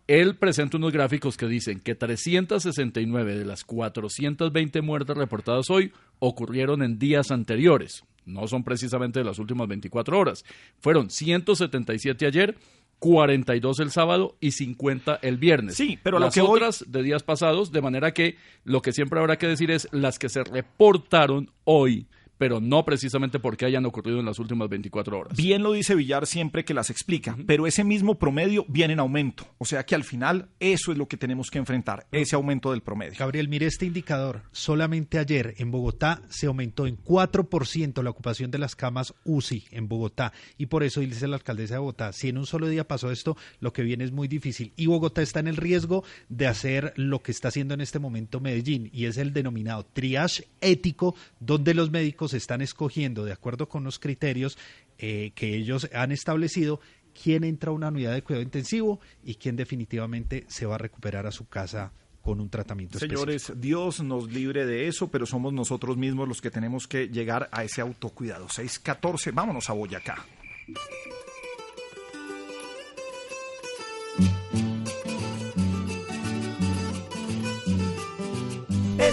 Él 0.08 0.36
presenta 0.36 0.78
unos 0.78 0.94
gráficos 0.94 1.36
que 1.36 1.48
dicen 1.48 1.82
que 1.82 1.94
369 1.94 3.38
de 3.38 3.46
las 3.46 3.66
420 3.66 4.82
muertes 4.82 5.18
reportadas 5.18 5.70
hoy 5.70 5.92
ocurrieron 6.20 6.84
en 6.84 7.00
días 7.00 7.32
anteriores. 7.32 8.04
No 8.26 8.48
son 8.48 8.64
precisamente 8.64 9.20
de 9.20 9.26
las 9.26 9.40
últimas 9.40 9.68
24 9.68 10.20
horas. 10.20 10.44
Fueron 10.80 11.10
177 11.10 12.26
ayer, 12.26 12.58
42 13.00 13.80
el 13.80 13.92
sábado 13.92 14.36
y 14.40 14.52
50 14.52 15.20
el 15.22 15.38
viernes. 15.38 15.76
Sí, 15.76 15.98
pero 16.02 16.18
a 16.18 16.20
lo 16.20 16.26
las 16.28 16.34
que 16.34 16.42
otras 16.42 16.86
de 16.88 17.04
días 17.04 17.24
pasados, 17.24 17.72
de 17.72 17.82
manera 17.82 18.14
que 18.14 18.36
lo 18.64 18.82
que 18.82 18.92
siempre 18.92 19.20
habrá 19.20 19.38
que 19.38 19.48
decir 19.48 19.72
es 19.72 19.88
las 19.92 20.20
que 20.20 20.30
se 20.30 20.44
reportaron 20.44 21.52
hoy, 21.64 22.08
pero 22.38 22.60
no 22.60 22.86
precisamente 22.86 23.40
porque 23.40 23.66
hayan 23.66 23.86
ocurrido 23.86 24.20
en 24.20 24.26
las 24.26 24.40
últimas 24.40 24.70
24 24.70 25.20
horas. 25.20 25.38
Bien 25.38 25.64
lo 25.64 25.72
dice 25.72 25.96
Villar 25.96 26.26
siempre 26.26 26.66
que 26.66 26.74
las 26.74 26.90
explica, 26.90 27.38
pero 27.46 27.68
ese 27.68 27.84
mismo 27.84 28.16
promedio 28.16 28.66
viene 28.68 28.94
en 28.94 29.00
aumento. 29.00 29.48
O 29.58 29.66
sea 29.66 29.86
que 29.86 29.96
al 29.96 30.04
final 30.04 30.50
eso 30.60 30.92
es 30.92 30.98
lo 30.98 31.08
que 31.08 31.18
tenemos 31.18 31.50
que 31.50 31.60
enfrentar, 31.60 32.08
ese 32.12 32.36
aumento 32.36 32.72
del 32.72 32.82
promedio. 32.82 33.16
Gabriel, 33.18 33.48
mire 33.50 33.66
este 33.66 33.86
indicador. 33.86 34.44
Solamente 34.52 35.20
ayer 35.20 35.56
en 35.58 35.72
Bogotá 35.72 36.22
se 36.30 36.48
aumentó 36.48 36.88
en 36.88 36.98
4% 36.98 38.04
la 38.04 38.10
ocupación 38.10 38.52
de 38.52 38.58
las 38.58 38.76
camas 38.76 39.14
UCI 39.26 39.66
en 39.72 39.88
Bogotá. 39.88 40.34
Y 40.58 40.68
por 40.68 40.84
eso 40.84 41.02
dice 41.02 41.28
la 41.28 41.38
alcaldesa 41.38 41.76
de 41.76 41.80
Bogotá, 41.80 42.14
si 42.14 42.30
en 42.30 42.38
un 42.38 42.46
solo 42.46 42.68
día 42.68 42.88
pasó 42.88 43.12
esto, 43.12 43.38
lo 43.60 43.74
que 43.74 43.84
viene 43.84 44.04
es 44.04 44.12
muy 44.12 44.28
difícil. 44.28 44.74
Y 44.76 44.88
Bogotá 44.88 45.22
está 45.22 45.40
en 45.40 45.48
el 45.48 45.58
riesgo 45.58 46.04
de 46.30 46.48
hacer 46.48 46.94
lo 46.96 47.22
que 47.22 47.32
está 47.32 47.50
haciendo 47.50 47.74
en 47.74 47.82
este 47.82 48.00
momento 48.00 48.40
Medellín, 48.40 48.90
y 48.94 49.06
es 49.06 49.18
el 49.18 49.34
denominado 49.34 49.86
triage 49.86 50.48
ético, 50.62 51.16
donde 51.40 51.74
los 51.74 51.92
médicos 51.92 52.27
están 52.34 52.62
escogiendo, 52.62 53.26
de 53.26 53.34
acuerdo 53.34 53.68
con 53.70 53.84
los 53.84 54.00
criterios 54.00 54.58
eh, 54.98 55.32
que 55.36 55.56
ellos 55.56 55.90
han 55.94 56.12
establecido, 56.12 56.80
quién 57.22 57.44
entra 57.44 57.72
a 57.72 57.74
una 57.74 57.90
unidad 57.90 58.14
de 58.14 58.22
cuidado 58.22 58.44
intensivo 58.44 59.00
y 59.24 59.36
quién 59.36 59.56
definitivamente 59.56 60.46
se 60.48 60.66
va 60.66 60.76
a 60.76 60.80
recuperar 60.80 61.26
a 61.26 61.32
su 61.32 61.48
casa 61.48 61.92
con 62.22 62.42
un 62.42 62.50
tratamiento. 62.50 63.00
Señores, 63.00 63.54
Dios 63.56 64.02
nos 64.02 64.30
libre 64.32 64.66
de 64.66 64.88
eso, 64.88 65.10
pero 65.10 65.26
somos 65.26 65.54
nosotros 65.54 65.96
mismos 65.96 66.28
los 66.28 66.42
que 66.42 66.52
tenemos 66.52 66.86
que 66.86 67.08
llegar 67.08 67.48
a 67.54 67.64
ese 67.64 67.80
autocuidado. 67.80 68.50
614, 68.50 69.32
vámonos 69.32 69.70
a 69.70 69.74
Boyacá. 69.74 70.26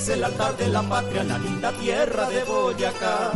El 0.09 0.24
altar 0.24 0.56
de 0.56 0.68
la 0.68 0.82
patria, 0.82 1.24
la 1.24 1.39
linda 1.39 1.72
tierra 1.72 2.28
de 2.28 2.44
Boyacá. 2.44 3.32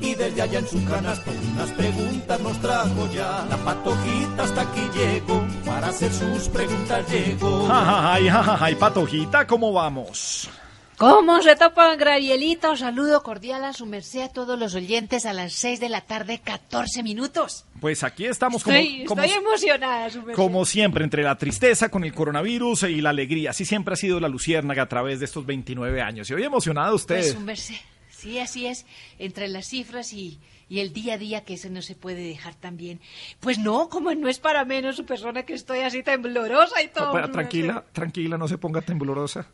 Y 0.00 0.14
desde 0.14 0.42
allá 0.42 0.58
en 0.58 0.68
su 0.68 0.84
canasto 0.84 1.30
unas 1.54 1.70
preguntas 1.72 2.40
nos 2.40 2.60
trajo 2.60 3.08
ya. 3.12 3.46
La 3.48 3.56
patojita 3.56 4.42
hasta 4.42 4.60
aquí 4.62 4.82
llegó, 4.94 5.42
para 5.64 5.88
hacer 5.88 6.12
sus 6.12 6.48
preguntas 6.48 7.10
llegó. 7.10 7.68
Ay, 7.70 8.28
ay, 8.30 8.74
patojita, 8.74 9.46
¿cómo 9.46 9.72
vamos? 9.72 10.48
¿Cómo 10.96 11.42
se 11.42 11.56
topan, 11.56 11.98
Gravielito? 11.98 12.76
Saludo 12.76 13.22
cordial 13.22 13.64
a 13.64 13.72
su 13.72 13.84
merced 13.84 14.22
a 14.22 14.28
todos 14.28 14.58
los 14.58 14.74
oyentes 14.74 15.26
a 15.26 15.32
las 15.32 15.52
6 15.54 15.80
de 15.80 15.88
la 15.88 16.02
tarde, 16.02 16.40
14 16.42 17.02
minutos. 17.02 17.64
Pues 17.80 18.04
aquí 18.04 18.26
estamos 18.26 18.62
como, 18.62 18.76
Estoy, 18.76 19.04
como, 19.04 19.22
estoy 19.22 19.38
emocionada, 19.38 20.08
su 20.10 20.18
merced. 20.18 20.34
como 20.34 20.64
siempre, 20.64 21.02
entre 21.02 21.24
la 21.24 21.36
tristeza 21.36 21.88
con 21.88 22.04
el 22.04 22.14
coronavirus 22.14 22.84
y 22.84 23.00
la 23.00 23.10
alegría. 23.10 23.50
Así 23.50 23.64
siempre 23.64 23.94
ha 23.94 23.96
sido 23.96 24.20
la 24.20 24.28
luciérnaga 24.28 24.84
a 24.84 24.88
través 24.88 25.18
de 25.18 25.24
estos 25.24 25.44
29 25.44 26.00
años. 26.00 26.30
Y 26.30 26.34
hoy 26.34 26.44
emocionada 26.44 26.94
usted. 26.94 27.16
Pues 27.16 27.32
su 27.32 27.40
merced. 27.40 27.74
Sí, 28.10 28.38
así 28.38 28.66
es. 28.66 28.86
Entre 29.18 29.48
las 29.48 29.66
cifras 29.66 30.12
y, 30.12 30.38
y 30.68 30.78
el 30.78 30.92
día 30.92 31.14
a 31.14 31.18
día, 31.18 31.44
que 31.44 31.54
eso 31.54 31.68
no 31.70 31.82
se 31.82 31.96
puede 31.96 32.22
dejar 32.22 32.54
tan 32.54 32.76
bien. 32.76 33.00
Pues 33.40 33.58
no, 33.58 33.88
como 33.88 34.14
no 34.14 34.28
es 34.28 34.38
para 34.38 34.64
menos 34.64 34.96
su 34.96 35.04
persona 35.04 35.42
que 35.42 35.54
estoy 35.54 35.80
así 35.80 36.02
temblorosa 36.04 36.80
y 36.82 36.88
todo. 36.88 37.12
No, 37.12 37.26
su 37.26 37.32
tranquila, 37.32 37.84
tranquila, 37.92 38.38
no 38.38 38.46
se 38.48 38.58
ponga 38.58 38.80
temblorosa. 38.80 39.48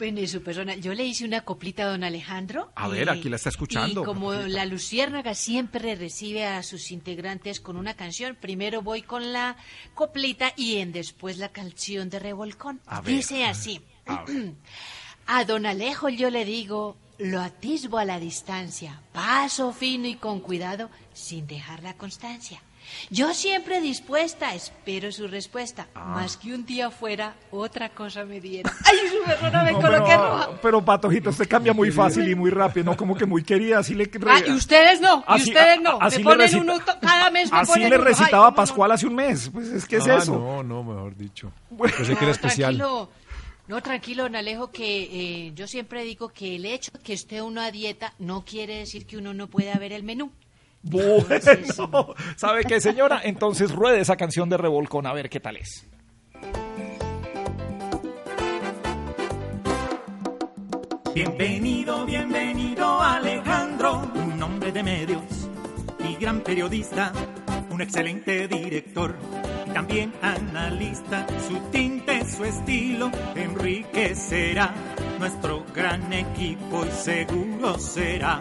Y 0.00 0.26
su 0.28 0.42
persona, 0.42 0.76
yo 0.76 0.94
le 0.94 1.04
hice 1.04 1.24
una 1.24 1.40
coplita 1.40 1.82
a 1.82 1.86
don 1.86 2.04
Alejandro. 2.04 2.70
A 2.76 2.88
ver, 2.88 3.10
aquí 3.10 3.28
la 3.28 3.36
está 3.36 3.48
escuchando. 3.48 4.02
Y 4.02 4.04
como 4.04 4.32
la 4.32 4.64
Luciérnaga 4.64 5.34
siempre 5.34 5.96
recibe 5.96 6.46
a 6.46 6.62
sus 6.62 6.92
integrantes 6.92 7.60
con 7.60 7.76
una 7.76 7.94
canción, 7.94 8.36
primero 8.40 8.80
voy 8.82 9.02
con 9.02 9.32
la 9.32 9.56
coplita 9.94 10.52
y 10.56 10.76
en 10.76 10.92
después 10.92 11.38
la 11.38 11.48
canción 11.48 12.10
de 12.10 12.20
Revolcón. 12.20 12.80
A 12.86 13.00
ver. 13.00 13.16
Dice 13.16 13.44
así. 13.44 13.80
A 14.06 14.24
A 15.30 15.44
don 15.44 15.66
Alejo 15.66 16.08
yo 16.08 16.30
le 16.30 16.46
digo, 16.46 16.96
lo 17.18 17.40
atisbo 17.40 17.98
a 17.98 18.06
la 18.06 18.18
distancia, 18.18 19.02
paso 19.12 19.72
fino 19.72 20.06
y 20.08 20.14
con 20.14 20.40
cuidado, 20.40 20.88
sin 21.12 21.46
dejar 21.46 21.82
la 21.82 21.94
constancia. 21.94 22.62
Yo 23.10 23.32
siempre 23.34 23.80
dispuesta, 23.80 24.54
espero 24.54 25.10
su 25.12 25.28
respuesta, 25.28 25.86
Ah. 25.94 26.04
más 26.14 26.36
que 26.36 26.52
un 26.54 26.64
día 26.66 26.90
fuera, 26.90 27.34
otra 27.50 27.88
cosa 27.90 28.24
me 28.24 28.40
diera. 28.40 28.70
¡Ay, 28.84 28.96
su 29.08 29.24
persona 29.24 29.62
me 29.64 29.72
No, 29.72 29.80
coloqué 29.80 30.04
pero, 30.10 30.22
roja! 30.30 30.50
pero 30.62 30.84
patojito, 30.84 31.30
usted 31.30 31.48
cambia 31.48 31.72
muy 31.72 31.90
fácil 31.90 32.28
y 32.28 32.34
muy 32.34 32.50
rápido, 32.50 32.84
¿no? 32.86 32.96
Como 32.96 33.16
que 33.16 33.26
muy 33.26 33.42
querida, 33.42 33.78
así 33.78 33.94
le... 33.94 34.10
Ah, 34.26 34.40
y 34.46 34.52
ustedes 34.52 35.00
no, 35.00 35.24
y 35.28 35.42
ustedes 35.42 35.80
no. 35.80 35.98
así 36.00 36.18
me 36.18 36.24
ponen 36.24 36.40
recita- 36.48 36.60
uno 36.62 36.78
to- 36.80 36.98
cada 37.00 37.30
mes 37.30 37.50
me 37.52 37.58
Así 37.58 37.72
ponen 37.72 37.90
le 37.90 37.96
uno. 37.96 38.04
recitaba 38.04 38.48
Ay, 38.48 38.54
Pascual 38.54 38.92
hace 38.92 39.06
un 39.06 39.14
mes. 39.14 39.50
Pues 39.52 39.68
es 39.68 39.84
que 39.86 39.96
es 39.96 40.06
Ah, 40.08 40.16
eso. 40.16 40.32
No, 40.38 40.62
no, 40.62 40.82
mejor 40.82 41.16
dicho. 41.16 41.52
Pensé 41.78 42.04
que 42.04 42.12
era 42.12 42.26
no, 42.26 42.30
especial. 42.30 42.76
Tranquilo, 42.76 43.10
no, 43.68 43.82
tranquilo, 43.82 44.22
don 44.24 44.36
Alejo, 44.36 44.70
que 44.70 45.02
eh, 45.48 45.52
yo 45.54 45.66
siempre 45.66 46.02
digo 46.04 46.30
que 46.30 46.56
el 46.56 46.64
hecho 46.64 46.90
de 46.92 47.00
que 47.00 47.12
esté 47.12 47.42
uno 47.42 47.60
a 47.60 47.70
dieta 47.70 48.14
no 48.18 48.44
quiere 48.44 48.78
decir 48.78 49.06
que 49.06 49.16
uno 49.18 49.34
no 49.34 49.46
pueda 49.48 49.74
ver 49.78 49.92
el 49.92 50.02
menú. 50.02 50.30
Bueno, 50.90 52.14
¿sabe 52.36 52.64
qué, 52.64 52.80
señora? 52.80 53.20
Entonces 53.24 53.72
ruede 53.72 54.00
esa 54.00 54.16
canción 54.16 54.48
de 54.48 54.56
Revolcón, 54.56 55.06
a 55.06 55.12
ver 55.12 55.28
qué 55.28 55.40
tal 55.40 55.56
es. 55.56 55.86
Bienvenido, 61.14 62.06
bienvenido 62.06 63.00
Alejandro, 63.00 64.08
un 64.14 64.40
hombre 64.40 64.70
de 64.70 64.82
medios 64.84 65.48
y 65.98 66.14
gran 66.14 66.42
periodista, 66.42 67.12
un 67.70 67.82
excelente 67.82 68.46
director 68.46 69.16
y 69.66 69.70
también 69.70 70.12
analista. 70.22 71.26
Su 71.48 71.58
tinte, 71.70 72.24
su 72.24 72.44
estilo 72.44 73.10
enriquecerá 73.34 74.72
nuestro 75.18 75.64
gran 75.74 76.12
equipo 76.12 76.86
y 76.86 76.90
seguro 76.90 77.76
será 77.78 78.40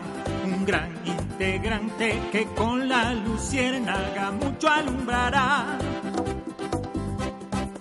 gran 0.67 0.91
integrante 1.05 2.19
que 2.29 2.45
con 2.47 2.89
la 2.89 3.13
luciérnaga 3.13 4.31
mucho 4.31 4.67
alumbrará. 4.67 5.77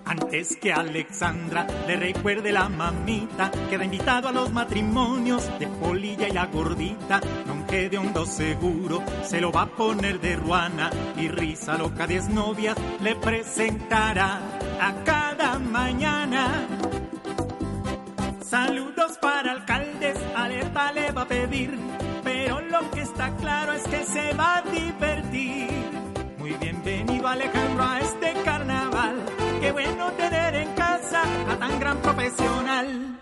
Antes 0.04 0.56
que 0.56 0.72
Alexandra 0.72 1.66
le 1.88 1.96
recuerde 1.96 2.52
la 2.52 2.68
mamita, 2.68 3.50
queda 3.68 3.84
invitado 3.84 4.28
a 4.28 4.32
los 4.32 4.52
matrimonios 4.52 5.50
de 5.58 5.66
Polilla 5.66 6.28
y 6.28 6.32
la 6.32 6.46
gordita. 6.46 7.20
Aunque 7.48 7.88
de 7.88 7.98
hondo 7.98 8.24
seguro 8.24 9.02
se 9.24 9.40
lo 9.40 9.50
va 9.50 9.62
a 9.62 9.66
poner 9.66 10.20
de 10.20 10.36
ruana 10.36 10.88
y 11.16 11.26
risa 11.26 11.76
loca 11.76 12.06
diez 12.06 12.28
novias 12.28 12.76
le 13.00 13.16
presentará 13.16 14.38
a 14.80 14.94
cada 15.04 15.58
mañana. 15.58 16.68
Saludos 18.48 19.18
para 19.20 19.50
alcaldes, 19.50 20.16
alerta 20.36 20.92
le 20.92 21.10
va 21.10 21.22
a 21.22 21.28
pedir, 21.28 21.76
lo 22.80 22.90
que 22.90 23.00
está 23.02 23.34
claro 23.36 23.72
es 23.72 23.82
que 23.84 24.04
se 24.04 24.32
va 24.34 24.58
a 24.58 24.62
divertir. 24.62 25.68
Muy 26.38 26.52
bienvenido 26.60 27.26
Alejandro 27.28 27.82
a 27.84 28.00
este 28.00 28.32
carnaval, 28.44 29.16
qué 29.60 29.72
bueno 29.72 30.12
tener 30.12 30.54
en 30.54 30.72
casa 30.74 31.22
a 31.50 31.56
tan 31.58 31.78
gran 31.80 31.98
profesional. 32.02 33.12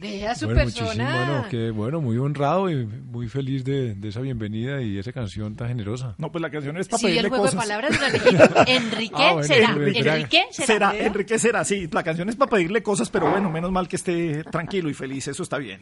Vea 0.00 0.32
su 0.36 0.44
Bueno, 0.46 0.60
persona. 0.60 0.86
muchísimo, 0.92 1.08
bueno, 1.26 1.46
qué 1.50 1.70
bueno, 1.72 2.00
muy 2.00 2.16
honrado 2.18 2.70
y 2.70 2.86
muy 2.86 3.28
feliz 3.28 3.64
de, 3.64 3.94
de 3.96 4.08
esa 4.08 4.20
bienvenida 4.20 4.80
y 4.80 4.96
esa 4.96 5.10
canción 5.12 5.56
tan 5.56 5.66
generosa. 5.68 6.14
No, 6.18 6.30
pues 6.30 6.40
la 6.40 6.50
canción 6.50 6.76
es 6.76 6.86
para 6.86 7.00
Sí, 7.00 7.06
el 7.06 7.12
pedirle 7.14 7.28
juego 7.30 7.44
de 7.46 7.50
cosas. 7.50 7.64
palabras 7.66 7.98
de 7.98 8.06
Alejito. 8.06 8.54
Enrique 8.68 9.14
Ah, 9.16 9.32
bueno, 9.32 9.48
será. 9.48 9.70
Enrique. 9.70 9.98
Enrique 9.98 10.42
será. 10.52 10.66
Será. 10.92 10.96
Enrique 11.04 11.38
será, 11.40 11.64
sí. 11.64 11.88
La 11.90 12.04
canción 12.04 12.28
es 12.28 12.36
para 12.36 12.50
pedirle 12.52 12.80
cosas, 12.82 13.10
pero 13.10 13.28
bueno, 13.28 13.50
menos 13.50 13.72
mal 13.72 13.88
que 13.88 13.96
esté 13.96 14.44
tranquilo 14.44 14.88
y 14.88 14.94
feliz, 14.94 15.26
eso 15.26 15.42
está 15.42 15.58
bien. 15.58 15.80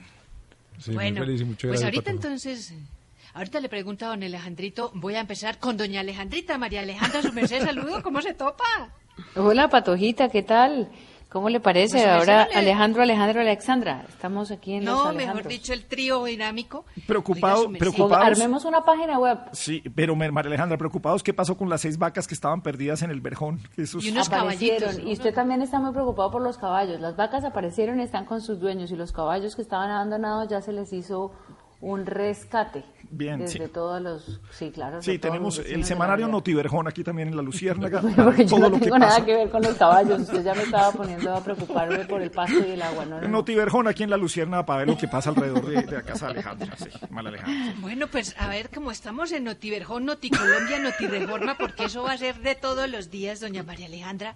Sí, 0.87 0.93
bueno, 0.95 1.19
muy 1.19 1.27
feliz 1.27 1.41
y 1.41 1.45
muchas 1.45 1.69
pues 1.69 1.81
gracias, 1.81 1.85
ahorita 1.85 2.11
entonces, 2.11 2.75
ahorita 3.35 3.61
le 3.61 3.69
pregunto 3.69 4.07
a 4.07 4.09
don 4.09 4.23
Alejandrito, 4.23 4.93
voy 4.95 5.17
a 5.17 5.21
empezar 5.21 5.59
con 5.59 5.77
doña 5.77 6.01
Alejandrita, 6.01 6.59
María 6.59 6.83
Alejandra, 6.83 7.23
su 7.23 7.33
merced, 7.33 7.65
saludo, 7.65 8.03
¿cómo 8.03 8.23
se 8.23 8.35
topa? 8.35 8.65
Hola, 9.35 9.69
Patojita, 9.69 10.29
¿qué 10.29 10.43
tal? 10.43 10.89
¿Cómo 11.37 11.51
le 11.51 11.61
parece? 11.61 11.99
Pues, 11.99 12.07
Ahora 12.07 12.49
Alejandro, 12.55 13.03
Alejandro, 13.03 13.43
Alexandra. 13.43 14.07
Estamos 14.09 14.51
aquí 14.51 14.73
en 14.73 14.87
los 14.87 15.05
No, 15.05 15.13
mejor 15.13 15.47
dicho, 15.47 15.75
el 15.75 15.85
trío 15.85 16.25
dinámico. 16.25 16.87
Preocupado, 17.07 17.71
preocupados. 17.79 18.25
Armemos 18.41 18.65
una 18.65 18.87
página 18.87 19.19
web. 19.19 19.39
Sí, 19.53 19.83
pero 19.95 20.17
María 20.17 20.41
Alejandra, 20.49 20.79
preocupados, 20.79 21.23
¿qué 21.23 21.35
pasó 21.35 21.55
con 21.59 21.69
las 21.69 21.83
seis 21.83 21.99
vacas 21.99 22.27
que 22.27 22.33
estaban 22.33 22.63
perdidas 22.63 23.03
en 23.03 23.11
el 23.11 23.21
verjón? 23.21 23.61
Esos- 23.77 24.03
Y 24.03 24.09
unos 24.13 24.31
caballitos, 24.31 24.99
Y 25.05 25.13
usted 25.13 25.35
también 25.35 25.61
está 25.61 25.79
muy 25.79 25.93
preocupado 25.93 26.31
por 26.31 26.41
los 26.41 26.57
caballos. 26.57 27.01
Las 27.03 27.17
vacas 27.17 27.45
aparecieron 27.45 28.01
y 28.01 28.05
están 28.05 28.25
con 28.25 28.41
sus 28.41 28.59
dueños. 28.59 28.91
Y 28.91 28.97
los 28.97 29.13
caballos 29.13 29.55
que 29.57 29.61
estaban 29.61 29.91
abandonados 29.91 30.49
ya 30.49 30.63
se 30.63 30.73
les 30.73 30.91
hizo 30.95 31.33
un 31.81 32.07
rescate. 32.07 32.85
Bien, 33.09 33.39
Desde 33.39 33.67
sí. 33.67 33.73
todos 33.73 34.03
los. 34.03 34.41
Sí, 34.51 34.73
claro. 34.73 35.01
Sí, 35.01 35.19
tenemos 35.19 35.59
el 35.61 35.85
semanario. 35.85 36.27
Notiverjón 36.27 36.89
aquí 36.89 37.05
también 37.05 37.29
en 37.29 37.37
la 37.37 37.43
Luciérnaga. 37.43 38.01
Porque 38.17 38.45
yo 38.45 38.57
todo 38.57 38.61
no 38.61 38.69
lo 38.71 38.79
que 38.79 38.85
tengo 38.87 38.99
nada 38.99 39.13
pasa. 39.13 39.25
que 39.25 39.35
ver 39.37 39.51
con 39.51 39.63
los 39.63 39.75
caballos. 39.77 40.21
Usted 40.23 40.43
ya 40.43 40.55
me 40.55 40.63
estaba 40.65 40.91
poniendo 40.91 41.33
a 41.33 41.41
preocuparme 41.41 42.05
por 42.07 42.21
el 42.21 42.31
pasto 42.33 42.59
y 42.67 42.73
el 42.73 42.83
agua. 42.83 43.05
No, 43.05 43.17
no, 43.17 43.23
no. 43.23 43.29
Notiverjón 43.29 43.87
aquí 43.87 44.03
en 44.03 44.11
la 44.11 44.17
Luciérnaga 44.17 44.67
para 44.67 44.79
ver 44.81 44.89
lo 44.89 44.99
que 44.99 45.07
pasa 45.07 45.31
alrededor 45.31 45.65
de, 45.67 45.83
de 45.83 45.93
la 45.93 46.03
casa 46.03 46.27
de 46.27 46.33
Alejandra. 46.33 46.77
Sí, 46.77 46.89
María 47.11 47.29
Alejandra. 47.31 47.75
Bueno, 47.81 48.07
pues 48.09 48.35
a 48.41 48.49
ver, 48.49 48.71
como 48.71 48.91
estamos 48.91 49.31
en 49.31 49.45
Notiverjón, 49.45 50.05
Noticolombia, 50.05 50.81
Notireforma, 50.81 51.57
porque 51.57 51.85
eso 51.85 52.03
va 52.03 52.13
a 52.13 52.19
ser 52.19 52.41
de 52.41 52.57
todos 52.57 52.91
los 52.91 53.11
días, 53.11 53.39
doña 53.39 53.63
María 53.63 53.87
Alejandra. 53.87 54.35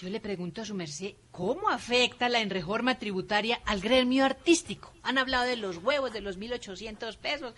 Yo 0.00 0.08
le 0.08 0.18
pregunto 0.18 0.62
a 0.62 0.64
su 0.64 0.74
merced, 0.74 1.12
¿cómo 1.30 1.68
afecta 1.68 2.30
la 2.30 2.40
enreforma 2.40 2.98
tributaria 2.98 3.60
al 3.66 3.80
gremio 3.80 4.24
artístico? 4.24 4.90
Han 5.02 5.18
hablado 5.18 5.44
de 5.44 5.56
los 5.56 5.76
huevos, 5.76 6.10
de 6.10 6.22
los 6.22 6.38
1.800 6.38 7.18
pesos, 7.18 7.52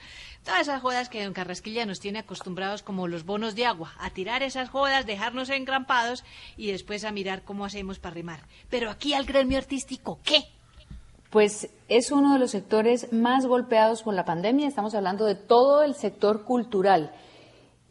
todas 0.44 0.62
esas 0.62 0.82
jodas 0.82 1.08
que 1.08 1.22
don 1.22 1.34
Carrasquilla 1.34 1.86
nos 1.86 2.00
tiene 2.00 2.18
acostumbrados 2.18 2.82
como 2.82 3.06
los 3.06 3.24
bonos 3.24 3.54
de 3.54 3.66
agua, 3.66 3.92
a 3.96 4.10
tirar 4.10 4.42
esas 4.42 4.70
jodas, 4.70 5.06
dejarnos 5.06 5.50
engrampados 5.50 6.24
y 6.56 6.72
después 6.72 7.04
a 7.04 7.12
mirar 7.12 7.42
cómo 7.42 7.64
hacemos 7.64 8.00
para 8.00 8.14
rimar. 8.14 8.40
Pero 8.68 8.90
aquí 8.90 9.14
al 9.14 9.24
gremio 9.24 9.58
artístico, 9.58 10.18
¿qué? 10.24 10.42
Pues 11.30 11.70
es 11.88 12.10
uno 12.10 12.32
de 12.32 12.40
los 12.40 12.50
sectores 12.50 13.12
más 13.12 13.46
golpeados 13.46 14.02
por 14.02 14.14
la 14.14 14.24
pandemia. 14.24 14.66
Estamos 14.66 14.96
hablando 14.96 15.26
de 15.26 15.36
todo 15.36 15.84
el 15.84 15.94
sector 15.94 16.44
cultural. 16.44 17.12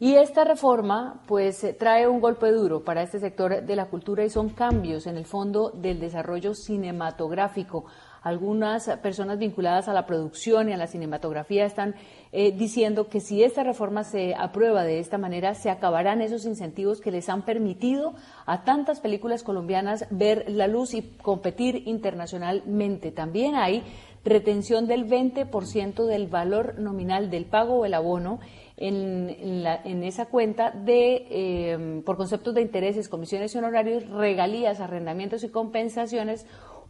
Y 0.02 0.16
esta 0.16 0.42
reforma, 0.42 1.22
pues, 1.28 1.62
eh, 1.62 1.74
trae 1.74 2.08
un 2.08 2.20
golpe 2.20 2.50
duro 2.50 2.82
para 2.82 3.02
este 3.02 3.20
sector 3.20 3.62
de 3.62 3.76
la 3.76 3.86
cultura 3.86 4.24
y 4.24 4.30
son 4.30 4.48
cambios 4.48 5.06
en 5.06 5.16
el 5.16 5.26
fondo 5.26 5.70
del 5.70 6.00
desarrollo 6.00 6.54
cinematográfico. 6.54 7.84
Algunas 8.20 8.88
personas 9.00 9.38
vinculadas 9.38 9.86
a 9.86 9.92
la 9.92 10.04
producción 10.04 10.68
y 10.68 10.72
a 10.72 10.76
la 10.76 10.88
cinematografía 10.88 11.64
están 11.64 11.94
eh, 12.32 12.50
diciendo 12.50 13.06
que 13.06 13.20
si 13.20 13.44
esta 13.44 13.62
reforma 13.62 14.02
se 14.02 14.34
aprueba 14.34 14.82
de 14.82 14.98
esta 14.98 15.18
manera, 15.18 15.54
se 15.54 15.70
acabarán 15.70 16.20
esos 16.20 16.46
incentivos 16.46 17.00
que 17.00 17.12
les 17.12 17.28
han 17.28 17.42
permitido 17.42 18.14
a 18.44 18.64
tantas 18.64 18.98
películas 18.98 19.44
colombianas 19.44 20.06
ver 20.10 20.46
la 20.48 20.66
luz 20.66 20.94
y 20.94 21.02
competir 21.22 21.80
internacionalmente. 21.86 23.12
También 23.12 23.54
hay 23.54 23.84
retención 24.24 24.88
del 24.88 25.06
20% 25.08 26.06
del 26.06 26.26
valor 26.26 26.78
nominal 26.78 27.30
del 27.30 27.44
pago 27.44 27.74
o 27.74 27.84
el 27.84 27.94
abono 27.94 28.40
en, 28.76 29.28
en 29.30 29.62
la- 29.62 29.80
en 29.84 30.02
esa 30.04 30.26
cuenta 30.26 30.70
de 30.70 31.26
eh, 31.30 32.02
por 32.04 32.16
conceptos 32.16 32.54
de 32.54 32.62
intereses, 32.62 33.08
comisiones 33.08 33.54
y 33.54 33.58
honorarios, 33.58 34.08
regalías, 34.08 34.80
arrendamientos 34.80 35.44
y 35.44 35.48
compensaciones 35.48 36.46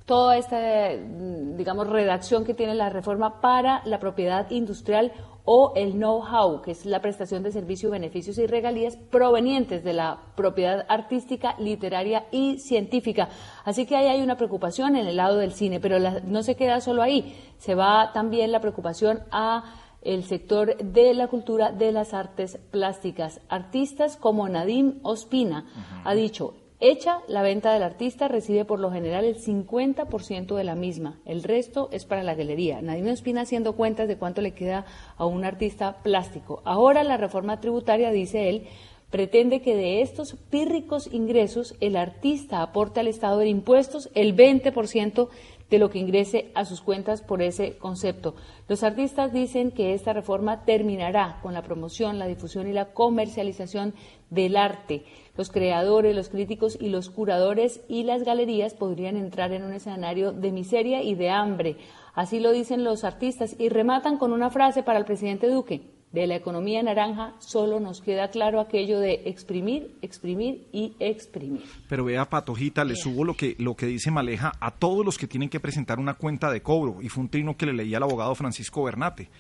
toda 0.07 0.37
esta, 0.37 0.59
mm, 0.59 1.57
digamos, 1.57 1.87
redacción 1.89 2.45
que 2.45 2.55
tiene 2.55 2.75
la 2.75 2.89
reforma 2.91 3.41
para 3.41 3.83
la 3.85 4.01
propiedad 4.01 4.51
industrial 4.51 5.13
o 5.45 5.73
el 5.77 5.93
know-how, 5.95 6.61
que 6.63 6.73
es 6.73 6.87
la 6.87 7.01
prestación 7.01 7.43
de 7.43 7.51
servicios, 7.53 7.91
beneficios 7.91 8.39
y 8.39 8.47
regalías 8.47 8.97
provenientes 8.97 9.83
de 9.85 9.93
la 9.93 10.19
propiedad 10.37 10.85
artística, 10.89 11.55
literaria 11.59 12.27
y 12.33 12.59
científica. 12.59 13.29
Así 13.65 13.87
que 13.87 13.97
ahí 13.97 14.07
hay 14.07 14.23
una 14.23 14.37
preocupación 14.37 14.97
en 14.97 15.07
el 15.07 15.17
lado 15.17 15.39
del 15.39 15.53
cine, 15.53 15.79
pero 15.81 15.99
no 16.25 16.43
se 16.43 16.55
queda 16.57 16.81
solo 16.81 17.03
ahí, 17.03 17.37
se 17.59 17.75
va 17.75 18.11
también 18.13 18.51
la 18.53 18.61
preocupación 18.61 19.21
a 19.33 19.65
el 20.05 20.25
sector 20.25 20.77
de 20.77 21.15
la 21.15 21.29
cultura 21.29 21.73
de 21.73 21.93
las 21.93 22.15
artes 22.15 22.59
plásticas. 22.71 23.41
Artistas 23.49 24.17
como 24.17 24.49
Nadim 24.49 25.01
Ospina 25.03 25.67
ha 26.05 26.15
dicho, 26.15 26.55
Hecha, 26.85 27.21
la 27.29 27.43
venta 27.43 27.73
del 27.73 27.85
artista 27.85 28.27
recibe 28.27 28.65
por 28.65 28.81
lo 28.81 28.91
general 28.91 29.25
el 29.25 29.37
50% 29.37 30.57
de 30.57 30.65
la 30.65 30.75
misma. 30.75 31.21
El 31.25 31.45
resto 31.45 31.89
es 31.93 32.05
para 32.05 32.25
la 32.25 32.35
galería. 32.35 32.83
Nadie 32.83 33.09
Ospina 33.09 33.43
haciendo 33.43 33.75
cuentas 33.75 34.09
de 34.09 34.17
cuánto 34.17 34.41
le 34.41 34.51
queda 34.51 34.85
a 35.17 35.25
un 35.25 35.45
artista 35.45 35.99
plástico. 36.03 36.61
Ahora 36.65 37.05
la 37.05 37.17
reforma 37.17 37.61
tributaria, 37.61 38.11
dice 38.11 38.49
él, 38.49 38.67
pretende 39.13 39.61
que 39.61 39.77
de 39.77 40.03
estos 40.03 40.35
pírricos 40.51 41.09
ingresos 41.13 41.77
el 41.79 41.95
artista 41.95 42.63
aporte 42.63 42.99
al 42.99 43.07
Estado 43.07 43.39
de 43.39 43.49
impuestos 43.49 44.11
el 44.17 44.35
20% 44.35 45.29
de 45.73 45.79
lo 45.79 45.89
que 45.89 45.99
ingrese 45.99 46.53
a 46.55 46.67
sus 46.67 46.83
cuentas 46.83 47.23
por 47.23 47.41
ese 47.41 47.79
concepto. 47.79 48.35
Los 48.69 48.83
artistas 48.83 49.33
dicen 49.33 49.71
que 49.71 49.95
esta 49.95 50.13
reforma 50.13 50.67
terminará 50.67 51.39
con 51.41 51.55
la 51.55 51.63
promoción, 51.63 52.19
la 52.19 52.27
difusión 52.27 52.69
y 52.69 52.75
la 52.75 52.93
comercialización 52.93 53.95
del 54.29 54.59
arte. 54.59 55.07
Los 55.35 55.49
creadores, 55.49 56.15
los 56.15 56.29
críticos 56.29 56.77
y 56.79 56.91
los 56.91 57.09
curadores 57.09 57.81
y 57.89 58.03
las 58.03 58.23
galerías 58.23 58.75
podrían 58.75 59.17
entrar 59.17 59.51
en 59.53 59.65
un 59.65 59.73
escenario 59.73 60.33
de 60.33 60.53
miseria 60.53 61.03
y 61.03 61.15
de 61.15 61.31
hambre. 61.31 61.79
Así 62.13 62.39
lo 62.39 62.53
dicen 62.53 62.85
los 62.85 63.03
artistas 63.03 63.57
y 63.59 63.71
rematan 63.71 64.19
con 64.19 64.35
una 64.35 64.51
frase 64.51 64.83
para 64.83 64.99
el 64.99 65.07
presidente 65.07 65.49
Duque. 65.49 66.02
De 66.13 66.27
la 66.27 66.37
economía 66.37 66.83
naranja 66.83 67.33
solo 67.39 67.81
nos 67.81 68.03
queda 68.03 68.29
claro 68.29 68.61
aquello 68.61 69.01
de 69.01 69.23
exprimir, 69.25 69.97
exprimir 70.03 70.69
y 70.71 70.95
exprimir. 70.99 71.65
Pero 71.89 72.05
vea, 72.05 72.29
Patojita, 72.29 72.85
le 72.85 72.97
subo 72.97 73.25
lo 73.25 73.35
que, 73.35 73.57
lo 73.59 73.75
que 73.75 73.87
dice 73.87 74.11
Maleja 74.11 74.53
a 74.61 74.73
todos 74.73 75.07
los 75.07 75.17
que 75.17 75.27
tienen 75.27 75.49
que 75.49 75.59
presentar 75.59 75.99
una 75.99 76.15
cuenta 76.15 76.51
de 76.51 76.61
cobro. 76.61 77.01
Y 77.01 77.09
fue 77.09 77.23
un 77.23 77.31
trino 77.31 77.57
que 77.57 77.65
le 77.65 77.73
leía 77.73 77.97
al 77.97 78.03
abogado 78.03 78.35
Francisco 78.35 78.85
Bernate. 78.85 79.31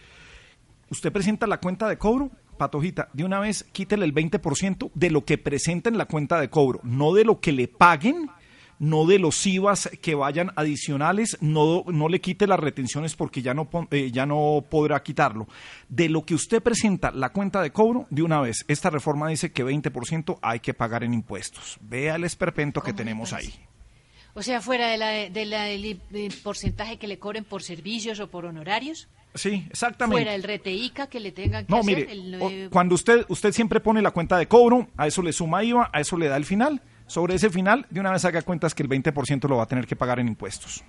Usted 0.90 1.12
presenta 1.12 1.47
la 1.47 1.61
cuenta 1.61 1.89
de 1.89 1.99
cobro 1.99 2.31
Patojita, 2.57 3.09
de 3.12 3.24
una 3.24 3.40
vez 3.40 3.65
quítele 3.73 4.05
el 4.05 4.15
20% 4.15 4.90
de 4.94 5.11
lo 5.11 5.24
que 5.24 5.36
presenta 5.36 5.89
en 5.89 5.99
la 5.99 6.07
cuenta 6.07 6.40
de 6.40 6.49
cobro, 6.49 6.81
no 6.85 7.12
de 7.12 7.24
lo 7.24 7.40
que 7.40 7.53
le 7.53 7.66
paguen, 7.66 8.31
no 8.82 9.06
de 9.06 9.20
los 9.20 9.46
IVAs 9.46 9.88
que 10.00 10.16
vayan 10.16 10.50
adicionales, 10.56 11.38
no, 11.40 11.84
no 11.86 12.09
le 12.09 12.20
quite 12.20 12.48
las 12.48 12.59
retenciones 12.59 13.14
porque 13.14 13.40
ya 13.40 13.54
no, 13.54 13.68
eh, 13.92 14.10
ya 14.10 14.26
no 14.26 14.64
podrá 14.68 15.00
quitarlo. 15.04 15.46
De 15.88 16.09
lo 16.09 16.26
que 16.26 16.34
usted 16.34 16.60
presenta 16.60 17.12
la 17.12 17.28
cuenta 17.28 17.62
de 17.62 17.70
cobro, 17.70 18.09
de 18.10 18.22
una 18.22 18.40
vez, 18.40 18.64
esta 18.66 18.90
reforma 18.90 19.28
dice 19.28 19.52
que 19.52 19.64
20% 19.64 20.40
hay 20.42 20.59
que 20.59 20.74
pagar 20.74 21.04
en 21.04 21.14
impuestos. 21.14 21.78
Vea 21.80 22.16
el 22.16 22.24
esperpento 22.24 22.82
que 22.82 22.92
tenemos 22.92 23.32
ahí. 23.32 23.54
O 24.34 24.42
sea, 24.42 24.60
fuera 24.60 24.88
de 24.88 24.96
la, 24.98 25.10
de 25.30 25.46
la, 25.46 25.66
del 25.66 26.34
porcentaje 26.42 26.96
que 26.96 27.06
le 27.06 27.20
cobren 27.20 27.44
por 27.44 27.62
servicios 27.62 28.18
o 28.18 28.30
por 28.30 28.46
honorarios. 28.46 29.06
Sí, 29.36 29.64
exactamente. 29.70 30.24
Fuera 30.24 30.34
el 30.34 30.42
RTICA 30.42 31.06
que 31.06 31.20
le 31.20 31.30
tengan 31.30 31.66
que 31.66 31.72
no, 31.72 31.84
mire, 31.84 32.68
cuando 32.70 32.96
usted, 32.96 33.26
usted 33.28 33.52
siempre 33.52 33.78
pone 33.78 34.02
la 34.02 34.10
cuenta 34.10 34.36
de 34.38 34.48
cobro, 34.48 34.88
a 34.96 35.06
eso 35.06 35.22
le 35.22 35.32
suma 35.32 35.62
IVA, 35.62 35.88
a 35.92 36.00
eso 36.00 36.16
le 36.16 36.26
da 36.26 36.36
el 36.36 36.44
final. 36.44 36.82
Sobre 37.12 37.34
ese 37.34 37.51
final, 37.51 37.84
de 37.90 38.01
una 38.01 38.10
vez 38.10 38.24
haga 38.24 38.40
cuentas 38.40 38.74
que 38.74 38.82
el 38.82 38.89
20% 38.89 39.47
lo 39.47 39.59
va 39.59 39.64
a 39.64 39.66
tener 39.66 39.86
que 39.86 39.94
pagar 39.94 40.18
en 40.18 40.28
impuestos. 40.28 40.82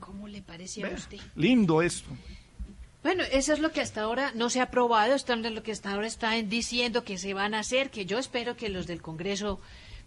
¿Cómo 0.00 0.26
le 0.26 0.42
parece 0.42 0.84
a 0.84 0.88
usted? 0.88 1.18
Lindo 1.36 1.80
esto. 1.80 2.10
Bueno, 3.04 3.22
eso 3.30 3.52
es 3.52 3.60
lo 3.60 3.70
que 3.70 3.80
hasta 3.80 4.02
ahora 4.02 4.32
no 4.34 4.50
se 4.50 4.58
ha 4.58 4.64
aprobado, 4.64 5.14
esto 5.14 5.32
es 5.34 5.52
lo 5.52 5.62
que 5.62 5.70
hasta 5.70 5.92
ahora 5.92 6.08
están 6.08 6.48
diciendo 6.48 7.04
que 7.04 7.18
se 7.18 7.34
van 7.34 7.54
a 7.54 7.60
hacer, 7.60 7.90
que 7.90 8.04
yo 8.04 8.18
espero 8.18 8.56
que 8.56 8.68
los 8.68 8.88
del 8.88 9.00
Congreso 9.00 9.60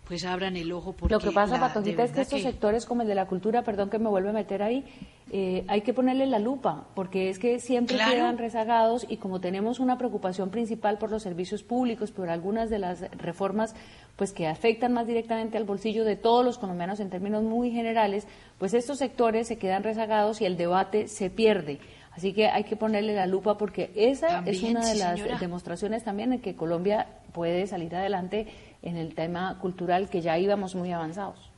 pues 0.08 0.26
abran 0.26 0.58
el 0.58 0.72
ojo 0.72 0.94
porque 0.94 1.14
lo 1.14 1.20
que 1.20 1.32
pasa 1.32 1.60
Patojita 1.60 2.04
es 2.04 2.12
que 2.12 2.22
estos 2.22 2.42
sectores 2.42 2.86
como 2.86 3.04
el 3.04 3.08
de 3.08 3.16
la 3.16 3.26
cultura 3.26 3.64
perdón 3.64 3.90
que 3.90 4.00
me 4.00 4.10
vuelve 4.10 4.30
a 4.30 4.34
meter 4.34 4.62
ahí 4.62 4.84
eh, 5.32 5.64
hay 5.68 5.82
que 5.82 5.94
ponerle 5.94 6.26
la 6.26 6.40
lupa 6.40 6.86
porque 6.94 7.30
es 7.30 7.40
que 7.40 7.60
siempre 7.60 7.98
quedan 7.98 8.38
rezagados 8.38 9.06
y 9.08 9.18
como 9.18 9.40
tenemos 9.40 9.80
una 9.80 9.98
preocupación 9.98 10.50
principal 10.50 10.98
por 10.98 11.10
los 11.10 11.24
servicios 11.24 11.64
públicos 11.64 12.12
por 12.12 12.30
algunas 12.30 12.70
de 12.70 12.80
las 12.80 13.02
reformas 13.18 13.76
pues 14.18 14.34
que 14.34 14.48
afectan 14.48 14.94
más 14.94 15.08
directamente 15.08 15.58
al 15.58 15.64
bolsillo 15.64 16.04
de 16.04 16.18
todos 16.18 16.44
los 16.44 16.58
colombianos 16.58 17.00
en 17.00 17.10
términos 17.10 17.44
muy 17.44 17.72
generales 17.72 18.28
pues 18.58 18.74
estos 18.74 18.98
sectores 18.98 19.48
se 19.48 19.58
quedan 19.58 19.84
rezagados 19.84 20.42
y 20.42 20.46
el 20.46 20.58
debate 20.58 21.08
se 21.08 21.30
pierde. 21.30 21.80
Así 22.16 22.32
que 22.32 22.48
hay 22.48 22.64
que 22.64 22.76
ponerle 22.76 23.16
la 23.16 23.26
lupa 23.26 23.58
porque 23.58 23.92
esa 23.96 24.44
es 24.46 24.62
una 24.62 24.86
de 24.86 24.96
las 24.96 25.40
demostraciones 25.40 26.04
también 26.04 26.32
en 26.32 26.42
que 26.42 26.56
Colombia 26.56 27.08
puede 27.32 27.66
salir 27.66 27.96
adelante 27.96 28.46
en 28.84 28.98
el 28.98 29.16
tema 29.16 29.58
cultural 29.60 30.10
que 30.10 30.22
ya 30.22 30.38
íbamos 30.38 30.76
muy 30.76 30.92
avanzados. 30.92 31.54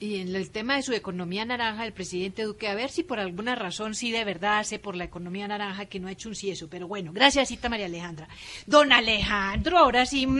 Y 0.00 0.16
en 0.16 0.34
el 0.34 0.50
tema 0.50 0.76
de 0.76 0.82
su 0.82 0.92
economía 0.92 1.44
naranja, 1.44 1.86
el 1.86 1.92
presidente 1.92 2.42
Duque, 2.42 2.68
a 2.68 2.74
ver 2.74 2.90
si 2.90 3.04
por 3.04 3.20
alguna 3.20 3.54
razón 3.54 3.94
sí 3.94 4.10
de 4.10 4.24
verdad 4.24 4.58
hace 4.58 4.80
por 4.80 4.96
la 4.96 5.04
economía 5.04 5.46
naranja 5.46 5.86
que 5.86 6.00
no 6.00 6.08
ha 6.08 6.12
hecho 6.12 6.28
un 6.28 6.34
sí 6.34 6.50
eso. 6.50 6.68
Pero 6.68 6.88
bueno, 6.88 7.12
gracias, 7.12 7.56
María 7.70 7.86
Alejandra. 7.86 8.28
Don 8.66 8.92
Alejandro, 8.92 9.78
ahora 9.78 10.04
sí, 10.04 10.26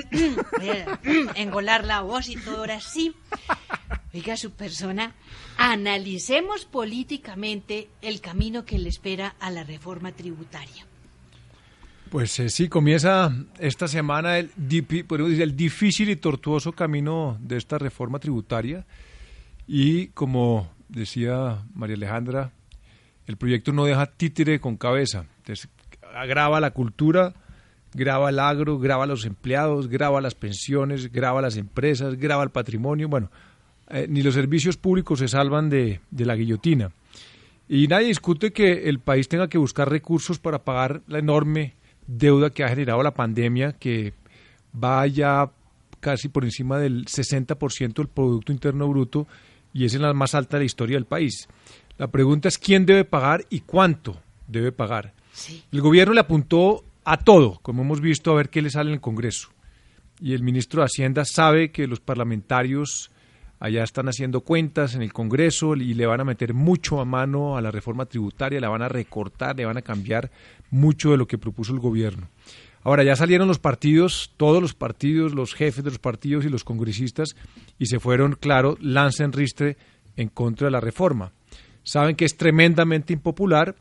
engolar 1.36 1.84
la 1.84 2.02
voz 2.02 2.28
y 2.28 2.36
todo, 2.36 2.58
ahora 2.58 2.80
sí. 2.80 3.14
Oiga, 4.12 4.36
su 4.36 4.50
persona, 4.50 5.14
analicemos 5.56 6.64
políticamente 6.66 7.88
el 8.02 8.20
camino 8.20 8.64
que 8.64 8.78
le 8.78 8.88
espera 8.88 9.36
a 9.38 9.50
la 9.50 9.62
reforma 9.62 10.12
tributaria. 10.12 10.84
Pues 12.10 12.38
eh, 12.38 12.48
sí, 12.48 12.68
comienza 12.68 13.34
esta 13.58 13.88
semana 13.88 14.38
el, 14.38 14.50
el 14.70 15.56
difícil 15.56 16.10
y 16.10 16.16
tortuoso 16.16 16.72
camino 16.72 17.36
de 17.40 17.56
esta 17.56 17.78
reforma 17.78 18.18
tributaria 18.18 18.86
y 19.66 20.08
como 20.08 20.70
decía 20.88 21.64
María 21.74 21.96
Alejandra, 21.96 22.52
el 23.26 23.36
proyecto 23.36 23.72
no 23.72 23.84
deja 23.84 24.06
títere 24.06 24.60
con 24.60 24.76
cabeza. 24.76 25.24
Entonces, 25.38 25.68
agrava 26.14 26.60
la 26.60 26.72
cultura, 26.72 27.34
graba 27.94 28.30
el 28.30 28.38
agro, 28.38 28.78
graba 28.78 29.06
los 29.06 29.24
empleados, 29.24 29.88
graba 29.88 30.20
las 30.20 30.34
pensiones, 30.34 31.10
graba 31.10 31.40
las 31.40 31.56
empresas, 31.56 32.16
graba 32.16 32.44
el 32.44 32.50
patrimonio. 32.50 33.08
Bueno, 33.08 33.30
eh, 33.88 34.06
ni 34.08 34.22
los 34.22 34.34
servicios 34.34 34.76
públicos 34.76 35.18
se 35.18 35.28
salvan 35.28 35.70
de, 35.70 36.00
de 36.10 36.24
la 36.26 36.36
guillotina. 36.36 36.90
Y 37.66 37.88
nadie 37.88 38.08
discute 38.08 38.52
que 38.52 38.88
el 38.88 38.98
país 38.98 39.28
tenga 39.28 39.48
que 39.48 39.56
buscar 39.58 39.88
recursos 39.88 40.38
para 40.38 40.64
pagar 40.64 41.00
la 41.06 41.18
enorme 41.18 41.74
deuda 42.06 42.50
que 42.50 42.64
ha 42.64 42.68
generado 42.68 43.02
la 43.02 43.14
pandemia, 43.14 43.72
que 43.72 44.14
va 44.82 45.06
ya 45.06 45.50
casi 46.00 46.28
por 46.28 46.44
encima 46.44 46.78
del 46.78 47.06
60% 47.06 47.94
del 47.94 48.08
Producto 48.08 48.52
Interno 48.52 48.88
Bruto 48.88 49.26
y 49.72 49.84
es 49.84 49.94
en 49.94 50.02
la 50.02 50.12
más 50.12 50.34
alta 50.34 50.56
de 50.56 50.62
la 50.62 50.66
historia 50.66 50.96
del 50.96 51.06
país. 51.06 51.48
La 51.96 52.08
pregunta 52.08 52.48
es 52.48 52.58
quién 52.58 52.86
debe 52.86 53.04
pagar 53.04 53.44
y 53.50 53.60
cuánto 53.60 54.20
debe 54.46 54.72
pagar. 54.72 55.14
El 55.72 55.80
gobierno 55.80 56.14
le 56.14 56.20
apuntó 56.20 56.84
a 57.04 57.16
todo, 57.18 57.58
como 57.62 57.82
hemos 57.82 58.00
visto, 58.00 58.30
a 58.30 58.36
ver 58.36 58.50
qué 58.50 58.62
le 58.62 58.70
sale 58.70 58.90
en 58.90 58.94
el 58.94 59.00
Congreso. 59.00 59.48
Y 60.20 60.34
el 60.34 60.42
ministro 60.42 60.80
de 60.80 60.86
Hacienda 60.86 61.24
sabe 61.24 61.70
que 61.70 61.86
los 61.86 62.00
parlamentarios 62.00 63.10
allá 63.64 63.82
están 63.82 64.10
haciendo 64.10 64.42
cuentas 64.42 64.94
en 64.94 65.00
el 65.00 65.14
Congreso 65.14 65.74
y 65.74 65.94
le 65.94 66.04
van 66.04 66.20
a 66.20 66.24
meter 66.24 66.52
mucho 66.52 67.00
a 67.00 67.06
mano 67.06 67.56
a 67.56 67.62
la 67.62 67.70
reforma 67.70 68.04
tributaria, 68.04 68.60
la 68.60 68.68
van 68.68 68.82
a 68.82 68.90
recortar, 68.90 69.56
le 69.56 69.64
van 69.64 69.78
a 69.78 69.82
cambiar 69.82 70.30
mucho 70.70 71.12
de 71.12 71.16
lo 71.16 71.26
que 71.26 71.38
propuso 71.38 71.72
el 71.72 71.78
gobierno. 71.78 72.28
Ahora 72.82 73.04
ya 73.04 73.16
salieron 73.16 73.48
los 73.48 73.58
partidos, 73.58 74.32
todos 74.36 74.60
los 74.60 74.74
partidos, 74.74 75.32
los 75.32 75.54
jefes 75.54 75.82
de 75.82 75.88
los 75.88 75.98
partidos 75.98 76.44
y 76.44 76.50
los 76.50 76.62
congresistas 76.62 77.36
y 77.78 77.86
se 77.86 78.00
fueron, 78.00 78.36
claro, 78.38 78.76
lancen 78.82 79.32
ristre 79.32 79.78
en 80.18 80.28
contra 80.28 80.66
de 80.66 80.72
la 80.72 80.80
reforma. 80.80 81.32
Saben 81.84 82.16
que 82.16 82.26
es 82.26 82.36
tremendamente 82.36 83.14
impopular 83.14 83.76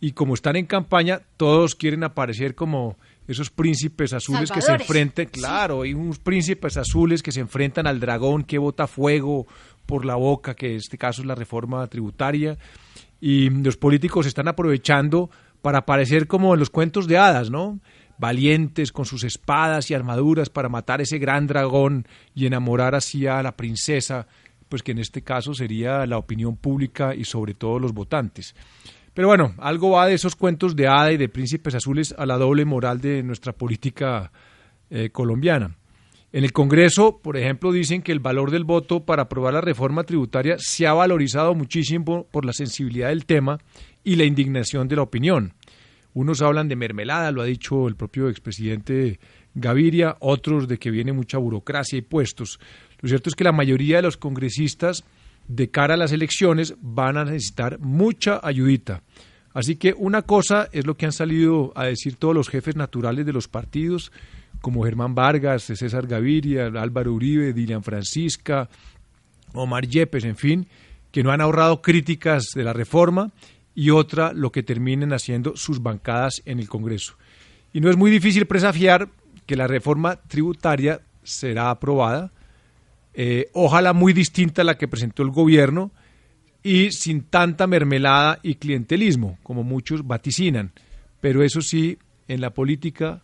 y 0.00 0.12
como 0.12 0.32
están 0.32 0.56
en 0.56 0.64
campaña, 0.64 1.20
todos 1.36 1.74
quieren 1.74 2.02
aparecer 2.02 2.54
como 2.54 2.96
esos 3.28 3.50
príncipes 3.50 4.14
azules 4.14 4.50
que 4.50 4.62
se 4.62 4.72
enfrentan, 4.72 5.26
claro, 5.26 5.82
hay 5.82 5.92
unos 5.92 6.18
príncipes 6.18 6.78
azules 6.78 7.22
que 7.22 7.30
se 7.30 7.40
enfrentan 7.40 7.86
al 7.86 8.00
dragón 8.00 8.42
que 8.42 8.56
bota 8.56 8.86
fuego 8.86 9.46
por 9.84 10.06
la 10.06 10.14
boca, 10.16 10.54
que 10.54 10.70
en 10.70 10.76
este 10.76 10.96
caso 10.96 11.20
es 11.20 11.26
la 11.26 11.34
reforma 11.34 11.86
tributaria, 11.88 12.56
y 13.20 13.50
los 13.50 13.76
políticos 13.76 14.26
están 14.26 14.48
aprovechando 14.48 15.30
para 15.60 15.78
aparecer 15.78 16.26
como 16.26 16.54
en 16.54 16.60
los 16.60 16.70
cuentos 16.70 17.06
de 17.06 17.18
hadas, 17.18 17.50
¿no? 17.50 17.80
Valientes 18.16 18.92
con 18.92 19.04
sus 19.04 19.24
espadas 19.24 19.90
y 19.90 19.94
armaduras 19.94 20.48
para 20.48 20.70
matar 20.70 21.02
ese 21.02 21.18
gran 21.18 21.46
dragón 21.46 22.06
y 22.34 22.46
enamorar 22.46 22.94
así 22.94 23.26
a 23.26 23.42
la 23.42 23.56
princesa, 23.56 24.26
pues 24.70 24.82
que 24.82 24.92
en 24.92 24.98
este 24.98 25.20
caso 25.22 25.52
sería 25.52 26.06
la 26.06 26.16
opinión 26.16 26.56
pública 26.56 27.14
y 27.14 27.24
sobre 27.24 27.52
todo 27.52 27.78
los 27.78 27.92
votantes. 27.92 28.54
Pero 29.18 29.26
bueno, 29.26 29.52
algo 29.58 29.90
va 29.90 30.06
de 30.06 30.14
esos 30.14 30.36
cuentos 30.36 30.76
de 30.76 30.86
hada 30.86 31.10
y 31.10 31.16
de 31.16 31.28
príncipes 31.28 31.74
azules 31.74 32.14
a 32.16 32.24
la 32.24 32.38
doble 32.38 32.64
moral 32.64 33.00
de 33.00 33.24
nuestra 33.24 33.52
política 33.52 34.30
eh, 34.90 35.10
colombiana. 35.10 35.76
En 36.32 36.44
el 36.44 36.52
Congreso, 36.52 37.18
por 37.20 37.36
ejemplo, 37.36 37.72
dicen 37.72 38.00
que 38.00 38.12
el 38.12 38.20
valor 38.20 38.52
del 38.52 38.62
voto 38.62 39.04
para 39.04 39.22
aprobar 39.22 39.54
la 39.54 39.60
reforma 39.60 40.04
tributaria 40.04 40.54
se 40.60 40.86
ha 40.86 40.92
valorizado 40.92 41.52
muchísimo 41.56 42.28
por 42.30 42.44
la 42.44 42.52
sensibilidad 42.52 43.08
del 43.08 43.26
tema 43.26 43.58
y 44.04 44.14
la 44.14 44.22
indignación 44.22 44.86
de 44.86 44.94
la 44.94 45.02
opinión. 45.02 45.52
Unos 46.14 46.40
hablan 46.40 46.68
de 46.68 46.76
mermelada, 46.76 47.32
lo 47.32 47.42
ha 47.42 47.46
dicho 47.46 47.88
el 47.88 47.96
propio 47.96 48.28
expresidente 48.28 49.18
Gaviria, 49.52 50.14
otros 50.20 50.68
de 50.68 50.78
que 50.78 50.92
viene 50.92 51.12
mucha 51.12 51.38
burocracia 51.38 51.98
y 51.98 52.02
puestos. 52.02 52.60
Lo 53.00 53.08
cierto 53.08 53.30
es 53.30 53.34
que 53.34 53.42
la 53.42 53.50
mayoría 53.50 53.96
de 53.96 54.02
los 54.02 54.16
congresistas 54.16 55.04
de 55.48 55.70
cara 55.70 55.94
a 55.94 55.96
las 55.96 56.12
elecciones 56.12 56.74
van 56.80 57.16
a 57.16 57.24
necesitar 57.24 57.78
mucha 57.80 58.40
ayudita. 58.42 59.02
Así 59.54 59.76
que 59.76 59.94
una 59.96 60.22
cosa 60.22 60.68
es 60.72 60.86
lo 60.86 60.96
que 60.96 61.06
han 61.06 61.12
salido 61.12 61.72
a 61.74 61.84
decir 61.86 62.16
todos 62.16 62.34
los 62.34 62.48
jefes 62.48 62.76
naturales 62.76 63.26
de 63.26 63.32
los 63.32 63.48
partidos, 63.48 64.12
como 64.60 64.84
Germán 64.84 65.14
Vargas, 65.14 65.64
César 65.64 66.06
Gaviria, 66.06 66.66
Álvaro 66.66 67.12
Uribe, 67.12 67.52
Dilian 67.52 67.82
Francisca, 67.82 68.68
Omar 69.54 69.86
Yepes, 69.86 70.24
en 70.24 70.36
fin, 70.36 70.68
que 71.10 71.22
no 71.22 71.32
han 71.32 71.40
ahorrado 71.40 71.80
críticas 71.80 72.50
de 72.54 72.64
la 72.64 72.72
reforma, 72.72 73.32
y 73.74 73.90
otra 73.90 74.32
lo 74.32 74.50
que 74.50 74.64
terminen 74.64 75.12
haciendo 75.12 75.56
sus 75.56 75.80
bancadas 75.80 76.42
en 76.44 76.58
el 76.58 76.68
Congreso. 76.68 77.14
Y 77.72 77.80
no 77.80 77.90
es 77.90 77.96
muy 77.96 78.10
difícil 78.10 78.46
presagiar 78.46 79.08
que 79.46 79.56
la 79.56 79.68
reforma 79.68 80.16
tributaria 80.16 81.00
será 81.22 81.70
aprobada, 81.70 82.32
eh, 83.20 83.50
ojalá 83.52 83.94
muy 83.94 84.12
distinta 84.12 84.62
a 84.62 84.64
la 84.64 84.78
que 84.78 84.86
presentó 84.86 85.24
el 85.24 85.30
gobierno 85.30 85.90
y 86.62 86.92
sin 86.92 87.22
tanta 87.22 87.66
mermelada 87.66 88.38
y 88.44 88.54
clientelismo, 88.54 89.40
como 89.42 89.64
muchos 89.64 90.06
vaticinan. 90.06 90.70
Pero 91.20 91.42
eso 91.42 91.60
sí, 91.60 91.98
en 92.28 92.40
la 92.40 92.50
política 92.50 93.22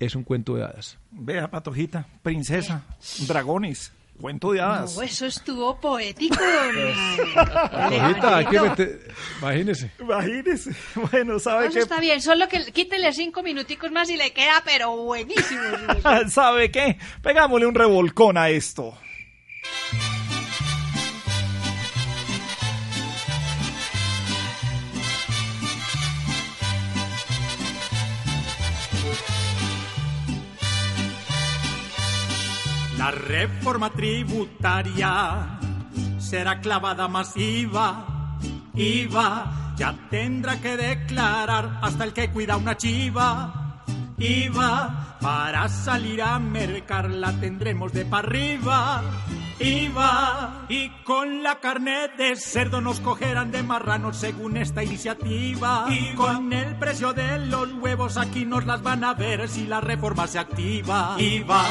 es 0.00 0.16
un 0.16 0.24
cuento 0.24 0.56
de 0.56 0.64
hadas. 0.64 0.98
Vea, 1.12 1.48
Patojita, 1.48 2.08
princesa, 2.24 2.82
dragones. 3.28 3.92
Cuento 4.20 4.50
de 4.50 4.60
hadas. 4.62 4.96
No, 4.96 5.02
eso 5.02 5.26
estuvo 5.26 5.78
poético. 5.78 6.34
Patojita, 7.34 8.36
hay 8.36 8.46
que 8.46 8.60
meter... 8.60 9.14
Imagínese. 9.40 9.92
Imagínese. 10.00 10.70
Bueno, 11.12 11.38
¿sabe 11.38 11.66
Eso 11.66 11.74
qué? 11.74 11.80
está 11.80 12.00
bien, 12.00 12.20
solo 12.20 12.48
que 12.48 12.64
quítele 12.72 13.12
cinco 13.12 13.44
minuticos 13.44 13.92
más 13.92 14.10
y 14.10 14.16
le 14.16 14.32
queda, 14.32 14.60
pero 14.64 14.96
buenísimo. 14.96 15.62
¿Sabe 16.28 16.72
qué? 16.72 16.98
Pegámosle 17.22 17.66
un 17.66 17.76
revolcón 17.76 18.36
a 18.36 18.48
esto. 18.50 18.92
La 33.00 33.10
reforma 33.10 33.88
tributaria 33.88 35.58
será 36.18 36.60
clavada 36.60 37.08
masiva. 37.08 38.38
IVA 38.74 39.74
ya 39.76 39.94
tendrá 40.10 40.60
que 40.60 40.76
declarar 40.76 41.78
hasta 41.80 42.04
el 42.04 42.12
que 42.12 42.28
cuida 42.28 42.58
una 42.58 42.76
chiva. 42.76 43.82
IVA 44.18 45.16
para 45.18 45.66
salir 45.70 46.20
a 46.20 46.38
mercar 46.38 47.10
la 47.10 47.32
tendremos 47.40 47.90
de 47.94 48.04
para 48.04 48.28
arriba. 48.28 49.02
IVA 49.60 50.64
y 50.70 50.88
con 51.04 51.42
la 51.42 51.60
carne 51.60 52.08
de 52.16 52.34
cerdo 52.36 52.80
nos 52.80 53.00
cogerán 53.00 53.50
de 53.50 53.62
marranos 53.62 54.16
según 54.16 54.56
esta 54.56 54.82
iniciativa. 54.82 55.86
Y 55.90 56.14
con 56.14 56.50
el 56.54 56.76
precio 56.76 57.12
de 57.12 57.38
los 57.46 57.70
huevos 57.74 58.16
aquí 58.16 58.46
nos 58.46 58.64
las 58.64 58.82
van 58.82 59.04
a 59.04 59.12
ver 59.12 59.48
si 59.50 59.66
la 59.66 59.82
reforma 59.82 60.26
se 60.26 60.38
activa. 60.38 61.14
IVA. 61.18 61.64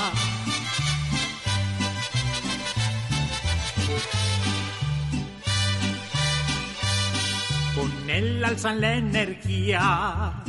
Con 7.75 8.09
el 8.09 8.45
alza 8.45 8.71
en 8.71 8.81
la 8.81 8.93
energía, 8.93 10.43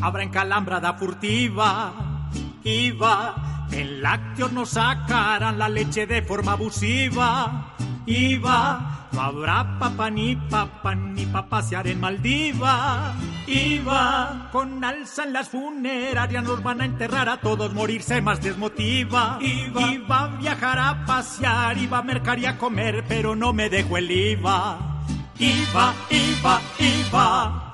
habrá 0.00 0.22
encalambrada 0.22 0.94
furtiva. 0.94 2.30
IVA, 2.64 3.55
en 3.72 4.02
lácteos 4.02 4.52
nos 4.52 4.70
sacarán 4.70 5.58
la 5.58 5.68
leche 5.68 6.06
de 6.06 6.22
forma 6.22 6.52
abusiva. 6.52 7.74
IVA, 8.06 9.08
no 9.12 9.20
habrá 9.20 9.78
papá 9.78 10.10
ni 10.10 10.36
papá 10.36 10.94
ni 10.94 11.26
pa' 11.26 11.48
pasear 11.48 11.86
en 11.88 12.00
Maldiva. 12.00 13.14
IVA, 13.46 14.48
con 14.52 14.84
alza 14.84 15.24
en 15.24 15.32
las 15.32 15.48
funerarias 15.48 16.44
nos 16.44 16.62
van 16.62 16.80
a 16.80 16.84
enterrar 16.84 17.28
a 17.28 17.40
todos, 17.40 17.74
morirse 17.74 18.20
más 18.20 18.40
desmotiva. 18.40 19.38
IVA, 19.40 19.92
IVA 19.92 20.22
a 20.22 20.26
viajar 20.38 20.78
a 20.78 21.04
pasear, 21.04 21.78
iba 21.78 21.98
a 21.98 22.02
mercar 22.02 22.38
y 22.38 22.46
a 22.46 22.58
comer, 22.58 23.04
pero 23.08 23.34
no 23.34 23.52
me 23.52 23.68
dejo 23.68 23.96
el 23.96 24.10
IVA. 24.10 25.02
IVA, 25.38 25.94
IVA, 26.10 26.60
IVA. 26.78 27.65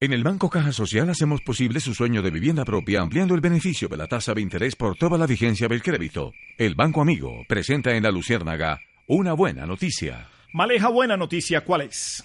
En 0.00 0.12
el 0.12 0.22
Banco 0.22 0.48
Caja 0.48 0.70
Social 0.70 1.10
hacemos 1.10 1.40
posible 1.40 1.80
su 1.80 1.92
sueño 1.92 2.22
de 2.22 2.30
vivienda 2.30 2.64
propia 2.64 3.00
ampliando 3.00 3.34
el 3.34 3.40
beneficio 3.40 3.88
de 3.88 3.96
la 3.96 4.06
tasa 4.06 4.32
de 4.32 4.40
interés 4.40 4.76
por 4.76 4.96
toda 4.96 5.18
la 5.18 5.26
vigencia 5.26 5.66
del 5.66 5.82
crédito. 5.82 6.30
El 6.56 6.76
Banco 6.76 7.00
Amigo 7.00 7.42
presenta 7.48 7.90
en 7.90 8.04
la 8.04 8.12
Luciérnaga 8.12 8.78
una 9.08 9.32
buena 9.32 9.66
noticia. 9.66 10.28
Maleja, 10.52 10.88
buena 10.88 11.16
noticia, 11.16 11.64
¿cuál 11.64 11.80
es? 11.80 12.24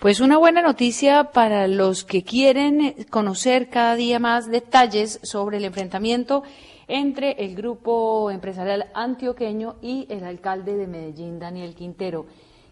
Pues 0.00 0.18
una 0.18 0.38
buena 0.38 0.60
noticia 0.60 1.30
para 1.30 1.68
los 1.68 2.02
que 2.02 2.24
quieren 2.24 3.06
conocer 3.10 3.68
cada 3.68 3.94
día 3.94 4.18
más 4.18 4.50
detalles 4.50 5.20
sobre 5.22 5.58
el 5.58 5.66
enfrentamiento 5.66 6.42
entre 6.88 7.44
el 7.44 7.54
grupo 7.54 8.28
empresarial 8.32 8.86
antioqueño 8.92 9.76
y 9.80 10.08
el 10.10 10.24
alcalde 10.24 10.74
de 10.74 10.88
Medellín, 10.88 11.38
Daniel 11.38 11.76
Quintero. 11.76 12.26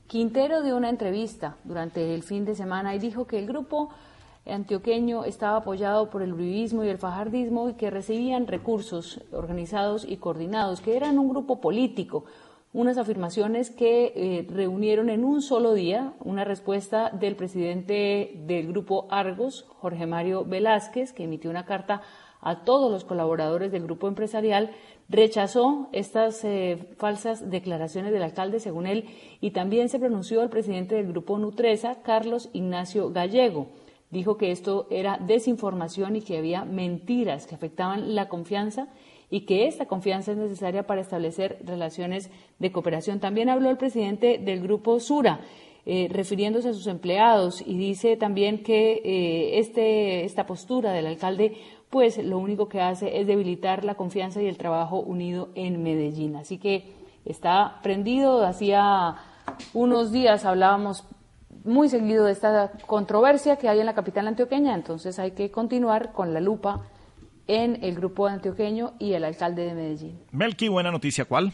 Quintero 0.09 0.65
dio 0.65 0.77
una 0.77 0.91
entrevista 0.91 1.59
durante 1.63 2.13
el 2.13 2.25
fin 2.25 2.45
de 2.45 2.57
semana 2.57 2.93
y 2.93 2.99
dijo 2.99 3.29
que 3.29 3.39
el 3.39 3.47
grupo 3.47 3.91
antioqueño 4.47 5.25
estaba 5.25 5.59
apoyado 5.59 6.11
por 6.11 6.23
el 6.23 6.33
uribismo 6.33 6.85
y 6.85 6.89
el 6.89 6.99
fajardismo 6.99 7.69
y 7.69 7.75
que 7.75 7.91
recibían 7.91 8.47
recursos 8.47 9.21
organizados 9.33 10.05
y 10.09 10.17
coordinados, 10.17 10.81
que 10.81 10.97
eran 10.97 11.19
un 11.19 11.29
grupo 11.29 11.61
político, 11.61 12.25
unas 12.73 12.99
afirmaciones 12.99 13.71
que 13.71 14.13
eh, 14.15 14.47
reunieron 14.51 15.09
en 15.09 15.25
un 15.25 15.41
solo 15.41 15.73
día 15.73 16.13
una 16.21 16.45
respuesta 16.45 17.11
del 17.11 17.35
presidente 17.35 18.33
del 18.47 18.69
grupo 18.69 19.07
Argos, 19.11 19.65
Jorge 19.81 20.07
Mario 20.07 20.45
Velázquez, 20.45 21.13
que 21.13 21.25
emitió 21.25 21.51
una 21.51 21.65
carta 21.65 22.03
a 22.43 22.65
todos 22.65 22.93
los 22.93 23.05
colaboradores 23.05 23.73
del 23.73 23.85
grupo 23.85 24.09
empresarial, 24.09 24.71
rechazó 25.09 25.89
estas 25.93 26.45
eh, 26.45 26.95
falsas 26.99 27.51
declaraciones 27.51 28.13
del 28.13 28.23
alcalde, 28.23 28.61
según 28.61 28.87
él, 28.87 29.07
y 29.41 29.53
también 29.53 29.89
se 29.89 29.99
pronunció 29.99 30.43
el 30.43 30.51
presidente 30.51 30.97
del 30.97 31.09
grupo 31.09 31.39
Nutresa, 31.39 32.03
Carlos 32.03 32.51
Ignacio 32.53 33.11
Gallego. 33.11 33.69
Dijo 34.11 34.37
que 34.37 34.53
esto 34.53 34.87
era 34.91 35.19
desinformación 35.19 36.17
y 36.17 36.23
que 36.23 36.39
había 36.39 36.65
mentiras 36.65 37.47
que 37.47 37.55
afectaban 37.55 38.15
la 38.15 38.29
confianza 38.29 38.89
y 39.31 39.41
que 39.41 39.67
esta 39.67 39.87
confianza 39.87 40.33
es 40.33 40.39
necesaria 40.39 40.87
para 40.87 41.01
establecer 41.01 41.59
relaciones 41.65 42.31
de 42.59 42.71
cooperación. 42.71 43.19
También 43.19 43.49
habló 43.49 43.71
el 43.71 43.77
presidente 43.77 44.39
del 44.39 44.61
grupo 44.61 45.01
Sura, 45.01 45.41
eh, 45.85 46.09
refiriéndose 46.11 46.69
a 46.69 46.73
sus 46.73 46.87
empleados 46.87 47.63
y 47.65 47.77
dice 47.77 48.17
también 48.17 48.63
que 48.63 49.01
eh, 49.05 49.59
este, 49.59 50.25
esta 50.25 50.47
postura 50.47 50.93
del 50.93 51.07
alcalde 51.07 51.57
pues 51.91 52.19
lo 52.19 52.39
único 52.39 52.69
que 52.69 52.81
hace 52.81 53.21
es 53.21 53.27
debilitar 53.27 53.85
la 53.85 53.95
confianza 53.95 54.43
y 54.43 54.47
el 54.47 54.59
trabajo 54.59 54.99
unido 54.99 55.51
en 55.55 55.83
Medellín. 55.83 56.37
Así 56.37 56.59
que 56.59 56.93
está 57.25 57.81
prendido. 57.83 58.45
Hacía 58.45 59.17
unos 59.75 60.13
días 60.13 60.45
hablábamos 60.45 61.05
muy 61.67 61.89
seguido 61.89 62.25
de 62.25 62.33
esta 62.33 62.73
controversia 62.87 63.57
que 63.57 63.69
hay 63.69 63.81
en 63.81 63.87
la 63.87 63.95
capital 63.95 64.27
antioqueña, 64.29 64.75
entonces 64.75 65.19
hay 65.19 65.33
que 65.33 65.51
continuar 65.51 66.13
con 66.13 66.33
la 66.33 66.41
lupa 66.41 66.83
en 67.47 67.83
el 67.85 67.95
grupo 67.95 68.27
antioqueño 68.27 68.95
y 68.99 69.13
el 69.13 69.25
alcalde 69.25 69.67
de 69.67 69.75
Medellín. 69.75 70.19
Melqui, 70.33 70.69
buena 70.69 70.91
noticia, 70.91 71.25
¿cuál? 71.25 71.53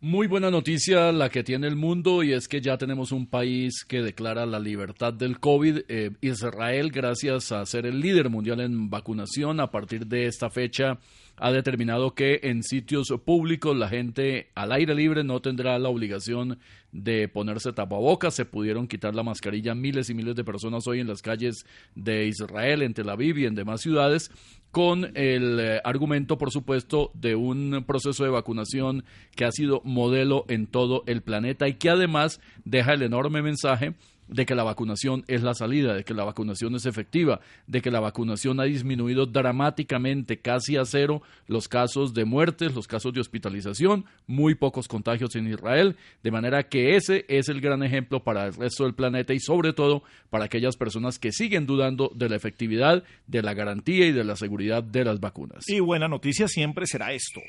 Muy 0.00 0.26
buena 0.26 0.50
noticia 0.50 1.12
la 1.12 1.28
que 1.28 1.44
tiene 1.44 1.68
el 1.68 1.76
mundo 1.76 2.24
y 2.24 2.32
es 2.32 2.48
que 2.48 2.60
ya 2.60 2.76
tenemos 2.76 3.12
un 3.12 3.28
país 3.28 3.84
que 3.84 4.02
declara 4.02 4.46
la 4.46 4.58
libertad 4.58 5.12
del 5.12 5.38
COVID. 5.38 5.82
Eh, 5.88 6.10
Israel, 6.20 6.90
gracias 6.90 7.52
a 7.52 7.64
ser 7.66 7.86
el 7.86 8.00
líder 8.00 8.28
mundial 8.28 8.60
en 8.60 8.90
vacunación, 8.90 9.60
a 9.60 9.70
partir 9.70 10.08
de 10.08 10.26
esta 10.26 10.50
fecha 10.50 10.98
ha 11.42 11.50
determinado 11.50 12.14
que 12.14 12.38
en 12.44 12.62
sitios 12.62 13.12
públicos 13.24 13.76
la 13.76 13.88
gente 13.88 14.50
al 14.54 14.70
aire 14.70 14.94
libre 14.94 15.24
no 15.24 15.42
tendrá 15.42 15.76
la 15.80 15.88
obligación 15.88 16.60
de 16.92 17.26
ponerse 17.26 17.72
tapabocas. 17.72 18.34
Se 18.36 18.44
pudieron 18.44 18.86
quitar 18.86 19.12
la 19.16 19.24
mascarilla 19.24 19.74
miles 19.74 20.08
y 20.08 20.14
miles 20.14 20.36
de 20.36 20.44
personas 20.44 20.86
hoy 20.86 21.00
en 21.00 21.08
las 21.08 21.20
calles 21.20 21.66
de 21.96 22.28
Israel, 22.28 22.82
en 22.82 22.94
Tel 22.94 23.08
Aviv 23.08 23.38
y 23.38 23.46
en 23.46 23.56
demás 23.56 23.80
ciudades, 23.80 24.30
con 24.70 25.16
el 25.16 25.58
eh, 25.58 25.80
argumento, 25.82 26.38
por 26.38 26.52
supuesto, 26.52 27.10
de 27.14 27.34
un 27.34 27.84
proceso 27.88 28.22
de 28.22 28.30
vacunación 28.30 29.04
que 29.34 29.44
ha 29.44 29.50
sido 29.50 29.82
modelo 29.84 30.44
en 30.46 30.68
todo 30.68 31.02
el 31.08 31.22
planeta 31.22 31.66
y 31.66 31.74
que 31.74 31.90
además 31.90 32.40
deja 32.64 32.92
el 32.92 33.02
enorme 33.02 33.42
mensaje 33.42 33.94
de 34.28 34.46
que 34.46 34.54
la 34.54 34.62
vacunación 34.62 35.24
es 35.28 35.42
la 35.42 35.54
salida, 35.54 35.94
de 35.94 36.04
que 36.04 36.14
la 36.14 36.24
vacunación 36.24 36.74
es 36.74 36.86
efectiva, 36.86 37.40
de 37.66 37.82
que 37.82 37.90
la 37.90 38.00
vacunación 38.00 38.60
ha 38.60 38.64
disminuido 38.64 39.26
dramáticamente, 39.26 40.40
casi 40.40 40.76
a 40.76 40.84
cero, 40.84 41.22
los 41.46 41.68
casos 41.68 42.14
de 42.14 42.24
muertes, 42.24 42.74
los 42.74 42.86
casos 42.86 43.12
de 43.12 43.20
hospitalización, 43.20 44.04
muy 44.26 44.54
pocos 44.54 44.88
contagios 44.88 45.34
en 45.36 45.48
Israel, 45.48 45.96
de 46.22 46.30
manera 46.30 46.68
que 46.68 46.96
ese 46.96 47.24
es 47.28 47.48
el 47.48 47.60
gran 47.60 47.82
ejemplo 47.82 48.22
para 48.22 48.46
el 48.46 48.54
resto 48.54 48.84
del 48.84 48.94
planeta 48.94 49.34
y 49.34 49.40
sobre 49.40 49.72
todo 49.72 50.02
para 50.30 50.44
aquellas 50.44 50.76
personas 50.76 51.18
que 51.18 51.32
siguen 51.32 51.66
dudando 51.66 52.10
de 52.14 52.28
la 52.28 52.36
efectividad, 52.36 53.04
de 53.26 53.42
la 53.42 53.54
garantía 53.54 54.06
y 54.06 54.12
de 54.12 54.24
la 54.24 54.36
seguridad 54.36 54.82
de 54.82 55.04
las 55.04 55.20
vacunas. 55.20 55.64
Y 55.68 55.80
buena 55.80 56.08
noticia 56.08 56.48
siempre 56.48 56.86
será 56.86 57.12
esto. 57.12 57.40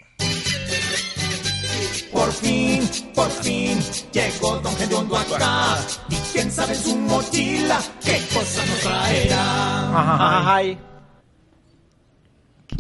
Por 2.34 2.50
fin, 2.50 2.82
por 3.14 3.30
fin, 3.30 3.80
llegó 4.12 4.58
Don 4.58 4.76
Gediondo 4.76 5.16
acá. 5.16 5.78
Y 6.10 6.16
quién 6.32 6.52
sabe 6.52 6.74
en 6.74 6.80
su 6.80 6.96
mochila 6.96 7.80
qué 8.04 8.20
cosa 8.34 8.66
nos 8.66 8.80
traerá. 8.80 10.56
Ay. 10.56 10.80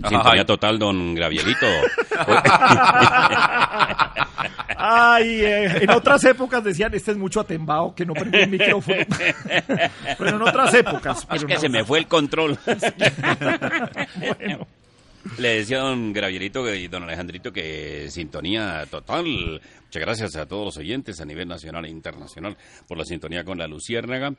Sintonía 0.09 0.43
total, 0.43 0.79
don 0.79 1.13
Gravielito. 1.13 1.67
Ay, 4.75 5.41
eh, 5.45 5.83
en 5.83 5.89
otras 5.91 6.23
épocas 6.25 6.63
decían, 6.63 6.91
este 6.95 7.11
es 7.11 7.17
mucho 7.17 7.39
atembao, 7.39 7.93
que 7.93 8.07
no 8.07 8.13
prendió 8.13 8.41
el 8.41 8.49
micrófono. 8.49 8.97
pero 10.17 10.29
en 10.35 10.41
otras 10.41 10.73
épocas. 10.73 11.27
Es 11.31 11.45
que 11.45 11.53
no. 11.53 11.59
se 11.59 11.69
me 11.69 11.85
fue 11.85 11.99
el 11.99 12.07
control. 12.07 12.57
Bueno. 14.17 14.67
Le 15.37 15.49
decía 15.59 15.77
a 15.77 15.81
don 15.89 16.11
Gravierito 16.13 16.73
y 16.73 16.87
don 16.87 17.03
Alejandrito 17.03 17.51
que 17.53 18.07
sintonía 18.09 18.85
total. 18.89 19.61
Muchas 19.85 20.01
gracias 20.01 20.35
a 20.35 20.45
todos 20.45 20.65
los 20.65 20.77
oyentes 20.77 21.21
a 21.21 21.25
nivel 21.25 21.47
nacional 21.47 21.85
e 21.85 21.89
internacional 21.89 22.57
por 22.87 22.97
la 22.97 23.05
sintonía 23.05 23.43
con 23.43 23.57
la 23.57 23.67
Luciérnaga. 23.67 24.33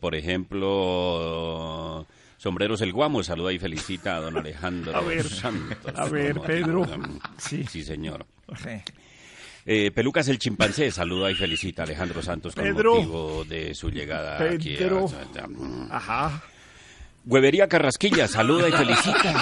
Por 0.00 0.14
ejemplo, 0.14 2.06
Sombreros 2.38 2.80
el 2.80 2.92
Guamo 2.92 3.22
saluda 3.22 3.52
y 3.52 3.58
felicita 3.58 4.16
a 4.16 4.20
don 4.20 4.36
Alejandro 4.38 4.96
A 4.96 5.00
ver, 5.02 5.24
Santos. 5.28 5.92
a 5.94 6.08
ver, 6.08 6.40
Pedro. 6.40 6.86
Sí. 7.38 7.64
sí, 7.68 7.82
señor. 7.82 8.24
Eh, 9.66 9.90
Pelucas 9.90 10.26
el 10.28 10.38
chimpancé 10.38 10.90
saluda 10.90 11.30
y 11.30 11.34
felicita 11.34 11.82
a 11.82 11.84
Alejandro 11.84 12.22
Santos 12.22 12.54
con 12.54 12.64
Pedro. 12.64 12.94
motivo 12.94 13.44
de 13.44 13.74
su 13.74 13.90
llegada 13.90 14.36
aquí. 14.42 14.74
a- 14.74 14.78
Pedro. 14.78 15.06
Ajá. 15.90 16.42
Huevería 17.26 17.68
Carrasquilla 17.68 18.26
saluda 18.26 18.66
y 18.68 18.72
felicita 18.72 19.34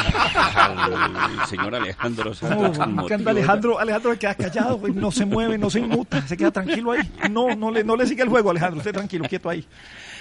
al 0.55 1.47
señor 1.47 1.77
Alejandro 1.77 2.35
Santos. 2.35 2.77
No, 2.77 2.85
Alejandro, 3.31 3.79
Alejandro 3.79 4.13
se 4.13 4.19
queda 4.19 4.35
callado, 4.35 4.79
güey, 4.79 4.93
no 4.93 5.13
se 5.13 5.25
mueve, 5.25 5.57
no 5.59 5.71
se 5.71 5.79
inmuta, 5.79 6.27
se 6.27 6.37
queda 6.37 6.51
tranquilo 6.51 6.91
ahí. 6.93 7.09
No, 7.31 7.55
no 7.55 7.71
le, 7.71 7.85
no 7.85 7.95
le 7.97 8.07
sigue 8.07 8.25
el 8.25 8.29
juego, 8.29 8.51
Alejandro, 8.51 8.79
usted 8.79 8.93
tranquilo, 8.93 9.27
quieto 9.29 9.49
ahí. 9.49 9.65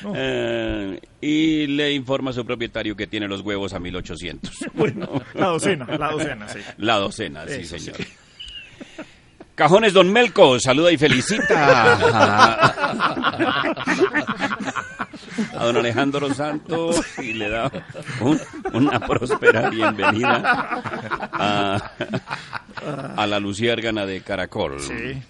No. 0.03 0.13
Eh, 0.15 1.01
y 1.19 1.65
le 1.67 1.93
informa 1.93 2.29
a 2.29 2.33
su 2.33 2.45
propietario 2.45 2.95
que 2.95 3.07
tiene 3.07 3.27
los 3.27 3.41
huevos 3.41 3.73
a 3.73 3.79
1800. 3.79 4.51
Bueno, 4.73 5.09
la 5.33 5.47
docena, 5.47 5.87
la 5.97 6.11
docena, 6.11 6.47
sí. 6.49 6.59
La 6.77 6.97
docena, 6.97 7.43
sí, 7.47 7.61
Eso, 7.61 7.79
señor. 7.79 7.97
Cajones 9.55 9.93
Don 9.93 10.13
Melco, 10.13 10.59
saluda 10.59 10.91
y 10.91 10.97
felicita 10.97 11.97
a, 15.55 15.65
don 15.65 15.77
Alejandro 15.77 16.33
Santos 16.33 17.01
y 17.19 17.33
le 17.33 17.49
da 17.49 17.71
un- 18.21 18.39
una 18.73 18.99
próspera 18.99 19.69
bienvenida 19.69 20.41
a, 21.31 21.91
a 23.15 23.27
la 23.27 23.39
luciérgana 23.39 24.05
de 24.05 24.21
Caracol. 24.21 24.79
Sí. 24.79 25.21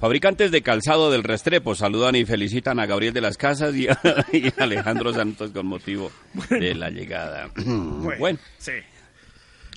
Fabricantes 0.00 0.50
de 0.50 0.60
calzado 0.62 1.10
del 1.10 1.22
Restrepo 1.22 1.74
saludan 1.74 2.14
y 2.16 2.24
felicitan 2.24 2.78
a 2.78 2.86
Gabriel 2.86 3.14
de 3.14 3.20
las 3.22 3.36
Casas 3.38 3.74
y 3.74 3.88
a, 3.88 3.98
y 4.32 4.48
a 4.48 4.64
Alejandro 4.64 5.12
Santos 5.14 5.50
con 5.52 5.66
motivo 5.66 6.10
de 6.50 6.74
la 6.74 6.90
llegada. 6.90 7.48
Bueno, 7.56 8.38
sí. 8.58 8.72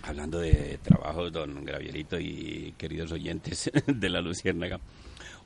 hablando 0.03 0.39
de 0.39 0.79
trabajos, 0.83 1.31
don 1.31 1.63
Gabrielito 1.63 2.19
y 2.19 2.73
queridos 2.77 3.11
oyentes 3.13 3.71
de 3.85 4.09
la 4.09 4.19
Luciérnaga, 4.19 4.79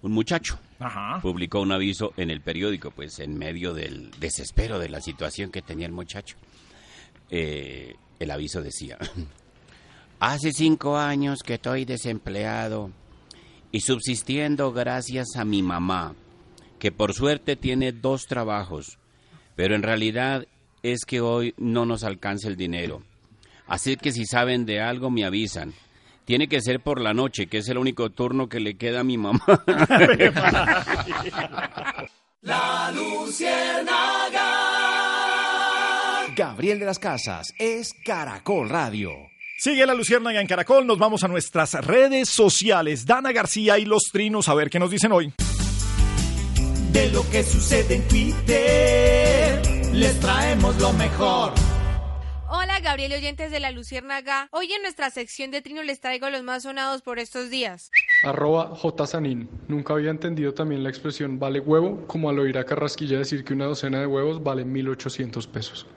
un 0.01 0.11
muchacho 0.11 0.59
Ajá. 0.79 1.19
publicó 1.21 1.61
un 1.61 1.71
aviso 1.71 2.13
en 2.17 2.29
el 2.29 2.41
periódico, 2.41 2.91
pues 2.91 3.19
en 3.19 3.37
medio 3.37 3.73
del 3.73 4.11
desespero 4.19 4.79
de 4.79 4.89
la 4.89 5.01
situación 5.01 5.51
que 5.51 5.61
tenía 5.61 5.85
el 5.85 5.91
muchacho. 5.91 6.37
Eh, 7.29 7.95
el 8.19 8.31
aviso 8.31 8.61
decía, 8.61 8.97
hace 10.19 10.51
cinco 10.51 10.97
años 10.97 11.43
que 11.43 11.55
estoy 11.55 11.85
desempleado 11.85 12.91
y 13.71 13.81
subsistiendo 13.81 14.73
gracias 14.73 15.35
a 15.37 15.45
mi 15.45 15.61
mamá, 15.61 16.15
que 16.79 16.91
por 16.91 17.13
suerte 17.13 17.55
tiene 17.55 17.91
dos 17.91 18.25
trabajos, 18.25 18.97
pero 19.55 19.75
en 19.75 19.83
realidad 19.83 20.45
es 20.83 21.05
que 21.05 21.21
hoy 21.21 21.53
no 21.57 21.85
nos 21.85 22.03
alcanza 22.03 22.47
el 22.47 22.57
dinero. 22.57 23.03
Así 23.67 23.95
que 23.95 24.11
si 24.11 24.25
saben 24.25 24.65
de 24.65 24.81
algo 24.81 25.09
me 25.09 25.23
avisan. 25.23 25.73
Tiene 26.31 26.47
que 26.47 26.61
ser 26.61 26.79
por 26.79 27.01
la 27.01 27.13
noche, 27.13 27.47
que 27.47 27.57
es 27.57 27.67
el 27.67 27.77
único 27.77 28.09
turno 28.09 28.47
que 28.47 28.61
le 28.61 28.77
queda 28.77 29.01
a 29.01 29.03
mi 29.03 29.17
mamá. 29.17 29.43
La 32.41 32.89
Luciérnaga. 32.95 33.89
Gabriel 36.33 36.79
de 36.79 36.85
las 36.85 36.99
Casas 36.99 37.53
es 37.59 37.91
Caracol 38.05 38.69
Radio. 38.69 39.11
Sigue 39.57 39.85
la 39.85 39.93
Luciérnaga 39.93 40.39
en 40.39 40.47
Caracol, 40.47 40.87
nos 40.87 40.97
vamos 40.97 41.25
a 41.25 41.27
nuestras 41.27 41.73
redes 41.85 42.29
sociales. 42.29 43.05
Dana 43.05 43.33
García 43.33 43.77
y 43.77 43.83
los 43.83 44.03
Trinos, 44.03 44.47
a 44.47 44.53
ver 44.53 44.69
qué 44.69 44.79
nos 44.79 44.89
dicen 44.89 45.11
hoy. 45.11 45.33
De 46.93 47.11
lo 47.11 47.29
que 47.29 47.43
sucede 47.43 47.95
en 47.95 48.07
Twitter, 48.07 49.61
les 49.91 50.17
traemos 50.21 50.79
lo 50.79 50.93
mejor. 50.93 51.51
Hola 52.53 52.81
Gabriel 52.81 53.13
y 53.13 53.15
oyentes 53.15 53.49
de 53.49 53.61
la 53.61 53.71
Luciérnaga. 53.71 54.49
Hoy 54.51 54.73
en 54.73 54.81
nuestra 54.81 55.09
sección 55.09 55.51
de 55.51 55.61
Trino 55.61 55.83
les 55.83 56.01
traigo 56.01 56.29
los 56.29 56.43
más 56.43 56.63
sonados 56.63 57.01
por 57.01 57.17
estos 57.17 57.49
días. 57.49 57.89
Arroba 58.25 58.75
jsanin. 58.75 59.49
Nunca 59.69 59.93
había 59.93 60.11
entendido 60.11 60.53
también 60.53 60.83
la 60.83 60.89
expresión 60.89 61.39
vale 61.39 61.61
huevo, 61.61 62.05
como 62.07 62.29
al 62.29 62.39
oír 62.39 62.57
a 62.57 62.65
Carrasquilla 62.65 63.19
decir 63.19 63.45
que 63.45 63.53
una 63.53 63.67
docena 63.67 64.01
de 64.01 64.05
huevos 64.05 64.43
vale 64.43 64.65
1.800 64.65 65.47
pesos. 65.49 65.87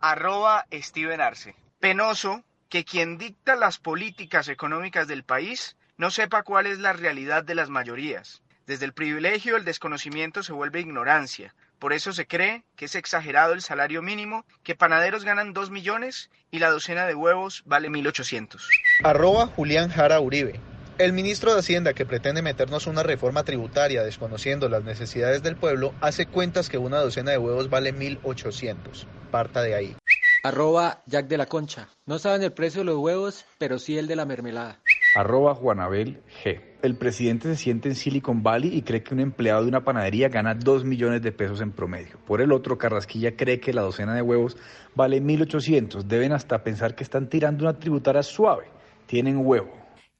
Arroba 0.00 0.64
Steven 0.72 1.20
Arce. 1.20 1.54
Penoso 1.80 2.44
que 2.70 2.86
quien 2.86 3.18
dicta 3.18 3.54
las 3.54 3.76
políticas 3.76 4.48
económicas 4.48 5.06
del 5.06 5.22
país 5.22 5.76
no 5.98 6.10
sepa 6.10 6.44
cuál 6.44 6.66
es 6.66 6.78
la 6.78 6.94
realidad 6.94 7.44
de 7.44 7.56
las 7.56 7.68
mayorías. 7.68 8.40
Desde 8.66 8.86
el 8.86 8.94
privilegio 8.94 9.58
el 9.58 9.66
desconocimiento 9.66 10.42
se 10.42 10.54
vuelve 10.54 10.80
ignorancia. 10.80 11.54
Por 11.80 11.94
eso 11.94 12.12
se 12.12 12.26
cree 12.26 12.62
que 12.76 12.84
es 12.84 12.94
exagerado 12.94 13.54
el 13.54 13.62
salario 13.62 14.02
mínimo, 14.02 14.44
que 14.62 14.74
panaderos 14.74 15.24
ganan 15.24 15.54
2 15.54 15.70
millones 15.70 16.28
y 16.50 16.58
la 16.58 16.68
docena 16.68 17.06
de 17.06 17.14
huevos 17.14 17.62
vale 17.64 17.88
1.800. 17.88 18.60
Arroba 19.02 19.46
Julián 19.46 19.88
Jara 19.88 20.20
Uribe. 20.20 20.60
El 20.98 21.14
ministro 21.14 21.54
de 21.54 21.60
Hacienda 21.60 21.94
que 21.94 22.04
pretende 22.04 22.42
meternos 22.42 22.86
una 22.86 23.02
reforma 23.02 23.44
tributaria 23.44 24.02
desconociendo 24.02 24.68
las 24.68 24.84
necesidades 24.84 25.42
del 25.42 25.56
pueblo 25.56 25.94
hace 26.02 26.26
cuentas 26.26 26.68
que 26.68 26.76
una 26.76 26.98
docena 26.98 27.30
de 27.30 27.38
huevos 27.38 27.70
vale 27.70 27.92
1800. 27.94 29.06
Parta 29.30 29.62
de 29.62 29.74
ahí. 29.74 29.96
Arroba 30.44 31.02
Jack 31.06 31.28
de 31.28 31.38
la 31.38 31.46
Concha. 31.46 31.88
No 32.04 32.18
saben 32.18 32.42
el 32.42 32.52
precio 32.52 32.82
de 32.82 32.86
los 32.86 32.98
huevos, 32.98 33.46
pero 33.56 33.78
sí 33.78 33.96
el 33.96 34.06
de 34.06 34.16
la 34.16 34.26
mermelada. 34.26 34.82
Arroba 35.14 35.54
Juanabel 35.54 36.22
G. 36.44 36.60
El 36.82 36.96
presidente 36.96 37.48
se 37.48 37.56
siente 37.56 37.88
en 37.88 37.94
Silicon 37.94 38.42
Valley 38.42 38.74
y 38.74 38.82
cree 38.82 39.02
que 39.02 39.12
un 39.12 39.20
empleado 39.20 39.62
de 39.62 39.68
una 39.68 39.84
panadería 39.84 40.28
gana 40.28 40.54
2 40.54 40.84
millones 40.84 41.20
de 41.20 41.32
pesos 41.32 41.60
en 41.60 41.72
promedio. 41.72 42.18
Por 42.26 42.40
el 42.40 42.52
otro, 42.52 42.78
Carrasquilla 42.78 43.36
cree 43.36 43.60
que 43.60 43.72
la 43.72 43.82
docena 43.82 44.14
de 44.14 44.22
huevos 44.22 44.56
vale 44.94 45.20
1.800. 45.20 46.04
Deben 46.04 46.32
hasta 46.32 46.62
pensar 46.62 46.94
que 46.94 47.02
están 47.02 47.28
tirando 47.28 47.64
una 47.64 47.78
tributaria 47.78 48.22
suave. 48.22 48.66
Tienen 49.06 49.38
huevo. 49.44 49.70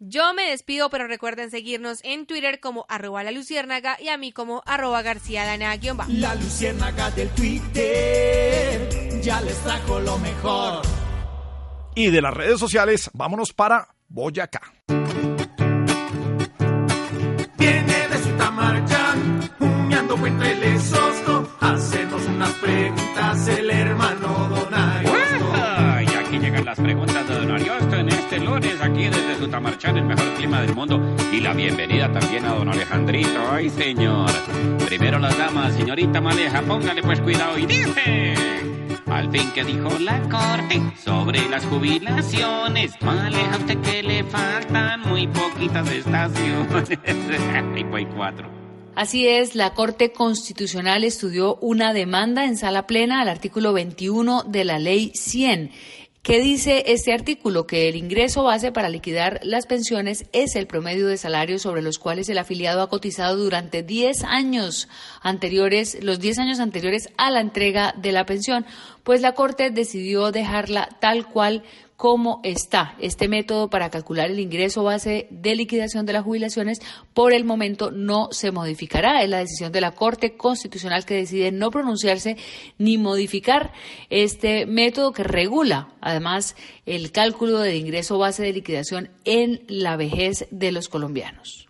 Yo 0.00 0.34
me 0.34 0.50
despido, 0.50 0.90
pero 0.90 1.06
recuerden 1.06 1.50
seguirnos 1.50 2.00
en 2.04 2.26
Twitter 2.26 2.58
como 2.58 2.86
arroba 2.88 3.22
la 3.22 3.30
luciérnaga 3.30 3.96
y 4.00 4.08
a 4.08 4.16
mí 4.16 4.32
como 4.32 4.62
arroba 4.66 5.02
garcía 5.02 5.44
dana 5.44 5.76
guion 5.76 5.98
bajo. 5.98 6.10
La 6.12 6.34
Luciérnaga 6.34 7.10
del 7.10 7.28
Twitter 7.30 8.88
ya 9.22 9.40
les 9.42 9.56
trajo 9.58 10.00
lo 10.00 10.18
mejor. 10.18 10.82
Y 11.94 12.10
de 12.10 12.22
las 12.22 12.34
redes 12.34 12.58
sociales, 12.58 13.10
vámonos 13.12 13.52
para 13.52 13.88
Boyacá. 14.12 14.60
Viene 17.56 18.08
de 18.08 18.18
Sutamarchán, 18.24 19.50
humeando 19.60 20.26
entre 20.26 20.52
el 20.52 20.80
sosto. 20.80 21.56
Hacernos 21.60 22.26
unas 22.26 22.50
preguntas 22.54 23.46
el 23.46 23.70
hermano 23.70 24.48
Don 24.48 24.69
las 26.70 26.78
preguntas 26.78 27.26
de 27.26 27.34
Don 27.34 27.50
Ariosto 27.50 27.96
en 27.96 28.08
este 28.10 28.38
lunes, 28.38 28.80
aquí 28.80 29.02
desde 29.02 29.38
Sutamarchán, 29.38 29.96
el 29.96 30.04
mejor 30.04 30.32
clima 30.34 30.60
del 30.62 30.72
mundo. 30.72 31.00
Y 31.32 31.40
la 31.40 31.52
bienvenida 31.52 32.12
también 32.12 32.44
a 32.44 32.54
Don 32.54 32.68
Alejandrito. 32.68 33.40
¡Ay, 33.50 33.68
señor! 33.70 34.30
Primero 34.86 35.18
las 35.18 35.36
damas, 35.36 35.74
señorita 35.74 36.20
Maleja, 36.20 36.62
póngale 36.62 37.02
pues 37.02 37.20
cuidado 37.22 37.58
y 37.58 37.66
dice... 37.66 38.34
Al 39.06 39.28
fin 39.32 39.50
que 39.50 39.64
dijo 39.64 39.88
la 39.98 40.20
corte 40.28 40.80
sobre 41.04 41.48
las 41.48 41.64
jubilaciones, 41.64 42.92
maleja 43.02 43.56
usted 43.56 43.78
que 43.78 44.02
le 44.04 44.22
faltan 44.22 45.00
muy 45.00 45.26
poquitas 45.26 45.90
estaciones. 45.90 46.88
y 47.76 47.84
pues 47.84 48.06
cuatro. 48.14 48.60
Así 48.94 49.26
es, 49.26 49.54
la 49.54 49.72
Corte 49.72 50.12
Constitucional 50.12 51.04
estudió 51.04 51.56
una 51.62 51.92
demanda 51.92 52.44
en 52.44 52.56
sala 52.56 52.86
plena 52.86 53.22
al 53.22 53.28
artículo 53.28 53.72
21 53.72 54.42
de 54.42 54.64
la 54.64 54.78
Ley 54.78 55.12
100. 55.14 55.70
¿Qué 56.22 56.38
dice 56.38 56.84
este 56.88 57.14
artículo? 57.14 57.66
Que 57.66 57.88
el 57.88 57.96
ingreso 57.96 58.42
base 58.42 58.72
para 58.72 58.90
liquidar 58.90 59.40
las 59.42 59.64
pensiones 59.64 60.26
es 60.34 60.54
el 60.54 60.66
promedio 60.66 61.06
de 61.06 61.16
salarios 61.16 61.62
sobre 61.62 61.80
los 61.80 61.98
cuales 61.98 62.28
el 62.28 62.36
afiliado 62.36 62.82
ha 62.82 62.90
cotizado 62.90 63.38
durante 63.38 63.82
10 63.82 64.24
años 64.24 64.88
anteriores, 65.22 65.96
los 66.02 66.20
10 66.20 66.40
años 66.40 66.60
anteriores 66.60 67.08
a 67.16 67.30
la 67.30 67.40
entrega 67.40 67.94
de 67.96 68.12
la 68.12 68.26
pensión, 68.26 68.66
pues 69.02 69.22
la 69.22 69.32
Corte 69.32 69.70
decidió 69.70 70.30
dejarla 70.30 70.90
tal 71.00 71.26
cual 71.26 71.62
cómo 72.00 72.40
está 72.44 72.94
este 72.98 73.28
método 73.28 73.68
para 73.68 73.90
calcular 73.90 74.30
el 74.30 74.40
ingreso 74.40 74.82
base 74.82 75.26
de 75.28 75.54
liquidación 75.54 76.06
de 76.06 76.14
las 76.14 76.24
jubilaciones, 76.24 76.80
por 77.12 77.34
el 77.34 77.44
momento 77.44 77.90
no 77.90 78.28
se 78.30 78.52
modificará. 78.52 79.22
Es 79.22 79.28
la 79.28 79.40
decisión 79.40 79.70
de 79.70 79.82
la 79.82 79.90
Corte 79.90 80.34
Constitucional 80.34 81.04
que 81.04 81.16
decide 81.16 81.52
no 81.52 81.70
pronunciarse 81.70 82.38
ni 82.78 82.96
modificar 82.96 83.74
este 84.08 84.64
método 84.64 85.12
que 85.12 85.24
regula, 85.24 85.90
además, 86.00 86.56
el 86.86 87.12
cálculo 87.12 87.58
del 87.58 87.76
ingreso 87.76 88.16
base 88.16 88.44
de 88.44 88.54
liquidación 88.54 89.10
en 89.26 89.60
la 89.68 89.96
vejez 89.96 90.46
de 90.50 90.72
los 90.72 90.88
colombianos. 90.88 91.68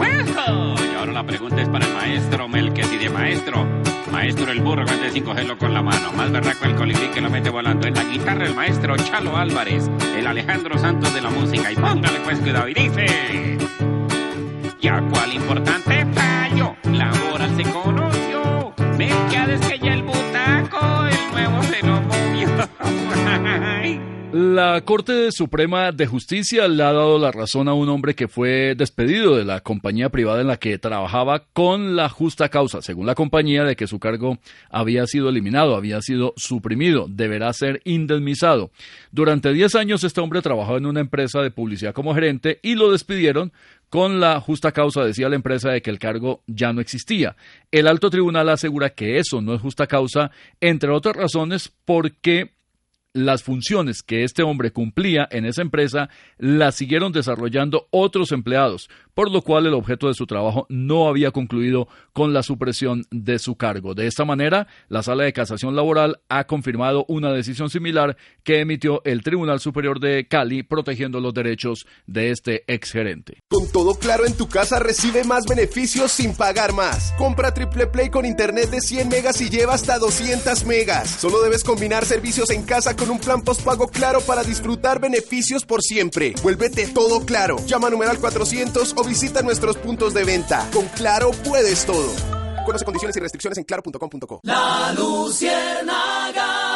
Y 0.00 0.94
ahora 0.96 1.12
la 1.12 1.24
pregunta 1.24 1.62
es 1.62 1.68
para 1.68 1.86
el 1.86 1.94
maestro 1.94 2.48
de 2.48 3.08
Maestro, 3.08 3.91
Maestro 4.12 4.52
el 4.52 4.60
burro 4.60 4.82
antes 4.82 5.14
de 5.14 5.22
cogerlo 5.22 5.56
con 5.56 5.72
la 5.72 5.80
mano. 5.80 6.12
Más 6.12 6.30
berraco 6.30 6.66
el 6.66 6.74
colibrí 6.74 7.08
que 7.08 7.22
lo 7.22 7.30
mete 7.30 7.48
volando. 7.48 7.88
En 7.88 7.94
la 7.94 8.04
guitarra 8.04 8.44
el 8.44 8.54
maestro 8.54 8.94
Chalo 8.96 9.38
Álvarez. 9.38 9.90
El 10.14 10.26
Alejandro 10.26 10.78
Santos 10.78 11.14
de 11.14 11.22
la 11.22 11.30
música. 11.30 11.72
Y 11.72 11.76
póngale 11.76 12.20
pues 12.20 12.38
cuidado 12.38 12.68
y 12.68 12.74
dice... 12.74 13.58
Ya 14.80 15.00
cuál 15.10 15.32
importante 15.32 16.06
fallo. 16.12 16.76
Laboral 16.92 17.56
se 17.56 17.62
conoció. 17.64 18.74
Mercades 18.98 19.60
que 19.66 19.78
La 24.32 24.80
Corte 24.80 25.30
Suprema 25.30 25.92
de 25.92 26.06
Justicia 26.06 26.66
le 26.66 26.82
ha 26.82 26.92
dado 26.94 27.18
la 27.18 27.30
razón 27.32 27.68
a 27.68 27.74
un 27.74 27.90
hombre 27.90 28.14
que 28.14 28.28
fue 28.28 28.74
despedido 28.74 29.36
de 29.36 29.44
la 29.44 29.60
compañía 29.60 30.08
privada 30.08 30.40
en 30.40 30.46
la 30.46 30.56
que 30.56 30.78
trabajaba 30.78 31.44
con 31.52 31.96
la 31.96 32.08
justa 32.08 32.48
causa, 32.48 32.80
según 32.80 33.04
la 33.04 33.14
compañía, 33.14 33.62
de 33.64 33.76
que 33.76 33.86
su 33.86 33.98
cargo 33.98 34.38
había 34.70 35.06
sido 35.06 35.28
eliminado, 35.28 35.76
había 35.76 36.00
sido 36.00 36.32
suprimido, 36.38 37.08
deberá 37.10 37.52
ser 37.52 37.82
indemnizado. 37.84 38.70
Durante 39.10 39.52
10 39.52 39.74
años 39.74 40.02
este 40.02 40.22
hombre 40.22 40.40
trabajó 40.40 40.78
en 40.78 40.86
una 40.86 41.00
empresa 41.00 41.42
de 41.42 41.50
publicidad 41.50 41.92
como 41.92 42.14
gerente 42.14 42.58
y 42.62 42.74
lo 42.74 42.90
despidieron 42.90 43.52
con 43.90 44.18
la 44.18 44.40
justa 44.40 44.72
causa, 44.72 45.04
decía 45.04 45.28
la 45.28 45.36
empresa, 45.36 45.68
de 45.68 45.82
que 45.82 45.90
el 45.90 45.98
cargo 45.98 46.42
ya 46.46 46.72
no 46.72 46.80
existía. 46.80 47.36
El 47.70 47.86
alto 47.86 48.08
tribunal 48.08 48.48
asegura 48.48 48.94
que 48.94 49.18
eso 49.18 49.42
no 49.42 49.52
es 49.52 49.60
justa 49.60 49.86
causa, 49.86 50.30
entre 50.58 50.88
otras 50.88 51.16
razones, 51.16 51.70
porque 51.84 52.61
las 53.14 53.42
funciones 53.42 54.02
que 54.02 54.24
este 54.24 54.42
hombre 54.42 54.72
cumplía 54.72 55.28
en 55.30 55.44
esa 55.44 55.62
empresa 55.62 56.08
las 56.38 56.76
siguieron 56.76 57.12
desarrollando 57.12 57.88
otros 57.90 58.32
empleados, 58.32 58.88
por 59.14 59.30
lo 59.30 59.42
cual 59.42 59.66
el 59.66 59.74
objeto 59.74 60.08
de 60.08 60.14
su 60.14 60.26
trabajo 60.26 60.66
no 60.70 61.08
había 61.08 61.30
concluido 61.30 61.88
con 62.12 62.32
la 62.32 62.42
supresión 62.42 63.04
de 63.10 63.38
su 63.38 63.56
cargo. 63.56 63.94
De 63.94 64.06
esta 64.06 64.24
manera, 64.24 64.66
la 64.88 65.02
Sala 65.02 65.24
de 65.24 65.32
Casación 65.32 65.76
Laboral 65.76 66.20
ha 66.28 66.44
confirmado 66.44 67.04
una 67.08 67.32
decisión 67.32 67.68
similar 67.68 68.16
que 68.44 68.60
emitió 68.60 69.02
el 69.04 69.22
Tribunal 69.22 69.60
Superior 69.60 70.00
de 70.00 70.26
Cali 70.26 70.62
protegiendo 70.62 71.20
los 71.20 71.34
derechos 71.34 71.86
de 72.06 72.30
este 72.30 72.64
exgerente. 72.66 73.42
Con 73.48 73.70
todo 73.70 73.94
claro 73.94 74.24
en 74.26 74.36
tu 74.36 74.48
casa 74.48 74.78
recibe 74.78 75.24
más 75.24 75.44
beneficios 75.46 76.12
sin 76.12 76.34
pagar 76.34 76.72
más. 76.72 77.12
Compra 77.18 77.52
Triple 77.52 77.88
Play 77.88 78.08
con 78.08 78.24
internet 78.24 78.70
de 78.70 78.80
100 78.80 79.08
megas 79.08 79.40
y 79.42 79.50
lleva 79.50 79.74
hasta 79.74 79.98
200 79.98 80.64
megas. 80.64 81.10
Solo 81.10 81.42
debes 81.42 81.62
combinar 81.62 82.06
servicios 82.06 82.50
en 82.50 82.62
casa 82.64 82.96
con 82.96 83.01
un 83.10 83.18
plan 83.18 83.42
postpago 83.42 83.88
claro 83.88 84.20
para 84.20 84.42
disfrutar 84.44 85.00
beneficios 85.00 85.64
por 85.64 85.82
siempre. 85.82 86.34
Vuélvete 86.42 86.86
todo 86.88 87.24
claro. 87.24 87.56
Llama 87.66 87.88
a 87.88 87.90
numeral 87.90 88.18
400 88.18 88.94
o 88.96 89.04
visita 89.04 89.42
nuestros 89.42 89.76
puntos 89.76 90.14
de 90.14 90.24
venta. 90.24 90.68
Con 90.72 90.86
Claro 90.88 91.30
puedes 91.44 91.84
todo. 91.84 92.14
Conoce 92.64 92.84
condiciones 92.84 93.16
y 93.16 93.20
restricciones 93.20 93.58
en 93.58 93.64
claro.com.co. 93.64 94.40
La 94.44 94.92
Luciérnaga. 94.96 96.72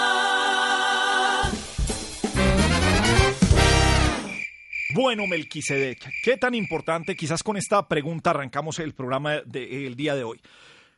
Bueno, 4.96 5.26
Melquisedec, 5.26 6.10
¿qué 6.22 6.38
tan 6.38 6.54
importante? 6.54 7.14
Quizás 7.16 7.42
con 7.42 7.58
esta 7.58 7.86
pregunta 7.86 8.30
arrancamos 8.30 8.78
el 8.78 8.94
programa 8.94 9.42
del 9.44 9.94
día 9.94 10.14
de 10.14 10.24
hoy. 10.24 10.40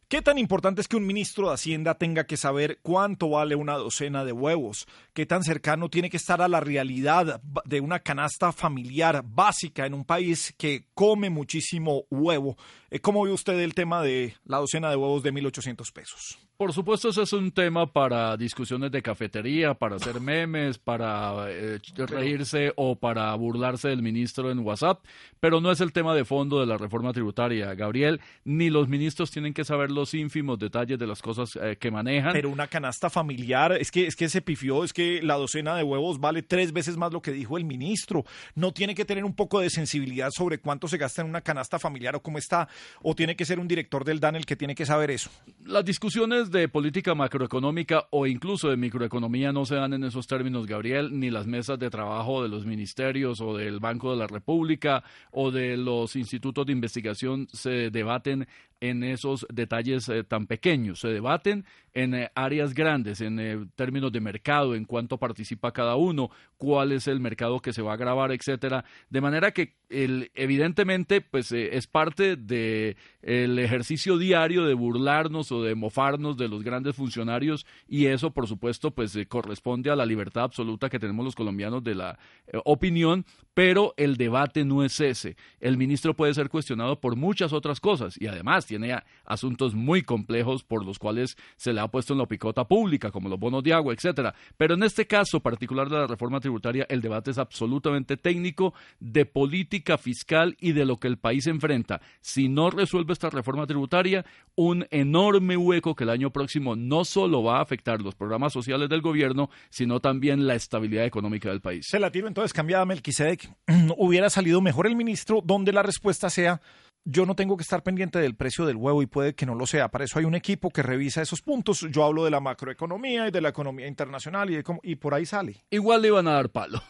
¿Qué 0.09 0.22
tan 0.22 0.39
importante 0.39 0.80
es 0.80 0.89
que 0.89 0.97
un 0.97 1.06
ministro 1.06 1.48
de 1.48 1.55
Hacienda 1.55 1.98
tenga 1.98 2.24
que 2.24 2.39
saber 2.39 2.78
cuánto 2.80 3.28
vale 3.28 3.55
una 3.56 3.74
docena 3.74 4.24
de 4.24 4.32
huevos? 4.32 4.86
¿Qué 5.12 5.26
tan 5.26 5.43
cercano 5.43 5.90
tiene 5.90 6.09
que 6.09 6.16
estar 6.16 6.40
a 6.40 6.48
la 6.48 6.60
realidad 6.60 7.43
de 7.66 7.80
una 7.82 8.01
canasta 8.01 8.52
familiar 8.52 9.22
básica 9.22 9.85
en 9.85 9.93
un 9.93 10.06
país 10.06 10.55
que 10.56 10.86
come 10.94 11.28
muchísimo 11.28 12.05
huevo? 12.09 12.56
Eh, 12.89 13.01
¿Cómo 13.01 13.22
ve 13.22 13.32
usted 13.32 13.59
el 13.59 13.74
tema 13.74 14.02
de 14.02 14.35
la 14.47 14.56
docena 14.56 14.89
de 14.89 14.97
huevos 14.97 15.22
de 15.22 15.30
1.800 15.30 15.93
pesos? 15.93 16.48
Por 16.59 16.72
supuesto, 16.72 17.10
eso 17.10 17.22
es 17.22 17.32
un 17.32 17.52
tema 17.52 17.93
para 17.93 18.36
discusiones 18.36 18.90
de 18.90 19.01
cafetería, 19.01 19.74
para 19.74 19.94
hacer 19.94 20.20
memes, 20.20 20.76
para 20.76 21.47
eh, 21.48 21.78
reírse 21.94 22.72
o 22.74 22.97
para 22.97 23.32
burlarse 23.36 23.90
del 23.90 24.02
ministro 24.02 24.51
en 24.51 24.59
WhatsApp, 24.59 25.05
pero 25.39 25.60
no 25.60 25.70
es 25.70 25.80
el 25.80 25.93
tema 25.93 26.16
de 26.16 26.24
fondo 26.24 26.59
de 26.59 26.66
la 26.66 26.76
reforma 26.76 27.12
tributaria, 27.12 27.76
Gabriel, 27.76 28.20
ni 28.44 28.70
los 28.70 28.89
ministros 28.89 29.30
tienen 29.30 29.55
que 29.55 29.62
saber 29.62 29.93
los 29.93 30.14
ínfimos 30.14 30.59
detalles 30.59 30.98
de 30.98 31.06
las 31.06 31.22
cosas 31.22 31.56
eh, 31.62 31.76
que 31.78 31.93
manejan. 31.93 32.32
Pero 32.32 32.51
una 32.51 32.66
canasta 32.66 33.09
familiar, 33.09 33.74
es 33.74 33.93
que, 33.93 34.09
es 34.09 34.16
que 34.16 34.28
se 34.28 34.43
pifió, 34.43 34.82
es 34.82 34.93
que 34.93 35.22
la 35.22 35.36
docena 35.36 35.76
de 35.76 35.85
huevos 35.85 36.18
vale 36.18 36.43
tres 36.43 36.72
veces 36.72 36.97
más 36.97 37.12
lo 37.12 37.22
que 37.22 37.30
dijo 37.30 37.56
el 37.56 37.66
ministro. 37.66 38.24
No 38.56 38.72
tiene 38.72 38.97
que 38.97 39.05
tener 39.05 39.24
un 39.24 39.36
poco 39.36 39.60
de 39.60 39.70
sensibilidad 39.70 40.32
sobre 40.32 40.59
cuánto 40.59 40.89
se 40.89 40.98
gasta 40.98 41.22
en 41.22 41.28
una 41.28 41.40
canasta 41.40 41.78
familiar 41.78 42.16
o 42.16 42.20
cómo 42.20 42.36
está, 42.39 42.66
o 43.01 43.14
tiene 43.14 43.36
que 43.36 43.44
ser 43.44 43.60
un 43.60 43.68
director 43.68 44.05
del 44.05 44.18
DAN 44.18 44.35
el 44.35 44.44
que 44.44 44.56
tiene 44.56 44.74
que 44.74 44.86
saber 44.86 45.12
eso. 45.12 45.30
Las 45.64 45.85
discusiones 45.85 46.48
de 46.51 46.69
política 46.69 47.15
macroeconómica 47.15 48.07
o 48.11 48.27
incluso 48.27 48.69
de 48.69 48.77
microeconomía 48.77 49.53
no 49.53 49.65
se 49.65 49.75
dan 49.75 49.93
en 49.93 50.05
esos 50.05 50.27
términos, 50.27 50.66
Gabriel, 50.66 51.19
ni 51.19 51.31
las 51.31 51.47
mesas 51.47 51.79
de 51.79 51.91
trabajo 51.91 52.43
de 52.43 52.49
los 52.49 52.65
ministerios 52.65 53.41
o 53.41 53.57
del 53.57 53.81
Banco 53.81 54.11
de 54.11 54.19
la 54.19 54.27
República 54.27 55.05
o 55.31 55.51
de 55.51 55.77
los 55.77 56.16
institutos 56.16 56.66
de 56.66 56.73
investigación 56.73 57.49
se 57.53 57.91
debaten 57.91 58.47
en 58.81 59.03
esos 59.03 59.47
detalles 59.53 60.09
eh, 60.09 60.25
tan 60.25 60.47
pequeños, 60.47 61.01
se 61.01 61.09
debaten 61.09 61.65
en 61.95 62.15
eh, 62.15 62.31
áreas 62.35 62.75
grandes, 62.75 63.21
en 63.21 63.41
eh, 63.41 63.67
términos 63.75 64.13
de 64.13 64.21
mercado, 64.21 64.75
en 64.75 64.85
cuánto 64.85 65.19
participa 65.19 65.73
cada 65.73 65.97
uno, 65.97 66.31
cuál 66.57 66.93
es 66.93 67.09
el 67.09 67.19
mercado 67.19 67.61
que 67.61 67.73
se 67.73 67.83
va 67.83 67.95
a 67.95 67.97
grabar, 67.97 68.31
etcétera, 68.31 68.85
de 69.11 69.21
manera 69.21 69.53
que 69.53 69.75
el, 69.89 70.31
evidentemente 70.35 71.21
pues 71.21 71.51
es 71.51 71.87
parte 71.87 72.37
de 72.37 72.97
el 73.23 73.59
ejercicio 73.59 74.19
diario 74.19 74.67
de 74.67 74.75
burlarnos 74.75 75.51
o 75.51 75.63
de 75.63 75.75
mofarnos 75.75 76.37
de 76.37 76.49
los 76.49 76.63
grandes 76.63 76.95
funcionarios 76.95 77.65
y 77.89 78.07
eso 78.07 78.33
por 78.33 78.47
supuesto 78.47 78.91
pues 78.91 79.19
corresponde 79.29 79.91
a 79.91 79.97
la 79.97 80.05
libertad 80.05 80.45
absoluta 80.45 80.91
que 80.91 80.99
tenemos 80.99 81.25
los 81.25 81.35
colombianos 81.35 81.83
de 81.83 81.95
la 81.95 82.19
opinión, 82.65 83.25
pero 83.55 83.95
el 83.97 84.17
debate 84.19 84.67
no 84.67 84.85
es 84.85 85.01
ese. 85.01 85.37
El 85.59 85.79
ministro 85.79 86.15
puede 86.15 86.35
ser 86.35 86.51
cuestionado 86.51 87.01
por 87.01 87.17
muchas 87.17 87.55
otras 87.55 87.81
cosas 87.81 88.21
y 88.21 88.27
además 88.27 88.68
tiene 88.69 89.03
asuntos 89.24 89.74
muy 89.74 90.03
complejos 90.03 90.62
por 90.62 90.85
los 90.85 90.99
cuales 90.99 91.36
se 91.57 91.73
le 91.73 91.81
ha 91.81 91.89
puesto 91.89 92.12
en 92.12 92.20
la 92.20 92.27
picota 92.27 92.69
pública, 92.69 93.11
como 93.11 93.28
los 93.28 93.40
bonos 93.40 93.65
de 93.65 93.73
agua, 93.73 93.95
etcétera. 93.95 94.35
Pero 94.57 94.74
en 94.74 94.82
este 94.82 95.07
caso 95.07 95.40
particular 95.40 95.89
de 95.89 95.97
la 95.97 96.07
reforma 96.07 96.39
tributaria, 96.39 96.86
el 96.89 97.01
debate 97.01 97.31
es 97.31 97.39
absolutamente 97.39 98.16
técnico 98.16 98.74
de 99.01 99.24
política 99.24 99.99
fiscal 99.99 100.57
y 100.61 100.73
de 100.73 100.85
lo 100.85 100.99
que 100.99 101.09
el 101.09 101.19
país 101.19 101.47
enfrenta. 101.47 102.01
Si 102.20 102.49
no 102.49 102.70
resuelve 102.70 103.12
esta 103.12 103.31
reforma 103.31 103.66
tributaria, 103.66 104.24
un 104.55 104.86
enorme 104.90 105.57
hueco 105.57 105.95
que 105.95 106.05
el 106.05 106.11
año 106.11 106.31
próximo 106.31 106.77
no 106.77 107.05
solo 107.05 107.43
va 107.43 107.59
a 107.59 107.62
afectar 107.62 108.03
los 108.03 108.15
programas 108.15 108.53
sociales 108.53 108.89
del 108.89 109.01
gobierno, 109.01 109.51
sino 109.70 110.01
también 110.01 110.47
la 110.47 110.55
estabilidad 110.55 111.07
económica 111.07 111.49
del 111.49 111.61
país. 111.61 111.86
Se 111.89 111.99
la 111.99 112.11
tiro 112.11 112.28
entonces 112.28 112.53
cambiada 112.53 112.85
Melquisedec. 112.85 113.51
Hubiera 113.97 114.28
salido 114.31 114.61
mejor 114.61 114.86
el 114.86 114.97
ministro 114.97 115.43
donde 115.43 115.73
la 115.73 115.82
respuesta 115.82 116.28
sea 116.28 116.61
yo 117.10 117.24
no 117.24 117.35
tengo 117.35 117.56
que 117.56 117.62
estar 117.62 117.82
pendiente 117.82 118.18
del 118.18 118.36
precio 118.36 118.66
del 118.66 118.76
huevo 118.76 119.02
y 119.02 119.06
puede 119.06 119.35
que 119.35 119.47
no 119.47 119.55
lo 119.55 119.66
sea. 119.66 119.89
Para 119.89 120.05
eso 120.05 120.18
hay 120.18 120.26
un 120.26 120.35
equipo 120.35 120.68
que 120.68 120.82
revisa 120.82 121.22
esos 121.22 121.40
puntos. 121.40 121.86
Yo 121.90 122.05
hablo 122.05 122.24
de 122.24 122.30
la 122.30 122.40
macroeconomía 122.40 123.28
y 123.28 123.30
de 123.30 123.40
la 123.40 123.48
economía 123.48 123.86
internacional 123.86 124.51
y, 124.51 124.62
y 124.82 124.97
por 124.97 125.14
ahí 125.14 125.24
sale. 125.24 125.64
Igual 125.70 126.02
le 126.02 126.09
iban 126.09 126.28
a 126.28 126.32
dar 126.32 126.51
palo. 126.51 126.82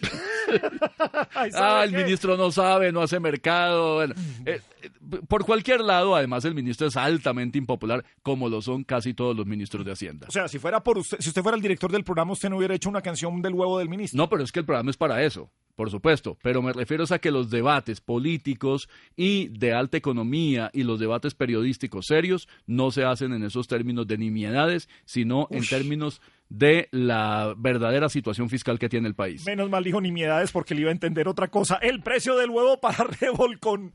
ah, 1.54 1.84
el 1.84 1.92
ministro 1.92 2.36
no 2.36 2.50
sabe, 2.50 2.92
no 2.92 3.02
hace 3.02 3.20
mercado. 3.20 3.96
Bueno, 3.96 4.14
eh, 4.46 4.60
eh, 4.82 4.90
por 5.28 5.44
cualquier 5.44 5.80
lado, 5.80 6.14
además, 6.16 6.44
el 6.44 6.54
ministro 6.54 6.86
es 6.86 6.96
altamente 6.96 7.58
impopular, 7.58 8.04
como 8.22 8.48
lo 8.48 8.62
son 8.62 8.84
casi 8.84 9.14
todos 9.14 9.36
los 9.36 9.46
ministros 9.46 9.84
de 9.84 9.92
Hacienda. 9.92 10.26
O 10.28 10.32
sea, 10.32 10.48
si 10.48 10.58
fuera 10.58 10.82
por 10.82 10.98
usted, 10.98 11.18
si 11.20 11.28
usted 11.28 11.42
fuera 11.42 11.56
el 11.56 11.62
director 11.62 11.90
del 11.90 12.04
programa, 12.04 12.32
usted 12.32 12.50
no 12.50 12.58
hubiera 12.58 12.74
hecho 12.74 12.88
una 12.88 13.02
canción 13.02 13.40
del 13.42 13.54
huevo 13.54 13.78
del 13.78 13.88
ministro. 13.88 14.16
No, 14.16 14.28
pero 14.28 14.42
es 14.42 14.52
que 14.52 14.60
el 14.60 14.66
programa 14.66 14.90
es 14.90 14.96
para 14.96 15.22
eso 15.22 15.50
por 15.74 15.90
supuesto, 15.90 16.38
pero 16.42 16.62
me 16.62 16.72
refiero 16.72 17.04
a 17.10 17.18
que 17.18 17.30
los 17.30 17.50
debates 17.50 18.00
políticos 18.00 18.88
y 19.16 19.48
de 19.48 19.72
alta 19.72 19.96
economía 19.96 20.70
y 20.72 20.84
los 20.84 21.00
debates 21.00 21.34
periodísticos 21.34 22.06
serios 22.06 22.48
no 22.66 22.90
se 22.90 23.04
hacen 23.04 23.32
en 23.32 23.42
esos 23.42 23.66
términos 23.66 24.06
de 24.06 24.18
nimiedades, 24.18 24.88
sino 25.04 25.48
en 25.50 25.66
términos 25.66 26.20
de 26.48 26.88
la 26.92 27.54
verdadera 27.56 28.08
situación 28.08 28.48
fiscal 28.48 28.78
que 28.78 28.88
tiene 28.88 29.08
el 29.08 29.14
país. 29.14 29.44
Menos 29.46 29.70
mal 29.70 29.84
dijo 29.84 30.00
nimiedades 30.00 30.52
porque 30.52 30.74
le 30.74 30.82
iba 30.82 30.90
a 30.90 30.92
entender 30.92 31.28
otra 31.28 31.48
cosa. 31.48 31.76
El 31.76 32.02
precio 32.02 32.36
del 32.36 32.50
huevo 32.50 32.80
para 32.80 33.04
revolcón. 33.20 33.94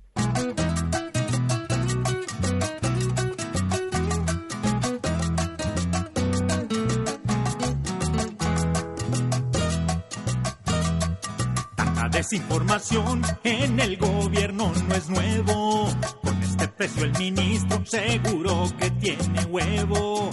Tanta 11.75 12.09
desinformación 12.09 13.21
en 13.43 13.79
el 13.79 13.97
gobierno 13.97 14.71
no 14.87 14.95
es 14.95 15.09
nuevo. 15.09 15.89
Con 16.21 16.43
este 16.43 16.67
precio 16.67 17.05
el 17.05 17.17
ministro 17.17 17.85
seguro 17.85 18.65
que 18.77 18.91
tiene 18.91 19.45
huevo. 19.45 20.29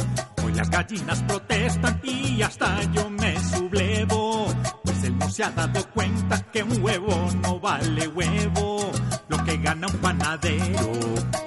Las 0.56 0.70
gallinas 0.70 1.22
protestan 1.24 2.00
y 2.02 2.40
hasta 2.40 2.82
yo 2.92 3.10
me 3.10 3.38
sublevo. 3.38 4.46
Pues 4.82 5.04
él 5.04 5.18
no 5.18 5.28
se 5.28 5.44
ha 5.44 5.50
dado 5.50 5.86
cuenta 5.90 6.40
que 6.50 6.62
un 6.62 6.82
huevo 6.82 7.28
no 7.42 7.60
vale 7.60 8.08
huevo. 8.08 8.90
Lo 9.28 9.44
que 9.44 9.58
gana 9.58 9.86
un 9.86 9.96
panadero 9.98 10.92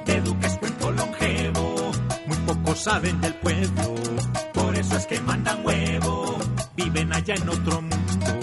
de 0.05 0.21
Duque 0.21 0.45
es 0.45 0.57
cuento 0.59 0.91
longevo. 0.91 1.91
Muy 2.27 2.37
pocos 2.37 2.79
saben 2.83 3.19
del 3.19 3.33
pueblo, 3.35 3.95
por 4.53 4.75
eso 4.75 4.95
es 4.97 5.07
que 5.07 5.19
mandan 5.21 5.65
huevo. 5.65 6.37
Viven 6.75 7.11
allá 7.11 7.33
en 7.33 7.49
otro 7.49 7.81
mundo. 7.81 8.39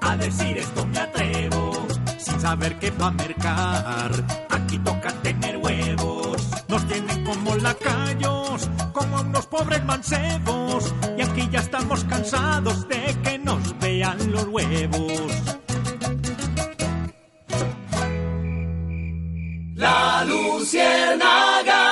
A 0.00 0.16
decir 0.16 0.58
esto 0.58 0.86
me 0.86 0.98
atrevo, 0.98 1.86
sin 2.18 2.40
saber 2.40 2.80
qué 2.80 2.90
va 2.90 3.06
a 3.06 3.12
mercar. 3.12 4.10
Aquí 4.50 4.76
toca 4.80 5.12
tener 5.22 5.56
huevos. 5.56 6.48
Nos 6.68 6.86
tienen 6.88 7.24
como 7.24 7.54
lacayos, 7.56 8.68
como 8.92 9.18
a 9.18 9.20
unos 9.22 9.46
pobres 9.46 9.84
mancebos. 10.00 10.94
Y 11.16 11.22
aquí 11.22 11.48
ya 11.50 11.60
estamos 11.60 12.04
cansados 12.04 12.88
de 12.88 13.14
que 13.22 13.38
nos 13.38 13.78
vean 13.78 14.32
los 14.32 14.44
huevos. 14.46 15.12
La 19.74 20.24
Luciérnaga. 20.24 21.86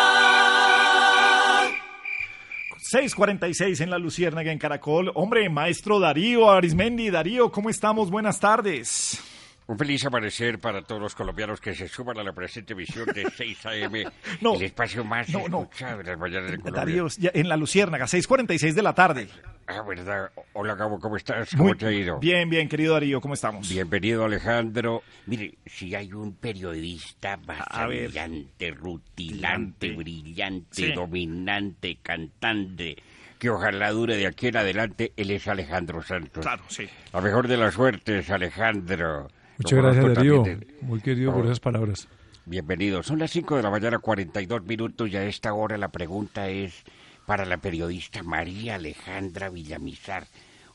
6:46 2.80 3.80
en 3.82 3.90
la 3.90 3.98
Luciérnaga 3.98 4.51
en 4.51 4.59
Caracol. 4.59 5.12
Hombre, 5.14 5.51
maestro 5.51 6.01
Darío 6.01 6.51
Arismendi. 6.51 7.10
Darío, 7.10 7.52
¿cómo 7.52 7.68
estamos? 7.68 8.10
Buenas 8.10 8.40
tardes. 8.40 9.22
Un 9.69 9.77
feliz 9.78 10.03
amanecer 10.07 10.59
para 10.59 10.81
todos 10.81 10.99
los 11.01 11.15
colombianos 11.15 11.61
que 11.61 11.74
se 11.74 11.89
suman 11.89 12.19
a 12.19 12.23
la 12.24 12.32
presente 12.32 12.73
emisión 12.73 13.05
de 13.15 13.31
6 13.36 13.66
AM, 13.66 13.93
No. 14.40 14.55
el 14.55 14.62
espacio 14.62 15.05
más 15.05 15.28
No, 15.28 15.47
no. 15.47 15.62
escuchado 15.65 15.99
de 15.99 16.05
las 16.05 16.19
mañanas 16.19 16.51
de 16.51 16.57
Colombia. 16.59 16.81
Darío, 16.81 17.07
ya 17.19 17.31
en 17.35 17.49
la 17.51 17.57
Luciérnaga, 17.59 18.07
6:46 18.07 18.73
de 18.74 18.82
la 18.82 18.95
tarde. 18.95 19.28
Ah, 19.66 19.82
verdad. 19.86 20.31
Hola, 20.55 20.74
Gabo, 20.74 20.99
¿cómo 20.99 21.19
estás? 21.19 21.51
¿Cómo 21.55 21.74
te 21.74 21.85
ha 21.86 21.93
ido? 21.93 22.19
Bien, 22.19 22.49
bien, 22.49 22.66
querido 22.66 22.95
Darío, 22.95 23.20
¿cómo 23.20 23.35
estamos? 23.35 23.69
Bienvenido, 23.69 24.24
Alejandro. 24.24 25.03
Mire, 25.27 25.59
si 25.66 25.95
hay 25.95 26.15
un 26.15 26.35
periodista 26.36 27.36
brillante, 27.36 28.70
rutilante, 28.70 29.93
brillante, 29.93 30.66
Sí. 30.70 30.93
dominante, 30.93 31.99
cantante, 32.03 32.97
que 33.39 33.51
ojalá 33.51 33.90
dure 33.90 34.16
de 34.16 34.27
aquí 34.27 34.47
en 34.47 34.57
adelante, 34.57 35.12
él 35.15 35.31
es 35.31 35.47
Alejandro 35.47 36.03
Santos. 36.03 36.43
Claro, 36.43 36.62
sí. 36.69 36.89
La 37.12 37.20
mejor 37.20 37.47
de 37.47 37.59
las 37.59 37.74
suertes, 37.74 38.31
Alejandro. 38.31 39.28
Muchas 39.59 39.78
gracias, 39.78 40.14
Darío. 40.14 40.43
de- 40.43 40.66
Muy 40.82 41.01
querido 41.01 41.32
por 41.32 41.44
esas 41.44 41.60
palabras. 41.60 42.09
Bienvenido. 42.47 43.02
Son 43.02 43.18
las 43.18 43.30
5 43.30 43.56
de 43.56 43.62
la 43.62 43.70
mañana, 43.70 43.98
42 43.98 44.62
minutos, 44.64 45.09
y 45.10 45.16
a 45.16 45.24
esta 45.24 45.52
hora 45.52 45.76
la 45.76 45.89
pregunta 45.89 46.48
es 46.48 46.82
para 47.26 47.44
la 47.44 47.59
periodista 47.59 48.22
María 48.22 48.76
Alejandra 48.76 49.51
Villamizar, 49.51 50.26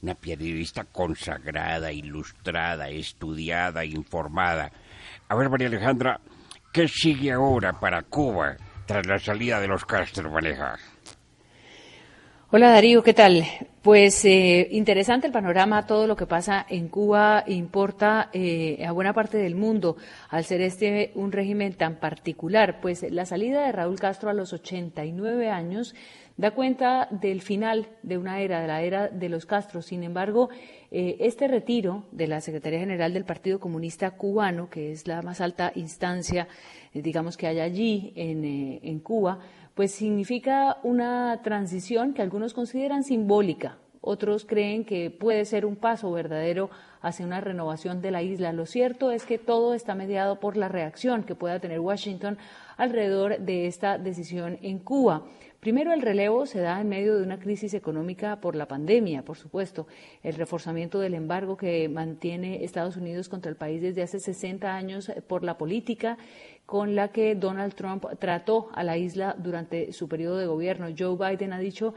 una 0.01 0.13
periodista 0.15 0.83
consagrada, 0.83 1.91
ilustrada, 1.91 2.89
estudiada, 2.89 3.85
informada. 3.85 4.71
A 5.29 5.35
ver, 5.35 5.49
María 5.49 5.67
Alejandra, 5.67 6.19
¿qué 6.71 6.87
sigue 6.87 7.31
ahora 7.31 7.79
para 7.79 8.03
Cuba 8.03 8.55
tras 8.85 9.07
la 9.07 9.17
salida 9.17 9.59
de 9.59 9.67
los 9.69 9.85
Castro 9.85 10.29
Maneja? 10.29 10.75
Hola 12.55 12.69
Darío, 12.69 13.01
¿qué 13.01 13.15
tal? 13.15 13.45
Pues 13.81 14.23
eh, 14.25 14.67
interesante 14.69 15.25
el 15.25 15.33
panorama, 15.33 15.87
todo 15.87 16.05
lo 16.05 16.15
que 16.15 16.27
pasa 16.27 16.63
en 16.69 16.87
Cuba 16.87 17.43
importa 17.47 18.29
eh, 18.31 18.85
a 18.85 18.91
buena 18.91 19.11
parte 19.11 19.39
del 19.39 19.55
mundo, 19.55 19.97
al 20.29 20.43
ser 20.43 20.61
este 20.61 21.13
un 21.15 21.31
régimen 21.31 21.73
tan 21.73 21.95
particular. 21.95 22.79
Pues 22.79 23.11
la 23.11 23.25
salida 23.25 23.65
de 23.65 23.71
Raúl 23.71 23.99
Castro 23.99 24.29
a 24.29 24.33
los 24.33 24.53
89 24.53 25.49
años 25.49 25.95
da 26.37 26.51
cuenta 26.51 27.07
del 27.11 27.41
final 27.41 27.87
de 28.01 28.17
una 28.17 28.39
era, 28.41 28.61
de 28.61 28.67
la 28.67 28.81
era 28.81 29.07
de 29.07 29.29
los 29.29 29.45
Castro. 29.45 29.81
Sin 29.81 30.03
embargo, 30.03 30.49
eh, 30.91 31.17
este 31.19 31.47
retiro 31.47 32.05
de 32.11 32.27
la 32.27 32.41
Secretaría 32.41 32.79
General 32.79 33.13
del 33.13 33.25
Partido 33.25 33.59
Comunista 33.59 34.11
Cubano, 34.11 34.69
que 34.69 34.91
es 34.91 35.07
la 35.07 35.21
más 35.21 35.41
alta 35.41 35.71
instancia, 35.75 36.47
eh, 36.93 37.01
digamos, 37.01 37.37
que 37.37 37.47
hay 37.47 37.59
allí 37.59 38.13
en, 38.15 38.45
eh, 38.45 38.79
en 38.83 38.99
Cuba, 38.99 39.39
pues 39.75 39.91
significa 39.91 40.77
una 40.83 41.41
transición 41.43 42.13
que 42.13 42.21
algunos 42.21 42.53
consideran 42.53 43.03
simbólica, 43.03 43.77
otros 44.05 44.43
creen 44.43 44.83
que 44.83 45.09
puede 45.11 45.45
ser 45.45 45.65
un 45.65 45.77
paso 45.77 46.11
verdadero 46.11 46.69
hacia 47.01 47.25
una 47.25 47.39
renovación 47.39 48.01
de 48.01 48.11
la 48.11 48.21
isla. 48.21 48.51
Lo 48.51 48.65
cierto 48.65 49.11
es 49.11 49.25
que 49.25 49.37
todo 49.37 49.73
está 49.73 49.95
mediado 49.95 50.41
por 50.41 50.57
la 50.57 50.67
reacción 50.67 51.23
que 51.23 51.35
pueda 51.35 51.61
tener 51.61 51.79
Washington 51.79 52.37
alrededor 52.75 53.39
de 53.39 53.65
esta 53.67 53.97
decisión 53.97 54.59
en 54.61 54.79
Cuba. 54.79 55.23
Primero, 55.61 55.93
el 55.93 56.01
relevo 56.01 56.45
se 56.45 56.59
da 56.59 56.81
en 56.81 56.89
medio 56.89 57.15
de 57.15 57.23
una 57.23 57.39
crisis 57.39 57.73
económica 57.73 58.41
por 58.41 58.57
la 58.57 58.67
pandemia, 58.67 59.23
por 59.23 59.37
supuesto, 59.37 59.87
el 60.21 60.35
reforzamiento 60.35 60.99
del 60.99 61.13
embargo 61.13 61.55
que 61.55 61.87
mantiene 61.87 62.65
Estados 62.65 62.97
Unidos 62.97 63.29
contra 63.29 63.49
el 63.49 63.55
país 63.55 63.81
desde 63.81 64.03
hace 64.03 64.19
60 64.19 64.75
años 64.75 65.09
por 65.27 65.45
la 65.45 65.57
política 65.57 66.17
con 66.65 66.95
la 66.95 67.09
que 67.09 67.35
Donald 67.35 67.75
Trump 67.75 68.05
trató 68.19 68.69
a 68.73 68.83
la 68.83 68.97
isla 68.97 69.35
durante 69.37 69.91
su 69.93 70.07
periodo 70.07 70.37
de 70.37 70.47
gobierno. 70.47 70.87
Joe 70.97 71.17
Biden 71.17 71.53
ha 71.53 71.59
dicho 71.59 71.93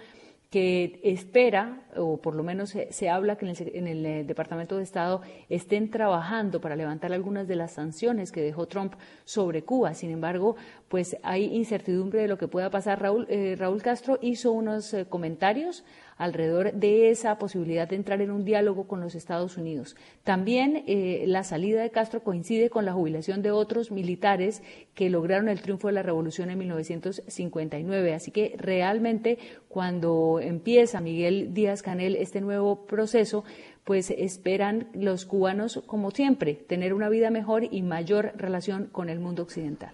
que 0.50 1.00
espera, 1.02 1.82
o 1.96 2.18
por 2.18 2.34
lo 2.34 2.42
menos 2.42 2.70
se, 2.70 2.92
se 2.92 3.10
habla 3.10 3.36
que 3.36 3.46
en 3.46 3.50
el, 3.50 3.70
en 3.74 3.86
el, 3.88 4.06
eh, 4.06 4.24
Departamento 4.24 4.76
de 4.76 4.84
Estado 4.84 5.20
estén 5.48 5.90
trabajando 5.90 6.60
para 6.60 6.76
levantar 6.76 7.12
algunas 7.12 7.48
de 7.48 7.56
las 7.56 7.72
sanciones 7.72 8.30
que 8.30 8.42
dejó 8.42 8.66
Trump 8.66 8.94
sobre 9.24 9.64
Cuba. 9.64 9.92
Sin 9.94 10.10
embargo, 10.10 10.56
pues 10.88 11.16
hay 11.22 11.54
incertidumbre 11.54 12.22
de 12.22 12.28
lo 12.28 12.38
que 12.38 12.46
pueda 12.48 12.70
pasar. 12.70 13.02
Raúl, 13.02 13.26
eh, 13.28 13.56
Raúl 13.58 13.82
Castro 13.82 14.18
hizo 14.22 14.52
unos 14.52 14.94
eh, 14.94 15.06
comentarios 15.06 15.84
alrededor 16.16 16.72
de 16.72 17.10
esa 17.10 17.38
posibilidad 17.38 17.88
de 17.88 17.96
entrar 17.96 18.20
en 18.22 18.30
un 18.30 18.44
diálogo 18.44 18.86
con 18.86 19.00
los 19.00 19.14
Estados 19.14 19.56
Unidos. 19.56 19.96
También 20.24 20.84
eh, 20.86 21.24
la 21.26 21.44
salida 21.44 21.82
de 21.82 21.90
Castro 21.90 22.22
coincide 22.22 22.70
con 22.70 22.84
la 22.84 22.92
jubilación 22.92 23.42
de 23.42 23.50
otros 23.50 23.90
militares 23.90 24.62
que 24.94 25.10
lograron 25.10 25.48
el 25.48 25.60
triunfo 25.60 25.88
de 25.88 25.94
la 25.94 26.02
revolución 26.02 26.50
en 26.50 26.58
1959. 26.58 28.14
Así 28.14 28.30
que 28.30 28.54
realmente 28.58 29.38
cuando 29.68 30.40
empieza 30.40 31.00
Miguel 31.00 31.52
Díaz 31.52 31.82
Canel 31.82 32.16
este 32.16 32.40
nuevo 32.40 32.86
proceso, 32.86 33.44
pues 33.84 34.10
esperan 34.10 34.88
los 34.94 35.26
cubanos, 35.26 35.82
como 35.86 36.10
siempre, 36.10 36.54
tener 36.54 36.92
una 36.92 37.08
vida 37.08 37.30
mejor 37.30 37.64
y 37.70 37.82
mayor 37.82 38.32
relación 38.36 38.86
con 38.86 39.08
el 39.10 39.20
mundo 39.20 39.42
occidental. 39.42 39.92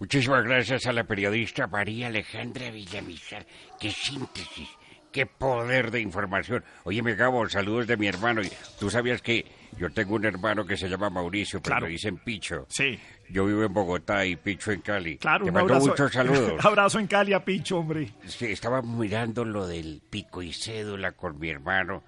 Muchísimas 0.00 0.44
gracias 0.44 0.86
a 0.86 0.92
la 0.92 1.04
periodista 1.04 1.68
María 1.68 2.08
Alejandra 2.08 2.70
Villamizar. 2.70 3.46
¡Qué 3.78 3.90
síntesis! 3.90 4.68
¡Qué 5.14 5.26
poder 5.26 5.92
de 5.92 6.00
información! 6.00 6.64
Oye, 6.82 7.00
me 7.00 7.14
Gabo, 7.14 7.48
saludos 7.48 7.86
de 7.86 7.96
mi 7.96 8.08
hermano. 8.08 8.42
Tú 8.80 8.90
sabías 8.90 9.22
que 9.22 9.46
yo 9.78 9.88
tengo 9.90 10.16
un 10.16 10.24
hermano 10.24 10.66
que 10.66 10.76
se 10.76 10.88
llama 10.88 11.08
Mauricio, 11.08 11.60
pero 11.62 11.74
Claro. 11.74 11.86
me 11.86 11.92
dicen 11.92 12.16
Picho. 12.16 12.66
Sí. 12.68 12.98
Yo 13.30 13.46
vivo 13.46 13.62
en 13.62 13.72
Bogotá 13.72 14.26
y 14.26 14.34
Picho 14.34 14.72
en 14.72 14.80
Cali. 14.80 15.18
Claro, 15.18 15.44
Te 15.44 15.50
un 15.50 15.54
mando 15.54 15.74
abrazo. 15.74 15.90
muchos 15.92 16.12
saludos. 16.12 16.64
abrazo 16.64 16.98
en 16.98 17.06
Cali 17.06 17.32
a 17.32 17.44
Picho, 17.44 17.78
hombre. 17.78 18.10
Sí, 18.26 18.46
estaba 18.46 18.82
mirando 18.82 19.44
lo 19.44 19.68
del 19.68 20.02
pico 20.10 20.42
y 20.42 20.52
cédula 20.52 21.12
con 21.12 21.38
mi 21.38 21.48
hermano. 21.48 22.02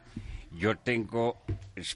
Yo 0.51 0.77
tengo 0.77 1.41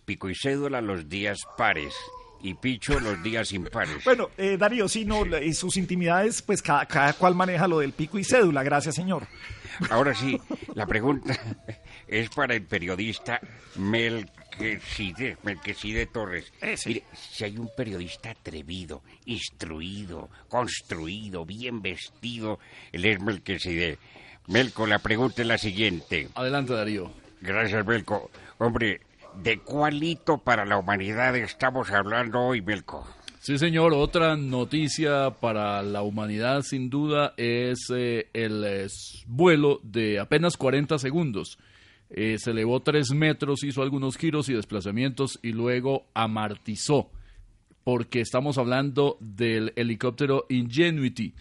pico 0.04 0.30
y 0.30 0.36
cédula 0.36 0.80
los 0.80 1.08
días 1.08 1.40
pares 1.58 1.92
y 2.40 2.54
Picho 2.54 3.00
los 3.00 3.20
días 3.24 3.52
impares. 3.52 4.04
Bueno, 4.04 4.30
eh, 4.38 4.56
Darío, 4.56 4.88
sí, 4.88 5.04
no, 5.04 5.24
sus 5.54 5.76
intimidades, 5.76 6.40
pues 6.40 6.62
cada, 6.62 6.86
cada 6.86 7.12
cual 7.14 7.34
maneja 7.34 7.66
lo 7.66 7.80
del 7.80 7.92
pico 7.94 8.16
y 8.16 8.22
cédula. 8.22 8.62
Gracias, 8.62 8.94
señor. 8.94 9.26
Ahora 9.88 10.14
sí, 10.14 10.38
la 10.74 10.86
pregunta 10.86 11.34
es 12.08 12.28
para 12.30 12.54
el 12.54 12.62
periodista 12.62 13.40
Melquisede, 13.76 15.38
Melquisede 15.42 16.06
Torres. 16.06 16.52
Mire, 16.86 17.04
si 17.14 17.44
hay 17.44 17.56
un 17.56 17.70
periodista 17.74 18.30
atrevido, 18.30 19.02
instruido, 19.24 20.28
construido, 20.48 21.46
bien 21.46 21.80
vestido, 21.80 22.58
él 22.92 23.04
es 23.06 23.20
Melquisede. 23.20 23.98
Melco, 24.48 24.86
la 24.86 24.98
pregunta 24.98 25.42
es 25.42 25.48
la 25.48 25.58
siguiente. 25.58 26.28
Adelante, 26.34 26.74
Darío. 26.74 27.12
Gracias, 27.40 27.86
Melco. 27.86 28.30
Hombre, 28.58 29.00
¿De 29.34 29.58
cuál 29.60 30.02
hito 30.02 30.38
para 30.38 30.64
la 30.64 30.76
humanidad 30.76 31.36
estamos 31.36 31.90
hablando 31.90 32.40
hoy, 32.40 32.60
Belko? 32.60 33.06
Sí, 33.42 33.56
señor. 33.56 33.94
Otra 33.94 34.36
noticia 34.36 35.30
para 35.40 35.82
la 35.82 36.02
humanidad, 36.02 36.60
sin 36.60 36.90
duda, 36.90 37.32
es 37.38 37.88
eh, 37.88 38.28
el 38.34 38.62
eh, 38.66 38.86
vuelo 39.26 39.80
de 39.82 40.20
apenas 40.20 40.58
40 40.58 40.98
segundos. 40.98 41.58
Eh, 42.10 42.36
se 42.38 42.50
elevó 42.50 42.80
3 42.80 43.12
metros, 43.12 43.64
hizo 43.64 43.80
algunos 43.80 44.18
giros 44.18 44.50
y 44.50 44.52
desplazamientos 44.52 45.38
y 45.40 45.52
luego 45.52 46.04
amartizó, 46.12 47.10
porque 47.82 48.20
estamos 48.20 48.58
hablando 48.58 49.16
del 49.20 49.72
helicóptero 49.74 50.44
Ingenuity. 50.50 51.32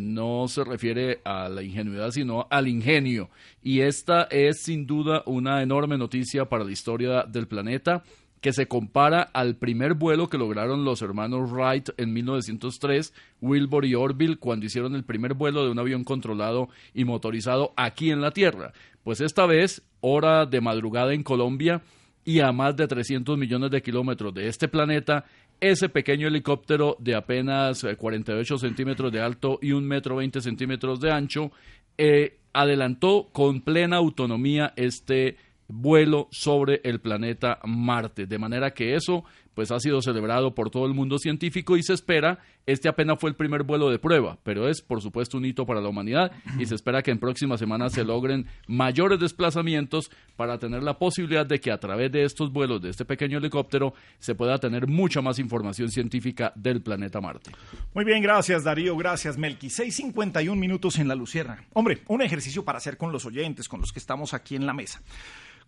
no 0.00 0.48
se 0.48 0.64
refiere 0.64 1.20
a 1.22 1.48
la 1.48 1.62
ingenuidad, 1.62 2.10
sino 2.10 2.48
al 2.50 2.66
ingenio. 2.66 3.30
Y 3.62 3.82
esta 3.82 4.24
es 4.24 4.62
sin 4.62 4.84
duda 4.84 5.22
una 5.26 5.62
enorme 5.62 5.96
noticia 5.96 6.46
para 6.46 6.64
la 6.64 6.72
historia 6.72 7.22
del 7.22 7.46
planeta 7.46 8.02
que 8.40 8.52
se 8.52 8.66
compara 8.66 9.22
al 9.22 9.56
primer 9.56 9.94
vuelo 9.94 10.28
que 10.28 10.38
lograron 10.38 10.84
los 10.84 11.02
hermanos 11.02 11.50
Wright 11.50 11.90
en 11.98 12.12
1903, 12.12 13.12
Wilbur 13.40 13.84
y 13.84 13.94
Orville, 13.94 14.38
cuando 14.38 14.66
hicieron 14.66 14.94
el 14.94 15.04
primer 15.04 15.34
vuelo 15.34 15.64
de 15.64 15.70
un 15.70 15.78
avión 15.78 16.04
controlado 16.04 16.68
y 16.94 17.04
motorizado 17.04 17.72
aquí 17.76 18.10
en 18.10 18.20
la 18.20 18.30
Tierra. 18.30 18.72
Pues 19.04 19.20
esta 19.20 19.46
vez, 19.46 19.82
hora 20.00 20.46
de 20.46 20.60
madrugada 20.60 21.12
en 21.12 21.22
Colombia 21.22 21.82
y 22.24 22.40
a 22.40 22.52
más 22.52 22.76
de 22.76 22.86
300 22.86 23.36
millones 23.36 23.70
de 23.70 23.82
kilómetros 23.82 24.32
de 24.34 24.48
este 24.48 24.68
planeta, 24.68 25.24
ese 25.60 25.88
pequeño 25.90 26.28
helicóptero 26.28 26.96
de 26.98 27.14
apenas 27.14 27.84
48 27.98 28.54
eh, 28.54 28.58
centímetros 28.58 29.12
de 29.12 29.20
alto 29.20 29.58
y 29.60 29.72
un 29.72 29.86
metro 29.86 30.16
20 30.16 30.40
centímetros 30.40 31.00
de 31.00 31.12
ancho, 31.12 31.52
eh, 31.98 32.38
adelantó 32.52 33.28
con 33.32 33.60
plena 33.60 33.96
autonomía 33.96 34.72
este 34.76 35.36
vuelo 35.70 36.28
sobre 36.30 36.80
el 36.84 37.00
planeta 37.00 37.58
Marte. 37.64 38.26
De 38.26 38.38
manera 38.38 38.72
que 38.72 38.94
eso 38.94 39.24
pues 39.54 39.70
ha 39.72 39.80
sido 39.80 40.00
celebrado 40.00 40.54
por 40.54 40.70
todo 40.70 40.86
el 40.86 40.94
mundo 40.94 41.18
científico 41.18 41.76
y 41.76 41.82
se 41.82 41.92
espera, 41.92 42.38
este 42.66 42.88
apenas 42.88 43.18
fue 43.18 43.30
el 43.30 43.36
primer 43.36 43.62
vuelo 43.62 43.90
de 43.90 43.98
prueba, 43.98 44.38
pero 44.42 44.68
es 44.68 44.80
por 44.80 45.02
supuesto 45.02 45.36
un 45.36 45.44
hito 45.44 45.66
para 45.66 45.80
la 45.80 45.88
humanidad 45.88 46.32
y 46.58 46.66
se 46.66 46.74
espera 46.74 47.02
que 47.02 47.10
en 47.10 47.18
próximas 47.18 47.60
semanas 47.60 47.92
se 47.92 48.04
logren 48.04 48.46
mayores 48.68 49.18
desplazamientos 49.18 50.10
para 50.36 50.58
tener 50.58 50.82
la 50.82 50.98
posibilidad 50.98 51.44
de 51.44 51.60
que 51.60 51.72
a 51.72 51.78
través 51.78 52.12
de 52.12 52.24
estos 52.24 52.52
vuelos 52.52 52.80
de 52.80 52.90
este 52.90 53.04
pequeño 53.04 53.38
helicóptero 53.38 53.92
se 54.18 54.34
pueda 54.34 54.56
tener 54.58 54.86
mucha 54.86 55.20
más 55.20 55.38
información 55.38 55.90
científica 55.90 56.52
del 56.54 56.80
planeta 56.80 57.20
Marte. 57.20 57.50
Muy 57.92 58.04
bien, 58.04 58.22
gracias 58.22 58.64
Darío, 58.64 58.96
gracias 58.96 59.36
Melqui. 59.36 59.66
6.51 59.66 60.56
minutos 60.56 60.98
en 60.98 61.08
la 61.08 61.14
Lucierna. 61.14 61.64
Hombre, 61.72 62.02
un 62.06 62.22
ejercicio 62.22 62.64
para 62.64 62.78
hacer 62.78 62.96
con 62.96 63.12
los 63.12 63.26
oyentes, 63.26 63.68
con 63.68 63.80
los 63.80 63.92
que 63.92 63.98
estamos 63.98 64.32
aquí 64.32 64.56
en 64.56 64.64
la 64.64 64.72
mesa. 64.72 65.02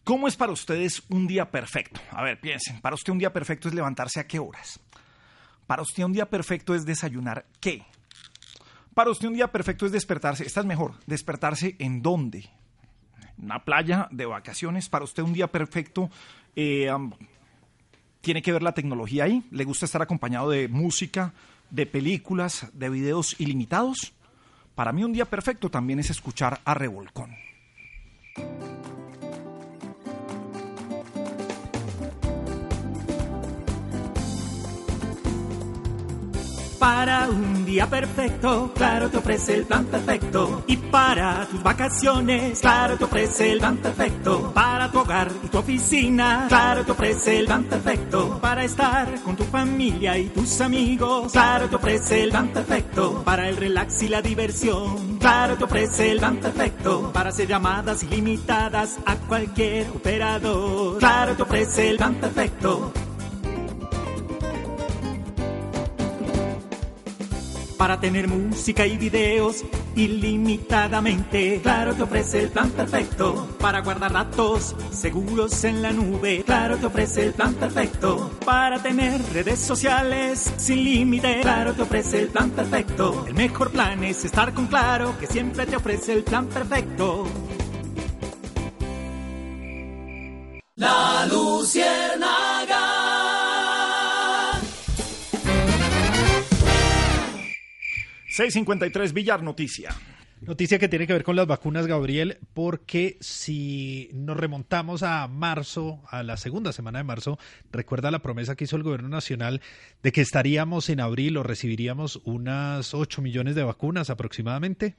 ¿Cómo 0.05 0.27
es 0.27 0.37
para 0.37 0.53
ustedes 0.53 1.03
un 1.11 1.29
día 1.29 1.51
perfecto? 1.51 2.01
A 2.11 2.23
ver, 2.23 2.41
piensen, 2.41 2.81
para 2.81 2.95
usted 2.95 3.13
un 3.13 3.19
día 3.19 3.33
perfecto 3.33 3.69
es 3.69 3.75
levantarse 3.75 4.19
a 4.19 4.27
qué 4.27 4.41
horas? 4.41 4.81
Para 5.67 5.83
usted 5.83 6.03
un 6.03 6.13
día 6.13 6.29
perfecto 6.29 6.75
es 6.75 6.85
desayunar 6.85 7.47
qué? 7.61 7.85
Para 8.95 9.11
usted 9.11 9.29
un 9.29 9.35
día 9.35 9.53
perfecto 9.53 9.87
es 9.87 9.93
despertarse, 9.93 10.45
esta 10.45 10.61
es 10.61 10.67
mejor, 10.67 10.95
despertarse 11.07 11.77
en 11.79 12.03
dónde? 12.03 12.51
Una 13.39 13.65
playa 13.65 14.09
de 14.11 14.27
vacaciones. 14.27 14.89
Para 14.89 15.05
usted 15.05 15.23
un 15.23 15.33
día 15.33 15.47
perfecto 15.47 16.11
eh, 16.57 16.91
tiene 18.21 18.43
que 18.43 18.53
ver 18.53 18.63
la 18.63 18.75
tecnología 18.75 19.25
ahí. 19.25 19.45
¿Le 19.51 19.65
gusta 19.65 19.87
estar 19.87 20.03
acompañado 20.03 20.51
de 20.51 20.67
música, 20.69 21.33
de 21.71 21.87
películas, 21.87 22.69
de 22.73 22.89
videos 22.91 23.41
ilimitados? 23.41 24.13
Para 24.75 24.93
mí 24.93 25.05
un 25.05 25.13
día 25.13 25.27
perfecto 25.27 25.71
también 25.71 26.01
es 26.01 26.11
escuchar 26.11 26.61
a 26.65 26.75
Revolcón. 26.75 27.37
Para 36.83 37.29
un 37.29 37.65
día 37.65 37.89
perfecto, 37.89 38.73
Claro 38.75 39.09
te 39.09 39.19
ofrece 39.19 39.55
el 39.55 39.67
plan 39.67 39.85
perfecto. 39.85 40.65
Y 40.67 40.77
para 40.77 41.47
tus 41.47 41.63
vacaciones, 41.63 42.59
Claro 42.59 42.97
te 42.97 43.05
ofrece 43.05 43.53
el 43.53 43.61
plan 43.61 43.77
perfecto. 43.77 44.51
Para 44.53 44.91
tu 44.91 44.99
hogar 44.99 45.31
y 45.45 45.47
tu 45.47 45.59
oficina, 45.59 46.47
Claro 46.49 46.85
te 46.85 46.91
ofrece 46.91 47.39
el 47.39 47.47
plan 47.47 47.63
perfecto. 47.63 48.41
Para 48.41 48.65
estar 48.65 49.15
con 49.21 49.37
tu 49.37 49.45
familia 49.45 50.19
y 50.19 50.27
tus 50.31 50.61
amigos, 50.61 51.31
Claro 51.31 51.69
te 51.69 51.77
ofrece 51.77 52.25
el 52.25 52.31
plan 52.31 52.49
perfecto. 52.49 53.23
Para 53.25 53.49
el 53.49 53.57
relax 53.59 54.03
y 54.03 54.09
la 54.09 54.21
diversión, 54.21 55.19
Claro 55.21 55.55
te 55.57 55.63
ofrece 55.63 56.11
el 56.11 56.19
plan 56.19 56.39
perfecto. 56.39 57.13
Para 57.13 57.29
hacer 57.29 57.47
llamadas 57.47 58.03
ilimitadas 58.03 58.99
a 59.07 59.15
cualquier 59.15 59.87
operador, 59.91 60.99
Claro 60.99 61.37
te 61.37 61.43
ofrece 61.45 61.91
el 61.91 61.97
plan 61.97 62.15
perfecto. 62.17 62.93
Para 67.83 67.99
tener 67.99 68.29
música 68.29 68.87
y 68.87 68.97
videos 68.97 69.65
ilimitadamente. 69.97 71.59
Claro 71.65 71.95
te 71.95 72.05
ofrece 72.05 72.45
el 72.45 72.49
plan 72.51 72.71
perfecto 72.71 73.57
para 73.59 73.81
guardar 73.81 74.13
datos 74.13 74.77
seguros 74.93 75.65
en 75.65 75.83
la 75.83 75.91
nube. 75.91 76.45
Claro 76.47 76.77
te 76.77 76.87
ofrece 76.87 77.27
el 77.27 77.33
plan 77.33 77.55
perfecto 77.55 78.39
para 78.45 78.81
tener 78.81 79.21
redes 79.33 79.59
sociales 79.59 80.53
sin 80.59 80.85
límite. 80.85 81.41
Claro 81.43 81.75
te 81.75 81.83
ofrece 81.83 82.21
el 82.21 82.29
plan 82.29 82.51
perfecto. 82.51 83.25
El 83.27 83.35
mejor 83.35 83.73
plan 83.73 84.05
es 84.05 84.25
estar 84.25 84.55
con 84.55 84.69
Claro 84.69 85.19
que 85.19 85.27
siempre 85.27 85.67
te 85.67 85.75
ofrece 85.75 86.13
el 86.13 86.23
plan 86.23 86.47
perfecto. 86.47 87.27
La 90.77 91.27
Luciérnaga. 91.27 92.62
653 98.33 99.13
Villar 99.13 99.43
Noticia. 99.43 99.95
Noticia 100.41 100.79
que 100.79 100.89
tiene 100.89 101.07
que 101.07 101.13
ver 101.13 101.23
con 101.23 101.37
las 101.37 101.47
vacunas, 101.47 101.87
Gabriel, 101.87 102.39
porque 102.55 103.19
si 103.21 104.09
nos 104.15 104.39
remontamos 104.39 105.03
a 105.03 105.29
marzo, 105.29 106.01
a 106.09 106.23
la 106.23 106.39
segunda 106.39 106.73
semana 106.73 106.99
de 106.99 107.05
marzo, 107.05 107.39
recuerda 107.71 108.11
la 108.11 108.21
promesa 108.21 108.57
que 108.57 108.65
hizo 108.65 108.77
el 108.77 108.85
gobierno 108.85 109.11
nacional 109.11 109.61
de 110.03 110.13
que 110.13 110.23
estaríamos 110.23 110.89
en 110.89 111.01
abril 111.01 111.37
o 111.37 111.43
recibiríamos 111.43 112.23
unas 112.25 112.95
8 112.95 113.21
millones 113.21 113.55
de 113.55 113.65
vacunas 113.65 114.09
aproximadamente. 114.09 114.97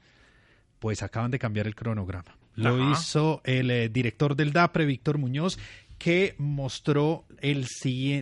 Pues 0.78 1.02
acaban 1.02 1.32
de 1.32 1.40
cambiar 1.40 1.66
el 1.66 1.74
cronograma. 1.74 2.36
Lo 2.54 2.92
hizo 2.92 3.40
el 3.42 3.68
eh, 3.72 3.88
director 3.88 4.36
del 4.36 4.52
DAPRE, 4.52 4.86
Víctor 4.86 5.18
Muñoz, 5.18 5.58
que 5.98 6.36
mostró 6.38 7.24
el, 7.40 7.66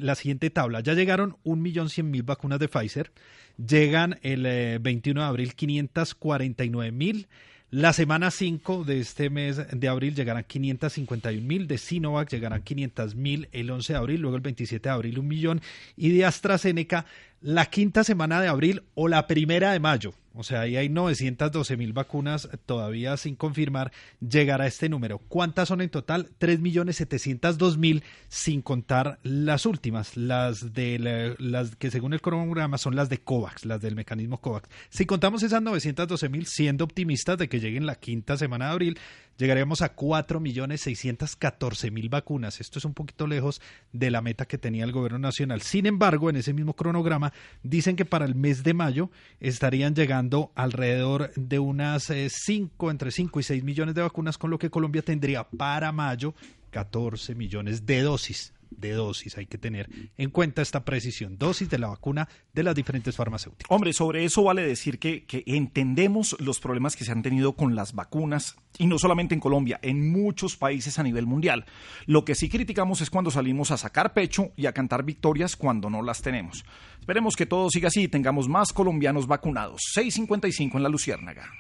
la 0.01 0.15
siguiente 0.15 0.49
tabla. 0.49 0.81
Ya 0.81 0.95
llegaron 0.95 1.37
1.100.000 1.45 2.25
vacunas 2.25 2.59
de 2.59 2.69
Pfizer 2.69 3.13
llegan 3.57 4.19
el 4.23 4.79
21 4.81 5.21
eh, 5.21 5.25
de 5.25 5.29
abril 5.29 5.55
549 5.55 6.93
mil. 6.93 7.29
La 7.71 7.95
semana 7.95 8.31
5 8.31 8.85
de 8.85 9.01
este 9.01 9.31
mes 9.31 9.59
de 9.73 9.89
abril 9.89 10.15
llegarán 10.15 10.45
551 10.45 11.47
mil, 11.47 11.67
de 11.67 11.79
Sinovac 11.79 12.29
llegarán 12.31 12.63
500 12.63 13.15
mil 13.15 13.49
el 13.53 13.71
11 13.71 13.95
de 13.95 13.99
abril, 13.99 14.21
luego 14.21 14.37
el 14.37 14.43
27 14.43 14.91
de 14.91 14.93
abril 14.93 15.19
un 15.19 15.27
millón 15.27 15.63
y 15.97 16.11
de 16.11 16.27
AstraZeneca 16.27 17.07
la 17.43 17.67
quinta 17.67 18.05
semana 18.05 18.41
de 18.41 18.49
abril 18.49 18.83
o 18.95 19.09
la 19.09 19.27
primera 19.27 19.73
de 19.73 19.81
mayo, 19.81 20.15
o 20.35 20.43
sea, 20.43 20.63
ahí 20.63 20.77
hay 20.77 20.89
912 20.89 21.77
mil 21.77 21.93
vacunas 21.93 22.49
todavía 22.65 23.17
sin 23.17 23.37
confirmar, 23.37 23.93
llegar 24.21 24.63
a 24.63 24.67
este 24.67 24.89
número. 24.89 25.19
¿Cuántas 25.19 25.69
son 25.69 25.83
en 25.83 25.91
total? 25.91 26.31
3.702.000 26.41 28.03
sin 28.29 28.63
contar 28.63 29.19
las 29.23 29.67
últimas, 29.67 30.17
las, 30.17 30.73
de 30.73 31.37
las 31.39 31.77
que 31.77 31.91
según 31.91 32.15
el 32.15 32.23
cronograma 32.23 32.79
son 32.79 32.97
las 32.97 33.11
de 33.11 33.19
COVAX, 33.19 33.67
las 33.67 33.83
del 33.83 33.95
mecanismo 33.95 34.41
COVAX. 34.41 34.71
Si 34.89 35.05
contamos 35.05 35.43
esas 35.43 35.61
912 35.61 36.29
mil, 36.31 36.47
siendo 36.47 36.85
optimistas 36.85 37.37
de 37.37 37.49
que 37.49 37.61
lleguen 37.61 37.85
la 37.85 37.97
quinta 37.97 38.39
semana 38.39 38.67
de 38.67 38.73
abril, 38.73 38.99
llegaríamos 39.43 39.83
a 39.83 39.95
4.614.000 39.97 42.09
vacunas. 42.09 42.61
Esto 42.61 42.79
es 42.79 42.85
un 42.85 42.95
poquito 42.95 43.27
lejos 43.27 43.61
de 43.93 44.13
la 44.13 44.23
meta 44.23 44.47
que 44.47 44.57
tenía 44.57 44.85
el 44.85 44.93
gobierno 44.93 45.19
nacional. 45.19 45.63
Sin 45.63 45.87
embargo, 45.87 46.31
en 46.31 46.37
ese 46.37 46.55
mismo 46.55 46.75
cronograma 46.75 47.33
dicen 47.65 47.97
que 47.97 48.05
para 48.05 48.25
el 48.25 48.37
mes 48.37 48.63
de 48.63 48.73
mayo 48.73 49.11
estarían 49.41 49.97
llegando 49.97 50.53
alrededor 50.55 51.33
de 51.35 51.59
unas 51.59 52.05
5, 52.05 52.89
eh, 52.89 52.93
entre 52.93 53.11
5 53.11 53.41
y 53.41 53.43
6 53.43 53.65
millones 53.65 53.97
de 53.97 54.03
vacunas, 54.03 54.39
con 54.39 54.51
lo 54.51 54.61
que 54.61 54.71
Colombia 54.71 55.03
tendría 55.03 55.43
para 55.43 55.91
mayo 55.91 56.37
14 56.71 57.35
millones 57.35 57.85
de 57.85 58.03
dosis 58.03 58.53
de 58.77 58.93
dosis. 58.93 59.37
Hay 59.39 59.47
que 59.47 59.59
tener 59.59 59.89
en 60.17 60.31
cuenta 60.31 60.63
esta 60.63 60.85
precisión, 60.85 61.39
dosis 61.39 61.69
de 61.69 61.79
la 61.79 61.89
vacuna 61.89 62.29
de 62.53 62.63
las 62.63 62.75
diferentes 62.75 63.17
farmacéuticas. 63.17 63.71
Hombre, 63.71 63.93
sobre 63.93 64.25
eso 64.25 64.43
vale 64.43 64.67
decir 64.67 64.99
que, 64.99 65.25
que, 65.25 65.43
entendemos 65.47 66.37
los 66.41 66.61
problemas 66.61 66.97
que 66.97 67.05
se 67.05 67.13
han 67.13 67.23
tenido 67.23 67.55
con 67.55 67.75
las 67.75 67.95
vacunas, 67.95 68.57
y 68.79 68.87
no 68.87 68.99
solamente 68.99 69.35
en 69.35 69.41
Colombia, 69.41 69.79
en 69.83 70.11
muchos 70.13 70.57
países 70.57 70.99
a 70.99 71.03
nivel 71.03 71.27
mundial. 71.27 71.65
Lo 72.07 72.25
que 72.25 72.35
sí 72.35 72.49
criticamos 72.49 73.01
es 73.01 73.11
cuando 73.11 73.31
salimos 73.31 73.71
a 73.71 73.77
sacar 73.77 74.13
pecho 74.15 74.53
y 74.57 74.67
a 74.67 74.73
cantar 74.73 75.05
victorias 75.05 75.57
cuando 75.57 75.91
no 75.91 76.03
las 76.03 76.23
tenemos. 76.23 76.65
Esperemos 77.01 77.37
que 77.37 77.47
todo 77.47 77.69
siga 77.71 77.89
así 77.89 78.03
y 78.03 78.09
tengamos 78.09 78.49
más 78.49 78.73
colombianos 78.73 79.27
vacunados. 79.27 79.81
655 79.93 80.77
en 80.77 80.83
la 80.83 80.89
Luciérnaga. 80.89 81.51